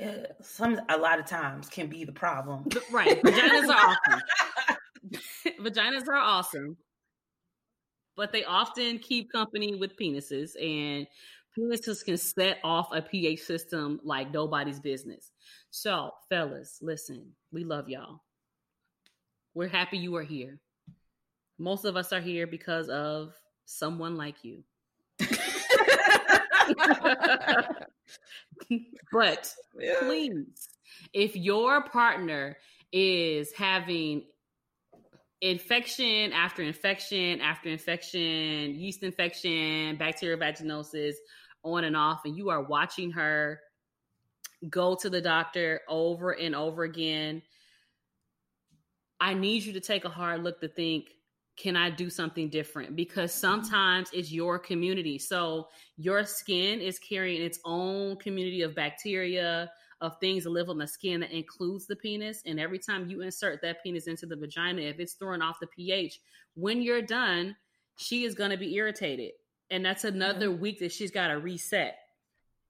uh, 0.00 0.28
some 0.40 0.80
a 0.88 0.96
lot 0.96 1.18
of 1.18 1.26
times 1.26 1.68
can 1.68 1.88
be 1.88 2.04
the 2.04 2.12
problem. 2.12 2.66
Right. 2.92 3.20
Vaginas 3.22 3.68
are 3.68 3.96
awesome. 4.08 4.22
vaginas 5.60 6.08
are 6.08 6.14
awesome. 6.14 6.76
But 8.16 8.32
they 8.32 8.44
often 8.44 8.98
keep 8.98 9.32
company 9.32 9.74
with 9.74 9.96
penises 9.96 10.50
and 10.60 11.06
penises 11.58 12.04
can 12.04 12.16
set 12.16 12.58
off 12.62 12.90
a 12.92 13.02
pH 13.02 13.40
system 13.40 14.00
like 14.04 14.32
nobody's 14.32 14.80
business. 14.80 15.32
So, 15.70 16.12
fellas, 16.28 16.78
listen, 16.80 17.32
we 17.52 17.64
love 17.64 17.88
y'all. 17.88 18.20
We're 19.54 19.68
happy 19.68 19.98
you 19.98 20.14
are 20.16 20.22
here. 20.22 20.58
Most 21.58 21.84
of 21.84 21.96
us 21.96 22.12
are 22.12 22.20
here 22.20 22.46
because 22.46 22.88
of 22.88 23.34
someone 23.64 24.16
like 24.16 24.44
you. 24.44 24.62
but 29.12 29.52
yeah. 29.78 29.94
please, 30.00 30.68
if 31.12 31.34
your 31.36 31.82
partner 31.82 32.56
is 32.92 33.52
having 33.52 34.22
infection 35.40 36.32
after 36.32 36.62
infection 36.62 37.40
after 37.40 37.68
infection, 37.68 38.74
yeast 38.74 39.02
infection, 39.02 39.96
bacterial 39.96 40.38
vaginosis, 40.38 41.14
on 41.62 41.84
and 41.84 41.96
off, 41.96 42.20
and 42.24 42.36
you 42.36 42.50
are 42.50 42.62
watching 42.62 43.10
her 43.12 43.60
go 44.68 44.94
to 44.96 45.08
the 45.08 45.20
doctor 45.20 45.80
over 45.88 46.32
and 46.32 46.54
over 46.54 46.82
again, 46.82 47.42
I 49.20 49.34
need 49.34 49.64
you 49.64 49.72
to 49.72 49.80
take 49.80 50.04
a 50.04 50.08
hard 50.08 50.42
look 50.44 50.60
to 50.60 50.68
think, 50.68 51.10
can 51.56 51.76
I 51.76 51.90
do 51.90 52.08
something 52.08 52.48
different? 52.48 52.94
Because 52.94 53.32
sometimes 53.32 54.10
it's 54.12 54.30
your 54.30 54.58
community. 54.58 55.18
So 55.18 55.68
your 55.96 56.24
skin 56.24 56.80
is 56.80 57.00
carrying 57.00 57.42
its 57.42 57.58
own 57.64 58.16
community 58.16 58.62
of 58.62 58.76
bacteria, 58.76 59.70
of 60.00 60.16
things 60.20 60.44
that 60.44 60.50
live 60.50 60.70
on 60.70 60.78
the 60.78 60.86
skin 60.86 61.20
that 61.20 61.32
includes 61.32 61.86
the 61.86 61.96
penis. 61.96 62.42
And 62.46 62.60
every 62.60 62.78
time 62.78 63.08
you 63.08 63.22
insert 63.22 63.60
that 63.62 63.82
penis 63.82 64.06
into 64.06 64.26
the 64.26 64.36
vagina, 64.36 64.82
if 64.82 65.00
it's 65.00 65.14
throwing 65.14 65.42
off 65.42 65.58
the 65.60 65.66
pH, 65.66 66.20
when 66.54 66.80
you're 66.80 67.02
done, 67.02 67.56
she 67.96 68.22
is 68.22 68.36
going 68.36 68.50
to 68.50 68.56
be 68.56 68.76
irritated 68.76 69.32
and 69.70 69.84
that's 69.84 70.04
another 70.04 70.48
mm-hmm. 70.48 70.60
week 70.60 70.78
that 70.80 70.92
she's 70.92 71.10
got 71.10 71.28
to 71.28 71.34
reset. 71.34 71.96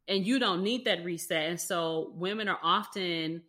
And 0.07 0.26
you 0.26 0.38
don't 0.38 0.62
need 0.62 0.86
that 0.86 1.05
reset. 1.05 1.51
And 1.51 1.61
so 1.61 2.12
women 2.14 2.49
are 2.49 2.59
often 2.62 3.42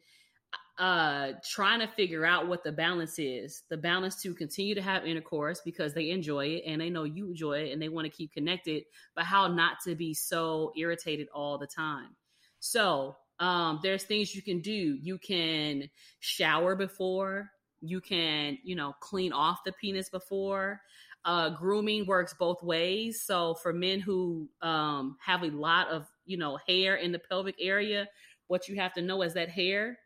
uh 0.78 1.34
trying 1.46 1.82
to 1.82 1.88
figure 1.88 2.26
out 2.26 2.48
what 2.48 2.64
the 2.64 2.72
balance 2.72 3.20
is 3.20 3.64
the 3.70 3.76
balance 3.76 4.22
to 4.22 4.34
continue 4.34 4.74
to 4.74 4.82
have 4.82 5.06
intercourse 5.06 5.60
because 5.66 5.94
they 5.94 6.10
enjoy 6.10 6.46
it 6.46 6.64
and 6.66 6.80
they 6.80 6.90
know 6.90 7.04
you 7.04 7.28
enjoy 7.28 7.60
it 7.60 7.74
and 7.74 7.82
they 7.82 7.90
want 7.90 8.06
to 8.06 8.10
keep 8.10 8.32
connected 8.32 8.84
but 9.14 9.26
how 9.26 9.46
not 9.46 9.74
to 9.86 9.94
be 9.94 10.14
so 10.14 10.72
irritated 10.78 11.28
all 11.34 11.58
the 11.58 11.68
time. 11.68 12.16
So 12.62 13.18
um 13.40 13.82
there's 13.84 14.04
things 14.04 14.34
you 14.34 14.42
can 14.42 14.62
do. 14.62 14.98
You 15.02 15.18
can 15.18 15.90
shower 16.22 16.78
before. 16.78 17.52
You 17.82 18.00
can 18.00 18.58
you 18.64 18.78
know 18.78 18.94
clean 19.02 19.34
off 19.34 19.66
the 19.66 19.74
penis 19.74 20.10
before 20.10 20.80
uh, 21.26 21.50
grooming 21.50 22.06
works 22.06 22.34
both 22.34 22.64
ways. 22.64 23.22
So 23.22 23.56
for 23.56 23.74
men 23.74 24.00
who 24.00 24.50
um, 24.62 25.18
have 25.24 25.44
a 25.44 25.48
lot 25.48 25.90
of 25.90 26.08
you 26.26 26.38
know 26.38 26.58
hair 26.68 26.96
in 26.96 27.12
the 27.12 27.20
pelvic 27.20 27.56
area, 27.60 28.08
what 28.48 28.68
you 28.68 28.76
have 28.76 28.94
to 28.94 29.02
know 29.02 29.22
is 29.22 29.34
that 29.34 29.50
hair 29.50 29.98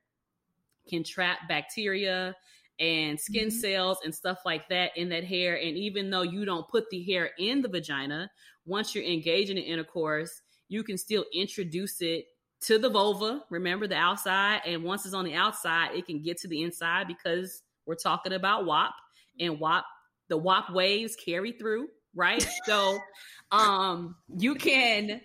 can 0.90 1.04
trap 1.04 1.40
bacteria 1.48 2.36
and 2.80 3.20
skin 3.20 3.48
mm-hmm. 3.48 3.58
cells 3.58 4.00
and 4.04 4.14
stuff 4.14 4.40
like 4.46 4.68
that 4.70 4.96
in 4.98 5.10
that 5.10 5.24
hair. 5.24 5.56
And 5.56 5.78
even 5.78 6.10
though 6.10 6.24
you 6.24 6.44
don't 6.46 6.68
put 6.68 6.90
the 6.90 7.04
hair 7.04 7.32
in 7.38 7.62
the 7.62 7.70
vagina, 7.70 8.30
once 8.66 8.94
you're 8.94 9.04
engaging 9.04 9.58
in 9.58 9.64
intercourse, 9.64 10.42
you 10.70 10.84
can 10.84 10.98
still 10.98 11.26
introduce 11.34 12.02
it 12.02 12.26
to 12.62 12.80
the 12.80 12.90
vulva. 12.90 13.44
Remember 13.50 13.88
the 13.88 13.96
outside, 13.96 14.62
and 14.66 14.84
once 14.84 15.06
it's 15.06 15.14
on 15.14 15.26
the 15.26 15.36
outside, 15.36 15.96
it 15.96 16.06
can 16.06 16.22
get 16.22 16.38
to 16.40 16.48
the 16.48 16.64
inside 16.64 17.08
because 17.08 17.62
we're 17.86 17.96
talking 17.96 18.34
about 18.34 18.66
WAP, 18.66 18.94
and 19.40 19.60
WAP 19.60 19.86
the 20.30 20.38
WAP 20.38 20.72
waves 20.72 21.16
carry 21.16 21.52
through, 21.54 21.88
right? 22.16 22.46
So 22.66 22.98
um 23.52 24.16
you 24.36 24.56
can 24.56 25.22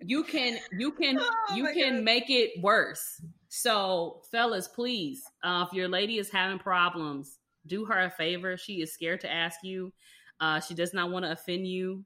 you 0.00 0.24
can 0.24 0.58
you 0.78 0.92
can 0.92 1.18
oh 1.20 1.54
you 1.54 1.68
can 1.72 1.96
God. 1.96 2.04
make 2.04 2.30
it 2.30 2.50
worse. 2.62 3.20
So 3.48 4.22
fellas, 4.30 4.68
please, 4.68 5.22
uh, 5.42 5.66
if 5.68 5.74
your 5.74 5.88
lady 5.88 6.18
is 6.18 6.30
having 6.30 6.58
problems, 6.58 7.38
do 7.66 7.84
her 7.84 8.00
a 8.00 8.10
favor. 8.10 8.56
She 8.56 8.80
is 8.80 8.92
scared 8.92 9.20
to 9.20 9.32
ask 9.32 9.58
you. 9.62 9.92
Uh, 10.40 10.60
she 10.60 10.74
does 10.74 10.92
not 10.94 11.10
want 11.10 11.24
to 11.24 11.32
offend 11.32 11.66
you. 11.66 12.04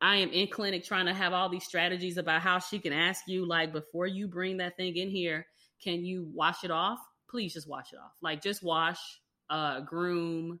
I 0.00 0.16
am 0.16 0.30
in 0.30 0.48
clinic 0.48 0.84
trying 0.84 1.06
to 1.06 1.14
have 1.14 1.32
all 1.32 1.48
these 1.48 1.64
strategies 1.64 2.16
about 2.16 2.42
how 2.42 2.58
she 2.58 2.78
can 2.78 2.92
ask 2.92 3.24
you, 3.26 3.46
like, 3.46 3.72
before 3.72 4.06
you 4.06 4.28
bring 4.28 4.58
that 4.58 4.76
thing 4.76 4.96
in 4.96 5.08
here, 5.08 5.46
can 5.82 6.04
you 6.04 6.28
wash 6.32 6.64
it 6.64 6.70
off? 6.70 6.98
Please 7.28 7.54
just 7.54 7.68
wash 7.68 7.92
it 7.92 7.98
off. 7.98 8.12
Like, 8.20 8.42
just 8.42 8.62
wash, 8.62 8.98
uh, 9.50 9.80
groom, 9.80 10.60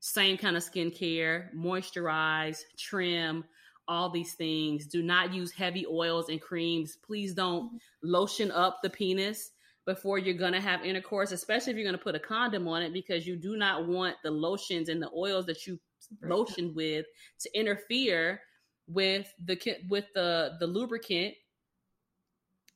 same 0.00 0.36
kind 0.36 0.56
of 0.56 0.62
skincare, 0.62 1.54
moisturize, 1.54 2.60
trim, 2.78 3.44
all 3.88 4.10
these 4.10 4.34
things. 4.34 4.86
Do 4.86 5.02
not 5.02 5.32
use 5.32 5.52
heavy 5.52 5.86
oils 5.86 6.28
and 6.28 6.40
creams. 6.40 6.96
Please 7.04 7.34
don't 7.34 7.66
mm-hmm. 7.66 7.76
lotion 8.02 8.50
up 8.50 8.78
the 8.82 8.90
penis 8.90 9.50
before 9.84 10.18
you're 10.18 10.34
going 10.34 10.52
to 10.52 10.60
have 10.60 10.84
intercourse, 10.84 11.30
especially 11.30 11.72
if 11.72 11.76
you're 11.76 11.86
going 11.86 11.98
to 11.98 12.02
put 12.02 12.16
a 12.16 12.20
condom 12.20 12.66
on 12.66 12.82
it, 12.82 12.92
because 12.92 13.26
you 13.26 13.36
do 13.36 13.56
not 13.56 13.86
want 13.86 14.16
the 14.24 14.30
lotions 14.30 14.88
and 14.88 15.00
the 15.00 15.10
oils 15.16 15.46
that 15.46 15.66
you 15.66 15.78
lotion 16.22 16.72
with 16.74 17.06
to 17.40 17.50
interfere 17.58 18.40
with 18.88 19.32
the 19.44 19.58
with 19.88 20.04
the 20.14 20.56
the 20.60 20.66
lubricant 20.66 21.34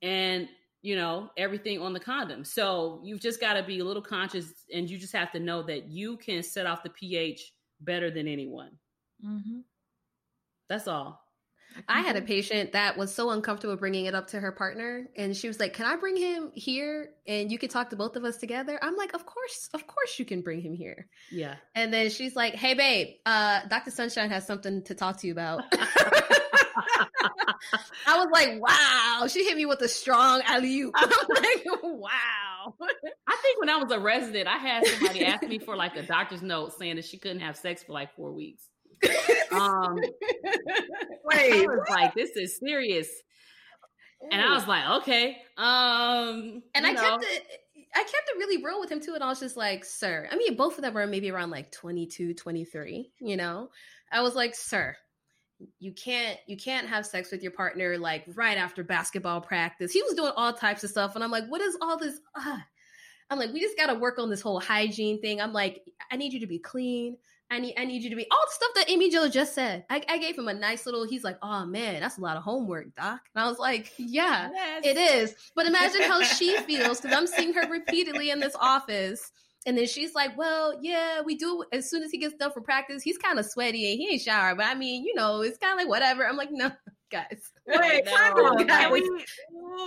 and 0.03 0.49
you 0.83 0.97
know 0.97 1.31
everything 1.37 1.81
on 1.81 1.93
the 1.93 2.01
condom. 2.01 2.45
So 2.45 3.01
you've 3.05 3.20
just 3.20 3.41
got 3.41 3.55
to 3.55 3.62
be 3.62 3.81
a 3.81 3.85
little 3.85 4.03
conscious, 4.03 4.53
and 4.72 4.89
you 4.89 4.99
just 4.99 5.14
have 5.14 5.33
to 5.33 5.41
know 5.41 5.62
that 5.64 5.89
you 5.89 6.16
can 6.16 6.43
set 6.43 6.66
off 6.66 6.83
the 6.83 6.91
pH 6.91 7.53
better 7.81 8.11
than 8.11 8.26
anyone. 8.28 8.70
Mm-hmm. 9.24 9.61
That's 10.68 10.89
all. 10.89 11.20
I 11.89 12.01
had 12.01 12.16
a 12.16 12.22
patient 12.22 12.72
that 12.72 12.97
was 12.97 13.14
so 13.14 13.31
uncomfortable 13.31 13.76
bringing 13.76 14.07
it 14.07 14.14
up 14.14 14.26
to 14.28 14.41
her 14.41 14.53
partner, 14.53 15.09
and 15.16 15.37
she 15.37 15.47
was 15.47 15.61
like, 15.61 15.72
"Can 15.72 15.87
I 15.87 15.97
bring 15.97 16.16
him 16.16 16.51
here, 16.55 17.11
and 17.26 17.51
you 17.51 17.59
can 17.59 17.68
talk 17.68 17.91
to 17.91 17.97
both 17.97 18.16
of 18.16 18.24
us 18.24 18.39
together?" 18.39 18.78
I'm 18.83 18.97
like, 18.97 19.14
"Of 19.14 19.24
course, 19.24 19.68
of 19.72 19.87
course, 19.87 20.18
you 20.18 20.24
can 20.24 20.41
bring 20.43 20.61
him 20.61 20.74
here." 20.74 21.09
Yeah. 21.31 21.57
And 21.74 21.93
then 21.93 22.11
she's 22.11 22.35
like, 22.35 22.55
"Hey, 22.55 22.74
babe, 22.74 23.16
uh, 23.24 23.61
Doctor 23.68 23.91
Sunshine 23.91 24.31
has 24.31 24.47
something 24.47 24.83
to 24.85 24.95
talk 24.95 25.18
to 25.18 25.26
you 25.26 25.33
about." 25.33 25.62
I 28.07 28.18
was 28.18 28.28
like, 28.33 28.61
"Wow!" 28.61 29.26
She 29.28 29.45
hit 29.45 29.57
me 29.57 29.66
with 29.66 29.81
a 29.83 29.89
strong 29.89 30.43
alley 30.47 30.81
oop. 30.81 30.95
I'm 30.99 31.09
like, 31.09 31.66
"Wow!" 31.83 32.74
I 33.28 33.37
think 33.43 33.61
when 33.61 33.68
I 33.68 33.76
was 33.76 33.91
a 33.93 33.99
resident, 33.99 34.49
I 34.49 34.59
had 34.59 34.87
somebody 34.87 35.24
ask 35.24 35.43
me 35.43 35.59
for 35.59 35.76
like 35.76 35.97
a 35.97 36.03
doctor's 36.03 36.43
note 36.43 36.72
saying 36.78 36.97
that 36.97 37.05
she 37.05 37.18
couldn't 37.18 37.41
have 37.41 37.57
sex 37.57 37.83
for 37.83 37.93
like 37.93 38.14
four 38.14 38.33
weeks 38.33 38.70
um, 39.53 39.97
wait, 41.24 41.53
I 41.53 41.66
was 41.66 41.87
like, 41.89 42.14
this 42.14 42.31
is 42.37 42.59
serious. 42.59 43.09
And 44.31 44.41
I 44.41 44.55
was 44.55 44.66
like, 44.66 45.03
okay. 45.03 45.39
Um, 45.57 46.62
and 46.74 46.87
I 46.87 46.93
know. 46.93 47.01
kept 47.01 47.24
it. 47.24 47.47
I 47.95 48.01
kept 48.01 48.31
it 48.33 48.39
really 48.39 48.62
real 48.62 48.78
with 48.78 48.93
him 48.93 49.01
too. 49.01 49.14
And 49.14 49.24
I 49.24 49.28
was 49.28 49.41
just 49.41 49.57
like, 49.57 49.85
sir, 49.85 50.28
I 50.31 50.37
mean, 50.37 50.55
both 50.55 50.76
of 50.76 50.83
them 50.83 50.95
were 50.95 51.07
maybe 51.07 51.31
around 51.31 51.51
like 51.51 51.72
22, 51.72 52.35
23, 52.35 53.11
you 53.20 53.37
know? 53.37 53.70
I 54.12 54.20
was 54.20 54.35
like, 54.37 54.55
sir, 54.55 54.95
you 55.78 55.92
can't 55.92 56.38
you 56.46 56.56
can't 56.56 56.86
have 56.88 57.06
sex 57.06 57.30
with 57.30 57.42
your 57.42 57.52
partner 57.52 57.98
like 57.98 58.24
right 58.34 58.58
after 58.58 58.82
basketball 58.82 59.40
practice. 59.40 59.92
He 59.92 60.02
was 60.02 60.14
doing 60.14 60.32
all 60.36 60.52
types 60.52 60.84
of 60.84 60.90
stuff. 60.90 61.14
And 61.14 61.24
I'm 61.24 61.30
like, 61.30 61.46
what 61.48 61.61
is 61.61 61.76
all 61.80 61.98
this? 61.98 62.20
Uh? 62.34 62.58
I'm 63.30 63.38
like, 63.38 63.52
we 63.52 63.61
just 63.61 63.76
gotta 63.76 63.94
work 63.94 64.18
on 64.18 64.28
this 64.28 64.40
whole 64.40 64.58
hygiene 64.58 65.20
thing. 65.20 65.40
I'm 65.40 65.52
like, 65.52 65.82
I 66.11 66.16
need 66.16 66.32
you 66.32 66.40
to 66.40 66.46
be 66.46 66.58
clean. 66.58 67.16
I 67.50 67.58
need 67.58 67.74
I 67.76 67.84
need 67.84 68.02
you 68.02 68.11
to 68.11 68.16
be 68.16 68.26
all 68.30 68.38
the 68.46 68.52
stuff 68.52 68.70
that 68.76 68.90
Amy 68.90 69.11
Jo 69.11 69.28
just 69.28 69.54
said. 69.54 69.84
I, 69.90 70.02
I 70.08 70.18
gave 70.18 70.38
him 70.38 70.48
a 70.48 70.54
nice 70.54 70.86
little. 70.86 71.06
He's 71.06 71.24
like, 71.24 71.38
oh 71.42 71.66
man, 71.66 72.00
that's 72.00 72.18
a 72.18 72.20
lot 72.20 72.36
of 72.36 72.42
homework, 72.44 72.94
Doc. 72.94 73.20
And 73.34 73.44
I 73.44 73.48
was 73.48 73.58
like, 73.58 73.92
yeah, 73.98 74.50
yes. 74.52 74.82
it 74.84 74.96
is. 74.96 75.34
But 75.56 75.66
imagine 75.66 76.02
how 76.02 76.22
she 76.22 76.56
feels 76.58 77.00
because 77.00 77.16
I'm 77.16 77.26
seeing 77.26 77.52
her 77.54 77.68
repeatedly 77.68 78.30
in 78.30 78.38
this 78.38 78.56
office. 78.61 79.32
And 79.66 79.76
then 79.76 79.86
she's 79.86 80.14
like, 80.14 80.36
"Well, 80.38 80.78
yeah, 80.80 81.20
we 81.20 81.36
do. 81.36 81.64
As 81.72 81.90
soon 81.90 82.02
as 82.02 82.11
he 82.11 82.18
gets 82.18 82.34
done 82.34 82.50
for 82.52 82.62
practice, 82.62 83.02
he's 83.02 83.18
kind 83.18 83.38
of 83.38 83.44
sweaty 83.44 83.90
and 83.90 84.00
he 84.00 84.08
ain't 84.12 84.22
showered. 84.22 84.56
But 84.56 84.66
I 84.66 84.74
mean, 84.74 85.04
you 85.04 85.14
know, 85.14 85.42
it's 85.42 85.58
kind 85.58 85.74
of 85.74 85.78
like 85.78 85.88
whatever." 85.88 86.26
I'm 86.26 86.36
like, 86.36 86.50
"No, 86.50 86.70
guys. 87.11 87.52
Wait, 87.66 88.06
time 88.06 88.38
out. 88.38 88.66
Can 88.66 88.92
we, 88.92 89.24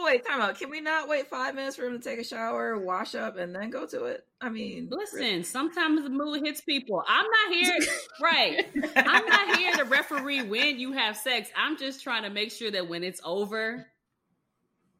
wait, 0.04 0.26
time 0.26 0.42
out. 0.42 0.58
Can 0.58 0.70
we 0.70 0.82
not 0.82 1.08
wait 1.08 1.28
five 1.28 1.56
minutes 1.56 1.76
for 1.76 1.86
him 1.86 2.00
to 2.00 2.10
take 2.10 2.20
a 2.20 2.24
shower, 2.24 2.78
wash 2.78 3.16
up, 3.16 3.38
and 3.38 3.56
then 3.56 3.70
go 3.70 3.88
to 3.88 4.06
it? 4.06 4.26
I 4.42 4.50
mean, 4.50 4.90
listen. 4.92 5.20
Really. 5.20 5.44
Sometimes 5.44 6.04
the 6.04 6.10
mood 6.10 6.46
hits 6.46 6.62
people. 6.62 7.04
I'm 7.08 7.26
not 7.26 7.56
here, 7.56 7.78
right? 8.22 8.66
I'm 8.96 9.26
not 9.26 9.58
here 9.58 9.74
to 9.78 9.86
referee 9.86 10.44
when 10.44 10.80
you 10.80 10.92
have 10.94 11.18
sex. 11.18 11.50
I'm 11.56 11.78
just 11.78 12.04
trying 12.04 12.24
to 12.24 12.30
make 12.30 12.52
sure 12.52 12.72
that 12.72 12.88
when 12.88 13.04
it's 13.04 13.22
over, 13.24 13.88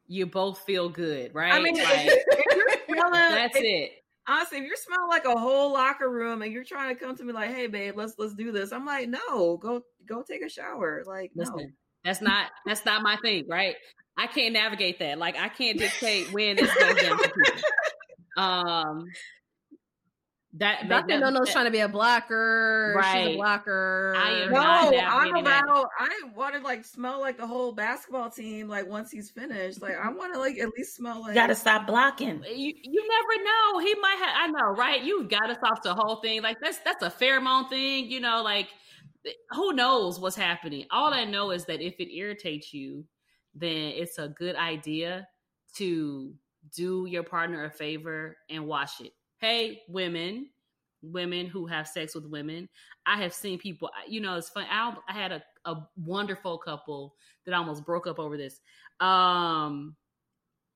you 0.08 0.26
both 0.26 0.60
feel 0.60 0.90
good, 0.90 1.34
right? 1.36 1.54
I 1.54 1.60
mean, 1.60 1.76
like, 1.76 2.08
if 2.08 2.56
you're 2.56 2.98
smelling, 2.98 3.14
that's 3.14 3.56
if, 3.56 3.64
it. 3.64 4.03
Honestly, 4.28 4.60
if 4.60 4.66
you're 4.66 4.76
smelling 4.76 5.10
like 5.10 5.26
a 5.26 5.38
whole 5.38 5.74
locker 5.74 6.10
room 6.10 6.42
and 6.42 6.54
you're 6.54 6.64
trying 6.64 6.96
to 6.96 7.00
come 7.00 7.16
to 7.16 7.24
me 7.24 7.34
like, 7.34 7.54
"Hey, 7.54 7.68
babe, 7.68 7.96
let's 7.98 8.16
let's 8.18 8.34
do 8.36 8.52
this," 8.52 8.72
I'm 8.72 8.86
like, 8.86 9.10
"No, 9.10 9.58
go 9.58 9.82
go 10.06 10.24
take 10.24 10.44
a 10.44 10.50
shower." 10.50 11.04
Like, 11.06 11.32
listen, 11.36 11.58
no 11.58 11.66
that's 12.04 12.22
not 12.22 12.52
that's 12.66 12.86
not 12.86 13.02
my 13.02 13.18
thing, 13.18 13.46
right? 13.48 13.76
I 14.18 14.28
can't 14.28 14.54
navigate 14.54 15.00
that. 15.00 15.18
Like 15.18 15.38
I 15.38 15.50
can't 15.50 15.78
dictate 15.78 16.32
when 16.32 16.58
this 16.58 16.74
goes 16.76 16.96
down. 16.96 17.20
Um 18.36 19.06
that 20.56 20.88
Dr. 20.88 21.20
Nono's 21.20 21.52
trying 21.52 21.66
to 21.66 21.72
be 21.72 21.80
a 21.80 21.88
blocker. 21.88 22.94
Right. 22.96 23.26
She's 23.26 23.34
a 23.34 23.38
blocker. 23.38 24.14
I 24.16 24.30
am 24.42 24.52
no, 24.52 24.60
I'm 24.62 25.36
about 25.36 25.90
I 26.00 26.10
want 26.36 26.54
to 26.54 26.62
like 26.62 26.86
smell 26.86 27.20
like 27.20 27.38
the 27.38 27.48
whole 27.48 27.72
basketball 27.72 28.30
team 28.30 28.68
like 28.68 28.88
once 28.88 29.10
he's 29.10 29.32
finished. 29.32 29.82
Like 29.82 29.96
I 29.96 30.10
want 30.12 30.34
to 30.34 30.40
like 30.40 30.60
at 30.60 30.70
least 30.78 30.96
smell 30.96 31.22
like 31.22 31.30
you 31.30 31.34
gotta 31.34 31.56
stop 31.56 31.88
blocking. 31.88 32.44
You 32.44 32.74
you 32.84 33.08
never 33.08 33.44
know. 33.44 33.80
He 33.80 33.96
might 34.00 34.18
have 34.20 34.36
I 34.36 34.48
know, 34.48 34.76
right? 34.78 35.02
You 35.04 35.24
got 35.24 35.50
us 35.50 35.58
off 35.64 35.82
the 35.82 35.96
whole 35.96 36.18
thing. 36.18 36.44
Like 36.44 36.58
that's 36.62 36.78
that's 36.80 37.04
a 37.04 37.10
pheromone 37.10 37.68
thing, 37.70 38.12
you 38.12 38.20
know, 38.20 38.44
like 38.44 38.70
who 39.52 39.74
knows 39.74 40.20
what's 40.20 40.36
happening? 40.36 40.86
All 40.92 41.14
I 41.14 41.26
know 41.26 41.50
is 41.52 41.66
that 41.66 41.82
if 41.82 41.96
it 42.00 42.16
irritates 42.16 42.74
you, 42.74 43.06
then 43.56 43.94
it's 43.96 44.20
a 44.20 44.28
good 44.28 44.56
idea 44.56 45.28
to 45.78 46.34
do 46.76 47.08
your 47.10 47.24
partner 47.24 47.66
a 47.66 47.72
favor 47.72 48.38
and 48.50 48.68
wash 48.68 49.02
it. 49.02 49.14
Hey, 49.44 49.82
women, 49.90 50.48
women 51.02 51.48
who 51.48 51.66
have 51.68 51.86
sex 51.86 52.16
with 52.16 52.26
women, 52.26 52.70
I 53.06 53.22
have 53.24 53.34
seen 53.34 53.60
people, 53.60 53.90
you 54.08 54.22
know, 54.22 54.38
it's 54.38 54.48
fun. 54.48 54.66
I, 54.72 54.96
I 55.10 55.12
had 55.12 55.34
a, 55.34 55.44
a 55.66 55.86
wonderful 55.98 56.58
couple 56.58 57.16
that 57.46 57.54
almost 57.54 57.86
broke 57.86 58.08
up 58.08 58.20
over 58.20 58.38
this. 58.38 58.62
Um, 59.02 59.98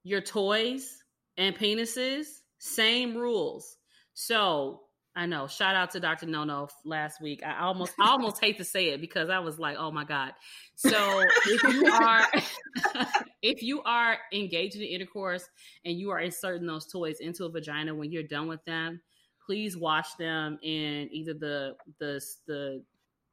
your 0.04 0.20
toys 0.20 1.02
and 1.38 1.58
penises, 1.58 2.26
same 2.58 3.16
rules. 3.16 3.78
So 4.16 4.82
I 5.18 5.26
know. 5.26 5.48
Shout 5.48 5.76
out 5.76 5.90
to 5.92 6.00
Dr. 6.00 6.28
Nono 6.28 6.68
last 6.86 7.20
week. 7.20 7.42
I 7.44 7.62
almost 7.62 7.94
I 8.00 8.10
almost 8.10 8.40
hate 8.40 8.60
to 8.60 8.64
say 8.64 8.90
it 8.90 9.02
because 9.02 9.32
I 9.32 9.40
was 9.40 9.58
like, 9.58 9.76
oh 9.80 9.90
my 9.90 10.04
God. 10.04 10.34
So 10.76 11.24
if 11.48 11.64
you 11.74 11.92
are 11.92 12.28
if 13.42 13.64
you 13.64 13.82
are 13.82 14.20
engaging 14.32 14.84
in 14.84 14.90
intercourse 14.90 15.50
and 15.84 15.98
you 15.98 16.12
are 16.12 16.20
inserting 16.20 16.68
those 16.68 16.86
toys 16.86 17.18
into 17.20 17.46
a 17.46 17.50
vagina 17.50 17.96
when 17.96 18.12
you're 18.12 18.22
done 18.22 18.48
with 18.48 18.64
them, 18.66 19.02
please 19.44 19.76
wash 19.76 20.14
them 20.20 20.60
in 20.62 21.10
either 21.12 21.34
the 21.34 21.76
the 21.98 22.24
the 22.46 22.84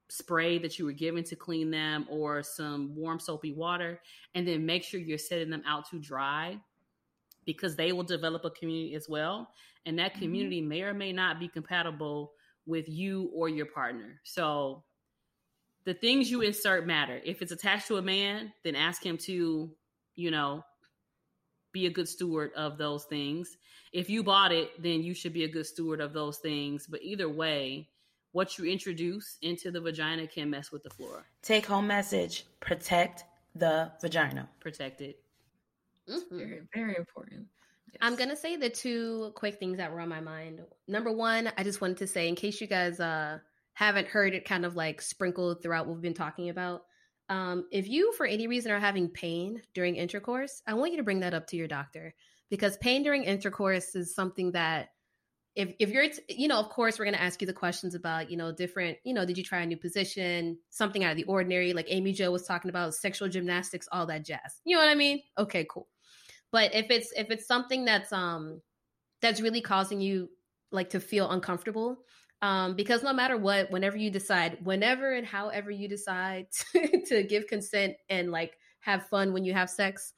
spray 0.09 0.59
that 0.59 0.79
you 0.79 0.87
were 0.87 0.93
given 0.93 1.23
to 1.25 1.37
clean 1.37 1.71
them 1.71 2.07
or 2.09 2.43
some 2.43 2.95
warm 2.97 3.21
soapy 3.21 3.53
water 3.53 4.01
and 4.35 4.49
then 4.49 4.65
make 4.65 4.85
sure 4.85 5.01
you're 5.01 5.19
setting 5.19 5.51
them 5.51 5.63
out 5.67 5.89
to 5.91 5.99
dry 5.99 6.59
because 7.47 7.77
they 7.77 7.93
will 7.93 8.05
develop 8.05 8.45
a 8.45 8.51
community 8.51 8.95
as 8.95 9.09
well 9.09 9.49
and 9.87 9.99
that 9.99 10.13
mm-hmm. 10.13 10.23
community 10.23 10.61
mm-hmm. 10.61 10.69
may 10.69 10.83
or 10.83 10.95
may 10.95 11.13
not 11.13 11.39
be 11.39 11.49
compatible 11.49 12.33
with 12.67 12.89
you 12.89 13.31
or 13.35 13.49
your 13.49 13.67
partner. 13.67 14.21
So 14.25 14.85
the 15.85 15.95
things 15.95 16.31
you 16.31 16.41
insert 16.41 16.87
matter. 16.87 17.21
If 17.25 17.43
it's 17.43 17.53
attached 17.53 17.89
to 17.89 17.97
a 17.97 18.03
man, 18.03 18.53
then 18.63 18.75
ask 18.75 19.05
him 19.05 19.19
to, 19.19 19.71
you 20.15 20.31
know, 20.31 20.65
be 21.73 21.87
a 21.87 21.91
good 21.91 22.09
steward 22.09 22.53
of 22.57 22.79
those 22.79 23.05
things. 23.05 23.57
If 23.93 24.09
you 24.09 24.23
bought 24.23 24.53
it, 24.53 24.71
then 24.83 25.03
you 25.03 25.13
should 25.13 25.33
be 25.33 25.45
a 25.45 25.49
good 25.49 25.67
steward 25.67 26.01
of 26.01 26.13
those 26.13 26.39
things. 26.39 26.87
But 26.89 27.03
either 27.03 27.29
way, 27.29 27.89
what 28.33 28.57
you 28.57 28.65
introduce 28.65 29.37
into 29.43 29.71
the 29.71 29.81
vagina 29.81 30.27
can 30.27 30.51
mess 30.51 30.73
with 30.73 30.83
the 30.83 30.91
flora. 30.91 31.25
Take 31.43 31.67
home 31.67 31.87
message 31.87 32.47
protect 32.61 33.25
the 33.55 33.93
vagina. 34.01 34.49
Protect 34.61 35.01
it. 35.01 35.24
Mm-hmm. 36.09 36.39
Very, 36.39 36.61
very 36.75 36.97
important. 36.97 37.47
I'm 38.01 38.17
gonna 38.17 38.37
say 38.37 38.57
the 38.57 38.71
two 38.71 39.33
quick 39.37 39.59
things 39.59 39.79
that 39.79 39.93
were 39.93 40.01
on 40.01 40.09
my 40.09 40.21
mind. 40.21 40.61
Number 40.89 41.13
one, 41.13 41.51
I 41.57 41.63
just 41.63 41.81
wanted 41.81 41.99
to 41.99 42.07
say, 42.07 42.29
in 42.29 42.35
case 42.35 42.61
you 42.61 42.67
guys 42.67 42.99
uh, 42.99 43.39
haven't 43.75 44.09
heard 44.09 44.35
it 44.35 44.45
kind 44.45 44.65
of 44.65 44.75
like 44.75 45.01
sprinkled 45.01 45.63
throughout 45.63 45.87
what 45.87 45.95
we've 45.95 46.03
been 46.03 46.15
talking 46.15 46.49
about, 46.49 46.83
um, 47.29 47.67
if 47.71 47.89
you 47.89 48.13
for 48.15 48.27
any 48.27 48.47
reason 48.47 48.73
are 48.73 48.81
having 48.81 49.09
pain 49.09 49.63
during 49.75 49.97
intercourse, 49.97 50.63
I 50.67 50.75
want 50.75 50.93
you 50.93 50.99
to 50.99 51.05
bring 51.05 51.21
that 51.21 51.35
up 51.35 51.47
to 51.49 51.57
your 51.57 51.69
doctor 51.69 52.15
because 52.51 52.77
pain 52.79 53.03
during 53.03 53.25
intercourse 53.25 53.95
is 53.95 54.15
something 54.15 54.53
that 54.53 54.89
if 55.55 55.73
if 55.79 55.91
you're 55.91 56.07
you 56.29 56.49
know 56.49 56.59
of 56.59 56.69
course 56.69 56.99
we're 56.99 57.05
going 57.05 57.15
to 57.15 57.23
ask 57.23 57.41
you 57.41 57.47
the 57.47 57.53
questions 57.53 57.95
about 57.95 58.31
you 58.31 58.37
know 58.37 58.53
different 58.53 58.99
you 59.05 59.15
know 59.15 59.25
did 59.25 59.39
you 59.39 59.45
try 59.45 59.61
a 59.61 59.67
new 59.67 59.77
position 59.77 60.59
something 60.71 61.05
out 61.05 61.13
of 61.13 61.17
the 61.17 61.25
ordinary 61.25 61.73
like 61.73 61.87
amy 61.89 62.13
jo 62.13 62.31
was 62.31 62.45
talking 62.45 62.69
about 62.69 62.95
sexual 62.95 63.29
gymnastics 63.29 63.89
all 63.93 64.07
that 64.07 64.25
jazz 64.25 64.61
you 64.65 64.77
know 64.77 64.83
what 64.83 64.89
i 64.89 64.95
mean 64.95 65.23
okay 65.39 65.65
cool 65.71 65.89
but 66.55 66.73
if 66.73 66.89
it's 66.89 67.13
if 67.17 67.33
it's 67.33 67.49
something 67.49 67.85
that's 67.85 68.13
um 68.13 68.63
that's 69.21 69.41
really 69.41 69.61
causing 69.61 70.01
you 70.01 70.31
like 70.71 70.91
to 70.91 71.01
feel 71.01 71.29
uncomfortable, 71.33 71.99
um, 72.43 72.77
because 72.77 73.03
no 73.03 73.13
matter 73.13 73.37
what, 73.37 73.73
whenever 73.73 73.97
you 73.97 74.09
decide, 74.09 74.59
whenever 74.63 75.15
and 75.15 75.27
however 75.27 75.73
you 75.73 75.89
decide 75.89 76.47
to, 76.73 77.05
to 77.07 77.25
give 77.25 77.49
consent 77.49 77.97
and 78.09 78.31
like 78.31 78.53
have 78.79 79.09
fun 79.09 79.33
when 79.33 79.45
you 79.45 79.53
have 79.53 79.69
sex, 79.69 80.13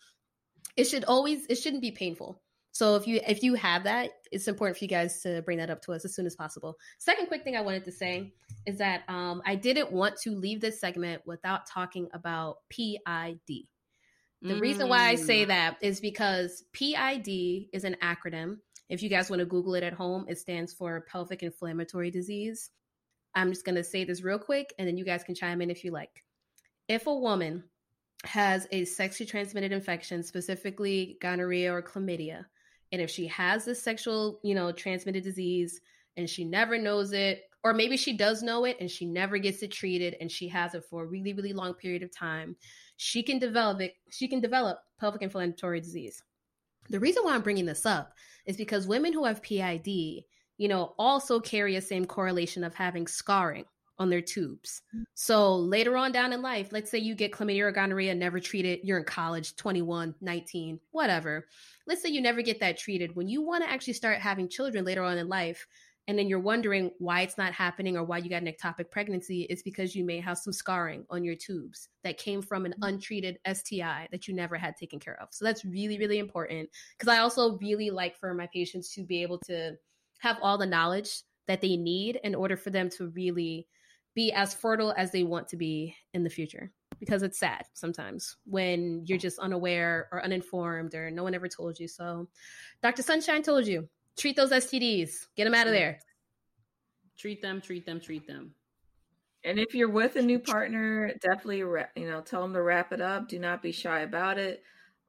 it 0.76 0.84
should 0.84 1.04
always 1.04 1.46
it 1.46 1.54
shouldn't 1.54 1.80
be 1.80 1.90
painful. 1.90 2.42
So 2.72 2.96
if 2.96 3.06
you 3.06 3.18
if 3.26 3.42
you 3.42 3.54
have 3.54 3.84
that, 3.84 4.10
it's 4.30 4.46
important 4.46 4.76
for 4.76 4.84
you 4.84 4.90
guys 4.90 5.22
to 5.22 5.40
bring 5.40 5.56
that 5.56 5.70
up 5.70 5.80
to 5.84 5.92
us 5.92 6.04
as 6.04 6.14
soon 6.14 6.26
as 6.26 6.36
possible. 6.36 6.76
Second 6.98 7.28
quick 7.28 7.44
thing 7.44 7.56
I 7.56 7.62
wanted 7.62 7.86
to 7.86 7.92
say 7.92 8.34
is 8.66 8.76
that 8.76 9.04
um, 9.08 9.40
I 9.46 9.54
didn't 9.54 9.90
want 9.90 10.18
to 10.24 10.32
leave 10.32 10.60
this 10.60 10.80
segment 10.80 11.22
without 11.24 11.66
talking 11.66 12.08
about 12.12 12.56
PID. 12.68 13.68
The 14.46 14.54
mm. 14.54 14.60
reason 14.60 14.88
why 14.88 15.08
I 15.08 15.16
say 15.16 15.44
mm. 15.44 15.48
that 15.48 15.76
is 15.80 16.00
because 16.00 16.62
PID 16.72 17.28
is 17.72 17.84
an 17.84 17.96
acronym. 18.02 18.58
If 18.88 19.02
you 19.02 19.08
guys 19.08 19.28
want 19.28 19.40
to 19.40 19.46
Google 19.46 19.74
it 19.74 19.82
at 19.82 19.92
home, 19.92 20.26
it 20.28 20.38
stands 20.38 20.72
for 20.72 21.06
pelvic 21.10 21.42
inflammatory 21.42 22.10
disease. 22.10 22.70
I'm 23.34 23.50
just 23.50 23.64
going 23.64 23.74
to 23.74 23.84
say 23.84 24.04
this 24.04 24.22
real 24.22 24.38
quick 24.38 24.72
and 24.78 24.86
then 24.86 24.96
you 24.96 25.04
guys 25.04 25.24
can 25.24 25.34
chime 25.34 25.60
in 25.60 25.70
if 25.70 25.84
you 25.84 25.90
like. 25.90 26.22
if 26.88 27.06
a 27.06 27.14
woman 27.14 27.64
has 28.24 28.66
a 28.70 28.84
sexually 28.84 29.28
transmitted 29.28 29.72
infection, 29.72 30.22
specifically 30.22 31.18
gonorrhea 31.20 31.72
or 31.72 31.82
chlamydia, 31.82 32.46
and 32.92 33.02
if 33.02 33.10
she 33.10 33.26
has 33.26 33.64
this 33.64 33.82
sexual, 33.82 34.38
you 34.42 34.54
know, 34.54 34.72
transmitted 34.72 35.24
disease 35.24 35.80
and 36.16 36.30
she 36.30 36.44
never 36.44 36.78
knows 36.78 37.12
it, 37.12 37.42
or 37.66 37.74
maybe 37.74 37.96
she 37.96 38.16
does 38.16 38.44
know 38.44 38.64
it 38.64 38.76
and 38.78 38.88
she 38.88 39.04
never 39.04 39.38
gets 39.38 39.60
it 39.60 39.72
treated 39.72 40.16
and 40.20 40.30
she 40.30 40.46
has 40.46 40.76
it 40.76 40.84
for 40.84 41.02
a 41.02 41.06
really, 41.06 41.32
really 41.32 41.52
long 41.52 41.74
period 41.74 42.04
of 42.04 42.16
time, 42.16 42.54
she 42.96 43.24
can 43.24 43.40
develop 43.40 43.80
it, 43.80 43.94
she 44.08 44.28
can 44.28 44.40
develop 44.40 44.78
pelvic 45.00 45.20
inflammatory 45.20 45.80
disease. 45.80 46.22
The 46.90 47.00
reason 47.00 47.24
why 47.24 47.34
I'm 47.34 47.42
bringing 47.42 47.66
this 47.66 47.84
up 47.84 48.12
is 48.44 48.56
because 48.56 48.86
women 48.86 49.12
who 49.12 49.24
have 49.24 49.42
PID, 49.42 49.88
you 49.88 50.68
know, 50.68 50.94
also 50.96 51.40
carry 51.40 51.74
a 51.74 51.82
same 51.82 52.04
correlation 52.04 52.62
of 52.62 52.72
having 52.72 53.08
scarring 53.08 53.64
on 53.98 54.10
their 54.10 54.20
tubes. 54.20 54.82
So 55.14 55.56
later 55.56 55.96
on 55.96 56.12
down 56.12 56.32
in 56.32 56.42
life, 56.42 56.68
let's 56.70 56.88
say 56.88 56.98
you 56.98 57.16
get 57.16 57.32
chlamydia 57.32 57.62
or 57.62 57.72
gonorrhea, 57.72 58.14
never 58.14 58.38
treated, 58.38 58.78
you're 58.84 58.98
in 58.98 59.04
college, 59.04 59.56
21, 59.56 60.14
19, 60.20 60.78
whatever. 60.92 61.48
Let's 61.88 62.00
say 62.00 62.10
you 62.10 62.20
never 62.20 62.42
get 62.42 62.60
that 62.60 62.78
treated. 62.78 63.16
When 63.16 63.26
you 63.26 63.42
want 63.42 63.64
to 63.64 63.70
actually 63.70 63.94
start 63.94 64.18
having 64.18 64.48
children 64.48 64.84
later 64.84 65.02
on 65.02 65.18
in 65.18 65.28
life, 65.28 65.66
and 66.08 66.18
then 66.18 66.28
you're 66.28 66.38
wondering 66.38 66.92
why 66.98 67.22
it's 67.22 67.36
not 67.36 67.52
happening 67.52 67.96
or 67.96 68.04
why 68.04 68.18
you 68.18 68.30
got 68.30 68.42
an 68.42 68.52
ectopic 68.52 68.90
pregnancy, 68.90 69.42
it's 69.50 69.62
because 69.62 69.94
you 69.96 70.04
may 70.04 70.20
have 70.20 70.38
some 70.38 70.52
scarring 70.52 71.04
on 71.10 71.24
your 71.24 71.34
tubes 71.34 71.88
that 72.04 72.18
came 72.18 72.40
from 72.40 72.64
an 72.64 72.74
mm. 72.80 72.88
untreated 72.88 73.38
STI 73.52 74.08
that 74.12 74.28
you 74.28 74.34
never 74.34 74.56
had 74.56 74.76
taken 74.76 75.00
care 75.00 75.20
of. 75.20 75.28
So 75.32 75.44
that's 75.44 75.64
really, 75.64 75.98
really 75.98 76.18
important. 76.18 76.68
Because 76.96 77.12
I 77.12 77.18
also 77.18 77.58
really 77.58 77.90
like 77.90 78.16
for 78.16 78.32
my 78.34 78.48
patients 78.52 78.92
to 78.94 79.02
be 79.02 79.22
able 79.22 79.38
to 79.46 79.76
have 80.20 80.38
all 80.42 80.58
the 80.58 80.66
knowledge 80.66 81.22
that 81.48 81.60
they 81.60 81.76
need 81.76 82.20
in 82.22 82.34
order 82.34 82.56
for 82.56 82.70
them 82.70 82.88
to 82.90 83.08
really 83.08 83.66
be 84.14 84.32
as 84.32 84.54
fertile 84.54 84.94
as 84.96 85.10
they 85.10 85.24
want 85.24 85.48
to 85.48 85.56
be 85.56 85.94
in 86.14 86.24
the 86.24 86.30
future 86.30 86.72
because 86.98 87.22
it's 87.22 87.38
sad 87.38 87.64
sometimes 87.74 88.36
when 88.46 89.02
you're 89.04 89.18
just 89.18 89.38
unaware 89.38 90.08
or 90.10 90.24
uninformed 90.24 90.94
or 90.94 91.10
no 91.10 91.22
one 91.22 91.34
ever 91.34 91.48
told 91.48 91.78
you. 91.78 91.86
So, 91.86 92.26
Dr. 92.82 93.02
Sunshine 93.02 93.42
told 93.42 93.66
you 93.66 93.88
treat 94.16 94.36
those 94.36 94.50
STDs, 94.50 95.26
get 95.36 95.44
them 95.44 95.54
out 95.54 95.66
of 95.66 95.72
there. 95.72 95.98
Treat 97.18 97.40
them, 97.40 97.60
treat 97.60 97.86
them, 97.86 98.00
treat 98.00 98.26
them. 98.26 98.54
And 99.44 99.58
if 99.58 99.74
you're 99.74 99.90
with 99.90 100.16
a 100.16 100.22
new 100.22 100.38
partner, 100.38 101.12
definitely 101.20 101.58
you 101.58 102.08
know 102.08 102.20
tell 102.20 102.42
them 102.42 102.52
to 102.54 102.62
wrap 102.62 102.92
it 102.92 103.00
up. 103.00 103.28
Do 103.28 103.38
not 103.38 103.62
be 103.62 103.72
shy 103.72 104.00
about 104.00 104.38
it, 104.38 104.62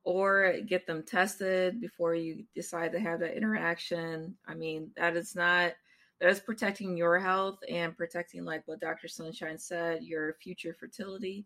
or 0.04 0.56
get 0.68 0.86
them 0.86 1.04
tested 1.04 1.82
before 1.82 2.16
you 2.16 2.44
decide 2.54 2.92
to 2.92 3.00
have 3.00 3.20
that 3.22 3.36
interaction. 3.36 4.36
I 4.48 4.54
mean, 4.54 4.92
that 4.96 5.18
is 5.18 5.36
not 5.36 5.74
that 6.20 6.30
is 6.30 6.40
protecting 6.40 6.98
your 6.98 7.20
health 7.20 7.60
and 7.70 7.96
protecting 7.96 8.44
like 8.44 8.64
what 8.66 8.80
dr 8.80 9.08
sunshine 9.08 9.58
said 9.58 10.04
your 10.04 10.34
future 10.42 10.76
fertility 10.80 11.46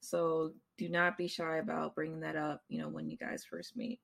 so 0.00 0.52
do 0.78 0.88
not 0.88 1.16
be 1.16 1.28
shy 1.28 1.58
about 1.58 1.94
bringing 1.94 2.20
that 2.20 2.36
up 2.36 2.62
you 2.68 2.80
know 2.80 2.88
when 2.88 3.08
you 3.08 3.16
guys 3.16 3.44
first 3.48 3.76
meet 3.76 4.00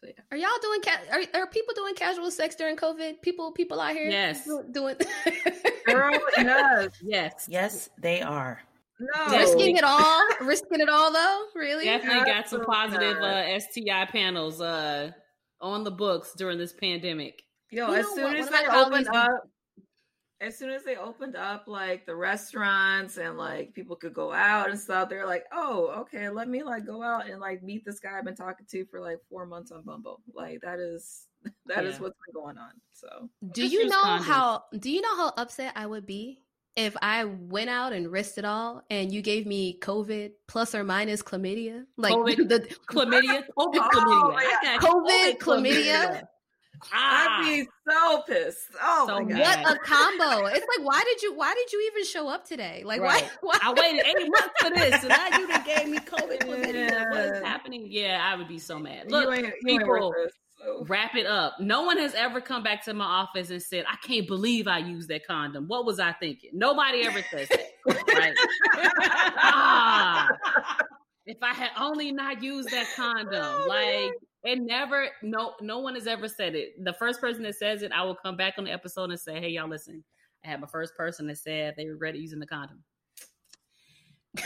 so 0.00 0.06
yeah 0.06 0.22
are 0.30 0.36
y'all 0.36 0.50
doing 0.62 0.80
ca- 0.80 1.00
are, 1.12 1.40
are 1.42 1.46
people 1.46 1.74
doing 1.74 1.94
casual 1.94 2.30
sex 2.30 2.54
during 2.54 2.76
covid 2.76 3.20
people 3.22 3.52
people 3.52 3.80
out 3.80 3.92
here 3.92 4.08
yes 4.08 4.48
doing 4.70 4.96
Girl, 5.86 6.12
yes 6.38 6.90
yes 7.02 7.46
yes 7.48 7.90
they 7.98 8.22
are 8.22 8.60
no. 9.00 9.38
Risking 9.38 9.76
it 9.76 9.84
all? 9.84 10.28
Risking 10.42 10.80
it 10.80 10.88
all 10.90 11.10
though? 11.10 11.44
Really? 11.54 11.86
Definitely 11.86 12.30
got 12.30 12.48
some 12.48 12.64
positive 12.64 13.16
uh, 13.16 13.58
STI 13.58 14.04
panels 14.12 14.60
uh, 14.60 15.12
on 15.60 15.84
the 15.84 15.90
books 15.90 16.34
during 16.36 16.58
this 16.58 16.74
pandemic. 16.74 17.42
Yo, 17.70 17.88
you 17.88 17.94
as 17.94 18.06
soon 18.08 18.36
as 18.36 18.48
they 18.48 18.66
open 18.70 19.06
up, 19.08 19.48
as 20.40 20.56
soon 20.56 20.70
as 20.70 20.82
they 20.84 20.96
opened 20.96 21.36
up 21.36 21.64
like 21.66 22.06
the 22.06 22.16
restaurants 22.16 23.18
and 23.18 23.36
like 23.36 23.74
people 23.74 23.94
could 23.94 24.14
go 24.14 24.32
out 24.32 24.70
and 24.70 24.78
stuff, 24.78 25.08
they're 25.08 25.26
like, 25.26 25.44
oh, 25.52 25.88
okay, 25.98 26.30
let 26.30 26.48
me 26.48 26.62
like 26.62 26.86
go 26.86 27.02
out 27.02 27.28
and 27.28 27.40
like 27.40 27.62
meet 27.62 27.84
this 27.84 28.00
guy 28.00 28.16
I've 28.16 28.24
been 28.24 28.34
talking 28.34 28.66
to 28.70 28.84
for 28.86 29.00
like 29.00 29.18
four 29.28 29.44
months 29.44 29.70
on 29.70 29.82
Bumble. 29.82 30.22
Like 30.34 30.62
that 30.62 30.78
is 30.78 31.26
that 31.66 31.84
yeah. 31.84 31.90
is 31.90 32.00
what's 32.00 32.16
been 32.26 32.42
going 32.42 32.56
on. 32.56 32.70
So 32.92 33.28
do 33.52 33.66
you 33.66 33.86
know 33.86 34.02
condoms. 34.02 34.24
how 34.24 34.64
do 34.78 34.90
you 34.90 35.02
know 35.02 35.16
how 35.16 35.32
upset 35.36 35.72
I 35.76 35.86
would 35.86 36.06
be 36.06 36.40
if 36.74 36.96
I 37.02 37.24
went 37.24 37.68
out 37.68 37.92
and 37.92 38.10
risked 38.10 38.38
it 38.38 38.44
all 38.46 38.82
and 38.88 39.12
you 39.12 39.20
gave 39.20 39.46
me 39.46 39.78
COVID 39.80 40.32
plus 40.48 40.74
or 40.74 40.84
minus 40.84 41.22
chlamydia? 41.22 41.84
Like 41.98 42.14
COVID, 42.14 42.36
the 42.48 42.60
chlamydia, 42.88 43.42
COVID, 43.42 43.44
oh, 43.58 44.34
chlamydia, 44.34 44.78
COVID, 44.78 45.36
COVID, 45.36 45.38
chlamydia. 45.38 46.22
Ah, 46.92 47.40
I'd 47.40 47.44
be 47.44 47.68
so 47.88 48.22
pissed. 48.26 48.58
Oh 48.82 49.06
so 49.06 49.20
my 49.20 49.32
god. 49.32 49.62
What 49.62 49.76
a 49.76 49.78
combo. 49.80 50.46
It's 50.50 50.66
like 50.76 50.86
why 50.86 51.02
did 51.04 51.22
you 51.22 51.34
why 51.34 51.54
did 51.54 51.72
you 51.72 51.90
even 51.92 52.04
show 52.04 52.28
up 52.28 52.46
today? 52.46 52.82
Like 52.84 53.00
right. 53.00 53.28
why, 53.40 53.58
why, 53.62 53.70
I 53.70 53.72
waited 53.72 54.06
eight 54.06 54.28
months 54.28 54.54
for 54.60 54.70
this. 54.70 55.02
So 55.02 55.08
now 55.08 55.38
you 55.38 55.46
done 55.46 55.64
gave 55.64 55.88
me 55.88 55.98
COVID. 55.98 56.40
Yeah. 56.70 57.10
What 57.10 57.20
is 57.20 57.42
happening? 57.42 57.86
Yeah, 57.88 58.20
I 58.22 58.36
would 58.36 58.48
be 58.48 58.58
so 58.58 58.78
mad. 58.78 59.10
Look, 59.10 59.24
you 59.24 59.32
ain't, 59.32 59.46
you 59.62 59.78
people, 59.78 60.14
ain't 60.20 60.32
so. 60.58 60.84
wrap 60.88 61.14
it 61.14 61.26
up. 61.26 61.54
No 61.60 61.82
one 61.82 61.98
has 61.98 62.14
ever 62.14 62.40
come 62.40 62.62
back 62.62 62.84
to 62.84 62.94
my 62.94 63.04
office 63.04 63.50
and 63.50 63.62
said, 63.62 63.84
I 63.88 63.96
can't 64.06 64.26
believe 64.26 64.68
I 64.68 64.78
used 64.78 65.08
that 65.08 65.26
condom. 65.26 65.66
What 65.68 65.84
was 65.86 66.00
I 66.00 66.12
thinking? 66.12 66.50
Nobody 66.52 67.02
ever 67.02 67.22
says 67.30 67.48
that. 67.48 68.04
right? 68.14 68.34
ah, 69.38 70.28
if 71.26 71.38
I 71.42 71.52
had 71.52 71.70
only 71.78 72.12
not 72.12 72.42
used 72.42 72.70
that 72.70 72.86
condom, 72.96 73.42
oh, 73.42 73.66
like 73.68 74.12
it 74.42 74.58
never, 74.60 75.08
no, 75.22 75.54
no 75.60 75.78
one 75.80 75.94
has 75.94 76.06
ever 76.06 76.28
said 76.28 76.54
it. 76.54 76.82
The 76.82 76.94
first 76.94 77.20
person 77.20 77.42
that 77.42 77.56
says 77.56 77.82
it, 77.82 77.92
I 77.92 78.02
will 78.02 78.14
come 78.14 78.36
back 78.36 78.54
on 78.56 78.64
the 78.64 78.72
episode 78.72 79.10
and 79.10 79.20
say, 79.20 79.40
"Hey, 79.40 79.50
y'all, 79.50 79.68
listen. 79.68 80.02
I 80.44 80.48
had 80.48 80.60
my 80.60 80.66
first 80.66 80.96
person 80.96 81.26
that 81.26 81.38
said 81.38 81.74
they 81.76 81.86
regretted 81.86 82.20
using 82.20 82.40
the 82.40 82.46
condom." 82.46 82.82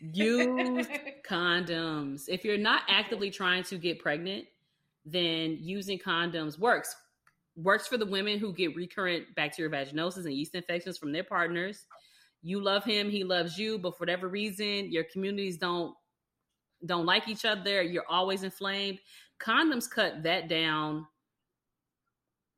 Use 0.00 0.86
condoms. 1.28 2.24
If 2.28 2.44
you're 2.44 2.58
not 2.58 2.82
actively 2.88 3.30
trying 3.30 3.62
to 3.64 3.78
get 3.78 3.98
pregnant, 3.98 4.46
then 5.04 5.58
using 5.60 5.98
condoms 5.98 6.58
works. 6.58 6.94
Works 7.56 7.86
for 7.86 7.98
the 7.98 8.06
women 8.06 8.38
who 8.38 8.52
get 8.52 8.74
recurrent 8.74 9.26
bacterial 9.36 9.72
vaginosis 9.72 10.24
and 10.24 10.34
yeast 10.34 10.54
infections 10.54 10.98
from 10.98 11.12
their 11.12 11.24
partners. 11.24 11.86
You 12.42 12.60
love 12.60 12.84
him, 12.84 13.10
he 13.10 13.24
loves 13.24 13.56
you, 13.56 13.78
but 13.78 13.96
for 13.96 14.00
whatever 14.00 14.28
reason, 14.28 14.90
your 14.92 15.04
communities 15.04 15.56
don't 15.56 15.94
don't 16.86 17.06
like 17.06 17.28
each 17.28 17.44
other, 17.44 17.82
you're 17.82 18.08
always 18.08 18.42
inflamed. 18.42 18.98
Condoms 19.40 19.88
cut 19.88 20.22
that 20.22 20.48
down 20.48 21.06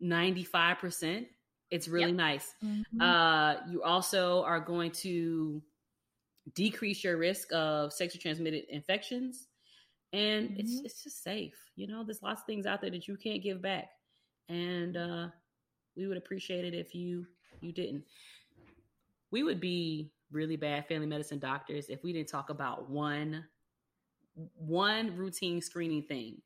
95%. 0.03 1.27
It's 1.71 1.89
really 1.89 2.09
yep. 2.09 2.17
nice. 2.17 2.55
Mm-hmm. 2.65 3.01
Uh, 3.01 3.55
you 3.71 3.83
also 3.83 4.43
are 4.45 4.61
going 4.61 4.93
to 4.93 5.63
decrease 6.55 7.03
your 7.03 7.17
risk 7.17 7.53
of 7.53 7.93
sexually 7.93 8.21
transmitted 8.21 8.65
infections. 8.69 9.49
And 10.13 10.51
mm-hmm. 10.51 10.61
it's 10.61 10.81
it's 10.85 11.03
just 11.03 11.25
safe. 11.25 11.57
You 11.75 11.89
know, 11.89 12.05
there's 12.05 12.23
lots 12.23 12.43
of 12.43 12.47
things 12.47 12.67
out 12.67 12.81
there 12.81 12.91
that 12.91 13.09
you 13.09 13.17
can't 13.17 13.43
give 13.43 13.61
back. 13.61 13.91
And 14.49 14.97
uh, 14.97 15.29
we 15.97 16.07
would 16.07 16.17
appreciate 16.17 16.65
it 16.65 16.75
if 16.75 16.95
you 16.95 17.27
you 17.61 17.73
didn't. 17.73 18.05
We 19.33 19.43
would 19.43 19.61
be 19.61 20.13
really 20.31 20.57
bad 20.57 20.87
family 20.87 21.07
medicine 21.07 21.39
doctors 21.39 21.89
if 21.89 22.03
we 22.05 22.13
didn't 22.13 22.29
talk 22.29 22.51
about 22.51 22.89
one 22.89 23.45
one 24.55 25.17
routine 25.17 25.61
screening 25.61 26.03
thing. 26.03 26.41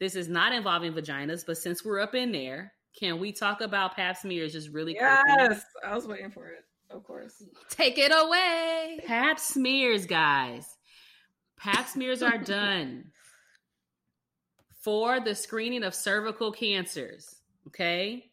This 0.00 0.16
is 0.16 0.28
not 0.28 0.52
involving 0.52 0.92
vaginas, 0.92 1.44
but 1.46 1.58
since 1.58 1.84
we're 1.84 2.00
up 2.00 2.14
in 2.14 2.32
there, 2.32 2.72
can 2.98 3.18
we 3.18 3.32
talk 3.32 3.60
about 3.60 3.96
pap 3.96 4.16
smears 4.16 4.52
just 4.52 4.70
really 4.70 4.94
yes, 4.94 5.22
quickly? 5.22 5.44
Yes, 5.54 5.64
I 5.84 5.94
was 5.94 6.06
waiting 6.06 6.30
for 6.30 6.48
it. 6.48 6.64
Of 6.90 7.04
course. 7.04 7.42
Take 7.70 7.98
it 7.98 8.12
away. 8.14 9.00
Pap 9.06 9.38
smears, 9.38 10.06
guys. 10.06 10.66
Pap 11.58 11.88
smears 11.88 12.22
are 12.22 12.38
done 12.44 13.04
for 14.82 15.18
the 15.18 15.34
screening 15.34 15.82
of 15.82 15.94
cervical 15.94 16.52
cancers. 16.52 17.36
Okay. 17.68 18.30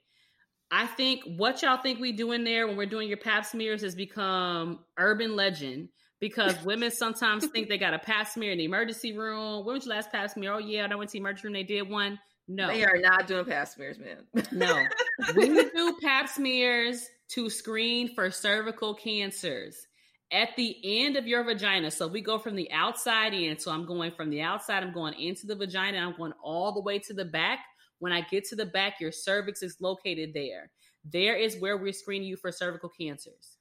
I 0.69 0.85
think 0.85 1.23
what 1.25 1.61
y'all 1.61 1.81
think 1.81 1.99
we 1.99 2.11
do 2.11 2.31
in 2.31 2.43
there 2.43 2.67
when 2.67 2.77
we're 2.77 2.85
doing 2.85 3.07
your 3.07 3.17
pap 3.17 3.45
smears 3.45 3.81
has 3.81 3.95
become 3.95 4.79
urban 4.97 5.35
legend 5.35 5.89
because 6.21 6.55
women 6.63 6.91
sometimes 6.91 7.47
think 7.47 7.67
they 7.67 7.79
got 7.79 7.93
a 7.93 7.99
pap 7.99 8.27
smear 8.27 8.51
in 8.51 8.59
the 8.59 8.63
emergency 8.63 9.17
room. 9.17 9.65
When 9.65 9.75
was 9.75 9.85
your 9.85 9.95
last 9.95 10.11
pap 10.11 10.29
smear? 10.29 10.53
Oh 10.53 10.59
yeah, 10.59 10.87
I 10.89 10.95
went 10.95 11.09
to 11.09 11.13
the 11.13 11.19
emergency 11.19 11.47
room. 11.47 11.53
They 11.53 11.63
did 11.63 11.89
one. 11.89 12.19
No, 12.47 12.67
they 12.67 12.85
are 12.85 12.97
not 12.97 13.27
doing 13.27 13.45
pap 13.45 13.67
smears, 13.67 13.97
man. 13.99 14.45
no, 14.51 14.83
we 15.35 15.47
do 15.47 15.97
pap 16.01 16.29
smears 16.29 17.07
to 17.29 17.49
screen 17.49 18.13
for 18.13 18.29
cervical 18.29 18.93
cancers 18.93 19.87
at 20.31 20.49
the 20.55 20.77
end 20.83 21.17
of 21.17 21.27
your 21.27 21.43
vagina. 21.43 21.89
So 21.91 22.07
we 22.07 22.21
go 22.21 22.37
from 22.37 22.55
the 22.55 22.71
outside 22.71 23.33
in. 23.33 23.57
So 23.57 23.71
I'm 23.71 23.85
going 23.85 24.11
from 24.11 24.29
the 24.29 24.41
outside. 24.41 24.83
I'm 24.83 24.93
going 24.93 25.13
into 25.15 25.47
the 25.47 25.55
vagina. 25.55 25.97
And 25.97 26.05
I'm 26.05 26.17
going 26.17 26.33
all 26.43 26.71
the 26.71 26.81
way 26.81 26.99
to 26.99 27.13
the 27.13 27.25
back. 27.25 27.59
When 27.99 28.11
I 28.11 28.21
get 28.21 28.45
to 28.45 28.55
the 28.55 28.65
back, 28.65 28.99
your 28.99 29.11
cervix 29.11 29.61
is 29.61 29.77
located 29.79 30.33
there. 30.33 30.71
There 31.03 31.35
is 31.35 31.57
where 31.57 31.77
we're 31.77 31.93
screening 31.93 32.27
you 32.27 32.37
for 32.37 32.51
cervical 32.51 32.89
cancers. 32.89 33.57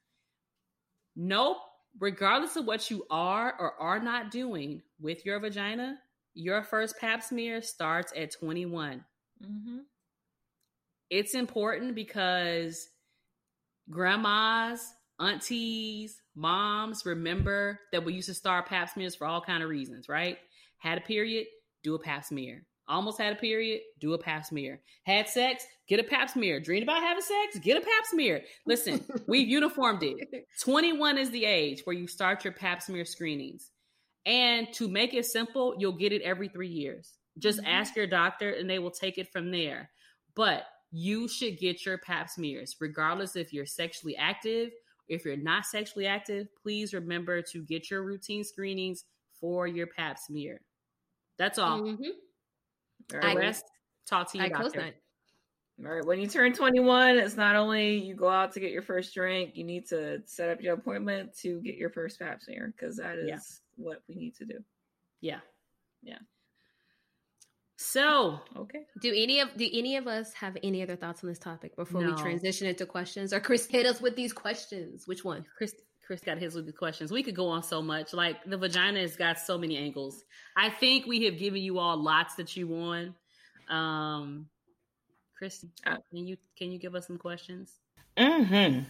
Nope 1.16 1.59
regardless 1.99 2.57
of 2.57 2.67
what 2.67 2.91
you 2.91 3.05
are 3.11 3.55
or 3.59 3.75
are 3.81 4.01
not 4.01 4.31
doing 4.31 4.83
with 5.01 5.25
your 5.25 5.41
vagina, 5.41 5.99
your 6.35 6.62
first 6.62 6.99
pap 6.99 7.23
smear 7.23 7.62
starts 7.62 8.12
at 8.17 8.33
21. 8.33 9.05
Mm-hmm. 9.45 9.79
It's 11.11 11.35
important 11.35 11.95
because 11.95 12.89
grandmas, 13.91 14.81
aunties, 15.19 16.21
moms, 16.37 17.05
remember 17.05 17.81
that 17.93 18.05
we 18.05 18.15
used 18.15 18.29
to 18.29 18.35
start 18.35 18.67
pap 18.67 18.91
smears 18.91 19.17
for 19.17 19.27
all 19.27 19.41
kind 19.41 19.62
of 19.62 19.69
reasons, 19.69 20.09
right? 20.09 20.39
Had 20.79 20.99
a 20.99 21.03
period, 21.03 21.47
do 21.83 21.95
a 21.95 21.99
pap 21.99 22.25
smear. 22.25 22.65
Almost 22.91 23.21
had 23.21 23.33
a 23.33 23.37
period, 23.37 23.83
do 24.01 24.15
a 24.15 24.19
pap 24.19 24.45
smear. 24.45 24.81
Had 25.05 25.29
sex, 25.29 25.65
get 25.89 26.01
a 26.01 26.03
pap 26.03 26.29
smear. 26.29 26.59
Dreamed 26.59 26.83
about 26.83 27.01
having 27.01 27.23
sex, 27.23 27.57
get 27.61 27.77
a 27.77 27.81
pap 27.81 28.05
smear. 28.05 28.43
Listen, 28.67 29.05
we've 29.29 29.47
uniformed 29.47 30.03
it. 30.03 30.47
21 30.61 31.17
is 31.17 31.31
the 31.31 31.45
age 31.45 31.83
where 31.85 31.95
you 31.95 32.09
start 32.09 32.43
your 32.43 32.53
pap 32.53 32.83
smear 32.83 33.05
screenings. 33.05 33.71
And 34.27 34.67
to 34.75 34.89
make 34.89 35.15
it 35.15 35.25
simple, 35.25 35.77
you'll 35.79 35.93
get 35.93 36.12
it 36.12 36.23
every 36.23 36.49
three 36.49 36.69
years. 36.69 37.15
Just 37.39 37.61
mm-hmm. 37.61 37.69
ask 37.69 37.95
your 37.95 38.09
doctor 38.09 38.51
and 38.51 38.69
they 38.69 38.81
will 38.81 38.91
take 38.91 39.19
it 39.19 39.33
from 39.33 39.53
there. 39.53 39.91
But 40.35 40.65
you 40.91 41.29
should 41.29 41.61
get 41.61 41.87
your 41.87 41.99
pap 41.99 42.29
smears, 42.29 42.75
regardless 42.81 43.37
if 43.37 43.53
you're 43.53 43.67
sexually 43.67 44.17
active. 44.17 44.71
If 45.09 45.25
you're 45.25 45.37
not 45.37 45.65
sexually 45.65 46.09
active, 46.09 46.49
please 46.61 46.93
remember 46.93 47.41
to 47.53 47.62
get 47.62 47.89
your 47.89 48.03
routine 48.03 48.43
screenings 48.43 49.05
for 49.41 49.69
your 49.69 49.87
pap 49.87 50.19
smear. 50.19 50.61
That's 51.39 51.59
all. 51.59 51.81
Mm-hmm. 51.81 52.11
I 53.22 53.35
rest. 53.35 53.64
Talk 54.06 54.31
to 54.32 54.39
you, 54.39 54.44
I 54.44 54.48
doctor. 54.48 54.93
All 55.85 55.90
right. 55.90 56.05
When 56.05 56.20
you 56.20 56.27
turn 56.27 56.52
21, 56.52 57.16
it's 57.16 57.36
not 57.36 57.56
only 57.56 57.97
you 57.97 58.14
go 58.14 58.28
out 58.28 58.52
to 58.52 58.60
get 58.60 58.70
your 58.70 58.82
first 58.82 59.14
drink, 59.14 59.52
you 59.55 59.64
need 59.64 59.86
to 59.89 60.20
set 60.27 60.51
up 60.51 60.60
your 60.60 60.74
appointment 60.74 61.36
to 61.39 61.60
get 61.62 61.77
your 61.77 61.90
first 61.90 62.18
pap 62.18 62.43
smear 62.43 62.74
because 62.77 62.97
that 62.97 63.18
is 63.18 63.28
yeah. 63.28 63.39
what 63.77 64.02
we 64.09 64.14
need 64.14 64.35
to 64.36 64.44
do. 64.44 64.59
Yeah. 65.20 65.40
Yeah. 66.02 66.18
So, 67.82 68.40
okay. 68.55 68.81
Do 69.01 69.10
any 69.16 69.40
of 69.40 69.56
do 69.56 69.66
any 69.72 69.97
of 69.97 70.06
us 70.06 70.35
have 70.35 70.59
any 70.62 70.82
other 70.82 70.97
thoughts 70.97 71.24
on 71.24 71.31
this 71.31 71.39
topic 71.39 71.77
before 71.77 72.02
no. 72.02 72.10
we 72.10 72.20
transition 72.20 72.66
into 72.66 72.85
questions? 72.85 73.32
Or 73.32 73.40
Chris 73.40 73.64
hit 73.64 73.86
us 73.86 74.02
with 74.02 74.16
these 74.16 74.35
questions. 74.35 75.06
Which 75.06 75.24
one? 75.24 75.47
Chris 75.56 75.74
Chris 76.11 76.23
got 76.23 76.39
his 76.39 76.57
with 76.57 76.66
the 76.66 76.73
questions. 76.73 77.12
We 77.12 77.23
could 77.23 77.37
go 77.37 77.47
on 77.47 77.62
so 77.62 77.81
much. 77.81 78.12
Like 78.12 78.45
the 78.45 78.57
vagina 78.57 78.99
has 78.99 79.15
got 79.15 79.39
so 79.39 79.57
many 79.57 79.77
angles. 79.77 80.24
I 80.57 80.69
think 80.69 81.07
we 81.07 81.23
have 81.23 81.39
given 81.39 81.62
you 81.62 81.78
all 81.78 81.97
lots 81.97 82.35
that 82.35 82.57
you 82.57 82.66
want. 82.66 83.12
Um, 83.69 84.49
Chris, 85.39 85.65
uh, 85.87 85.99
can 86.11 86.27
you 86.27 86.37
can 86.59 86.73
you 86.73 86.81
give 86.81 86.97
us 86.97 87.07
some 87.07 87.16
questions? 87.16 87.74
Hmm. 88.19 88.81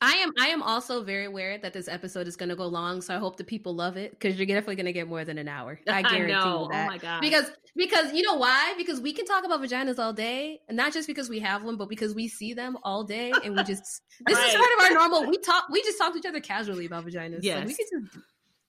I 0.00 0.12
am 0.14 0.32
I 0.38 0.48
am 0.48 0.62
also 0.62 1.02
very 1.02 1.24
aware 1.24 1.58
that 1.58 1.72
this 1.72 1.88
episode 1.88 2.28
is 2.28 2.36
going 2.36 2.48
to 2.50 2.56
go 2.56 2.66
long, 2.66 3.00
so 3.00 3.14
I 3.14 3.18
hope 3.18 3.36
the 3.36 3.44
people 3.44 3.74
love 3.74 3.96
it 3.96 4.12
because 4.12 4.36
you're 4.36 4.46
definitely 4.46 4.76
going 4.76 4.86
to 4.86 4.92
get 4.92 5.08
more 5.08 5.24
than 5.24 5.38
an 5.38 5.48
hour. 5.48 5.80
I 5.88 6.02
guarantee 6.02 6.34
I 6.34 6.60
you 6.62 6.68
that. 6.70 6.84
Oh 6.84 6.86
my 6.86 6.98
god! 6.98 7.20
Because 7.20 7.50
because 7.74 8.12
you 8.12 8.22
know 8.22 8.34
why? 8.34 8.74
Because 8.76 9.00
we 9.00 9.12
can 9.12 9.24
talk 9.24 9.44
about 9.44 9.60
vaginas 9.60 9.98
all 9.98 10.12
day, 10.12 10.60
and 10.68 10.76
not 10.76 10.92
just 10.92 11.08
because 11.08 11.28
we 11.28 11.40
have 11.40 11.64
one, 11.64 11.76
but 11.76 11.88
because 11.88 12.14
we 12.14 12.28
see 12.28 12.54
them 12.54 12.76
all 12.84 13.02
day, 13.02 13.32
and 13.44 13.56
we 13.56 13.64
just 13.64 14.02
this 14.26 14.36
right. 14.36 14.48
is 14.48 14.54
part 14.54 14.68
of 14.78 14.84
our 14.84 14.94
normal. 14.94 15.28
We 15.28 15.38
talk 15.38 15.68
we 15.70 15.82
just 15.82 15.98
talk 15.98 16.12
to 16.12 16.18
each 16.18 16.26
other 16.26 16.40
casually 16.40 16.86
about 16.86 17.04
vaginas. 17.04 17.40
Yes, 17.42 17.60
so 17.60 17.66
we 17.66 17.74
can 17.74 17.86
just. 17.90 18.24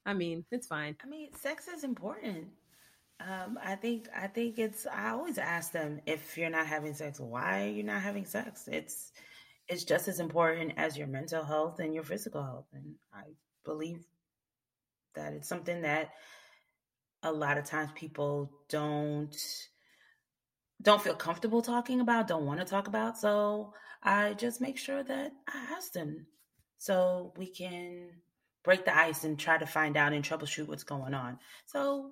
I 0.06 0.14
mean, 0.14 0.45
it's 0.51 0.65
fine. 0.65 0.95
I 1.03 1.07
mean, 1.07 1.30
sex 1.35 1.68
is 1.68 1.84
important. 1.84 2.47
Um, 3.19 3.60
I 3.64 3.76
think 3.76 4.07
I 4.15 4.27
think 4.27 4.57
it's. 4.57 4.88
I 4.88 5.10
always 5.10 5.38
ask 5.38 5.72
them 5.72 5.99
if 6.07 6.38
you're 6.38 6.49
not 6.49 6.65
having 6.65 6.93
sex, 6.93 7.19
why 7.19 7.65
are 7.65 7.69
you 7.69 7.84
not 7.84 8.01
having 8.01 8.26
sex? 8.26 8.68
It's 8.72 9.11
it's 9.69 9.83
just 9.83 10.07
as 10.07 10.19
important 10.19 10.73
as 10.77 10.97
your 10.97 11.07
mental 11.07 11.43
health 11.43 11.79
and 11.79 11.93
your 11.93 12.03
physical 12.03 12.43
health. 12.43 12.65
And 12.73 12.95
I 13.13 13.23
believe 13.63 14.03
that 15.13 15.33
it's 15.33 15.47
something 15.47 15.83
that 15.83 16.09
a 17.21 17.31
lot 17.31 17.57
of 17.57 17.65
times 17.65 17.91
people 17.95 18.51
don't 18.69 19.35
don't 20.81 21.01
feel 21.01 21.15
comfortable 21.15 21.61
talking 21.61 21.99
about, 21.99 22.27
don't 22.27 22.45
want 22.45 22.59
to 22.61 22.65
talk 22.65 22.87
about. 22.87 23.17
So 23.17 23.73
I 24.01 24.33
just 24.33 24.61
make 24.61 24.77
sure 24.77 25.03
that 25.03 25.33
I 25.47 25.75
ask 25.75 25.91
them 25.91 26.25
so 26.77 27.33
we 27.37 27.47
can 27.47 28.11
break 28.63 28.85
the 28.85 28.97
ice 28.97 29.25
and 29.25 29.37
try 29.37 29.57
to 29.57 29.65
find 29.65 29.97
out 29.97 30.13
and 30.13 30.23
troubleshoot 30.23 30.67
what's 30.67 30.85
going 30.85 31.13
on. 31.13 31.37
So 31.65 32.11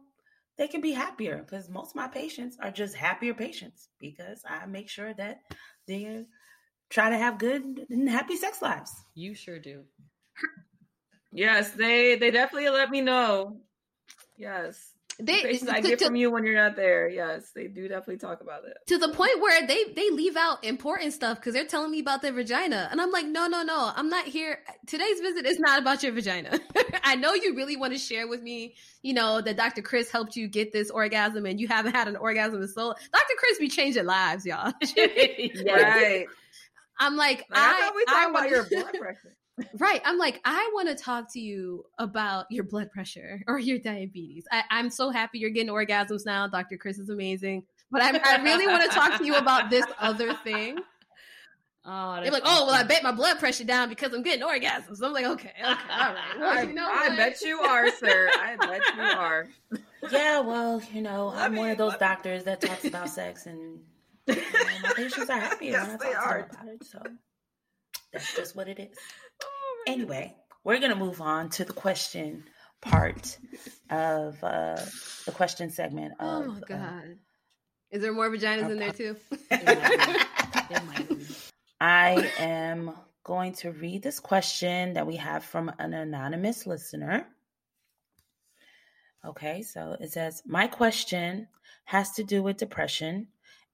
they 0.57 0.67
can 0.67 0.81
be 0.81 0.91
happier 0.91 1.37
because 1.37 1.69
most 1.69 1.91
of 1.91 1.95
my 1.95 2.09
patients 2.09 2.57
are 2.61 2.71
just 2.71 2.95
happier 2.95 3.33
patients 3.33 3.87
because 3.99 4.41
I 4.45 4.65
make 4.65 4.89
sure 4.89 5.13
that 5.13 5.39
they're 5.87 6.25
try 6.89 7.09
to 7.09 7.17
have 7.17 7.37
good 7.37 7.85
and 7.89 8.09
happy 8.09 8.35
sex 8.35 8.61
lives. 8.61 8.91
You 9.15 9.33
sure 9.33 9.59
do. 9.59 9.83
Yes, 11.31 11.71
they 11.71 12.15
they 12.15 12.31
definitely 12.31 12.69
let 12.69 12.89
me 12.89 13.01
know. 13.01 13.57
Yes. 14.37 14.93
They 15.19 15.57
the 15.57 15.71
I 15.73 15.81
get 15.81 15.97
to, 15.99 16.05
from 16.05 16.15
you 16.15 16.29
when 16.29 16.43
you're 16.43 16.53
not 16.53 16.75
there. 16.75 17.09
Yes, 17.09 17.51
they 17.55 17.67
do 17.67 17.87
definitely 17.87 18.17
talk 18.17 18.41
about 18.41 18.65
it. 18.65 18.77
To 18.87 18.99
the 18.99 19.09
point 19.09 19.41
where 19.41 19.65
they 19.65 19.85
they 19.95 20.11
leave 20.11 20.37
out 20.37 20.63
important 20.63 21.11
stuff 21.11 21.39
because 21.39 21.55
they're 21.55 21.65
telling 21.65 21.89
me 21.89 21.99
about 21.99 22.21
their 22.21 22.33
vagina. 22.33 22.87
And 22.91 23.01
I'm 23.01 23.11
like, 23.11 23.25
no, 23.25 23.47
no, 23.47 23.63
no. 23.63 23.91
I'm 23.95 24.09
not 24.09 24.25
here. 24.25 24.59
Today's 24.85 25.19
visit 25.19 25.47
is 25.47 25.59
not 25.59 25.81
about 25.81 26.03
your 26.03 26.11
vagina. 26.11 26.59
I 27.03 27.15
know 27.15 27.33
you 27.33 27.55
really 27.55 27.75
want 27.75 27.93
to 27.93 27.99
share 27.99 28.27
with 28.27 28.43
me, 28.43 28.75
you 29.01 29.15
know, 29.15 29.41
that 29.41 29.57
Dr. 29.57 29.81
Chris 29.81 30.11
helped 30.11 30.35
you 30.35 30.47
get 30.47 30.71
this 30.71 30.91
orgasm 30.91 31.47
and 31.47 31.59
you 31.59 31.67
haven't 31.67 31.95
had 31.95 32.07
an 32.07 32.15
orgasm 32.15 32.61
in 32.61 32.67
so 32.67 32.93
Dr. 32.93 33.33
Chris 33.39 33.57
be 33.57 33.69
changing 33.69 34.05
lives, 34.05 34.45
y'all. 34.45 34.71
right. 34.97 36.27
I'm 36.99 37.15
like, 37.15 37.45
like 37.49 37.59
I, 37.59 37.89
I 37.89 37.91
we 37.95 38.05
talking 38.05 38.29
about 38.29 38.49
your 38.49 38.63
blood 38.69 38.93
pressure. 38.99 39.35
right. 39.79 40.01
I'm 40.05 40.17
like, 40.17 40.39
I 40.45 40.71
want 40.73 40.89
to 40.89 40.95
talk 40.95 41.31
to 41.33 41.39
you 41.39 41.83
about 41.97 42.45
your 42.49 42.63
blood 42.63 42.91
pressure 42.91 43.41
or 43.47 43.59
your 43.59 43.79
diabetes. 43.79 44.45
I, 44.51 44.63
am 44.71 44.89
so 44.89 45.09
happy 45.09 45.39
you're 45.39 45.49
getting 45.49 45.71
orgasms 45.71 46.25
now. 46.25 46.47
Dr. 46.47 46.77
Chris 46.77 46.99
is 46.99 47.09
amazing. 47.09 47.63
But 47.89 48.01
I, 48.01 48.19
I 48.23 48.43
really 48.43 48.67
want 48.67 48.83
to 48.83 48.89
talk 48.89 49.17
to 49.17 49.25
you 49.25 49.35
about 49.35 49.69
this 49.69 49.85
other 49.99 50.33
thing. 50.33 50.79
Oh, 51.89 52.19
They're 52.21 52.31
like, 52.31 52.43
oh, 52.45 52.65
well, 52.65 52.75
I 52.75 52.83
bet 52.83 53.01
my 53.01 53.13
blood 53.13 53.39
pressure 53.39 53.63
down 53.63 53.87
because 53.87 54.11
I'm 54.11 54.21
getting 54.21 54.45
orgasms. 54.45 55.01
I'm 55.01 55.13
like, 55.13 55.25
okay, 55.25 55.53
okay, 55.57 55.63
all 55.63 56.13
right. 56.13 56.37
Well, 56.37 56.57
I, 56.57 56.61
you 56.63 56.73
know 56.73 56.85
I 56.85 57.15
bet 57.15 57.39
you 57.41 57.61
are, 57.61 57.89
sir. 57.91 58.29
I 58.33 58.57
bet 58.57 58.81
you 58.93 59.01
are. 59.01 59.47
Yeah, 60.11 60.41
well, 60.41 60.81
you 60.91 61.01
know, 61.01 61.31
I'm 61.33 61.55
one 61.55 61.69
of 61.69 61.77
those 61.77 61.95
doctors 61.95 62.43
that 62.43 62.59
talks 62.59 62.83
about 62.83 63.07
sex 63.09 63.45
and 63.45 63.79
my 64.27 64.93
patients 64.95 65.29
are 65.29 65.39
happy 65.39 65.67
yes, 65.67 65.87
when 65.87 66.09
I 66.09 66.13
talk 66.13 66.27
are. 66.27 66.49
about 66.51 66.67
it. 66.67 66.83
So 66.85 67.01
that's 68.13 68.35
just 68.35 68.55
what 68.55 68.67
it 68.67 68.79
is. 68.79 68.97
Oh, 69.43 69.83
anyway, 69.87 70.35
we're 70.63 70.79
gonna 70.79 70.95
move 70.95 71.21
on 71.21 71.49
to 71.51 71.65
the 71.65 71.73
question 71.73 72.43
part 72.81 73.37
of 73.89 74.43
uh, 74.43 74.79
the 75.25 75.31
question 75.31 75.69
segment. 75.69 76.13
Of, 76.19 76.47
oh 76.47 76.57
God, 76.67 76.79
uh, 76.79 77.01
is 77.91 78.01
there 78.01 78.13
more 78.13 78.29
vaginas 78.29 78.69
in 78.69 78.79
there 78.79 78.91
too? 78.91 79.15
I 81.79 82.31
am 82.39 82.91
going 83.23 83.53
to 83.53 83.71
read 83.71 84.01
this 84.01 84.19
question 84.19 84.93
that 84.93 85.05
we 85.05 85.17
have 85.17 85.43
from 85.43 85.71
an 85.79 85.93
anonymous 85.93 86.65
listener. 86.65 87.27
Okay, 89.25 89.61
so 89.61 89.97
it 89.99 90.11
says, 90.11 90.41
My 90.45 90.67
question 90.67 91.47
has 91.85 92.11
to 92.13 92.23
do 92.23 92.41
with 92.41 92.57
depression 92.57 93.27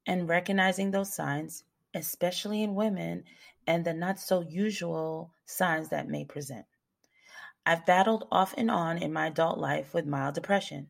and 0.05 0.29
recognizing 0.29 0.91
those 0.91 1.13
signs, 1.13 1.63
especially 1.93 2.63
in 2.63 2.75
women, 2.75 3.23
and 3.67 3.85
the 3.85 3.93
not 3.93 4.19
so 4.19 4.41
usual 4.41 5.33
signs 5.45 5.89
that 5.89 6.07
may 6.07 6.25
present. 6.25 6.65
I've 7.65 7.85
battled 7.85 8.27
off 8.31 8.53
and 8.57 8.69
on 8.69 8.97
in 8.97 9.13
my 9.13 9.27
adult 9.27 9.57
life 9.57 9.93
with 9.93 10.05
mild 10.05 10.35
depression. 10.35 10.89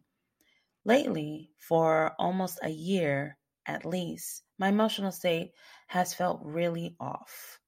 Lately, 0.86 1.52
for 1.58 2.16
almost 2.18 2.60
a 2.64 2.70
year 2.70 3.38
at 3.66 3.86
least, 3.86 4.44
my 4.58 4.70
emotional 4.70 5.12
state 5.12 5.54
has 5.88 6.14
felt 6.14 6.42
really 6.44 6.96
off. 7.00 7.60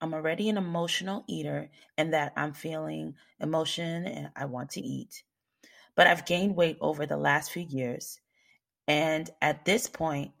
I'm 0.00 0.14
already 0.14 0.48
an 0.48 0.56
emotional 0.56 1.24
eater 1.26 1.70
and 1.98 2.12
that 2.14 2.32
I'm 2.36 2.52
feeling 2.52 3.16
emotion 3.40 4.06
and 4.06 4.30
I 4.36 4.44
want 4.44 4.70
to 4.70 4.80
eat. 4.80 5.24
But 5.94 6.06
I've 6.06 6.26
gained 6.26 6.54
weight 6.54 6.78
over 6.80 7.06
the 7.06 7.16
last 7.16 7.50
few 7.50 7.62
years. 7.62 8.20
And 8.86 9.28
at 9.42 9.64
this 9.64 9.88
point, 9.88 10.32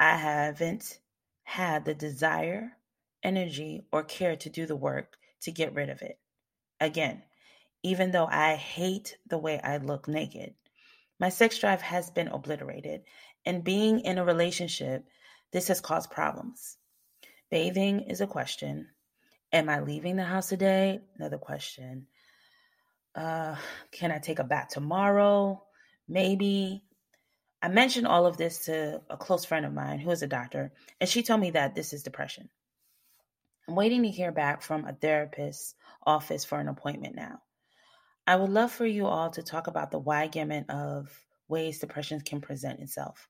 I 0.00 0.16
haven't 0.16 0.98
had 1.44 1.84
the 1.84 1.94
desire, 1.94 2.72
energy, 3.22 3.82
or 3.92 4.02
care 4.02 4.34
to 4.34 4.48
do 4.48 4.64
the 4.64 4.74
work 4.74 5.18
to 5.42 5.52
get 5.52 5.74
rid 5.74 5.90
of 5.90 6.00
it. 6.00 6.18
Again, 6.80 7.22
even 7.82 8.10
though 8.10 8.26
I 8.26 8.54
hate 8.56 9.18
the 9.28 9.36
way 9.36 9.60
I 9.62 9.76
look 9.76 10.08
naked, 10.08 10.54
my 11.18 11.28
sex 11.28 11.58
drive 11.58 11.82
has 11.82 12.10
been 12.10 12.28
obliterated, 12.28 13.02
and 13.44 13.62
being 13.62 14.00
in 14.00 14.16
a 14.16 14.24
relationship, 14.24 15.04
this 15.52 15.68
has 15.68 15.82
caused 15.82 16.10
problems. 16.10 16.78
Bathing 17.50 18.00
is 18.08 18.22
a 18.22 18.26
question. 18.26 18.88
Am 19.52 19.68
I 19.68 19.80
leaving 19.80 20.16
the 20.16 20.24
house 20.24 20.48
today? 20.48 21.00
Another 21.18 21.36
question. 21.36 22.06
Uh, 23.14 23.56
can 23.92 24.12
I 24.12 24.18
take 24.18 24.38
a 24.38 24.44
bath 24.44 24.68
tomorrow? 24.70 25.62
Maybe. 26.08 26.84
I 27.62 27.68
mentioned 27.68 28.06
all 28.06 28.24
of 28.24 28.36
this 28.36 28.66
to 28.66 29.02
a 29.10 29.16
close 29.16 29.44
friend 29.44 29.66
of 29.66 29.72
mine 29.72 29.98
who 29.98 30.10
is 30.10 30.22
a 30.22 30.26
doctor, 30.26 30.72
and 31.00 31.08
she 31.08 31.22
told 31.22 31.40
me 31.40 31.50
that 31.50 31.74
this 31.74 31.92
is 31.92 32.02
depression. 32.02 32.48
I'm 33.68 33.74
waiting 33.74 34.02
to 34.02 34.10
hear 34.10 34.32
back 34.32 34.62
from 34.62 34.86
a 34.86 34.94
therapist's 34.94 35.74
office 36.06 36.44
for 36.44 36.58
an 36.58 36.68
appointment 36.68 37.14
now. 37.14 37.42
I 38.26 38.36
would 38.36 38.50
love 38.50 38.72
for 38.72 38.86
you 38.86 39.06
all 39.06 39.30
to 39.30 39.42
talk 39.42 39.66
about 39.66 39.90
the 39.90 39.98
wide 39.98 40.32
gamut 40.32 40.70
of 40.70 41.10
ways 41.48 41.80
depression 41.80 42.20
can 42.20 42.40
present 42.40 42.80
itself. 42.80 43.28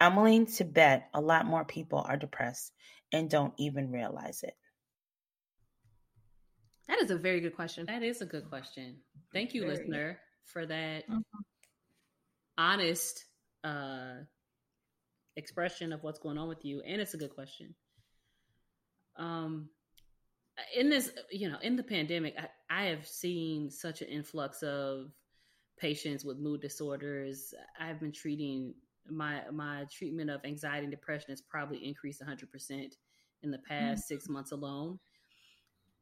I'm 0.00 0.16
willing 0.16 0.46
to 0.46 0.64
bet 0.64 1.08
a 1.14 1.20
lot 1.20 1.46
more 1.46 1.64
people 1.64 2.04
are 2.06 2.16
depressed 2.16 2.72
and 3.12 3.30
don't 3.30 3.54
even 3.58 3.90
realize 3.90 4.42
it. 4.42 4.54
That 6.88 7.00
is 7.00 7.10
a 7.10 7.16
very 7.16 7.40
good 7.40 7.54
question. 7.54 7.86
That 7.86 8.02
is 8.02 8.22
a 8.22 8.26
good 8.26 8.48
question. 8.48 8.96
Thank 9.32 9.54
you, 9.54 9.62
very. 9.62 9.76
listener, 9.76 10.18
for 10.44 10.64
that 10.66 11.06
mm-hmm. 11.08 11.20
honest 12.56 13.24
uh, 13.64 14.14
expression 15.36 15.92
of 15.92 16.02
what's 16.02 16.18
going 16.18 16.38
on 16.38 16.48
with 16.48 16.64
you. 16.64 16.82
And 16.86 17.00
it's 17.00 17.14
a 17.14 17.18
good 17.18 17.34
question. 17.34 17.74
Um, 19.16 19.68
in 20.76 20.90
this, 20.90 21.10
you 21.30 21.48
know, 21.48 21.58
in 21.62 21.76
the 21.76 21.82
pandemic, 21.82 22.34
I, 22.38 22.82
I 22.82 22.84
have 22.86 23.06
seen 23.06 23.70
such 23.70 24.02
an 24.02 24.08
influx 24.08 24.62
of 24.62 25.10
patients 25.78 26.24
with 26.24 26.38
mood 26.38 26.60
disorders. 26.60 27.54
I've 27.80 28.00
been 28.00 28.12
treating 28.12 28.74
my 29.10 29.40
my 29.52 29.86
treatment 29.90 30.28
of 30.28 30.44
anxiety 30.44 30.84
and 30.84 30.90
depression 30.90 31.30
has 31.30 31.40
probably 31.40 31.78
increased 31.78 32.20
100% 32.20 32.92
in 33.42 33.50
the 33.50 33.58
past 33.58 34.04
mm-hmm. 34.04 34.14
6 34.14 34.28
months 34.28 34.52
alone. 34.52 34.98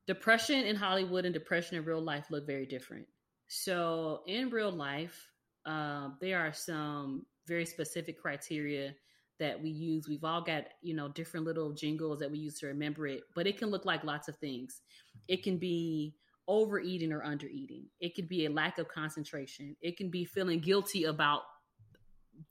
Depression 0.07 0.65
in 0.65 0.77
Hollywood 0.77 1.25
and 1.25 1.35
depression 1.35 1.77
in 1.77 1.85
real 1.85 2.01
life 2.01 2.27
look 2.31 2.47
very 2.47 2.67
different. 2.67 3.07
So, 3.49 4.23
in 4.27 4.51
real 4.51 4.73
life, 4.73 5.31
uh, 5.67 6.11
there 6.21 6.39
are 6.39 6.53
some 6.53 7.27
very 7.47 7.67
specific 7.67 8.21
criteria 8.21 8.95
that 9.39 9.63
we 9.63 9.71
use. 9.71 10.09
We've 10.09 10.25
all 10.25 10.43
got, 10.43 10.65
you 10.83 10.95
know, 10.95 11.09
different 11.09 11.47
little 11.47 11.73
jingles 11.73 12.21
that 12.21 12.31
we 12.31 12.39
use 12.39 12.59
to 12.61 12.67
remember 12.67 13.07
it, 13.07 13.23
but 13.35 13.47
it 13.47 13.59
can 13.59 13.71
look 13.71 13.85
like 13.85 14.05
lots 14.05 14.29
of 14.29 14.37
things. 14.39 14.81
It 15.29 15.43
can 15.43 15.59
be 15.59 16.15
overeating 16.49 17.13
or 17.13 17.21
undereating. 17.21 17.85
It 18.01 18.15
could 18.15 18.29
be 18.29 18.47
a 18.47 18.51
lack 18.51 18.79
of 18.79 18.89
concentration. 18.89 19.77
It 19.81 19.97
can 19.97 20.11
be 20.11 20.25
feeling 20.25 20.61
guilty 20.61 21.05
about 21.05 21.43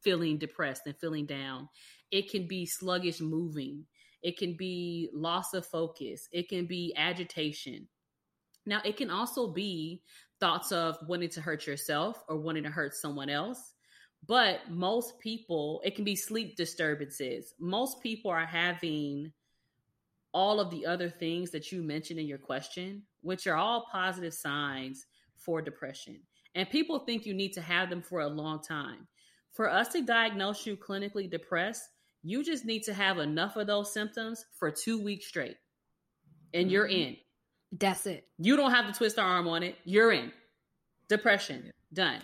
feeling 0.02 0.38
depressed 0.38 0.84
and 0.86 0.98
feeling 0.98 1.26
down. 1.26 1.70
It 2.12 2.30
can 2.30 2.48
be 2.48 2.66
sluggish 2.66 3.22
moving. 3.22 3.86
It 4.22 4.38
can 4.38 4.56
be 4.58 5.10
loss 5.14 5.54
of 5.54 5.66
focus. 5.66 6.28
It 6.32 6.50
can 6.50 6.66
be 6.66 6.94
agitation. 6.98 7.88
Now, 8.66 8.82
it 8.84 8.98
can 8.98 9.12
also 9.12 9.54
be 9.54 10.02
thoughts 10.40 10.72
of 10.72 10.98
wanting 11.08 11.30
to 11.30 11.42
hurt 11.42 11.68
yourself 11.68 12.22
or 12.28 12.38
wanting 12.38 12.64
to 12.64 12.70
hurt 12.70 12.96
someone 12.96 13.30
else. 13.30 13.75
But 14.28 14.70
most 14.70 15.20
people, 15.20 15.82
it 15.84 15.96
can 15.96 16.04
be 16.04 16.16
sleep 16.16 16.56
disturbances. 16.56 17.54
Most 17.60 18.02
people 18.02 18.32
are 18.32 18.46
having 18.46 19.32
all 20.34 20.60
of 20.60 20.70
the 20.70 20.86
other 20.86 21.10
things 21.10 21.52
that 21.52 21.72
you 21.72 21.82
mentioned 21.82 22.20
in 22.20 22.28
your 22.28 22.38
question, 22.38 23.04
which 23.22 23.48
are 23.48 23.56
all 23.56 23.88
positive 23.92 24.34
signs 24.34 25.06
for 25.38 25.62
depression. 25.62 26.20
And 26.56 26.70
people 26.70 27.00
think 27.00 27.26
you 27.26 27.34
need 27.34 27.54
to 27.54 27.62
have 27.62 27.90
them 27.90 28.02
for 28.02 28.22
a 28.22 28.28
long 28.28 28.62
time. 28.62 29.08
For 29.54 29.70
us 29.70 29.90
to 29.90 30.02
diagnose 30.02 30.66
you 30.66 30.76
clinically 30.76 31.30
depressed, 31.30 31.84
you 32.24 32.44
just 32.44 32.66
need 32.66 32.84
to 32.84 32.94
have 32.94 33.20
enough 33.20 33.56
of 33.56 33.68
those 33.68 33.94
symptoms 33.94 34.46
for 34.58 34.72
two 34.72 35.02
weeks 35.02 35.28
straight. 35.28 35.58
And 36.54 36.72
you're 36.72 36.88
mm-hmm. 36.88 37.10
in. 37.10 37.18
That's 37.72 38.06
it. 38.06 38.26
You 38.38 38.58
don't 38.58 38.72
have 38.72 38.92
to 38.92 38.98
twist 38.98 39.20
our 39.20 39.26
arm 39.26 39.48
on 39.48 39.64
it. 39.64 39.76
You're 39.84 40.12
in. 40.12 40.32
Depression. 41.08 41.72
Done. 41.94 42.22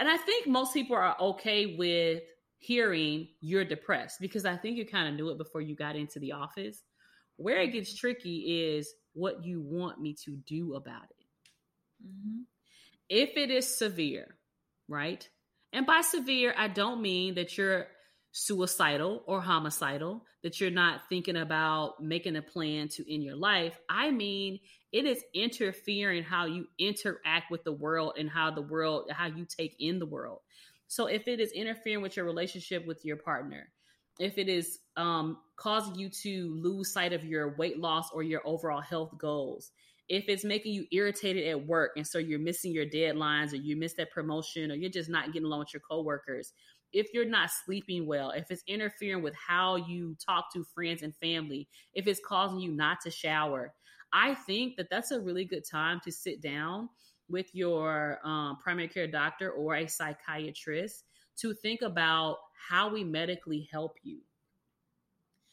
And 0.00 0.08
I 0.08 0.16
think 0.16 0.46
most 0.46 0.72
people 0.72 0.96
are 0.96 1.14
okay 1.20 1.76
with 1.76 2.22
hearing 2.58 3.28
you're 3.40 3.64
depressed 3.64 4.16
because 4.20 4.44
I 4.46 4.56
think 4.56 4.76
you 4.76 4.86
kind 4.86 5.08
of 5.08 5.14
knew 5.14 5.30
it 5.30 5.38
before 5.38 5.60
you 5.60 5.76
got 5.76 5.94
into 5.94 6.18
the 6.18 6.32
office. 6.32 6.82
Where 7.36 7.60
it 7.60 7.72
gets 7.72 7.94
tricky 7.94 8.72
is 8.74 8.92
what 9.12 9.44
you 9.44 9.60
want 9.60 10.00
me 10.00 10.16
to 10.24 10.36
do 10.46 10.74
about 10.74 11.04
it. 11.04 12.06
Mm-hmm. 12.06 12.40
If 13.08 13.36
it 13.36 13.50
is 13.50 13.78
severe, 13.78 14.36
right? 14.88 15.26
And 15.72 15.86
by 15.86 16.00
severe, 16.00 16.54
I 16.56 16.68
don't 16.68 17.02
mean 17.02 17.34
that 17.34 17.56
you're 17.56 17.86
suicidal 18.32 19.22
or 19.26 19.40
homicidal, 19.40 20.24
that 20.42 20.60
you're 20.60 20.70
not 20.70 21.08
thinking 21.08 21.36
about 21.36 22.02
making 22.02 22.36
a 22.36 22.42
plan 22.42 22.88
to 22.88 23.12
end 23.12 23.24
your 23.24 23.36
life. 23.36 23.78
I 23.88 24.10
mean, 24.10 24.60
it 24.92 25.04
is 25.04 25.22
interfering 25.34 26.22
how 26.22 26.46
you 26.46 26.66
interact 26.78 27.50
with 27.50 27.64
the 27.64 27.72
world 27.72 28.14
and 28.18 28.30
how 28.30 28.50
the 28.50 28.62
world, 28.62 29.10
how 29.10 29.26
you 29.26 29.44
take 29.44 29.76
in 29.78 29.98
the 29.98 30.06
world. 30.06 30.40
So 30.86 31.06
if 31.06 31.28
it 31.28 31.40
is 31.40 31.52
interfering 31.52 32.02
with 32.02 32.16
your 32.16 32.26
relationship 32.26 32.86
with 32.86 33.04
your 33.04 33.16
partner, 33.16 33.68
if 34.18 34.38
it 34.38 34.48
is 34.48 34.80
um, 34.96 35.38
causing 35.56 35.94
you 35.94 36.08
to 36.08 36.54
lose 36.60 36.92
sight 36.92 37.12
of 37.12 37.24
your 37.24 37.56
weight 37.56 37.78
loss 37.78 38.10
or 38.12 38.22
your 38.22 38.42
overall 38.44 38.80
health 38.80 39.16
goals, 39.16 39.70
if 40.08 40.24
it's 40.28 40.44
making 40.44 40.72
you 40.72 40.86
irritated 40.90 41.46
at 41.46 41.66
work 41.66 41.92
and 41.96 42.04
so 42.04 42.18
you're 42.18 42.40
missing 42.40 42.72
your 42.72 42.84
deadlines 42.84 43.52
or 43.52 43.56
you 43.56 43.76
miss 43.76 43.94
that 43.94 44.10
promotion 44.10 44.72
or 44.72 44.74
you're 44.74 44.90
just 44.90 45.08
not 45.08 45.32
getting 45.32 45.46
along 45.46 45.60
with 45.60 45.72
your 45.72 45.82
coworkers, 45.88 46.52
if 46.92 47.08
you're 47.12 47.24
not 47.24 47.50
sleeping 47.64 48.06
well, 48.06 48.30
if 48.30 48.50
it's 48.50 48.62
interfering 48.66 49.22
with 49.22 49.34
how 49.34 49.76
you 49.76 50.16
talk 50.24 50.52
to 50.52 50.64
friends 50.74 51.02
and 51.02 51.14
family, 51.16 51.68
if 51.94 52.06
it's 52.06 52.20
causing 52.24 52.60
you 52.60 52.72
not 52.72 52.98
to 53.02 53.10
shower, 53.10 53.72
I 54.12 54.34
think 54.34 54.76
that 54.76 54.88
that's 54.90 55.10
a 55.10 55.20
really 55.20 55.44
good 55.44 55.64
time 55.68 56.00
to 56.04 56.12
sit 56.12 56.40
down 56.40 56.88
with 57.28 57.46
your 57.54 58.18
um, 58.24 58.58
primary 58.62 58.88
care 58.88 59.06
doctor 59.06 59.50
or 59.50 59.76
a 59.76 59.86
psychiatrist 59.86 61.04
to 61.38 61.54
think 61.54 61.82
about 61.82 62.38
how 62.68 62.92
we 62.92 63.04
medically 63.04 63.68
help 63.70 63.96
you. 64.02 64.18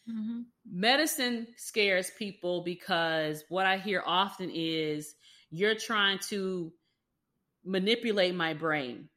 Mm-hmm. 0.10 0.42
Medicine 0.70 1.48
scares 1.58 2.12
people 2.18 2.64
because 2.64 3.44
what 3.50 3.66
I 3.66 3.78
hear 3.78 4.02
often 4.06 4.50
is 4.54 5.14
you're 5.52 5.76
trying 5.76 6.20
to 6.30 6.72
manipulate 7.64 8.34
my 8.34 8.54
brain. 8.54 9.10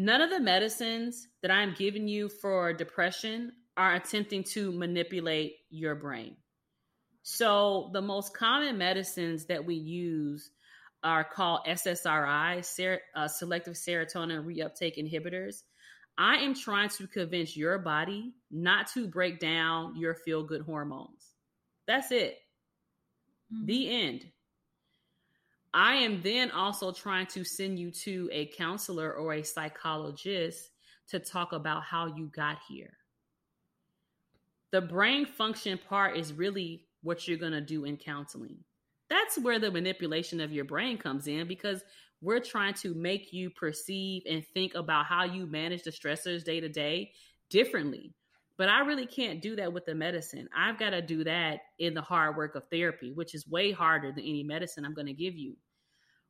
None 0.00 0.20
of 0.20 0.30
the 0.30 0.38
medicines 0.38 1.26
that 1.42 1.50
I'm 1.50 1.74
giving 1.76 2.06
you 2.06 2.28
for 2.28 2.72
depression 2.72 3.50
are 3.76 3.96
attempting 3.96 4.44
to 4.44 4.70
manipulate 4.70 5.56
your 5.70 5.96
brain. 5.96 6.36
So, 7.22 7.90
the 7.92 8.00
most 8.00 8.32
common 8.32 8.78
medicines 8.78 9.46
that 9.46 9.64
we 9.64 9.74
use 9.74 10.52
are 11.02 11.24
called 11.24 11.66
SSRI, 11.66 12.64
ser- 12.64 13.00
uh, 13.16 13.26
selective 13.26 13.74
serotonin 13.74 14.44
reuptake 14.44 14.96
inhibitors. 14.96 15.64
I 16.16 16.36
am 16.36 16.54
trying 16.54 16.90
to 16.90 17.08
convince 17.08 17.56
your 17.56 17.78
body 17.78 18.34
not 18.52 18.86
to 18.94 19.08
break 19.08 19.40
down 19.40 19.96
your 19.96 20.14
feel 20.14 20.44
good 20.44 20.62
hormones. 20.62 21.34
That's 21.88 22.12
it. 22.12 22.38
Mm-hmm. 23.52 23.66
The 23.66 23.90
end. 23.90 24.26
I 25.74 25.94
am 25.96 26.20
then 26.22 26.50
also 26.50 26.92
trying 26.92 27.26
to 27.28 27.44
send 27.44 27.78
you 27.78 27.90
to 27.90 28.28
a 28.32 28.46
counselor 28.46 29.12
or 29.12 29.34
a 29.34 29.42
psychologist 29.42 30.70
to 31.08 31.18
talk 31.18 31.52
about 31.52 31.82
how 31.82 32.06
you 32.06 32.30
got 32.34 32.58
here. 32.68 32.92
The 34.70 34.80
brain 34.80 35.26
function 35.26 35.78
part 35.88 36.16
is 36.16 36.32
really 36.32 36.84
what 37.02 37.26
you're 37.26 37.38
going 37.38 37.52
to 37.52 37.60
do 37.60 37.84
in 37.84 37.96
counseling 37.96 38.58
that's 39.08 39.38
where 39.38 39.58
the 39.58 39.70
manipulation 39.70 40.40
of 40.40 40.52
your 40.52 40.64
brain 40.64 40.98
comes 40.98 41.26
in 41.26 41.48
because 41.48 41.82
we're 42.20 42.40
trying 42.40 42.74
to 42.74 42.94
make 42.94 43.32
you 43.32 43.50
perceive 43.50 44.22
and 44.28 44.44
think 44.52 44.74
about 44.74 45.06
how 45.06 45.24
you 45.24 45.46
manage 45.46 45.82
the 45.82 45.90
stressors 45.90 46.44
day 46.44 46.60
to 46.60 46.68
day 46.68 47.12
differently. 47.48 48.12
But 48.58 48.68
I 48.68 48.80
really 48.80 49.06
can't 49.06 49.40
do 49.40 49.56
that 49.56 49.72
with 49.72 49.86
the 49.86 49.94
medicine. 49.94 50.48
I've 50.54 50.78
got 50.78 50.90
to 50.90 51.00
do 51.00 51.24
that 51.24 51.60
in 51.78 51.94
the 51.94 52.02
hard 52.02 52.36
work 52.36 52.56
of 52.56 52.64
therapy, 52.70 53.12
which 53.12 53.34
is 53.34 53.48
way 53.48 53.70
harder 53.70 54.10
than 54.10 54.24
any 54.24 54.42
medicine 54.42 54.84
I'm 54.84 54.94
going 54.94 55.06
to 55.06 55.12
give 55.12 55.36
you. 55.36 55.56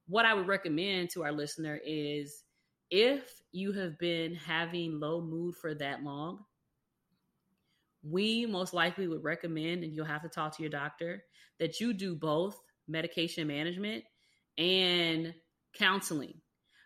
What 0.06 0.26
I 0.26 0.34
would 0.34 0.46
recommend 0.46 1.10
to 1.10 1.24
our 1.24 1.32
listener 1.32 1.80
is 1.84 2.44
if 2.90 3.22
you 3.50 3.72
have 3.72 3.98
been 3.98 4.34
having 4.34 5.00
low 5.00 5.22
mood 5.22 5.56
for 5.56 5.74
that 5.74 6.02
long, 6.02 6.44
we 8.02 8.46
most 8.46 8.74
likely 8.74 9.08
would 9.08 9.24
recommend, 9.24 9.82
and 9.82 9.94
you'll 9.94 10.04
have 10.04 10.22
to 10.22 10.28
talk 10.28 10.56
to 10.56 10.62
your 10.62 10.70
doctor, 10.70 11.24
that 11.58 11.80
you 11.80 11.92
do 11.92 12.14
both 12.14 12.60
medication 12.86 13.46
management 13.46 14.04
and 14.56 15.34
counseling. 15.74 16.34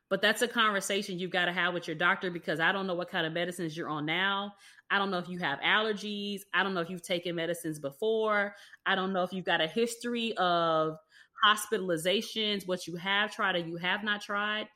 But 0.09 0.20
that's 0.20 0.43
a 0.43 0.48
conversation 0.48 1.19
you've 1.19 1.31
got 1.31 1.47
to 1.47 1.52
have 1.52 1.73
with 1.73 1.89
your 1.89 1.97
doctor 1.97 2.31
because 2.31 2.60
I 2.60 2.73
don't 2.73 2.86
know 2.86 2.94
what 2.94 3.10
kind 3.10 3.27
of 3.27 3.32
medicines 3.32 3.77
you're 3.77 3.89
on 3.89 4.05
now. 4.05 4.55
I 4.93 4.98
don't 4.98 5.10
know 5.10 5.19
if 5.19 5.28
you 5.28 5.39
have 5.39 5.59
allergies. 5.60 6.43
I 6.52 6.62
don't 6.62 6.74
know 6.74 6.82
if 6.82 6.90
you've 6.90 7.02
taken 7.02 7.35
medicines 7.35 7.78
before. 7.78 8.55
I 8.85 8.94
don't 8.94 9.14
know 9.14 9.23
if 9.23 9.32
you've 9.32 9.47
got 9.47 9.62
a 9.62 9.66
history 9.66 10.35
of 10.36 10.98
hospitalizations, 11.43 12.69
what 12.69 12.86
you 12.86 12.97
have 12.97 13.32
tried 13.32 13.56
or 13.56 13.60
you 13.60 13.77
have 13.78 14.05
not 14.05 14.20
tried. 14.20 14.69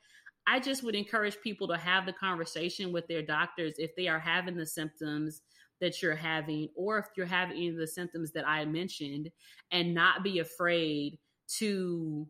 I 0.47 0.59
just 0.59 0.83
would 0.83 0.95
encourage 0.95 1.39
people 1.41 1.67
to 1.67 1.77
have 1.77 2.07
the 2.07 2.13
conversation 2.13 2.91
with 2.91 3.05
their 3.07 3.21
doctors 3.21 3.75
if 3.77 3.95
they 3.95 4.07
are 4.07 4.19
having 4.19 4.57
the 4.57 4.65
symptoms 4.65 5.43
that 5.81 6.01
you're 6.01 6.15
having, 6.15 6.69
or 6.75 6.97
if 6.97 7.05
you're 7.15 7.27
having 7.27 7.57
any 7.57 7.67
of 7.67 7.77
the 7.77 7.85
symptoms 7.85 8.31
that 8.31 8.47
I 8.47 8.65
mentioned, 8.65 9.29
and 9.71 9.93
not 9.93 10.23
be 10.23 10.39
afraid 10.39 11.19
to 11.59 12.27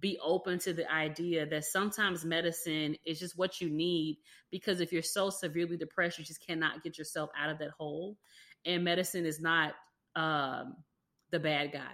be 0.00 0.18
open 0.22 0.58
to 0.60 0.72
the 0.72 0.90
idea 0.92 1.46
that 1.46 1.64
sometimes 1.64 2.24
medicine 2.24 2.96
is 3.04 3.18
just 3.20 3.38
what 3.38 3.60
you 3.60 3.70
need 3.70 4.18
because 4.50 4.80
if 4.80 4.92
you're 4.92 5.02
so 5.02 5.30
severely 5.30 5.76
depressed, 5.76 6.18
you 6.18 6.24
just 6.24 6.44
cannot 6.44 6.82
get 6.82 6.98
yourself 6.98 7.30
out 7.38 7.50
of 7.50 7.58
that 7.58 7.70
hole. 7.70 8.16
And 8.64 8.84
medicine 8.84 9.26
is 9.26 9.40
not 9.40 9.74
um, 10.16 10.76
the 11.30 11.38
bad 11.38 11.72
guy. 11.72 11.92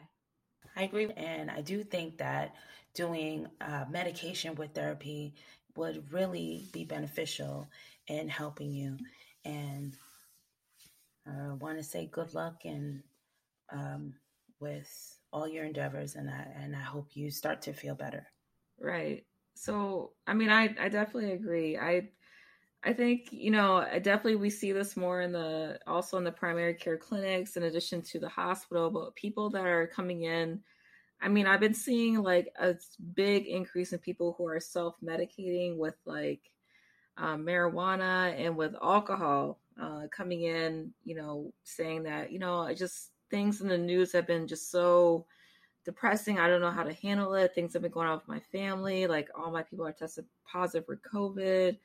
I 0.77 0.85
agree. 0.85 1.11
And 1.17 1.51
I 1.51 1.61
do 1.61 1.83
think 1.83 2.19
that 2.19 2.55
doing 2.95 3.47
uh, 3.61 3.85
medication 3.91 4.55
with 4.55 4.75
therapy 4.75 5.35
would 5.77 6.13
really 6.13 6.69
be 6.73 6.85
beneficial 6.85 7.69
in 8.07 8.29
helping 8.29 8.73
you. 8.73 8.97
And 9.45 9.97
I 11.27 11.31
uh, 11.31 11.55
want 11.57 11.79
to 11.79 11.85
say 11.85 12.07
good 12.11 12.35
luck 12.35 12.63
and 12.65 13.03
um, 13.73 14.15
with 14.59 15.20
all 15.33 15.49
your 15.49 15.65
endeavors, 15.65 16.15
and 16.17 16.29
I 16.29 16.47
and 16.57 16.75
I 16.75 16.81
hope 16.81 17.09
you 17.15 17.31
start 17.31 17.63
to 17.63 17.73
feel 17.73 17.95
better. 17.95 18.27
Right. 18.81 19.25
So, 19.55 20.13
I 20.27 20.35
mean, 20.35 20.51
I 20.51 20.75
I 20.81 20.89
definitely 20.89 21.33
agree. 21.33 21.77
I 21.79 22.11
I 22.83 22.93
think 22.93 23.29
you 23.33 23.51
know 23.51 23.77
I 23.77 23.99
definitely 23.99 24.37
we 24.37 24.51
see 24.51 24.73
this 24.73 24.97
more 24.97 25.21
in 25.21 25.33
the 25.33 25.79
also 25.87 26.17
in 26.19 26.25
the 26.25 26.33
primary 26.33 26.75
care 26.75 26.97
clinics 26.97 27.57
in 27.57 27.65
addition 27.65 28.03
to 28.03 28.19
the 28.19 28.29
hospital, 28.29 28.91
but 28.91 29.15
people 29.15 29.51
that 29.51 29.67
are 29.67 29.87
coming 29.87 30.23
in. 30.23 30.63
I 31.23 31.29
mean, 31.29 31.47
I've 31.47 31.61
been 31.61 31.75
seeing 31.75 32.23
like 32.23 32.51
a 32.59 32.77
big 33.15 33.47
increase 33.47 33.93
in 33.93 33.99
people 33.99 34.35
who 34.39 34.47
are 34.47 34.61
self 34.61 34.97
medicating 35.05 35.77
with 35.77 35.97
like 36.07 36.51
um, 37.19 37.45
marijuana 37.45 38.35
and 38.39 38.57
with 38.57 38.75
alcohol 38.83 39.61
uh, 39.81 40.07
coming 40.11 40.43
in, 40.43 40.93
you 41.05 41.15
know, 41.15 41.53
saying 41.65 42.05
that, 42.05 42.33
you 42.33 42.39
know, 42.39 42.61
I 42.61 42.75
just 42.75 43.11
things 43.31 43.61
in 43.61 43.69
the 43.69 43.79
news 43.79 44.13
have 44.13 44.27
been 44.27 44.47
just 44.47 44.71
so 44.71 45.27
depressing. 45.85 46.39
I 46.39 46.49
don't 46.49 46.61
know 46.61 46.71
how 46.71 46.83
to 46.83 46.93
handle 46.93 47.35
it. 47.35 47.55
Things 47.55 47.73
have 47.73 47.83
been 47.83 47.91
going 47.91 48.09
on 48.09 48.19
with 48.19 48.29
my 48.29 48.41
family. 48.53 49.07
Like 49.07 49.29
all 49.37 49.51
my 49.51 49.63
people 49.63 49.87
are 49.87 49.93
tested 49.93 50.27
positive 50.45 50.87
for 50.87 51.01
COVID. 51.13 51.77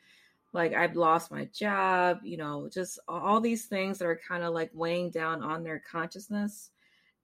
Like 0.53 0.73
I've 0.73 0.95
lost 0.95 1.31
my 1.31 1.45
job, 1.53 2.19
you 2.23 2.37
know, 2.37 2.69
just 2.71 2.99
all 3.07 3.41
these 3.41 3.65
things 3.65 3.99
that 3.99 4.05
are 4.05 4.19
kind 4.27 4.43
of 4.43 4.53
like 4.53 4.71
weighing 4.73 5.11
down 5.11 5.43
on 5.43 5.63
their 5.63 5.79
consciousness. 5.79 6.71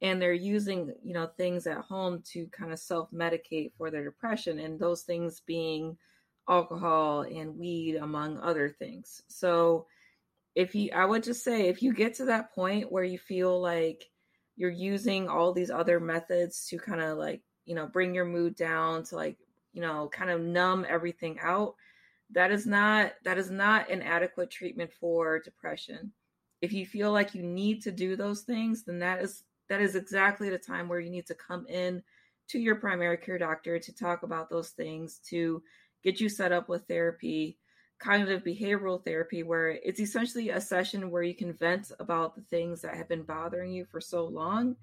And 0.02 0.22
they're 0.22 0.34
using, 0.34 0.93
you 1.03 1.14
know, 1.14 1.27
things 1.27 1.68
at 1.68 1.77
home 1.77 2.23
to 2.31 2.48
kind 2.48 2.73
of 2.73 2.80
self 2.80 3.10
medicate 3.11 3.72
for 3.77 3.91
their 3.91 4.03
depression. 4.03 4.60
And 4.60 4.80
those 4.80 5.03
things 5.03 5.41
being 5.45 5.98
alcohol 6.49 7.22
and 7.22 7.57
weed, 7.57 7.98
among 7.98 8.39
other 8.39 8.69
things. 8.69 9.22
So, 9.27 9.85
if 10.53 10.76
you, 10.76 10.91
I 10.93 11.06
would 11.06 11.23
just 11.23 11.43
say, 11.45 11.69
if 11.69 11.81
you 11.81 11.93
get 11.93 12.15
to 12.15 12.26
that 12.26 12.53
point 12.53 12.91
where 12.91 13.06
you 13.06 13.18
feel 13.18 13.61
like 13.61 14.11
you're 14.62 14.70
using 14.70 15.28
all 15.28 15.52
these 15.52 15.72
other 15.72 16.00
methods 16.00 16.68
to 16.68 16.78
kind 16.78 17.02
of 17.02 17.18
like, 17.18 17.42
you 17.66 17.74
know, 17.74 17.88
bring 17.88 18.14
your 18.14 18.26
mood 18.26 18.56
down, 18.56 19.04
to 19.04 19.16
like, 19.16 19.36
you 19.74 19.82
know, 19.82 20.08
kind 20.14 20.30
of 20.30 20.40
numb 20.40 20.86
everything 20.88 21.40
out, 21.42 21.74
that 22.30 22.52
is 22.52 22.68
not 22.68 23.14
that 23.24 23.40
is 23.40 23.50
not 23.50 23.90
an 23.90 24.04
adequate 24.04 24.52
treatment 24.52 24.92
for 24.94 25.40
depression. 25.40 26.12
If 26.62 26.74
you 26.74 26.86
feel 26.86 27.12
like 27.12 27.34
you 27.34 27.42
need 27.42 27.82
to 27.82 27.92
do 27.92 28.16
those 28.16 28.42
things, 28.42 28.84
then 28.84 29.00
that 29.00 29.24
is 29.24 29.46
that 29.68 29.82
is 29.82 29.96
exactly 29.96 30.52
the 30.52 30.60
time 30.60 30.88
where 30.88 31.00
you 31.00 31.10
need 31.10 31.26
to 31.26 31.34
come 31.34 31.66
in 31.66 32.04
to 32.50 32.60
your 32.60 32.76
primary 32.76 33.18
care 33.18 33.40
doctor 33.40 33.80
to 33.80 33.96
talk 33.96 34.22
about 34.22 34.48
those 34.48 34.70
things 34.70 35.22
to 35.30 35.64
get 36.04 36.20
you 36.20 36.30
set 36.30 36.52
up 36.52 36.70
with 36.70 36.84
therapy, 36.88 37.58
cognitive 38.02 38.44
behavioral 38.44 39.03
therapy, 39.03 39.44
where 39.44 39.69
it's 39.69 39.99
essentially 39.99 40.49
a 40.49 40.60
session 40.60 41.11
where 41.11 41.23
you 41.23 41.36
can 41.36 41.53
vent 41.53 41.91
about 41.99 42.36
the 42.36 42.41
things 42.49 42.82
that 42.82 42.95
have 42.95 43.07
been 43.07 43.23
bothering 43.23 43.72
you 43.72 43.86
for 43.86 44.02
so 44.02 44.26
long 44.26 44.76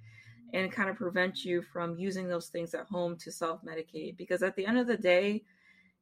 and 0.55 0.73
kind 0.73 0.89
of 0.89 0.97
prevent 0.97 1.45
you 1.45 1.61
from 1.61 1.99
using 1.99 2.29
those 2.29 2.47
things 2.47 2.75
at 2.75 2.87
home 2.87 3.17
to 3.17 3.31
self 3.31 3.61
medicate. 3.65 4.17
Because 4.17 4.43
at 4.43 4.55
the 4.57 4.65
end 4.65 4.79
of 4.79 4.87
the 4.87 4.97
day, 4.97 5.43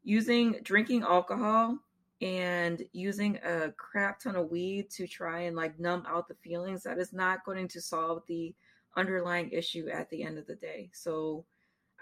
using 0.05 0.57
drinking 0.63 1.03
alcohol 1.03 1.79
and 2.21 2.83
using 2.93 3.39
a 3.45 3.71
crap 3.73 4.21
ton 4.21 4.37
of 4.37 4.51
weed 4.51 4.89
to 4.91 5.07
try 5.07 5.41
and 5.41 5.57
like 5.57 5.79
numb 5.81 6.05
out 6.07 6.29
the 6.29 6.35
feelings, 6.35 6.83
that 6.83 6.99
is 6.99 7.13
not 7.13 7.45
going 7.45 7.67
to 7.69 7.81
solve 7.81 8.23
the 8.29 8.55
underlying 8.97 9.51
issue 9.51 9.89
at 9.89 10.09
the 10.11 10.23
end 10.23 10.39
of 10.39 10.47
the 10.47 10.55
day. 10.55 10.91
So, 10.93 11.45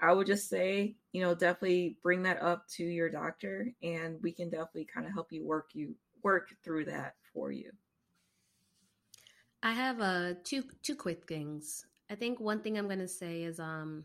I 0.00 0.12
would 0.12 0.26
just 0.26 0.48
say, 0.48 0.96
you 1.12 1.22
know, 1.22 1.34
definitely 1.34 1.96
bring 2.02 2.22
that 2.24 2.42
up 2.42 2.66
to 2.76 2.84
your 2.84 3.08
doctor 3.08 3.68
and 3.82 4.18
we 4.22 4.32
can 4.32 4.50
definitely 4.50 4.86
kind 4.92 5.06
of 5.06 5.12
help 5.12 5.28
you 5.30 5.46
work 5.46 5.70
you 5.72 5.94
work 6.22 6.48
through 6.64 6.86
that 6.86 7.14
for 7.32 7.52
you. 7.52 7.70
I 9.62 9.72
have 9.72 10.00
uh 10.00 10.34
two 10.44 10.64
two 10.82 10.96
quick 10.96 11.26
things. 11.26 11.86
I 12.10 12.14
think 12.14 12.40
one 12.40 12.60
thing 12.60 12.76
I'm 12.76 12.86
going 12.86 12.98
to 12.98 13.08
say 13.08 13.42
is 13.42 13.60
um 13.60 14.04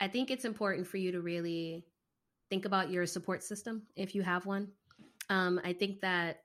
I 0.00 0.08
think 0.08 0.30
it's 0.30 0.44
important 0.44 0.86
for 0.86 0.96
you 0.96 1.12
to 1.12 1.20
really 1.20 1.84
think 2.50 2.64
about 2.64 2.90
your 2.90 3.06
support 3.06 3.42
system 3.42 3.82
if 3.96 4.14
you 4.14 4.22
have 4.22 4.46
one. 4.46 4.68
Um 5.28 5.60
I 5.64 5.72
think 5.72 6.00
that 6.00 6.40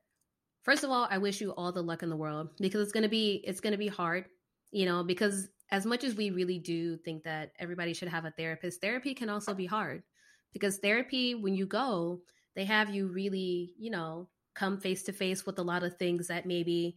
first 0.64 0.84
of 0.84 0.92
all, 0.92 1.08
I 1.10 1.18
wish 1.18 1.42
you 1.42 1.52
all 1.52 1.72
the 1.72 1.82
luck 1.82 2.04
in 2.04 2.10
the 2.10 2.16
world 2.16 2.50
because 2.60 2.82
it's 2.82 2.92
going 2.92 3.04
to 3.04 3.10
be 3.10 3.42
it's 3.46 3.62
going 3.62 3.72
to 3.72 3.78
be 3.78 3.88
hard, 3.88 4.26
you 4.72 4.86
know, 4.86 5.04
because 5.04 5.50
as 5.72 5.86
much 5.86 6.04
as 6.04 6.16
we 6.16 6.32
really 6.32 6.60
do 6.60 6.98
think 6.98 7.24
that 7.24 7.52
everybody 7.60 7.94
should 7.94 8.08
have 8.08 8.26
a 8.26 8.32
therapist, 8.32 8.82
therapy 8.82 9.14
can 9.14 9.30
also 9.30 9.54
be 9.54 9.66
hard 9.66 10.04
because 10.52 10.78
therapy, 10.78 11.36
when 11.36 11.56
you 11.56 11.66
go, 11.66 12.22
they 12.56 12.66
have 12.66 12.90
you 12.90 13.08
really, 13.08 13.74
you 13.78 13.92
know, 13.92 14.28
come 14.56 14.80
face 14.80 15.04
to 15.04 15.14
face 15.14 15.46
with 15.46 15.60
a 15.60 15.64
lot 15.64 15.84
of 15.84 15.98
things 15.98 16.28
that 16.28 16.46
maybe 16.46 16.96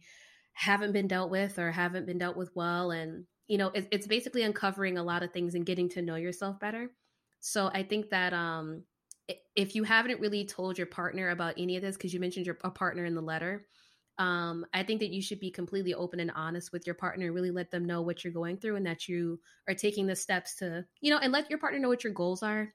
haven't 0.53 0.91
been 0.91 1.07
dealt 1.07 1.29
with 1.29 1.59
or 1.59 1.71
haven't 1.71 2.05
been 2.05 2.17
dealt 2.17 2.35
with 2.35 2.51
well. 2.55 2.91
And, 2.91 3.25
you 3.47 3.57
know, 3.57 3.67
it, 3.69 3.87
it's 3.91 4.07
basically 4.07 4.43
uncovering 4.43 4.97
a 4.97 5.03
lot 5.03 5.23
of 5.23 5.31
things 5.31 5.55
and 5.55 5.65
getting 5.65 5.89
to 5.89 6.01
know 6.01 6.15
yourself 6.15 6.59
better. 6.59 6.91
So 7.39 7.69
I 7.73 7.83
think 7.83 8.09
that 8.09 8.33
um, 8.33 8.83
if 9.55 9.75
you 9.75 9.83
haven't 9.83 10.19
really 10.19 10.45
told 10.45 10.77
your 10.77 10.87
partner 10.87 11.29
about 11.29 11.55
any 11.57 11.75
of 11.75 11.81
this, 11.81 11.95
because 11.95 12.13
you 12.13 12.19
mentioned 12.19 12.45
your 12.45 12.57
a 12.63 12.71
partner 12.71 13.05
in 13.05 13.15
the 13.15 13.21
letter, 13.21 13.65
um, 14.17 14.65
I 14.73 14.83
think 14.83 14.99
that 14.99 15.09
you 15.09 15.21
should 15.21 15.39
be 15.39 15.49
completely 15.49 15.93
open 15.93 16.19
and 16.19 16.31
honest 16.35 16.71
with 16.71 16.85
your 16.85 16.95
partner, 16.95 17.31
really 17.31 17.51
let 17.51 17.71
them 17.71 17.85
know 17.85 18.01
what 18.01 18.23
you're 18.23 18.33
going 18.33 18.57
through 18.57 18.75
and 18.75 18.85
that 18.85 19.07
you 19.07 19.39
are 19.67 19.73
taking 19.73 20.05
the 20.05 20.15
steps 20.15 20.55
to, 20.57 20.85
you 21.01 21.09
know, 21.09 21.17
and 21.17 21.31
let 21.31 21.49
your 21.49 21.59
partner 21.59 21.79
know 21.79 21.89
what 21.89 22.03
your 22.03 22.13
goals 22.13 22.43
are. 22.43 22.73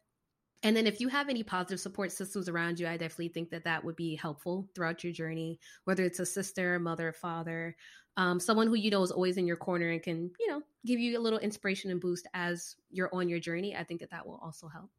And 0.64 0.76
then 0.76 0.88
if 0.88 1.00
you 1.00 1.06
have 1.08 1.28
any 1.28 1.44
positive 1.44 1.78
support 1.78 2.10
systems 2.10 2.48
around 2.48 2.80
you, 2.80 2.88
I 2.88 2.96
definitely 2.96 3.28
think 3.28 3.50
that 3.50 3.64
that 3.64 3.84
would 3.84 3.94
be 3.94 4.16
helpful 4.16 4.68
throughout 4.74 5.04
your 5.04 5.12
journey, 5.12 5.60
whether 5.84 6.02
it's 6.02 6.18
a 6.18 6.26
sister, 6.26 6.80
mother, 6.80 7.12
father, 7.12 7.76
um, 8.16 8.40
someone 8.40 8.66
who 8.66 8.74
you 8.74 8.90
know 8.90 9.02
is 9.04 9.12
always 9.12 9.36
in 9.36 9.46
your 9.46 9.56
corner 9.56 9.90
and 9.90 10.02
can, 10.02 10.32
you 10.40 10.48
know, 10.48 10.60
give 10.84 10.98
you 10.98 11.16
a 11.16 11.22
little 11.22 11.38
inspiration 11.38 11.92
and 11.92 12.00
boost 12.00 12.26
as 12.34 12.74
you're 12.90 13.14
on 13.14 13.28
your 13.28 13.38
journey. 13.38 13.76
I 13.76 13.84
think 13.84 14.00
that 14.00 14.10
that 14.10 14.26
will 14.26 14.40
also 14.42 14.66
help. 14.66 14.90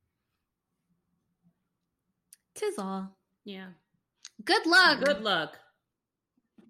Tis 2.56 2.78
all. 2.78 3.12
Yeah. 3.44 3.68
Good 4.46 4.66
luck. 4.66 5.04
Good 5.04 5.22
luck. 5.22 5.60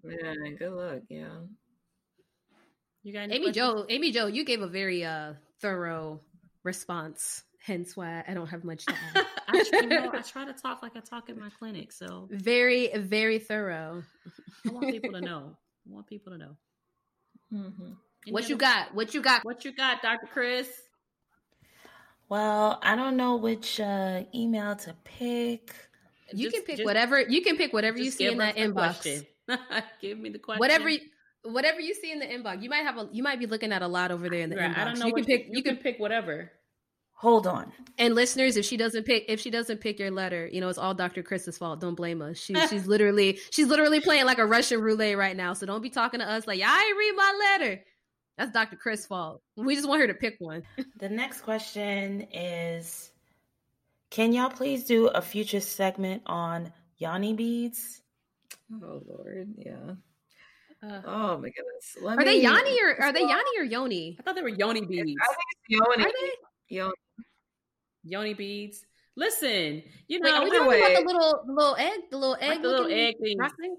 Yeah, 0.04 0.34
good 0.58 0.72
luck. 0.72 1.02
Yeah. 1.08 1.28
You 3.02 3.12
got 3.12 3.24
Amy 3.24 3.44
questions? 3.44 3.56
Jo. 3.56 3.86
Amy 3.88 4.12
Jo, 4.12 4.26
you 4.26 4.44
gave 4.44 4.62
a 4.62 4.66
very 4.66 5.04
uh 5.04 5.34
thorough 5.60 6.20
response. 6.62 7.42
Hence 7.62 7.96
why 7.96 8.24
I 8.26 8.32
don't 8.32 8.46
have 8.46 8.64
much 8.64 8.86
to 8.86 8.94
add. 8.94 9.26
I, 9.48 9.64
you 9.72 9.86
know, 9.86 10.10
I 10.12 10.22
try 10.22 10.46
to 10.46 10.52
talk 10.54 10.82
like 10.82 10.96
I 10.96 11.00
talk 11.00 11.28
at 11.28 11.36
my 11.36 11.50
clinic. 11.58 11.92
So 11.92 12.28
very, 12.30 12.88
very 12.96 13.38
thorough. 13.38 14.02
I 14.66 14.72
want 14.72 14.88
people 14.90 15.12
to 15.12 15.20
know. 15.20 15.56
I 15.86 15.92
want 15.92 16.06
people 16.06 16.32
to 16.32 16.38
know. 16.38 16.56
Mm-hmm. 17.52 17.92
What 18.32 18.48
you 18.48 18.56
got? 18.56 18.94
What 18.94 19.12
you 19.12 19.20
got? 19.20 19.44
What 19.44 19.64
you 19.64 19.72
got, 19.72 20.02
Dr. 20.02 20.26
Chris? 20.32 20.68
Well, 22.28 22.78
I 22.82 22.96
don't 22.96 23.16
know 23.16 23.36
which 23.36 23.80
uh, 23.80 24.22
email 24.34 24.76
to 24.76 24.94
pick. 25.04 25.74
You 26.32 26.44
just, 26.44 26.56
can 26.56 26.64
pick 26.64 26.76
just, 26.76 26.86
whatever. 26.86 27.20
You 27.20 27.42
can 27.42 27.56
pick 27.56 27.72
whatever 27.72 27.98
you 27.98 28.10
see 28.10 28.26
in 28.26 28.38
that 28.38 28.56
inbox. 28.56 29.00
Question. 29.00 29.26
Give 30.00 30.18
me 30.18 30.30
the 30.30 30.38
question. 30.38 30.60
Whatever. 30.60 30.90
Whatever 31.42 31.80
you 31.80 31.94
see 31.94 32.12
in 32.12 32.18
the 32.18 32.26
inbox, 32.26 32.62
you 32.62 32.68
might 32.68 32.84
have 32.84 32.98
a. 32.98 33.08
You 33.12 33.22
might 33.22 33.38
be 33.38 33.46
looking 33.46 33.72
at 33.72 33.80
a 33.80 33.88
lot 33.88 34.10
over 34.10 34.28
there 34.28 34.40
in 34.40 34.50
the 34.50 34.56
right, 34.56 34.70
inbox. 34.70 34.78
I 34.78 34.84
don't 34.84 34.98
know. 34.98 35.06
You 35.06 35.14
can 35.14 35.24
pick. 35.24 35.46
You, 35.46 35.52
you 35.54 35.62
can, 35.62 35.76
can 35.76 35.82
pick 35.82 35.98
whatever. 35.98 36.50
Hold 37.20 37.46
on. 37.46 37.70
And 37.98 38.14
listeners, 38.14 38.56
if 38.56 38.64
she 38.64 38.78
doesn't 38.78 39.04
pick, 39.04 39.26
if 39.28 39.40
she 39.40 39.50
doesn't 39.50 39.82
pick 39.82 39.98
your 39.98 40.10
letter, 40.10 40.48
you 40.50 40.58
know 40.58 40.70
it's 40.70 40.78
all 40.78 40.94
Dr. 40.94 41.22
Chris's 41.22 41.58
fault. 41.58 41.78
Don't 41.78 41.94
blame 41.94 42.22
us. 42.22 42.38
She, 42.38 42.54
she's 42.68 42.86
literally, 42.86 43.38
she's 43.50 43.66
literally 43.66 44.00
playing 44.00 44.24
like 44.24 44.38
a 44.38 44.46
Russian 44.46 44.80
roulette 44.80 45.18
right 45.18 45.36
now. 45.36 45.52
So 45.52 45.66
don't 45.66 45.82
be 45.82 45.90
talking 45.90 46.20
to 46.20 46.26
us 46.26 46.46
like, 46.46 46.62
I 46.64 46.82
ain't 46.82 46.98
read 46.98 47.12
my 47.16 47.56
letter. 47.58 47.82
That's 48.38 48.52
Dr. 48.52 48.76
Chris's 48.76 49.04
fault. 49.04 49.42
We 49.54 49.74
just 49.76 49.86
want 49.86 50.00
her 50.00 50.06
to 50.06 50.14
pick 50.14 50.36
one. 50.38 50.62
the 50.98 51.10
next 51.10 51.42
question 51.42 52.22
is, 52.32 53.10
can 54.08 54.32
y'all 54.32 54.48
please 54.48 54.84
do 54.84 55.08
a 55.08 55.20
future 55.20 55.60
segment 55.60 56.22
on 56.24 56.72
yoni 56.96 57.34
beads? 57.34 57.99
Oh 58.72 59.02
Lord, 59.06 59.48
yeah. 59.56 59.94
Uh, 60.82 61.02
oh 61.04 61.38
my 61.38 61.50
goodness. 61.50 61.96
Let 62.00 62.18
are 62.18 62.20
me, 62.20 62.24
they 62.24 62.40
Yanni 62.40 62.78
or 62.82 63.00
are 63.02 63.12
they 63.12 63.20
Yanni 63.20 63.58
or 63.58 63.64
Yoni? 63.64 64.16
I 64.18 64.22
thought 64.22 64.34
they 64.34 64.42
were 64.42 64.48
Yoni 64.48 64.84
beads. 64.86 65.20
I 65.22 65.26
think 65.26 65.38
it's 65.52 65.68
Yoni. 65.68 66.04
Are 66.04 66.12
they? 66.20 66.76
Yoni. 66.76 66.94
Yoni 68.04 68.34
beads. 68.34 68.84
Listen, 69.16 69.82
you 70.08 70.20
know, 70.20 70.30
Wait, 70.30 70.34
are 70.34 70.44
we 70.44 70.50
talking 70.50 70.68
way. 70.68 70.80
about 70.80 71.00
the 71.00 71.06
little 71.06 71.42
the 71.46 71.52
little 71.52 71.76
egg, 71.76 72.00
the 72.10 72.16
little 72.18 72.36
egg, 72.36 72.48
like 72.48 72.62
the 72.62 72.68
little 72.68 72.90
egg 72.90 73.16
things? 73.20 73.78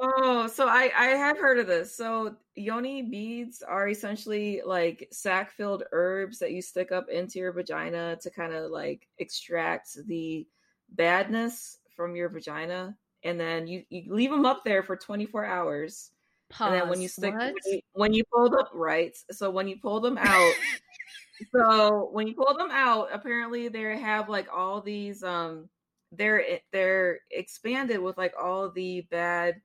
Oh, 0.00 0.46
so 0.46 0.66
I 0.66 0.90
I 0.96 1.06
have 1.06 1.38
heard 1.38 1.58
of 1.58 1.66
this. 1.66 1.96
So 1.96 2.36
yoni 2.54 3.02
beads 3.02 3.62
are 3.62 3.88
essentially 3.88 4.62
like 4.64 5.08
sac 5.12 5.50
filled 5.52 5.84
herbs 5.92 6.38
that 6.38 6.52
you 6.52 6.60
stick 6.60 6.92
up 6.92 7.08
into 7.08 7.38
your 7.38 7.52
vagina 7.52 8.16
to 8.22 8.30
kind 8.30 8.52
of 8.52 8.70
like 8.70 9.08
extract 9.18 9.96
the 10.06 10.46
badness 10.90 11.78
from 11.96 12.14
your 12.14 12.28
vagina 12.28 12.96
and 13.22 13.38
then 13.38 13.66
you, 13.66 13.84
you 13.90 14.12
leave 14.12 14.30
them 14.30 14.46
up 14.46 14.64
there 14.64 14.82
for 14.82 14.96
24 14.96 15.44
hours. 15.44 16.10
Pause. 16.50 16.72
And 16.72 16.80
then 16.80 16.88
when 16.88 17.00
you 17.00 17.08
stick 17.08 17.34
when 17.34 17.52
you, 17.66 17.80
when 17.92 18.12
you 18.12 18.24
pull 18.32 18.50
them 18.50 18.66
right, 18.74 19.16
so 19.30 19.50
when 19.50 19.68
you 19.68 19.78
pull 19.80 20.00
them 20.00 20.18
out, 20.18 20.54
so 21.54 22.08
when 22.12 22.26
you 22.26 22.34
pull 22.34 22.56
them 22.56 22.70
out, 22.70 23.08
apparently 23.12 23.68
they 23.68 23.96
have 23.96 24.28
like 24.28 24.48
all 24.52 24.80
these 24.80 25.22
um 25.22 25.68
they're 26.12 26.44
they're 26.72 27.20
expanded 27.30 28.00
with 28.00 28.18
like 28.18 28.34
all 28.40 28.70
the 28.70 29.02
bad 29.10 29.60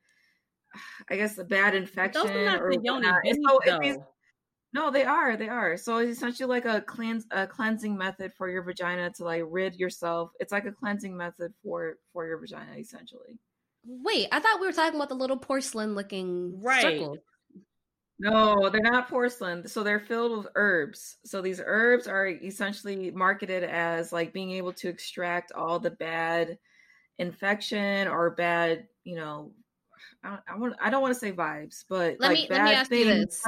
I 1.10 1.15
guess 1.15 1.36
the 1.36 1.44
bad 1.44 1.73
infection 1.73 2.27
or 2.27 2.69
the 2.69 2.80
yoni 2.84 3.07
so 3.48 3.80
these, 3.82 3.98
No, 4.76 4.91
they 4.91 5.06
are. 5.06 5.38
They 5.38 5.47
are. 5.47 5.77
So 5.77 5.99
it's 5.99 6.18
essentially 6.18 6.49
like 6.49 6.65
a 6.65 6.81
cleanse 6.81 7.26
a 7.31 7.47
cleansing 7.47 7.97
method 7.97 8.34
for 8.34 8.49
your 8.49 8.61
vagina 8.61 9.10
to 9.11 9.23
like 9.23 9.43
rid 9.47 9.76
yourself. 9.76 10.31
It's 10.41 10.52
like 10.52 10.65
a 10.65 10.72
cleansing 10.73 11.15
method 11.15 11.53
for 11.64 11.97
for 12.11 12.27
your 12.27 12.38
vagina 12.39 12.73
essentially. 12.77 13.39
Wait, 13.85 14.27
I 14.34 14.41
thought 14.41 14.60
we 14.60 14.68
were 14.68 14.73
talking 14.73 14.97
about 14.97 15.07
the 15.07 15.15
little 15.15 15.38
porcelain 15.38 15.95
looking 15.95 16.61
right. 16.61 16.81
circle. 16.81 17.15
No, 18.19 18.69
they're 18.69 18.81
not 18.81 19.07
porcelain. 19.07 19.65
So 19.65 19.81
they're 19.81 20.02
filled 20.02 20.39
with 20.39 20.47
herbs. 20.56 21.19
So 21.23 21.41
these 21.41 21.61
herbs 21.64 22.06
are 22.06 22.27
essentially 22.27 23.11
marketed 23.11 23.64
as 23.64 24.11
like 24.11 24.34
being 24.34 24.52
able 24.52 24.73
to 24.73 24.89
extract 24.89 25.53
all 25.53 25.80
the 25.80 25.91
bad 25.91 26.57
infection 27.18 28.10
or 28.10 28.31
bad, 28.31 28.88
you 29.06 29.15
know, 29.15 29.53
I, 30.22 30.39
I 30.49 30.57
want 30.57 30.76
I 30.81 30.89
don't 30.89 31.02
want 31.02 31.14
to 31.14 31.19
say 31.19 31.31
vibes, 31.31 31.85
but 31.88 32.18
let 32.19 32.27
like 32.27 32.34
me 32.34 32.47
let 32.49 32.64
me 32.65 32.72
ask 32.73 32.91
you 32.91 33.06
this: 33.06 33.41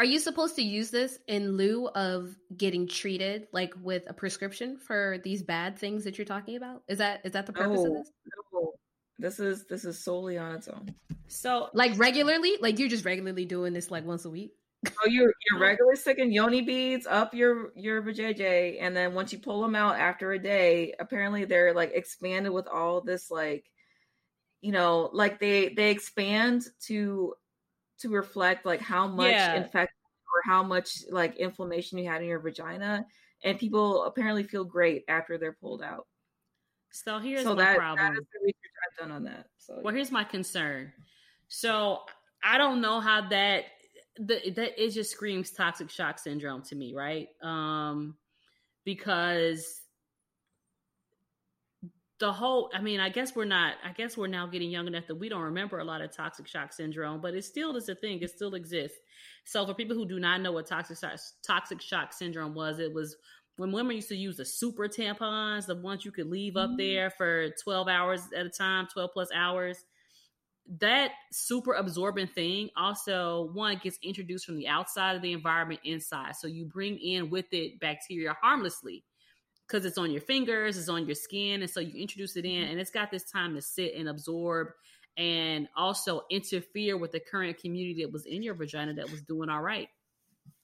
Are 0.00 0.04
you 0.04 0.18
supposed 0.18 0.56
to 0.56 0.62
use 0.62 0.88
this 0.88 1.18
in 1.26 1.58
lieu 1.58 1.86
of 1.88 2.34
getting 2.56 2.88
treated, 2.88 3.48
like 3.52 3.74
with 3.82 4.08
a 4.08 4.14
prescription 4.14 4.78
for 4.78 5.18
these 5.22 5.42
bad 5.42 5.78
things 5.78 6.04
that 6.04 6.16
you're 6.16 6.24
talking 6.24 6.56
about? 6.56 6.82
Is 6.88 6.96
that 6.96 7.20
is 7.22 7.32
that 7.32 7.44
the 7.44 7.52
purpose 7.52 7.80
no, 7.80 7.86
of 7.86 7.92
this? 7.92 8.12
No. 8.50 8.72
This 9.18 9.38
is 9.38 9.66
this 9.66 9.84
is 9.84 10.02
solely 10.02 10.38
on 10.38 10.54
its 10.54 10.68
own. 10.68 10.94
So, 11.28 11.68
like 11.74 11.98
regularly, 11.98 12.56
like 12.62 12.78
you're 12.78 12.88
just 12.88 13.04
regularly 13.04 13.44
doing 13.44 13.74
this 13.74 13.90
like 13.90 14.06
once 14.06 14.24
a 14.24 14.30
week. 14.30 14.54
Oh, 14.86 15.06
you're 15.06 15.34
you're 15.50 15.58
oh. 15.58 15.60
regularly 15.60 15.96
sticking 15.96 16.32
yoni 16.32 16.62
beads 16.62 17.06
up 17.06 17.34
your 17.34 17.70
your 17.76 18.00
vajayjay, 18.00 18.78
and 18.80 18.96
then 18.96 19.12
once 19.12 19.34
you 19.34 19.38
pull 19.38 19.60
them 19.60 19.74
out 19.74 19.96
after 19.96 20.32
a 20.32 20.38
day, 20.38 20.94
apparently 20.98 21.44
they're 21.44 21.74
like 21.74 21.92
expanded 21.92 22.52
with 22.52 22.68
all 22.68 23.02
this 23.02 23.30
like, 23.30 23.66
you 24.62 24.72
know, 24.72 25.10
like 25.12 25.38
they 25.40 25.68
they 25.68 25.90
expand 25.90 26.64
to 26.86 27.34
to 28.00 28.08
reflect 28.08 28.66
like 28.66 28.80
how 28.80 29.06
much 29.06 29.32
yeah. 29.32 29.54
infection 29.54 29.94
or 30.34 30.50
how 30.50 30.62
much 30.62 30.98
like 31.10 31.36
inflammation 31.36 31.98
you 31.98 32.08
had 32.08 32.22
in 32.22 32.28
your 32.28 32.40
vagina, 32.40 33.06
and 33.44 33.58
people 33.58 34.04
apparently 34.04 34.42
feel 34.42 34.64
great 34.64 35.04
after 35.08 35.38
they're 35.38 35.56
pulled 35.60 35.82
out. 35.82 36.06
So 36.92 37.18
here's 37.18 37.42
so 37.42 37.54
my 37.54 37.64
that, 37.64 37.76
problem. 37.76 38.14
That 38.14 38.20
is 38.20 38.26
the 38.32 38.40
research 38.42 38.54
I've 38.90 39.08
done 39.08 39.16
on 39.16 39.24
that. 39.24 39.46
So 39.58 39.78
well, 39.82 39.94
here's 39.94 40.10
my 40.10 40.24
concern. 40.24 40.92
So 41.48 42.00
I 42.42 42.58
don't 42.58 42.80
know 42.80 43.00
how 43.00 43.28
that 43.28 43.64
the, 44.16 44.50
that 44.56 44.82
it 44.82 44.90
just 44.90 45.10
screams 45.10 45.50
toxic 45.50 45.90
shock 45.90 46.18
syndrome 46.18 46.62
to 46.64 46.76
me, 46.76 46.94
right? 46.94 47.28
Um, 47.42 48.16
because 48.84 49.79
the 52.20 52.32
whole 52.32 52.70
i 52.74 52.80
mean 52.80 53.00
i 53.00 53.08
guess 53.08 53.34
we're 53.34 53.44
not 53.44 53.74
i 53.84 53.92
guess 53.92 54.16
we're 54.16 54.26
now 54.26 54.46
getting 54.46 54.70
young 54.70 54.86
enough 54.86 55.06
that 55.06 55.14
we 55.14 55.28
don't 55.28 55.42
remember 55.42 55.78
a 55.78 55.84
lot 55.84 56.00
of 56.00 56.14
toxic 56.14 56.46
shock 56.46 56.72
syndrome 56.72 57.20
but 57.20 57.34
it 57.34 57.44
still 57.44 57.76
is 57.76 57.88
a 57.88 57.94
thing 57.94 58.20
it 58.20 58.30
still 58.30 58.54
exists 58.54 58.98
so 59.44 59.66
for 59.66 59.74
people 59.74 59.96
who 59.96 60.06
do 60.06 60.20
not 60.20 60.40
know 60.40 60.52
what 60.52 60.66
toxic 60.66 60.98
shock, 60.98 61.18
toxic 61.44 61.80
shock 61.80 62.12
syndrome 62.12 62.54
was 62.54 62.78
it 62.78 62.92
was 62.92 63.16
when 63.56 63.72
women 63.72 63.96
used 63.96 64.08
to 64.08 64.16
use 64.16 64.38
the 64.38 64.44
super 64.44 64.88
tampons, 64.88 65.66
the 65.66 65.74
ones 65.74 66.02
you 66.02 66.10
could 66.10 66.28
leave 66.30 66.56
up 66.56 66.70
mm-hmm. 66.70 66.78
there 66.78 67.10
for 67.10 67.50
12 67.62 67.88
hours 67.88 68.22
at 68.34 68.46
a 68.46 68.48
time, 68.48 68.86
12 68.90 69.10
plus 69.12 69.28
hours, 69.34 69.84
that 70.78 71.10
super 71.30 71.74
absorbent 71.74 72.32
thing 72.32 72.70
also 72.76 73.50
one 73.52 73.78
gets 73.82 73.98
introduced 74.02 74.46
from 74.46 74.56
the 74.56 74.68
outside 74.68 75.16
of 75.16 75.20
the 75.20 75.32
environment 75.32 75.80
inside. 75.84 76.36
So 76.36 76.46
you 76.46 76.64
bring 76.64 76.98
in 76.98 77.28
with 77.28 77.46
it 77.52 77.80
bacteria 77.80 78.34
harmlessly 78.40 79.04
because 79.70 79.84
it's 79.84 79.98
on 79.98 80.10
your 80.10 80.20
fingers, 80.20 80.76
it's 80.76 80.88
on 80.88 81.06
your 81.06 81.14
skin. 81.14 81.62
And 81.62 81.70
so 81.70 81.80
you 81.80 82.00
introduce 82.00 82.36
it 82.36 82.44
in, 82.44 82.62
mm-hmm. 82.62 82.72
and 82.72 82.80
it's 82.80 82.90
got 82.90 83.10
this 83.10 83.30
time 83.30 83.54
to 83.54 83.62
sit 83.62 83.94
and 83.94 84.08
absorb 84.08 84.68
and 85.16 85.68
also 85.76 86.22
interfere 86.30 86.96
with 86.96 87.12
the 87.12 87.20
current 87.20 87.58
community 87.58 88.02
that 88.02 88.12
was 88.12 88.26
in 88.26 88.42
your 88.42 88.54
vagina 88.54 88.94
that 88.94 89.10
was 89.10 89.22
doing 89.22 89.48
all 89.48 89.62
right. 89.62 89.88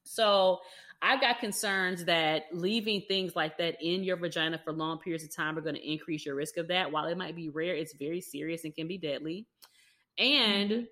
So 0.04 0.60
I've 1.02 1.20
got 1.20 1.40
concerns 1.40 2.04
that 2.04 2.44
leaving 2.52 3.02
things 3.02 3.36
like 3.36 3.58
that 3.58 3.76
in 3.80 4.02
your 4.02 4.16
vagina 4.16 4.58
for 4.58 4.72
long 4.72 4.98
periods 4.98 5.24
of 5.24 5.34
time 5.34 5.58
are 5.58 5.62
going 5.62 5.74
to 5.74 5.92
increase 5.92 6.24
your 6.24 6.34
risk 6.34 6.56
of 6.56 6.68
that. 6.68 6.90
While 6.90 7.06
it 7.06 7.18
might 7.18 7.36
be 7.36 7.48
rare, 7.48 7.74
it's 7.74 7.94
very 7.94 8.20
serious 8.20 8.64
and 8.64 8.74
can 8.74 8.88
be 8.88 8.98
deadly. 8.98 9.46
And 10.18 10.70
mm-hmm. 10.70 10.84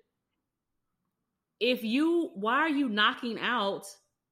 if 1.59 1.83
you, 1.83 2.31
why 2.35 2.59
are 2.59 2.69
you 2.69 2.87
knocking 2.89 3.39
out 3.39 3.85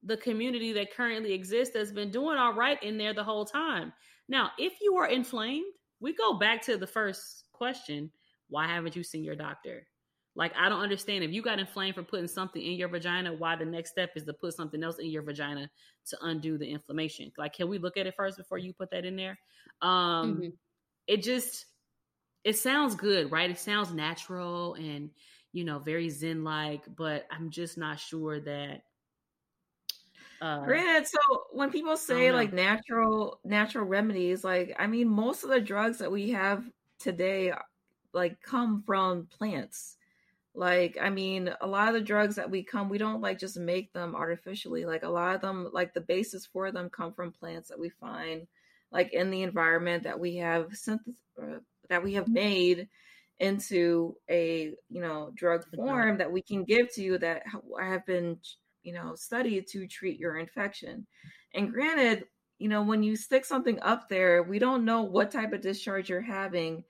the 0.04 0.16
community 0.18 0.72
that 0.72 0.94
currently 0.94 1.32
exists 1.32 1.74
that's 1.74 1.90
been 1.90 2.10
doing 2.10 2.36
all 2.36 2.54
right 2.54 2.82
in 2.82 2.98
there 2.98 3.14
the 3.14 3.24
whole 3.24 3.44
time? 3.44 3.92
Now, 4.28 4.50
if 4.58 4.74
you 4.80 4.96
are 4.96 5.08
inflamed, 5.08 5.72
we 6.00 6.14
go 6.14 6.34
back 6.34 6.62
to 6.62 6.76
the 6.76 6.86
first 6.86 7.44
question 7.52 8.10
why 8.48 8.66
haven't 8.66 8.94
you 8.94 9.02
seen 9.02 9.24
your 9.24 9.34
doctor? 9.34 9.86
Like, 10.36 10.52
I 10.56 10.68
don't 10.68 10.80
understand 10.80 11.24
if 11.24 11.32
you 11.32 11.42
got 11.42 11.58
inflamed 11.58 11.94
from 11.94 12.04
putting 12.04 12.26
something 12.26 12.60
in 12.60 12.72
your 12.72 12.88
vagina, 12.88 13.32
why 13.32 13.56
the 13.56 13.64
next 13.64 13.90
step 13.90 14.10
is 14.16 14.24
to 14.24 14.32
put 14.32 14.54
something 14.54 14.82
else 14.82 14.98
in 14.98 15.06
your 15.06 15.22
vagina 15.22 15.70
to 16.08 16.18
undo 16.22 16.58
the 16.58 16.68
inflammation. 16.68 17.32
Like, 17.38 17.54
can 17.54 17.68
we 17.68 17.78
look 17.78 17.96
at 17.96 18.06
it 18.06 18.14
first 18.16 18.36
before 18.36 18.58
you 18.58 18.72
put 18.72 18.90
that 18.90 19.04
in 19.04 19.16
there? 19.16 19.38
Um, 19.80 20.34
mm-hmm. 20.34 20.48
It 21.06 21.22
just, 21.22 21.66
it 22.42 22.58
sounds 22.58 22.94
good, 22.94 23.30
right? 23.30 23.50
It 23.50 23.58
sounds 23.58 23.92
natural 23.92 24.74
and, 24.74 25.10
you 25.52 25.64
know, 25.64 25.78
very 25.78 26.08
zen 26.10 26.42
like, 26.42 26.82
but 26.96 27.26
I'm 27.30 27.50
just 27.50 27.78
not 27.78 28.00
sure 28.00 28.40
that. 28.40 28.82
Uh, 30.40 30.64
Granted, 30.64 31.08
so 31.08 31.44
when 31.52 31.70
people 31.70 31.96
say 31.96 32.32
like 32.32 32.52
natural 32.52 33.40
natural 33.44 33.84
remedies, 33.84 34.44
like 34.44 34.74
I 34.78 34.86
mean, 34.86 35.08
most 35.08 35.44
of 35.44 35.50
the 35.50 35.60
drugs 35.60 35.98
that 35.98 36.10
we 36.12 36.30
have 36.30 36.64
today, 36.98 37.52
like 38.12 38.40
come 38.42 38.82
from 38.82 39.26
plants. 39.26 39.96
Like 40.56 40.96
i 41.00 41.10
mean 41.10 41.52
a 41.60 41.66
lot 41.66 41.88
of 41.88 41.94
the 41.94 42.00
drugs 42.00 42.36
that 42.36 42.48
we 42.48 42.62
come 42.62 42.88
we 42.88 42.96
don't 42.96 43.20
like 43.20 43.40
just 43.40 43.58
make 43.58 43.92
them 43.92 44.14
artificially. 44.14 44.84
Like 44.84 45.02
a 45.02 45.08
lot 45.08 45.34
of 45.34 45.40
them 45.40 45.68
like 45.72 45.92
the 45.94 46.00
basis 46.00 46.46
for 46.46 46.70
them 46.70 46.88
come 46.90 47.12
from 47.12 47.32
plants 47.32 47.68
that 47.68 47.78
we 47.78 47.88
find 47.88 48.46
like 48.92 49.12
in 49.12 49.30
the 49.30 49.42
environment 49.42 50.04
that 50.04 50.18
we 50.20 50.36
have 50.36 50.68
synth- 50.70 51.00
uh, 51.42 51.58
that 51.88 52.02
we 52.04 52.14
have 52.14 52.28
made 52.28 52.88
into 53.40 54.14
a 54.30 54.72
you 54.88 55.00
know 55.00 55.32
drug 55.34 55.64
form 55.74 56.18
that 56.18 56.30
we 56.30 56.40
can 56.40 56.62
give 56.64 56.92
to 56.94 57.02
you 57.02 57.18
that 57.18 57.42
have 57.80 58.06
been 58.06 58.38
you 58.84 58.92
know 58.92 59.14
studied 59.14 59.66
to 59.68 59.86
treat 59.86 60.18
your 60.18 60.38
infection. 60.38 61.06
And 61.54 61.72
granted 61.72 62.26
you 62.58 62.68
know 62.68 62.82
when 62.82 63.02
you 63.02 63.16
stick 63.16 63.44
something 63.44 63.80
up 63.80 64.08
there 64.08 64.42
we 64.42 64.58
don't 64.58 64.84
know 64.84 65.02
what 65.02 65.30
type 65.30 65.52
of 65.52 65.60
discharge 65.60 66.08
you're 66.08 66.20
having 66.20 66.84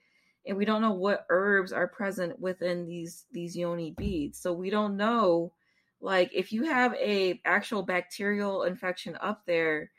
and 0.47 0.55
we 0.55 0.65
don't 0.65 0.81
know 0.81 0.93
what 0.93 1.25
herbs 1.29 1.73
are 1.73 1.87
present 1.87 2.39
within 2.39 2.85
these 2.85 3.25
these 3.31 3.55
yoni 3.55 3.91
beads. 3.97 4.39
So 4.39 4.53
we 4.53 4.69
don't 4.69 4.97
know 4.97 5.53
like 6.01 6.31
if 6.33 6.51
you 6.51 6.65
have 6.65 6.93
a 6.95 7.41
actual 7.45 7.83
bacterial 7.83 8.63
infection 8.63 9.17
up 9.21 9.41
there 9.47 9.91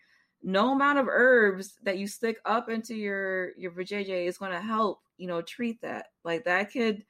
no 0.43 0.73
amount 0.73 0.99
of 0.99 1.09
herbs 1.09 1.75
that 1.83 1.99
you 1.99 2.07
stick 2.07 2.39
up 2.45 2.69
into 2.69 2.95
your 2.95 3.51
your 3.59 3.73
vajayjay 3.73 4.27
is 4.27 4.39
going 4.39 4.53
to 4.53 4.61
help 4.61 5.01
you 5.19 5.27
know 5.27 5.43
treat 5.43 5.81
that. 5.83 6.07
Like 6.25 6.45
that 6.45 6.73
could 6.73 7.05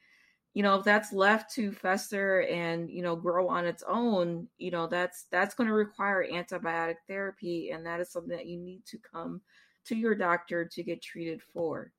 you 0.57 0.63
know 0.63 0.73
if 0.73 0.83
that's 0.83 1.13
left 1.13 1.53
to 1.53 1.71
fester 1.71 2.41
and 2.49 2.89
you 2.89 3.03
know 3.03 3.15
grow 3.15 3.47
on 3.47 3.63
its 3.63 3.83
own 3.87 4.47
you 4.57 4.71
know 4.71 4.87
that's 4.87 5.25
that's 5.29 5.53
going 5.53 5.67
to 5.67 5.73
require 5.73 6.25
antibiotic 6.27 6.95
therapy 7.07 7.69
and 7.69 7.85
that 7.85 7.99
is 7.99 8.09
something 8.11 8.35
that 8.35 8.47
you 8.47 8.57
need 8.57 8.83
to 8.83 8.97
come 8.97 9.39
to 9.85 9.95
your 9.95 10.15
doctor 10.15 10.65
to 10.65 10.81
get 10.81 10.99
treated 10.99 11.43
for. 11.53 11.91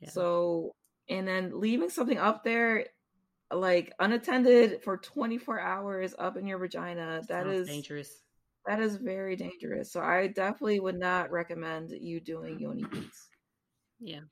Yeah. 0.00 0.08
so 0.10 0.74
and 1.08 1.28
then 1.28 1.60
leaving 1.60 1.88
something 1.88 2.18
up 2.18 2.42
there 2.42 2.86
like 3.54 3.92
unattended 4.00 4.82
for 4.82 4.96
24 4.96 5.60
hours 5.60 6.12
up 6.18 6.36
in 6.36 6.48
your 6.48 6.58
vagina 6.58 7.22
that 7.28 7.44
Sounds 7.44 7.54
is 7.54 7.68
dangerous. 7.68 8.22
that 8.66 8.80
is 8.80 8.96
very 8.96 9.36
dangerous. 9.36 9.92
So 9.92 10.00
i 10.00 10.26
definitely 10.26 10.80
would 10.80 10.98
not 10.98 11.30
recommend 11.30 11.90
you 11.90 12.18
doing 12.18 12.58
yoni 12.58 12.82
beads 12.90 13.28
yeah 14.00 14.22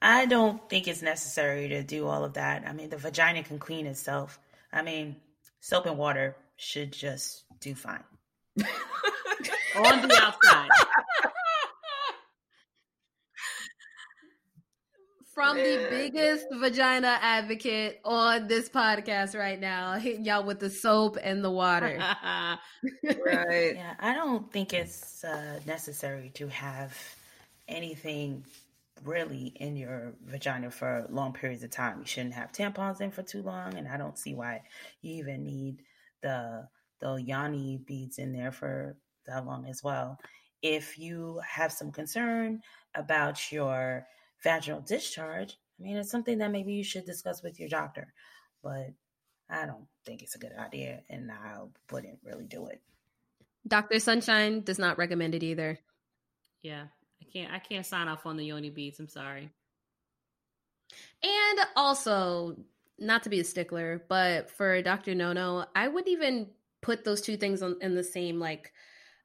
i 0.00 0.26
don't 0.26 0.68
think 0.68 0.88
it's 0.88 1.02
necessary 1.02 1.68
to 1.68 1.82
do 1.82 2.06
all 2.06 2.24
of 2.24 2.34
that. 2.34 2.64
I 2.66 2.72
mean 2.72 2.90
the 2.90 2.96
vagina 2.96 3.42
can 3.42 3.58
clean 3.58 3.86
itself. 3.86 4.38
I 4.72 4.82
mean 4.82 5.16
soap 5.60 5.86
and 5.86 5.98
water 5.98 6.36
should 6.56 6.92
just 6.92 7.44
do 7.60 7.74
fine. 7.74 8.04
On 9.76 10.08
the 10.08 10.18
outside. 10.22 10.68
From 15.36 15.58
the 15.58 15.88
biggest 15.90 16.46
vagina 16.50 17.18
advocate 17.20 18.00
on 18.06 18.48
this 18.48 18.70
podcast 18.70 19.38
right 19.38 19.60
now, 19.60 19.92
hitting 19.92 20.24
y'all 20.24 20.42
with 20.44 20.60
the 20.60 20.70
soap 20.70 21.18
and 21.22 21.44
the 21.44 21.50
water. 21.50 21.98
right. 23.04 23.74
Yeah, 23.76 23.94
I 24.00 24.14
don't 24.14 24.50
think 24.50 24.72
it's 24.72 25.22
uh, 25.24 25.60
necessary 25.66 26.30
to 26.36 26.48
have 26.48 26.96
anything 27.68 28.46
really 29.04 29.52
in 29.56 29.76
your 29.76 30.14
vagina 30.24 30.70
for 30.70 31.06
long 31.10 31.32
periods 31.32 31.62
of 31.62 31.70
time. 31.70 32.00
You 32.00 32.06
shouldn't 32.06 32.34
have 32.34 32.52
tampons 32.52 33.00
in 33.00 33.10
for 33.10 33.22
too 33.22 33.42
long, 33.42 33.74
and 33.74 33.88
I 33.88 33.96
don't 33.96 34.18
see 34.18 34.34
why 34.34 34.62
you 35.02 35.14
even 35.16 35.44
need 35.44 35.82
the 36.22 36.68
the 37.00 37.14
yoni 37.14 37.78
beads 37.86 38.18
in 38.18 38.32
there 38.32 38.52
for 38.52 38.96
that 39.26 39.44
long 39.44 39.66
as 39.66 39.82
well. 39.82 40.18
If 40.62 40.98
you 40.98 41.40
have 41.46 41.72
some 41.72 41.92
concern 41.92 42.62
about 42.94 43.52
your 43.52 44.06
vaginal 44.42 44.80
discharge, 44.80 45.58
I 45.78 45.82
mean, 45.82 45.96
it's 45.96 46.10
something 46.10 46.38
that 46.38 46.50
maybe 46.50 46.72
you 46.72 46.84
should 46.84 47.04
discuss 47.04 47.42
with 47.42 47.60
your 47.60 47.68
doctor. 47.68 48.12
But 48.62 48.94
I 49.50 49.66
don't, 49.66 49.86
think 50.06 50.22
it's 50.22 50.36
a 50.36 50.38
good 50.38 50.52
idea, 50.58 51.02
and 51.10 51.30
I 51.30 51.58
wouldn't 51.90 52.20
really 52.24 52.46
do 52.46 52.68
it. 52.68 52.80
Dr. 53.66 53.98
Sunshine 53.98 54.62
does 54.62 54.78
not 54.78 54.98
recommend 54.98 55.34
it 55.34 55.42
either. 55.42 55.78
Yeah, 56.62 56.84
I 57.20 57.24
can't. 57.32 57.52
I 57.52 57.58
can't 57.58 57.86
sign 57.86 58.08
off 58.08 58.26
on 58.26 58.36
the 58.36 58.44
yoni 58.44 58.70
beads. 58.70 58.98
I'm 58.98 59.08
sorry. 59.08 59.50
And 61.22 61.58
also, 61.74 62.56
not 62.98 63.22
to 63.24 63.30
be 63.30 63.40
a 63.40 63.44
stickler, 63.44 64.04
but 64.08 64.50
for 64.50 64.80
Dr. 64.82 65.14
Nono, 65.14 65.66
I 65.74 65.88
wouldn't 65.88 66.12
even 66.12 66.48
put 66.82 67.04
those 67.04 67.20
two 67.20 67.36
things 67.36 67.62
on, 67.62 67.76
in 67.80 67.94
the 67.94 68.04
same 68.04 68.38
like. 68.38 68.72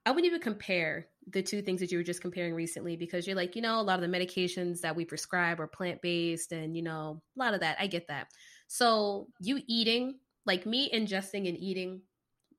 I 0.05 0.09
wouldn't 0.09 0.25
even 0.25 0.41
compare 0.41 1.07
the 1.27 1.43
two 1.43 1.61
things 1.61 1.79
that 1.79 1.91
you 1.91 1.99
were 1.99 2.03
just 2.03 2.23
comparing 2.23 2.55
recently 2.55 2.97
because 2.97 3.27
you're 3.27 3.35
like, 3.35 3.55
you 3.55 3.61
know, 3.61 3.79
a 3.79 3.83
lot 3.83 4.01
of 4.01 4.09
the 4.09 4.17
medications 4.17 4.81
that 4.81 4.95
we 4.95 5.05
prescribe 5.05 5.59
are 5.59 5.67
plant 5.67 6.01
based, 6.01 6.51
and 6.51 6.75
you 6.75 6.81
know, 6.81 7.21
a 7.37 7.39
lot 7.39 7.53
of 7.53 7.59
that. 7.59 7.77
I 7.79 7.87
get 7.87 8.07
that. 8.07 8.27
So 8.67 9.27
you 9.39 9.61
eating 9.67 10.15
like 10.45 10.65
me 10.65 10.89
ingesting 10.91 11.47
and 11.47 11.57
eating 11.57 12.01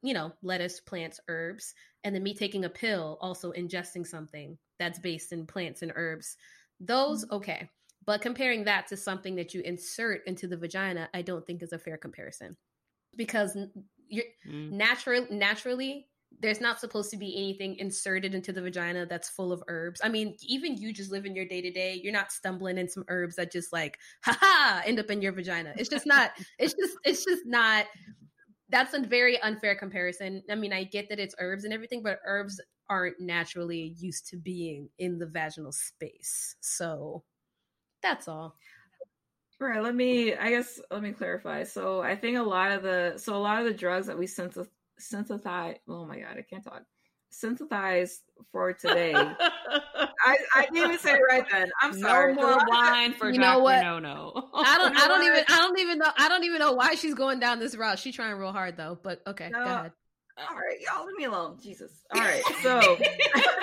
you 0.03 0.15
know, 0.15 0.33
lettuce, 0.43 0.81
plants, 0.81 1.21
herbs, 1.29 1.75
and 2.05 2.15
then 2.15 2.23
me 2.23 2.35
taking 2.35 2.65
a 2.65 2.69
pill, 2.69 3.19
also 3.21 3.53
ingesting 3.53 4.07
something 4.07 4.59
that's 4.83 4.99
based 4.99 5.33
in 5.33 5.47
plants 5.47 5.83
and 5.83 5.93
herbs. 5.95 6.37
Those, 6.81 7.25
mm-hmm. 7.25 7.37
okay. 7.37 7.71
But 8.05 8.21
comparing 8.21 8.65
that 8.65 8.89
to 8.89 8.97
something 8.97 9.37
that 9.37 9.55
you 9.55 9.61
insert 9.61 10.27
into 10.27 10.49
the 10.49 10.57
vagina, 10.57 11.09
I 11.15 11.23
don't 11.23 11.47
think 11.47 11.63
is 11.63 11.73
a 11.73 11.79
fair 11.79 11.97
comparison. 11.97 12.57
Because 13.17 13.57
you're 14.09 14.25
mm. 14.49 14.73
natural 14.73 15.27
naturally 15.31 16.09
there's 16.41 16.63
not 16.63 16.81
supposed 16.81 17.11
to 17.11 17.19
be 17.19 17.37
anything 17.37 17.77
inserted 17.77 18.35
into 18.35 18.53
the 18.53 18.63
vagina 18.63 19.05
that's 19.05 19.29
full 19.29 19.53
of 19.53 19.63
herbs. 19.69 20.01
I 20.03 20.09
mean, 20.09 20.35
even 20.41 20.79
you 20.79 20.91
just 20.91 21.13
live 21.13 21.27
in 21.27 21.37
your 21.37 21.45
day 21.45 21.61
to 21.61 21.71
day, 21.71 22.01
you're 22.03 22.13
not 22.13 22.33
stumbling 22.33 22.79
in 22.79 22.89
some 22.89 23.05
herbs 23.09 23.37
that 23.37 23.53
just 23.53 23.71
like, 23.71 23.99
haha, 24.25 24.81
end 24.87 24.99
up 24.99 25.11
in 25.11 25.21
your 25.21 25.33
vagina. 25.33 25.75
It's 25.77 25.91
just 25.91 26.07
not, 26.07 26.31
it's 26.59 26.73
just, 26.73 26.97
it's 27.05 27.25
just 27.25 27.43
not 27.45 27.85
that's 28.73 28.95
a 28.95 29.01
very 29.01 29.41
unfair 29.43 29.77
comparison. 29.77 30.43
I 30.51 30.55
mean, 30.55 30.73
I 30.73 30.85
get 30.85 31.11
that 31.11 31.21
it's 31.21 31.35
herbs 31.39 31.65
and 31.65 31.75
everything, 31.75 32.03
but 32.03 32.19
herbs 32.27 32.59
aren't 32.93 33.19
naturally 33.19 33.95
used 33.99 34.29
to 34.29 34.37
being 34.37 34.91
in 34.99 35.19
the 35.19 35.27
vaginal 35.27 35.73
space. 35.73 36.57
So 36.61 37.25
that's 38.03 38.29
all. 38.29 38.55
Right. 39.59 39.83
Let 39.83 39.95
me, 39.95 40.35
I 40.35 40.51
guess, 40.51 40.79
let 40.91 41.03
me 41.03 41.13
clarify. 41.13 41.65
So 41.65 42.03
I 42.03 42.17
think 42.17 42.37
a 42.37 42.43
lot 42.43 42.71
of 42.71 42.83
the, 42.83 43.15
so 43.17 43.35
a 43.35 43.39
lot 43.39 43.61
of 43.61 43.65
the 43.65 43.73
drugs 43.73 44.09
that 44.09 44.19
we 44.19 44.27
synthesize, 44.27 44.69
synthesize, 44.99 45.77
oh 45.89 46.05
my 46.05 46.19
God, 46.19 46.37
I 46.37 46.43
can't 46.43 46.63
talk 46.63 46.83
synthesize 47.31 48.21
for 48.53 48.75
today. 48.75 49.15
I, 50.25 50.37
I 50.55 50.63
didn't 50.67 50.77
even 50.77 50.99
say 50.99 51.15
it 51.15 51.21
right 51.29 51.45
then. 51.51 51.71
I'm 51.81 51.99
sorry. 51.99 52.35
No 52.35 52.43
more 52.43 52.59
wine 52.69 53.15
for 53.15 53.31
you 53.31 53.39
know 53.39 53.61
what? 53.61 53.81
No, 53.83 53.99
no. 53.99 54.51
I 54.55 54.77
don't. 54.79 54.97
I 54.97 55.09
don't 55.09 55.25
even. 55.33 55.45
I 55.49 55.57
don't 55.57 55.79
even 55.79 55.99
know. 55.99 56.11
I 56.17 56.29
don't 56.29 56.45
even 56.45 56.59
know 56.59 56.73
why 56.73 56.95
she's 56.95 57.15
going 57.15 57.41
down 57.41 57.59
this 57.59 57.75
route. 57.75 57.99
She's 57.99 58.15
trying 58.15 58.37
real 58.37 58.53
hard 58.53 58.77
though. 58.77 58.99
But 59.03 59.23
okay, 59.27 59.49
no. 59.51 59.59
go 59.59 59.65
ahead. 59.65 59.93
All 60.39 60.57
right, 60.57 60.79
y'all 60.81 61.07
leave 61.07 61.17
me 61.17 61.25
alone. 61.25 61.59
Jesus. 61.63 61.93
All 62.15 62.21
right, 62.21 62.43
so 62.63 62.99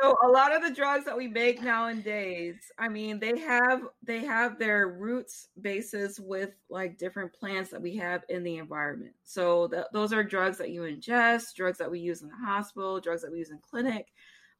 so 0.00 0.16
a 0.24 0.28
lot 0.28 0.54
of 0.54 0.62
the 0.62 0.74
drugs 0.74 1.04
that 1.04 1.16
we 1.16 1.26
make 1.26 1.62
nowadays 1.62 2.56
i 2.78 2.88
mean 2.88 3.18
they 3.18 3.38
have 3.38 3.82
they 4.02 4.24
have 4.24 4.58
their 4.58 4.88
roots 4.88 5.48
bases 5.60 6.20
with 6.20 6.50
like 6.68 6.98
different 6.98 7.32
plants 7.32 7.70
that 7.70 7.80
we 7.80 7.96
have 7.96 8.22
in 8.28 8.42
the 8.42 8.58
environment 8.58 9.12
so 9.24 9.68
th- 9.68 9.84
those 9.92 10.12
are 10.12 10.22
drugs 10.22 10.58
that 10.58 10.70
you 10.70 10.82
ingest 10.82 11.54
drugs 11.54 11.78
that 11.78 11.90
we 11.90 11.98
use 11.98 12.22
in 12.22 12.28
the 12.28 12.46
hospital 12.46 13.00
drugs 13.00 13.22
that 13.22 13.32
we 13.32 13.38
use 13.38 13.50
in 13.50 13.58
clinic 13.58 14.08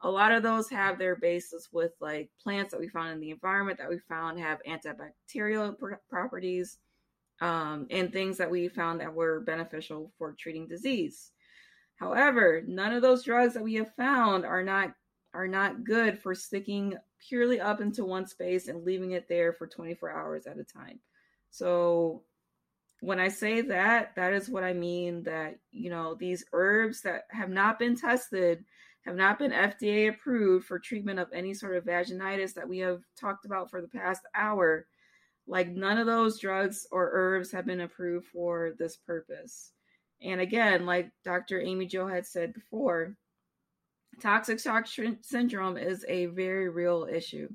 a 0.02 0.10
lot 0.10 0.32
of 0.32 0.42
those 0.42 0.70
have 0.70 0.98
their 0.98 1.16
basis 1.16 1.68
with 1.72 1.92
like 2.00 2.30
plants 2.42 2.70
that 2.70 2.80
we 2.80 2.88
found 2.88 3.10
in 3.10 3.20
the 3.20 3.30
environment 3.30 3.78
that 3.78 3.88
we 3.88 3.98
found 4.08 4.38
have 4.38 4.60
antibacterial 4.66 5.76
pr- 5.78 5.94
properties 6.08 6.78
um, 7.40 7.86
and 7.90 8.12
things 8.12 8.36
that 8.38 8.50
we 8.50 8.68
found 8.68 9.00
that 9.00 9.14
were 9.14 9.40
beneficial 9.40 10.12
for 10.18 10.32
treating 10.32 10.66
disease 10.66 11.30
However, 11.98 12.62
none 12.66 12.92
of 12.92 13.02
those 13.02 13.24
drugs 13.24 13.54
that 13.54 13.62
we 13.62 13.74
have 13.74 13.94
found 13.96 14.44
are 14.44 14.62
not 14.62 14.94
are 15.34 15.48
not 15.48 15.84
good 15.84 16.18
for 16.18 16.34
sticking 16.34 16.96
purely 17.28 17.60
up 17.60 17.80
into 17.80 18.04
one 18.04 18.26
space 18.26 18.68
and 18.68 18.84
leaving 18.84 19.10
it 19.10 19.28
there 19.28 19.52
for 19.52 19.66
24 19.66 20.10
hours 20.10 20.46
at 20.46 20.58
a 20.58 20.64
time. 20.64 21.00
So 21.50 22.22
when 23.00 23.20
I 23.20 23.28
say 23.28 23.60
that, 23.60 24.14
that 24.16 24.32
is 24.32 24.48
what 24.48 24.64
I 24.64 24.72
mean 24.72 25.22
that, 25.24 25.58
you 25.70 25.90
know, 25.90 26.14
these 26.14 26.44
herbs 26.52 27.02
that 27.02 27.24
have 27.30 27.50
not 27.50 27.78
been 27.78 27.94
tested, 27.94 28.64
have 29.04 29.16
not 29.16 29.38
been 29.38 29.52
FDA 29.52 30.08
approved 30.08 30.66
for 30.66 30.78
treatment 30.78 31.18
of 31.18 31.28
any 31.32 31.52
sort 31.52 31.76
of 31.76 31.84
vaginitis 31.84 32.54
that 32.54 32.68
we 32.68 32.78
have 32.78 33.02
talked 33.20 33.44
about 33.44 33.70
for 33.70 33.82
the 33.82 33.88
past 33.88 34.22
hour, 34.34 34.86
like 35.48 35.68
none 35.68 35.98
of 35.98 36.06
those 36.06 36.38
drugs 36.38 36.86
or 36.92 37.10
herbs 37.12 37.50
have 37.50 37.66
been 37.66 37.80
approved 37.80 38.26
for 38.26 38.72
this 38.78 38.96
purpose. 38.96 39.72
And 40.22 40.40
again, 40.40 40.84
like 40.84 41.10
Dr. 41.24 41.60
Amy 41.60 41.86
Jo 41.86 42.06
had 42.06 42.26
said 42.26 42.52
before, 42.52 43.16
toxic 44.20 44.60
shock 44.60 44.86
syndrome 45.22 45.78
is 45.78 46.04
a 46.08 46.26
very 46.26 46.68
real 46.68 47.08
issue. 47.10 47.48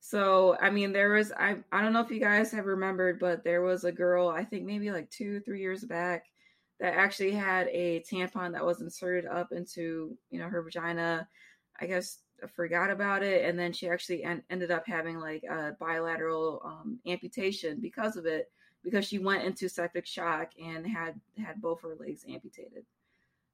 So, 0.00 0.56
I 0.60 0.70
mean, 0.70 0.92
there 0.92 1.10
was, 1.10 1.32
I, 1.32 1.56
I 1.72 1.82
don't 1.82 1.92
know 1.92 2.00
if 2.00 2.10
you 2.10 2.20
guys 2.20 2.52
have 2.52 2.66
remembered, 2.66 3.18
but 3.18 3.42
there 3.42 3.62
was 3.62 3.84
a 3.84 3.92
girl, 3.92 4.28
I 4.28 4.44
think 4.44 4.64
maybe 4.64 4.92
like 4.92 5.10
two, 5.10 5.40
three 5.40 5.60
years 5.60 5.84
back, 5.84 6.26
that 6.78 6.94
actually 6.94 7.32
had 7.32 7.66
a 7.68 8.04
tampon 8.08 8.52
that 8.52 8.64
was 8.64 8.80
inserted 8.80 9.26
up 9.26 9.50
into, 9.50 10.16
you 10.30 10.38
know, 10.38 10.48
her 10.48 10.62
vagina. 10.62 11.26
I 11.80 11.86
guess 11.86 12.18
forgot 12.46 12.90
about 12.90 13.22
it. 13.22 13.44
And 13.44 13.58
then 13.58 13.72
she 13.72 13.88
actually 13.88 14.24
en- 14.24 14.42
ended 14.50 14.70
up 14.70 14.86
having 14.86 15.18
like 15.18 15.44
a 15.44 15.76
bilateral 15.78 16.62
um, 16.64 16.98
amputation 17.06 17.78
because 17.80 18.16
of 18.16 18.26
it, 18.26 18.50
because 18.82 19.06
she 19.06 19.18
went 19.18 19.44
into 19.44 19.68
septic 19.68 20.06
shock 20.06 20.50
and 20.62 20.86
had 20.86 21.20
had 21.36 21.60
both 21.60 21.82
her 21.82 21.96
legs 21.98 22.24
amputated. 22.28 22.84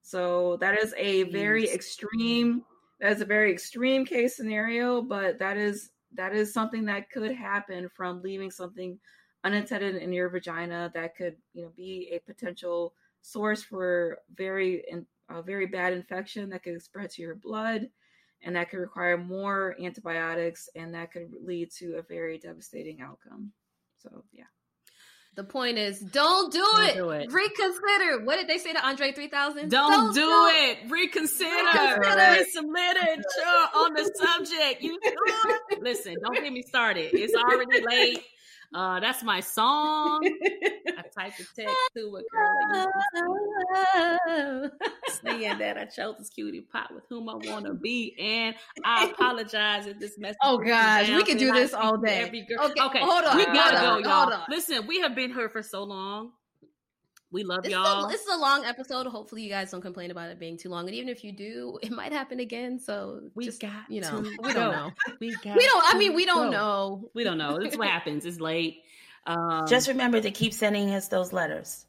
So 0.03 0.59
that 0.59 0.79
is 0.79 0.95
a 0.99 1.25
very 1.25 1.69
extreme 1.71 2.65
that 3.01 3.13
is 3.13 3.21
a 3.21 3.27
very 3.27 3.53
extreme 3.53 4.05
case 4.05 4.37
scenario, 4.37 5.03
but 5.03 5.39
that 5.39 5.57
is 5.57 5.91
that 6.15 6.35
is 6.35 6.53
something 6.53 6.85
that 6.85 7.11
could 7.11 7.33
happen 7.33 7.89
from 7.89 8.23
leaving 8.23 8.51
something 8.51 8.99
unintended 9.43 9.97
in 9.97 10.13
your 10.13 10.29
vagina 10.29 10.91
that 10.95 11.17
could, 11.17 11.37
you 11.53 11.63
know, 11.63 11.73
be 11.77 12.11
a 12.13 12.19
potential 12.21 12.95
source 13.23 13.63
for 13.63 14.19
very 14.35 14.85
a 15.31 15.43
very 15.43 15.67
bad 15.67 15.93
infection 15.93 16.51
that 16.51 16.63
could 16.63 16.81
spread 16.83 17.11
to 17.11 17.23
your 17.23 17.35
blood 17.35 17.89
and 18.45 18.57
that 18.57 18.71
could 18.71 18.79
require 18.79 19.17
more 19.17 19.75
antibiotics 19.83 20.69
and 20.75 20.95
that 20.95 21.13
could 21.13 21.33
lead 21.45 21.71
to 21.79 21.97
a 21.97 22.03
very 22.03 22.39
devastating 22.39 23.01
outcome. 23.01 23.53
So, 23.99 24.25
yeah. 24.33 24.45
The 25.37 25.43
point 25.43 25.79
is, 25.79 25.99
don't 25.99 26.53
do, 26.53 26.61
don't 26.61 26.85
it. 26.85 26.95
do 26.95 27.11
it. 27.11 27.33
Reconsider. 27.33 28.25
What 28.25 28.37
did 28.37 28.47
they 28.47 28.59
say 28.59 28.73
to 28.73 28.87
Andre 28.87 29.11
3000? 29.11 29.69
Don't, 29.69 29.91
don't 29.91 30.15
do, 30.15 30.21
do 30.21 30.47
it. 30.47 30.79
it. 30.85 30.91
Reconsider. 30.91 31.49
Reconsider. 31.51 32.45
Resubmit 32.45 33.23
on 33.75 33.95
the 33.95 34.13
subject. 34.15 34.83
You 34.83 35.01
listen. 35.81 36.15
Don't 36.23 36.35
get 36.35 36.53
me 36.53 36.63
started. 36.63 37.11
It's 37.15 37.35
already 37.35 37.81
late. 37.81 38.23
Uh, 38.75 38.99
that's 38.99 39.23
my 39.23 39.39
song. 39.39 40.21
I 40.25 41.03
typed 41.17 41.39
a 41.39 41.45
text 41.55 41.69
ah, 41.69 41.89
to 41.97 42.17
a 42.17 42.23
girl 42.29 42.87
ah, 43.15 44.19
ah. 44.27 44.69
saying 45.23 45.59
that 45.59 45.79
I 45.79 45.85
chose 45.85 46.17
this 46.19 46.29
cutie 46.29 46.63
pot 46.63 46.93
with 46.93 47.05
whom 47.09 47.29
I 47.29 47.35
want 47.35 47.67
to 47.67 47.75
be, 47.75 48.17
and 48.19 48.57
I 48.85 49.07
apologize 49.13 49.87
if 49.87 50.01
this 50.01 50.19
message. 50.19 50.39
Oh 50.43 50.59
gosh, 50.59 51.09
we 51.09 51.23
can 51.23 51.37
do 51.37 51.53
this 51.53 51.73
all 51.73 51.99
day. 51.99 52.23
Every 52.23 52.43
girl. 52.43 52.67
Okay, 52.67 52.83
okay, 52.83 52.99
hold 53.01 53.25
on. 53.25 53.37
We 53.37 53.45
gotta 53.45 53.77
go, 53.77 53.99
y'all. 53.99 54.45
Listen, 54.49 54.89
we 54.89 54.99
have 54.99 55.15
been 55.15 55.33
here 55.33 55.49
for 55.49 55.63
so 55.63 55.85
long. 55.85 56.33
We 57.35 57.43
love 57.43 57.65
this 57.65 57.73
y'all. 57.73 58.05
A, 58.05 58.09
this 58.09 58.21
is 58.21 58.29
a 58.33 58.39
long 58.39 58.65
episode. 58.65 59.09
Hopefully, 59.09 59.43
you 59.43 59.51
guys 59.51 59.69
don't 59.73 59.81
complain 59.81 60.13
about 60.13 60.31
it 60.31 60.39
being 60.39 60.57
too 60.57 60.69
long. 60.69 60.87
And 60.87 60.95
even 60.95 61.09
if 61.09 61.25
you 61.25 61.33
do, 61.33 61.81
it 61.83 61.91
might 61.91 62.13
happen 62.13 62.39
again. 62.39 62.79
So 62.79 63.23
we 63.35 63.45
just, 63.45 63.61
got 63.61 63.73
you 63.89 64.01
know, 64.01 64.25
we 64.39 64.53
don't 64.53 64.71
know. 64.71 64.93
We, 65.19 65.31
we 65.45 65.67
don't. 65.67 65.85
I 65.85 65.99
mean, 65.99 66.15
we 66.15 66.25
don't 66.27 66.53
go. 66.53 66.57
know. 66.57 67.11
We 67.13 67.25
don't 67.25 67.37
know. 67.37 67.57
It's 67.57 67.77
what 67.77 67.89
happens. 67.89 68.25
It's 68.25 68.39
late. 68.39 68.85
Um, 69.27 69.67
just 69.67 69.89
remember 69.89 70.21
to 70.21 70.31
keep 70.31 70.55
sending 70.55 70.91
us 70.91 71.09
those 71.09 71.33
letters. 71.33 71.87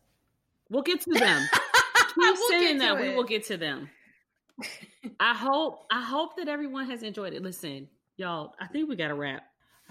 We'll 0.71 0.81
get 0.81 1.01
to 1.01 1.11
them. 1.11 1.47
keep 1.53 2.17
we'll 2.17 2.49
sending 2.49 2.79
them. 2.79 2.99
We 2.99 3.13
will 3.13 3.23
get 3.23 3.45
to 3.45 3.57
them. 3.57 3.87
I 5.19 5.35
hope. 5.35 5.85
I 5.91 6.01
hope 6.01 6.37
that 6.37 6.47
everyone 6.47 6.89
has 6.89 7.03
enjoyed 7.03 7.33
it. 7.33 7.43
Listen, 7.43 7.87
y'all. 8.17 8.55
I 8.59 8.65
think 8.65 8.89
we 8.89 8.95
got 8.95 9.09
to 9.09 9.15
wrap. 9.15 9.43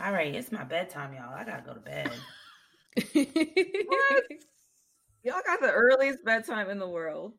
All 0.02 0.12
right, 0.12 0.34
it's 0.34 0.50
my 0.50 0.64
bedtime, 0.64 1.14
y'all. 1.14 1.32
I 1.32 1.44
gotta 1.44 1.62
go 1.62 1.74
to 1.74 1.78
bed. 1.78 2.10
what? 5.24 5.34
Y'all 5.34 5.42
got 5.46 5.60
the 5.60 5.72
earliest 5.72 6.24
bedtime 6.24 6.70
in 6.70 6.78
the 6.78 6.88
world. 6.88 7.32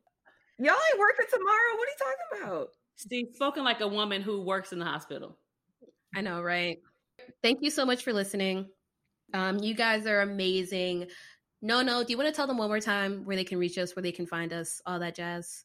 Y'all 0.58 0.70
ain't 0.70 0.98
working 0.98 1.26
tomorrow. 1.30 1.76
What 1.76 1.88
are 1.88 1.92
you 1.92 1.96
talking 1.98 2.42
about? 2.42 2.68
Steve, 2.96 3.26
spoken 3.34 3.64
like 3.64 3.80
a 3.80 3.88
woman 3.88 4.22
who 4.22 4.42
works 4.42 4.72
in 4.72 4.78
the 4.78 4.84
hospital. 4.84 5.36
I 6.14 6.22
know, 6.22 6.40
right? 6.40 6.78
Thank 7.42 7.58
you 7.62 7.70
so 7.70 7.84
much 7.84 8.02
for 8.02 8.12
listening. 8.12 8.66
Um, 9.34 9.58
you 9.58 9.74
guys 9.74 10.06
are 10.06 10.22
amazing. 10.22 11.08
No, 11.60 11.82
no. 11.82 12.02
Do 12.02 12.10
you 12.10 12.16
want 12.16 12.28
to 12.28 12.34
tell 12.34 12.46
them 12.46 12.58
one 12.58 12.68
more 12.68 12.80
time 12.80 13.24
where 13.24 13.36
they 13.36 13.44
can 13.44 13.58
reach 13.58 13.76
us, 13.76 13.94
where 13.94 14.02
they 14.02 14.12
can 14.12 14.26
find 14.26 14.52
us, 14.52 14.80
all 14.86 14.98
that 14.98 15.14
jazz? 15.14 15.64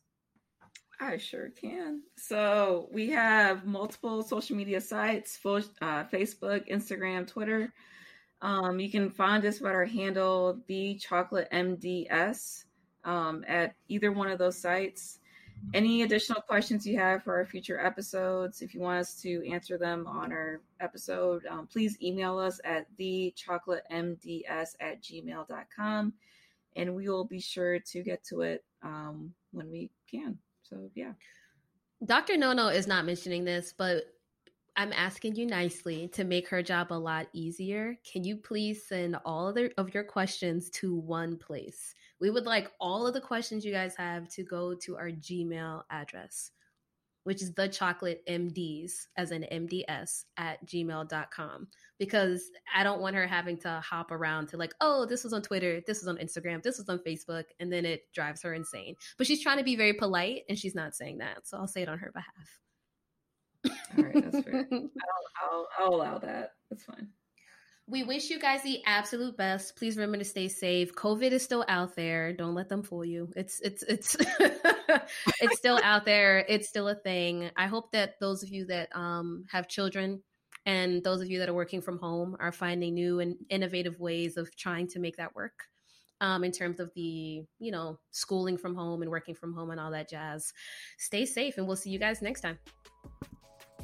I 0.99 1.18
sure 1.18 1.49
can. 1.49 2.02
So 2.18 2.89
we 2.91 3.10
have 3.10 3.65
multiple 3.65 4.23
social 4.23 4.56
media 4.56 4.81
sites: 4.81 5.39
uh, 5.45 6.03
Facebook, 6.11 6.69
Instagram, 6.69 7.27
Twitter. 7.27 7.73
Um, 8.41 8.80
you 8.80 8.89
can 8.89 9.09
find 9.09 9.45
us 9.45 9.61
at 9.61 9.68
our 9.68 9.85
handle, 9.85 10.59
the 10.68 10.95
chocolate 10.95 11.47
MDS, 11.51 12.65
um, 13.03 13.45
at 13.47 13.76
either 13.88 14.11
one 14.11 14.30
of 14.30 14.39
those 14.39 14.57
sites. 14.57 15.19
Any 15.76 16.01
additional 16.01 16.41
questions 16.41 16.88
you 16.88 16.97
have 16.97 17.23
for 17.23 17.35
our 17.35 17.45
future 17.45 17.80
episodes, 17.80 18.63
if 18.63 18.73
you 18.73 18.80
want 18.81 18.99
us 18.99 19.22
to 19.22 19.47
answer 19.47 19.77
them 19.77 20.07
on 20.07 20.31
our 20.31 20.61
episode, 20.80 21.45
um, 21.45 21.68
please 21.68 22.01
email 22.01 22.39
us 22.39 22.59
at 22.63 22.88
thechocolatemds 22.97 24.45
at 24.80 25.03
gmail.com 25.03 26.13
and 26.76 26.95
we 26.95 27.09
will 27.09 27.26
be 27.26 27.39
sure 27.39 27.80
to 27.80 28.01
get 28.01 28.23
to 28.23 28.41
it 28.41 28.63
um, 28.81 29.34
when 29.51 29.69
we 29.69 29.91
can. 30.09 30.38
So, 30.63 30.89
yeah. 30.95 31.13
Dr. 32.05 32.38
Nono 32.38 32.68
is 32.68 32.88
not 32.88 33.05
mentioning 33.05 33.43
this, 33.45 33.73
but 33.77 34.05
I'm 34.77 34.93
asking 34.93 35.35
you 35.35 35.45
nicely 35.45 36.07
to 36.14 36.23
make 36.23 36.48
her 36.48 36.64
job 36.64 36.88
a 36.91 36.95
lot 36.95 37.27
easier. 37.34 37.98
Can 38.10 38.23
you 38.23 38.38
please 38.38 38.88
send 38.88 39.18
all 39.26 39.49
of, 39.49 39.56
the, 39.56 39.72
of 39.77 39.93
your 39.93 40.06
questions 40.06 40.69
to 40.72 40.95
one 40.95 41.38
place? 41.38 41.93
We 42.22 42.30
would 42.30 42.45
like 42.45 42.72
all 42.80 43.06
of 43.06 43.14
the 43.14 43.19
questions 43.19 43.65
you 43.65 43.73
guys 43.73 43.95
have 43.98 44.30
to 44.30 44.43
go 44.43 44.73
to 44.76 44.95
our 44.95 45.10
Gmail 45.10 45.84
address, 45.89 46.52
which 47.26 47.41
is 47.41 47.53
the 47.53 47.68
chocolate 47.68 48.23
MDs 48.30 49.07
as 49.18 49.31
an 49.31 49.45
MDS 49.52 50.23
at 50.38 50.65
gmail.com. 50.65 51.68
Because 51.99 52.49
I 52.73 52.84
don't 52.84 53.02
want 53.02 53.18
her 53.18 53.27
having 53.27 53.57
to 53.60 53.81
hop 53.84 54.10
around 54.10 54.48
to 54.48 54.57
like, 54.57 54.73
oh, 54.80 55.06
this 55.06 55.26
was 55.26 55.34
on 55.34 55.41
Twitter, 55.41 55.81
this 55.85 55.99
was 55.99 56.07
on 56.07 56.18
Instagram, 56.18 56.64
this 56.64 56.77
was 56.77 56.88
on 56.88 56.99
Facebook, 56.99 57.45
and 57.60 57.73
then 57.73 57.85
it 57.85 58.03
drives 58.14 58.41
her 58.43 58.53
insane. 58.53 58.95
But 59.18 59.27
she's 59.27 59.43
trying 59.43 59.57
to 59.57 59.65
be 59.65 59.76
very 59.76 59.93
polite 59.93 60.43
and 60.48 60.57
she's 60.57 60.76
not 60.76 60.95
saying 60.95 61.18
that. 61.18 61.45
So 61.45 61.57
I'll 61.57 61.68
say 61.68 61.81
it 61.81 61.89
on 61.89 61.99
her 61.99 62.11
behalf. 62.14 62.61
All 63.67 64.03
right, 64.03 64.31
that's 64.31 64.43
fair. 64.45 64.67
I'll, 64.71 64.89
I'll, 65.41 65.67
I'll 65.79 65.95
allow 65.95 66.17
that. 66.19 66.53
That's 66.69 66.83
fine. 66.83 67.09
We 67.88 68.03
wish 68.03 68.29
you 68.29 68.39
guys 68.39 68.63
the 68.63 68.81
absolute 68.85 69.35
best. 69.35 69.75
Please 69.75 69.97
remember 69.97 70.17
to 70.17 70.23
stay 70.23 70.47
safe. 70.47 70.95
COVID 70.95 71.31
is 71.31 71.43
still 71.43 71.65
out 71.67 71.95
there. 71.95 72.31
Don't 72.31 72.55
let 72.55 72.69
them 72.69 72.83
fool 72.83 73.03
you. 73.03 73.29
It's 73.35 73.59
it's 73.59 73.83
it's 73.83 74.15
it's 75.41 75.57
still 75.57 75.77
out 75.83 76.05
there. 76.05 76.45
It's 76.47 76.69
still 76.69 76.88
a 76.88 76.95
thing. 76.95 77.49
I 77.57 77.67
hope 77.67 77.91
that 77.91 78.19
those 78.21 78.43
of 78.43 78.49
you 78.49 78.65
that 78.67 78.95
um, 78.95 79.43
have 79.51 79.67
children 79.67 80.23
and 80.65 81.03
those 81.03 81.21
of 81.21 81.29
you 81.29 81.39
that 81.39 81.49
are 81.49 81.53
working 81.53 81.81
from 81.81 81.99
home 81.99 82.38
are 82.39 82.51
finding 82.51 82.93
new 82.93 83.19
and 83.19 83.35
innovative 83.49 83.99
ways 83.99 84.38
of 84.38 84.55
trying 84.55 84.88
to 84.89 84.99
make 84.99 85.17
that 85.17 85.35
work. 85.35 85.65
Um, 86.21 86.43
in 86.43 86.51
terms 86.51 86.79
of 86.79 86.93
the 86.93 87.43
you 87.59 87.71
know 87.71 87.99
schooling 88.11 88.57
from 88.57 88.75
home 88.75 89.01
and 89.01 89.09
working 89.09 89.33
from 89.35 89.53
home 89.53 89.71
and 89.71 89.79
all 89.81 89.91
that 89.91 90.07
jazz. 90.07 90.53
Stay 90.97 91.25
safe, 91.25 91.57
and 91.57 91.67
we'll 91.67 91.75
see 91.75 91.89
you 91.89 91.99
guys 91.99 92.21
next 92.21 92.41
time. 92.41 92.59